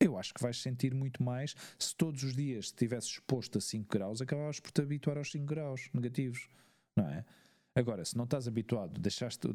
eu 0.00 0.18
acho 0.18 0.34
que 0.34 0.42
vais 0.42 0.60
sentir 0.60 0.92
muito 0.92 1.22
mais 1.22 1.54
se 1.78 1.94
todos 1.94 2.24
os 2.24 2.34
dias 2.34 2.64
estivesses 2.64 3.10
exposto 3.10 3.58
a 3.58 3.60
5 3.60 3.88
graus, 3.88 4.20
acabavas 4.20 4.58
por 4.58 4.72
te 4.72 4.82
habituar 4.82 5.16
aos 5.16 5.30
5 5.30 5.46
graus 5.46 5.88
negativos, 5.94 6.48
não 6.96 7.08
é? 7.08 7.24
Agora, 7.76 8.04
se 8.04 8.16
não 8.16 8.24
estás 8.24 8.48
habituado, 8.48 9.00
deixaste, 9.00 9.46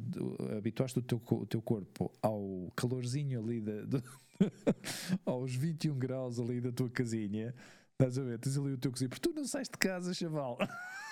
habituaste 0.57 0.99
o 0.99 1.01
teu, 1.01 1.21
o 1.29 1.45
teu 1.45 1.61
corpo 1.61 2.09
ao 2.21 2.71
calorzinho 2.73 3.37
ali, 3.37 3.59
de, 3.59 3.85
de 3.85 4.03
aos 5.25 5.53
21 5.53 5.99
graus 5.99 6.39
ali 6.39 6.61
da 6.61 6.71
tua 6.71 6.89
casinha, 6.89 7.53
estás 7.91 8.17
a 8.17 8.23
ver? 8.23 8.39
Tens 8.39 8.57
ali 8.57 8.71
o 8.71 8.77
teu 8.77 8.93
cozinho, 8.93 9.09
porque 9.09 9.27
tu 9.27 9.35
não 9.35 9.43
sais 9.43 9.67
de 9.67 9.77
casa, 9.77 10.13
chaval. 10.13 10.57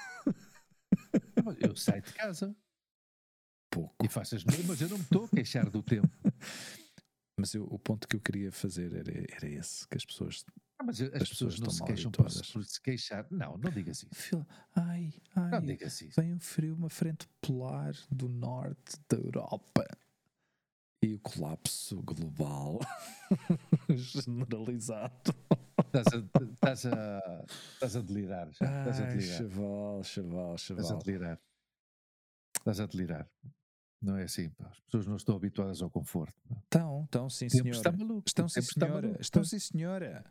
Eu 1.60 1.76
saio 1.76 2.02
de 2.02 2.14
casa. 2.14 2.56
Pouco. 3.70 3.96
E 4.04 4.08
faço 4.08 4.36
as 4.36 4.44
mas 4.44 4.82
eu 4.82 4.90
não 4.90 4.98
me 4.98 5.04
estou 5.04 5.26
a 5.26 5.30
queixar 5.30 5.70
do 5.70 5.84
tempo. 5.84 6.10
Mas 7.40 7.54
eu, 7.54 7.66
o 7.66 7.78
ponto 7.78 8.08
que 8.08 8.16
eu 8.16 8.20
queria 8.20 8.52
fazer 8.52 8.92
era, 8.92 9.14
era 9.32 9.48
esse, 9.48 9.88
que 9.88 9.96
as 9.96 10.04
pessoas. 10.04 10.44
Ah, 10.80 10.84
mas 10.84 11.00
as, 11.00 11.14
as 11.14 11.30
pessoas, 11.30 11.54
pessoas 11.54 11.60
não 11.60 11.70
se 11.70 11.84
queixam 11.84 12.12
por, 12.12 12.26
por, 12.26 12.66
se 12.66 12.82
queixar. 12.82 13.28
Não, 13.30 13.56
não 13.60 13.70
diga 13.70 13.92
assim. 13.92 14.08
Ai, 14.76 15.14
ai, 15.36 15.52
não 15.52 15.62
diga 15.62 15.86
assim. 15.86 16.10
Vem 16.18 16.34
um 16.34 16.40
frio, 16.40 16.74
uma 16.74 16.90
frente 16.90 17.28
polar 17.40 17.94
do 18.10 18.28
norte 18.28 18.98
da 19.08 19.18
Europa. 19.18 19.86
E 21.04 21.14
o 21.14 21.20
colapso 21.20 22.02
global 22.02 22.80
generalizado. 23.90 25.34
Estás 25.86 26.08
a, 26.08 26.44
estás 26.44 26.86
a, 26.88 27.46
estás 27.74 27.96
a 27.96 28.02
delirar. 28.02 28.52
Já. 28.52 28.80
Estás 28.80 29.00
a 29.00 29.06
delirar. 29.06 29.38
Chaval, 29.38 30.04
chaval, 30.04 30.58
chaval. 30.58 30.84
Estás 30.84 30.92
a 30.92 31.04
delirar. 31.04 31.42
Estás 32.58 32.80
a 32.80 32.86
delirar. 32.88 33.30
Não 34.02 34.18
é 34.18 34.24
assim, 34.24 34.50
pá. 34.50 34.68
as 34.70 34.80
pessoas 34.82 35.08
não 35.08 35.16
estão 35.16 35.36
habituadas 35.36 35.82
ao 35.82 35.90
conforto. 35.90 36.36
Não. 36.50 36.58
Estão, 36.58 37.04
estão 37.04 37.30
sim, 37.30 37.50
senhora. 37.50 37.70
Está 37.70 37.92
maluco. 37.92 38.24
Estão 38.28 38.48
sim, 38.48 38.62
senhora. 38.62 39.18
Estão 39.20 39.44
sim, 39.44 39.60
senhora. 39.60 40.26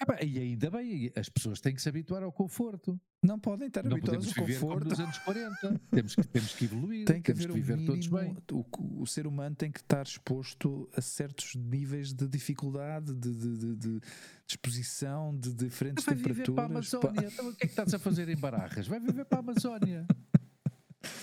Ah, 0.00 0.24
e 0.24 0.38
ainda 0.38 0.70
bem, 0.70 1.12
as 1.16 1.28
pessoas 1.28 1.60
têm 1.60 1.74
que 1.74 1.80
se 1.80 1.88
habituar 1.88 2.22
ao 2.22 2.32
conforto. 2.32 3.00
Não 3.22 3.38
podem 3.38 3.68
estar 3.68 3.82
não 3.82 3.92
habituadas 3.92 4.26
ao 4.28 4.44
conforto. 4.44 4.88
Nos 4.88 5.00
anos 5.00 5.18
40. 5.18 5.80
temos, 5.90 6.14
que, 6.14 6.28
temos 6.28 6.54
que 6.54 6.64
evoluir. 6.64 7.04
Tem 7.04 7.22
que 7.22 7.32
temos 7.32 7.46
que 7.46 7.52
viver 7.52 7.76
mínimo, 7.76 7.94
todos 7.94 8.06
bem. 8.08 8.36
O, 8.52 9.02
o, 9.02 9.06
ser 9.06 9.26
humano 9.26 9.56
tem 9.56 9.70
que 9.70 9.80
estar 9.80 10.02
exposto 10.04 10.88
a 10.94 11.00
certos 11.00 11.54
níveis 11.54 12.12
de 12.12 12.28
dificuldade, 12.28 13.14
de, 13.14 13.34
de, 13.34 13.56
de, 13.56 13.76
de 13.76 14.00
exposição, 14.48 15.36
de 15.36 15.52
diferentes 15.54 16.04
Vai 16.04 16.14
temperaturas. 16.14 16.46
Viver 16.46 16.54
para 16.54 16.62
a 16.62 16.66
Amazónia. 16.66 17.28
Então, 17.32 17.48
o 17.48 17.54
que 17.54 17.64
é 17.64 17.66
que 17.66 17.72
estás 17.72 17.94
a 17.94 17.98
fazer 17.98 18.28
em 18.28 18.36
Bararras? 18.36 18.86
Vai 18.86 19.00
viver 19.00 19.24
para 19.24 19.38
a 19.38 19.40
Amazónia. 19.40 20.06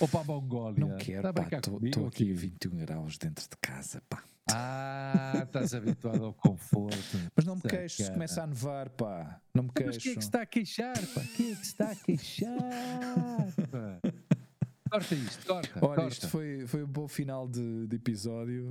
Ou 0.00 0.08
para 0.08 0.20
a 0.20 0.24
Mongólia. 0.24 0.80
Não 0.80 0.96
quero, 0.96 1.32
tá. 1.32 1.46
Estou 1.82 2.06
aqui 2.06 2.32
a 2.32 2.36
21 2.36 2.76
graus 2.76 3.18
dentro 3.18 3.44
de 3.44 3.56
casa, 3.60 4.02
pá. 4.08 4.22
Ah, 4.50 5.40
estás 5.42 5.74
habituado 5.74 6.24
ao 6.24 6.34
conforto. 6.34 6.96
Mas 7.34 7.46
não 7.46 7.56
me 7.56 7.62
queixo 7.62 8.02
se 8.02 8.10
começa 8.10 8.42
a 8.42 8.46
nevar, 8.46 8.90
pá. 8.90 9.40
Não 9.54 9.64
me 9.64 9.70
queixo. 9.70 9.88
Mas 9.88 10.02
quem 10.02 10.12
é 10.12 10.14
que 10.14 10.22
está 10.22 10.42
a 10.42 10.46
queixar, 10.46 11.06
pá? 11.14 11.22
Quem 11.36 11.52
é 11.52 11.56
que 11.56 11.64
está 11.64 11.90
a 11.90 11.96
queixar, 11.96 12.50
pá? 13.70 14.00
Corta 14.90 15.14
isto, 15.14 15.46
corta. 15.46 15.78
Olha, 15.80 15.94
corta. 15.96 16.08
isto 16.08 16.28
foi, 16.28 16.66
foi 16.66 16.84
um 16.84 16.86
bom 16.86 17.08
final 17.08 17.48
de, 17.48 17.86
de 17.86 17.96
episódio. 17.96 18.70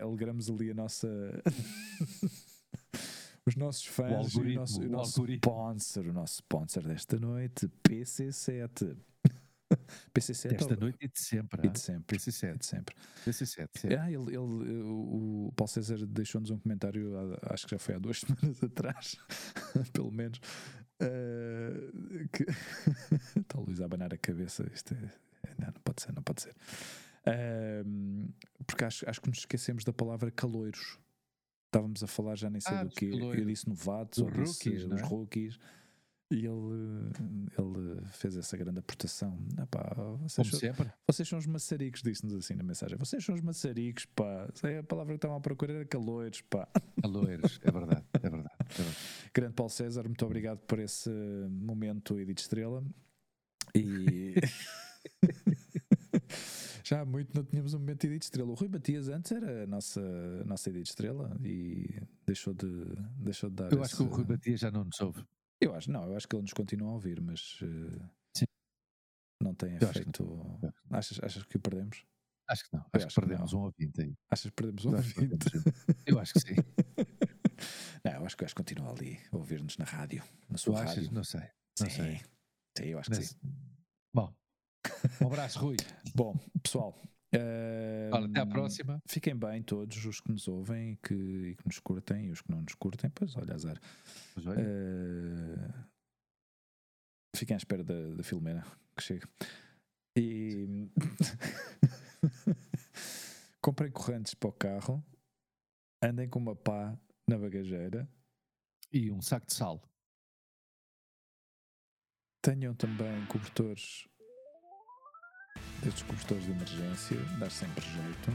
Alegramos 0.00 0.48
ali 0.48 0.70
a 0.70 0.74
nossa. 0.74 1.08
os 3.46 3.54
nossos 3.54 3.84
fãs 3.84 4.34
o, 4.34 4.40
o 4.40 4.54
nosso, 4.54 4.80
o 4.80 4.88
nosso 4.88 5.26
sponsor, 5.26 6.06
o 6.06 6.12
nosso 6.12 6.34
sponsor 6.36 6.82
desta 6.84 7.18
noite, 7.18 7.68
PC7. 7.86 8.96
PC7 10.14 10.48
Desta 10.50 10.76
noite 10.76 10.98
e 11.00 11.08
de 11.08 11.20
sempre. 11.20 11.66
E 11.66 11.70
de 11.70 11.80
sempre. 11.80 12.16
PC7. 12.16 12.58
De 12.58 12.66
sempre. 12.66 12.94
PC7. 13.24 13.68
Ah, 13.98 14.10
ele, 14.10 14.34
ele, 14.34 14.82
o 14.84 15.52
Paulo 15.56 15.68
César 15.68 16.04
deixou-nos 16.06 16.50
um 16.50 16.58
comentário, 16.58 17.12
acho 17.42 17.66
que 17.66 17.72
já 17.72 17.78
foi 17.78 17.94
há 17.94 17.98
duas 17.98 18.20
semanas 18.20 18.62
atrás, 18.62 19.16
pelo 19.92 20.10
menos, 20.10 20.38
uh, 21.00 22.28
que 22.28 22.44
está 23.40 23.58
o 23.58 23.64
Luís 23.64 23.80
a 23.80 23.84
abanar 23.84 24.12
a 24.12 24.18
cabeça. 24.18 24.68
Isto 24.72 24.94
é, 24.94 25.54
não, 25.58 25.66
não 25.66 25.80
pode 25.82 26.02
ser, 26.02 26.12
não 26.12 26.22
pode 26.22 26.42
ser. 26.42 26.54
Uh, 27.22 28.32
porque 28.66 28.84
acho, 28.84 29.08
acho 29.08 29.20
que 29.20 29.28
nos 29.28 29.38
esquecemos 29.38 29.84
da 29.84 29.92
palavra 29.92 30.30
caloiros. 30.30 30.98
Estávamos 31.66 32.02
a 32.02 32.06
falar 32.06 32.34
já 32.34 32.50
nem 32.50 32.60
sei 32.60 32.74
ah, 32.74 32.84
do 32.84 32.90
que. 32.90 33.06
Eu 33.06 33.44
disse 33.46 33.66
novatos, 33.66 34.18
ou 34.18 34.30
disse 34.30 34.68
rookies, 34.68 34.84
os 34.84 35.00
é? 35.00 35.04
rookies. 35.04 35.58
E 36.32 36.46
ele, 36.46 37.12
ele 37.58 38.00
fez 38.06 38.36
essa 38.38 38.56
grande 38.56 38.78
aportação. 38.78 39.38
Epá, 39.62 39.94
vocês, 40.18 40.48
Como 40.48 40.60
sempre. 40.60 40.90
vocês 41.06 41.28
são 41.28 41.38
os 41.38 41.46
maçaricos, 41.46 42.00
disse-nos 42.02 42.34
assim 42.34 42.54
na 42.54 42.62
mensagem. 42.62 42.96
Vocês 42.96 43.22
são 43.22 43.34
os 43.34 43.42
maçaricos, 43.42 44.06
pá. 44.06 44.48
É 44.62 44.78
a 44.78 44.82
palavra 44.82 45.12
que 45.12 45.18
estavam 45.18 45.36
a 45.36 45.40
procurar 45.40 45.74
era 45.74 45.84
caloiros, 45.84 46.40
pá. 46.40 46.66
Caloiros, 47.02 47.60
é 47.62 47.70
verdade, 47.70 48.04
é 48.14 48.30
verdade, 48.30 48.56
é 48.58 48.82
verdade. 48.82 48.98
Grande 49.34 49.52
Paulo 49.52 49.70
César, 49.70 50.04
muito 50.04 50.24
obrigado 50.24 50.60
por 50.60 50.78
esse 50.78 51.10
momento 51.50 52.18
Edith 52.18 52.40
Estrela. 52.40 52.82
E. 53.74 54.34
Já 56.84 57.02
há 57.02 57.04
muito 57.04 57.34
não 57.34 57.44
tínhamos 57.44 57.74
um 57.74 57.78
momento 57.78 58.04
Edith 58.06 58.22
Estrela. 58.22 58.50
O 58.50 58.54
Rui 58.54 58.68
Matias 58.68 59.08
antes 59.08 59.32
era 59.32 59.64
a 59.64 59.66
nossa, 59.66 60.00
a 60.00 60.44
nossa 60.44 60.70
Edith 60.70 60.88
Estrela 60.88 61.36
e 61.44 62.00
deixou 62.26 62.54
de, 62.54 62.66
deixou 63.18 63.50
de 63.50 63.56
dar. 63.56 63.70
Eu 63.70 63.82
esse... 63.82 63.92
acho 63.92 63.96
que 63.96 64.02
o 64.02 64.06
Rui 64.06 64.24
Matias 64.26 64.60
já 64.60 64.70
não 64.70 64.84
nos 64.84 64.98
ouve. 65.00 65.22
Eu 65.62 65.74
acho, 65.76 65.90
não, 65.92 66.04
eu 66.10 66.16
acho 66.16 66.26
que 66.26 66.34
ele 66.34 66.42
nos 66.42 66.52
continua 66.52 66.90
a 66.90 66.94
ouvir, 66.94 67.20
mas 67.20 67.60
uh, 67.62 68.46
não 69.40 69.54
tem 69.54 69.78
eu 69.80 69.88
efeito. 69.88 70.60
Achas, 70.90 71.20
achas 71.22 71.44
que 71.44 71.56
o 71.56 71.60
perdemos? 71.60 72.04
Acho 72.48 72.64
que 72.64 72.76
não. 72.76 72.84
Acho, 72.92 73.06
acho 73.06 73.14
que 73.14 73.20
perdemos 73.20 73.52
não. 73.52 73.60
um 73.60 73.62
ouvinte 73.64 74.02
aí. 74.02 74.16
Achas 74.28 74.50
que 74.50 74.56
perdemos 74.56 74.84
um 74.84 74.96
ouvinte? 74.96 75.50
Eu 76.04 76.18
acho 76.18 76.32
que 76.32 76.40
sim. 76.40 76.54
não, 78.04 78.12
eu 78.12 78.26
acho 78.26 78.36
que 78.36 78.42
o 78.42 78.44
gajo 78.44 78.54
continua 78.56 78.90
ali 78.90 79.20
a 79.30 79.36
ouvir-nos 79.36 79.76
na 79.78 79.84
rádio, 79.84 80.24
na 80.48 80.58
sua 80.58 80.74
tu 80.74 80.78
rádio. 80.78 81.02
Achas? 81.02 81.10
Não 81.10 81.22
sei. 81.24 81.48
Não 81.78 81.90
sim. 81.90 81.96
sei. 81.96 82.20
Sim, 82.76 82.84
eu 82.84 82.98
acho 82.98 83.10
que 83.10 83.22
sim. 83.22 83.36
Bom, 84.12 84.34
um 85.20 85.26
abraço, 85.28 85.60
Rui. 85.60 85.76
Bom, 86.12 86.36
pessoal. 86.60 87.00
Uh, 87.34 88.14
Olha, 88.14 88.26
até 88.26 88.40
à 88.40 88.46
próxima. 88.46 89.02
Fiquem 89.06 89.34
bem 89.34 89.62
todos 89.62 90.04
os 90.04 90.20
que 90.20 90.30
nos 90.30 90.46
ouvem 90.48 90.92
e 90.92 90.96
que, 90.96 91.14
e 91.14 91.56
que 91.56 91.66
nos 91.66 91.78
curtem 91.78 92.26
e 92.26 92.30
os 92.30 92.42
que 92.42 92.50
não 92.50 92.60
nos 92.60 92.74
curtem, 92.74 93.10
pois 93.10 93.34
olha, 93.36 93.54
azar. 93.54 93.80
Pois 94.34 94.46
olha. 94.46 94.60
Uh, 94.60 95.72
fiquem 97.34 97.54
à 97.54 97.56
espera 97.56 97.82
da, 97.82 98.14
da 98.14 98.22
Filomena 98.22 98.64
que 98.96 99.02
chega. 99.02 99.28
E 100.16 100.90
comprem 103.62 103.90
correntes 103.90 104.34
para 104.34 104.50
o 104.50 104.52
carro, 104.52 105.02
andem 106.02 106.28
com 106.28 106.38
uma 106.38 106.54
pá 106.54 106.94
na 107.26 107.38
bagageira 107.38 108.06
e 108.92 109.10
um 109.10 109.22
saco 109.22 109.46
de 109.46 109.54
sal. 109.54 109.82
Tenham 112.42 112.74
também 112.74 113.24
cobertores 113.26 114.06
destes 115.82 116.02
cobertores 116.02 116.44
de 116.44 116.50
emergência, 116.50 117.16
dá 117.38 117.50
sempre 117.50 117.84
jeito. 117.84 118.32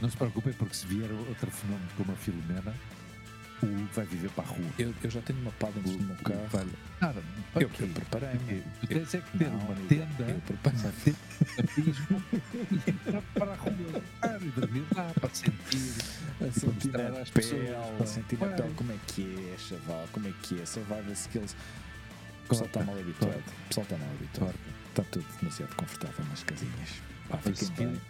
Não 0.00 0.08
se 0.08 0.16
preocupem, 0.16 0.52
porque 0.54 0.74
se 0.74 0.86
vier 0.86 1.10
outro 1.12 1.50
fenómeno 1.50 1.88
como 1.96 2.12
a 2.12 2.16
Filomena, 2.16 2.74
o 3.62 3.66
Hugo 3.66 3.88
vai 3.94 4.06
viver 4.06 4.30
para 4.30 4.44
a 4.44 4.46
rua. 4.46 4.70
Eu, 4.78 4.94
eu 5.02 5.10
já 5.10 5.20
tenho 5.20 5.38
uma 5.40 5.50
pá 5.52 5.68
dentro 5.68 5.92
do 5.92 6.04
meu 6.04 6.16
carro. 6.16 6.46
Vai... 6.50 6.66
Nada, 7.00 7.22
eu, 7.56 7.70
eu 7.78 7.88
preparei-me. 7.88 8.62
Tu 8.80 8.86
tens 8.86 9.14
é 9.14 9.20
que 9.20 9.38
ter 9.38 9.50
Não, 9.50 9.58
uma 9.58 9.74
tenda, 9.88 10.24
eu 10.24 10.40
preparei- 10.40 10.80
uma 10.80 10.92
tenda 11.04 11.18
e 11.76 12.90
entrar 12.90 13.22
para 13.34 13.52
a 13.52 13.56
rua 13.56 14.02
ah, 14.22 14.38
e 14.40 14.48
dormir 14.60 14.84
lá 14.96 15.12
para 15.20 15.28
sentir. 15.34 15.94
A 16.40 16.50
sentir 16.50 16.96
às 17.00 17.30
pele, 17.30 17.30
pessoas, 17.34 18.00
a 18.02 18.06
sentir 18.06 18.36
pá. 18.36 18.46
pele 18.46 18.74
como 18.74 18.92
é 18.92 18.96
que 19.06 19.52
é, 19.54 19.58
chaval, 19.58 20.08
como 20.12 20.28
é 20.28 20.32
que 20.42 20.60
é, 20.60 20.64
survival 20.64 21.12
skills. 21.12 21.54
O 22.44 22.48
pessoal 22.48 22.66
está 22.66 22.82
mal 22.82 22.98
habituado. 22.98 23.38
O 23.38 23.68
pessoal 23.68 23.84
está 23.84 23.96
mal 23.98 24.08
habituado 24.08 24.54
está 25.00 25.04
tudo 25.10 25.26
demasiado 25.38 25.74
confortável 25.76 26.24
nas 26.26 26.42
casinhas. 26.44 27.02
Pá, 27.28 27.38
fiquem 27.38 27.68
bem. 27.70 28.00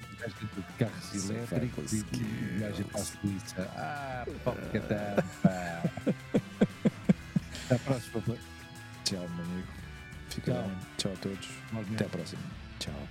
Carros 0.78 1.30
elétricos 1.30 1.92
e 1.92 2.02
viagem 2.02 2.84
é 2.86 2.88
para 2.92 3.00
a 3.00 3.04
Suíça. 3.04 3.70
Ah, 3.76 4.26
poca 4.44 4.60
Até 7.64 7.74
a 7.74 7.78
próxima. 7.78 8.36
Tchau, 9.04 9.28
meu 9.28 9.44
amigo. 9.44 9.68
Fica 10.28 10.52
Tchau. 10.52 10.62
bem. 10.62 10.76
Tchau 10.96 11.12
a 11.12 11.16
todos. 11.16 11.48
Até 11.94 12.04
a 12.04 12.08
próxima. 12.08 12.42
Tchau. 12.78 13.08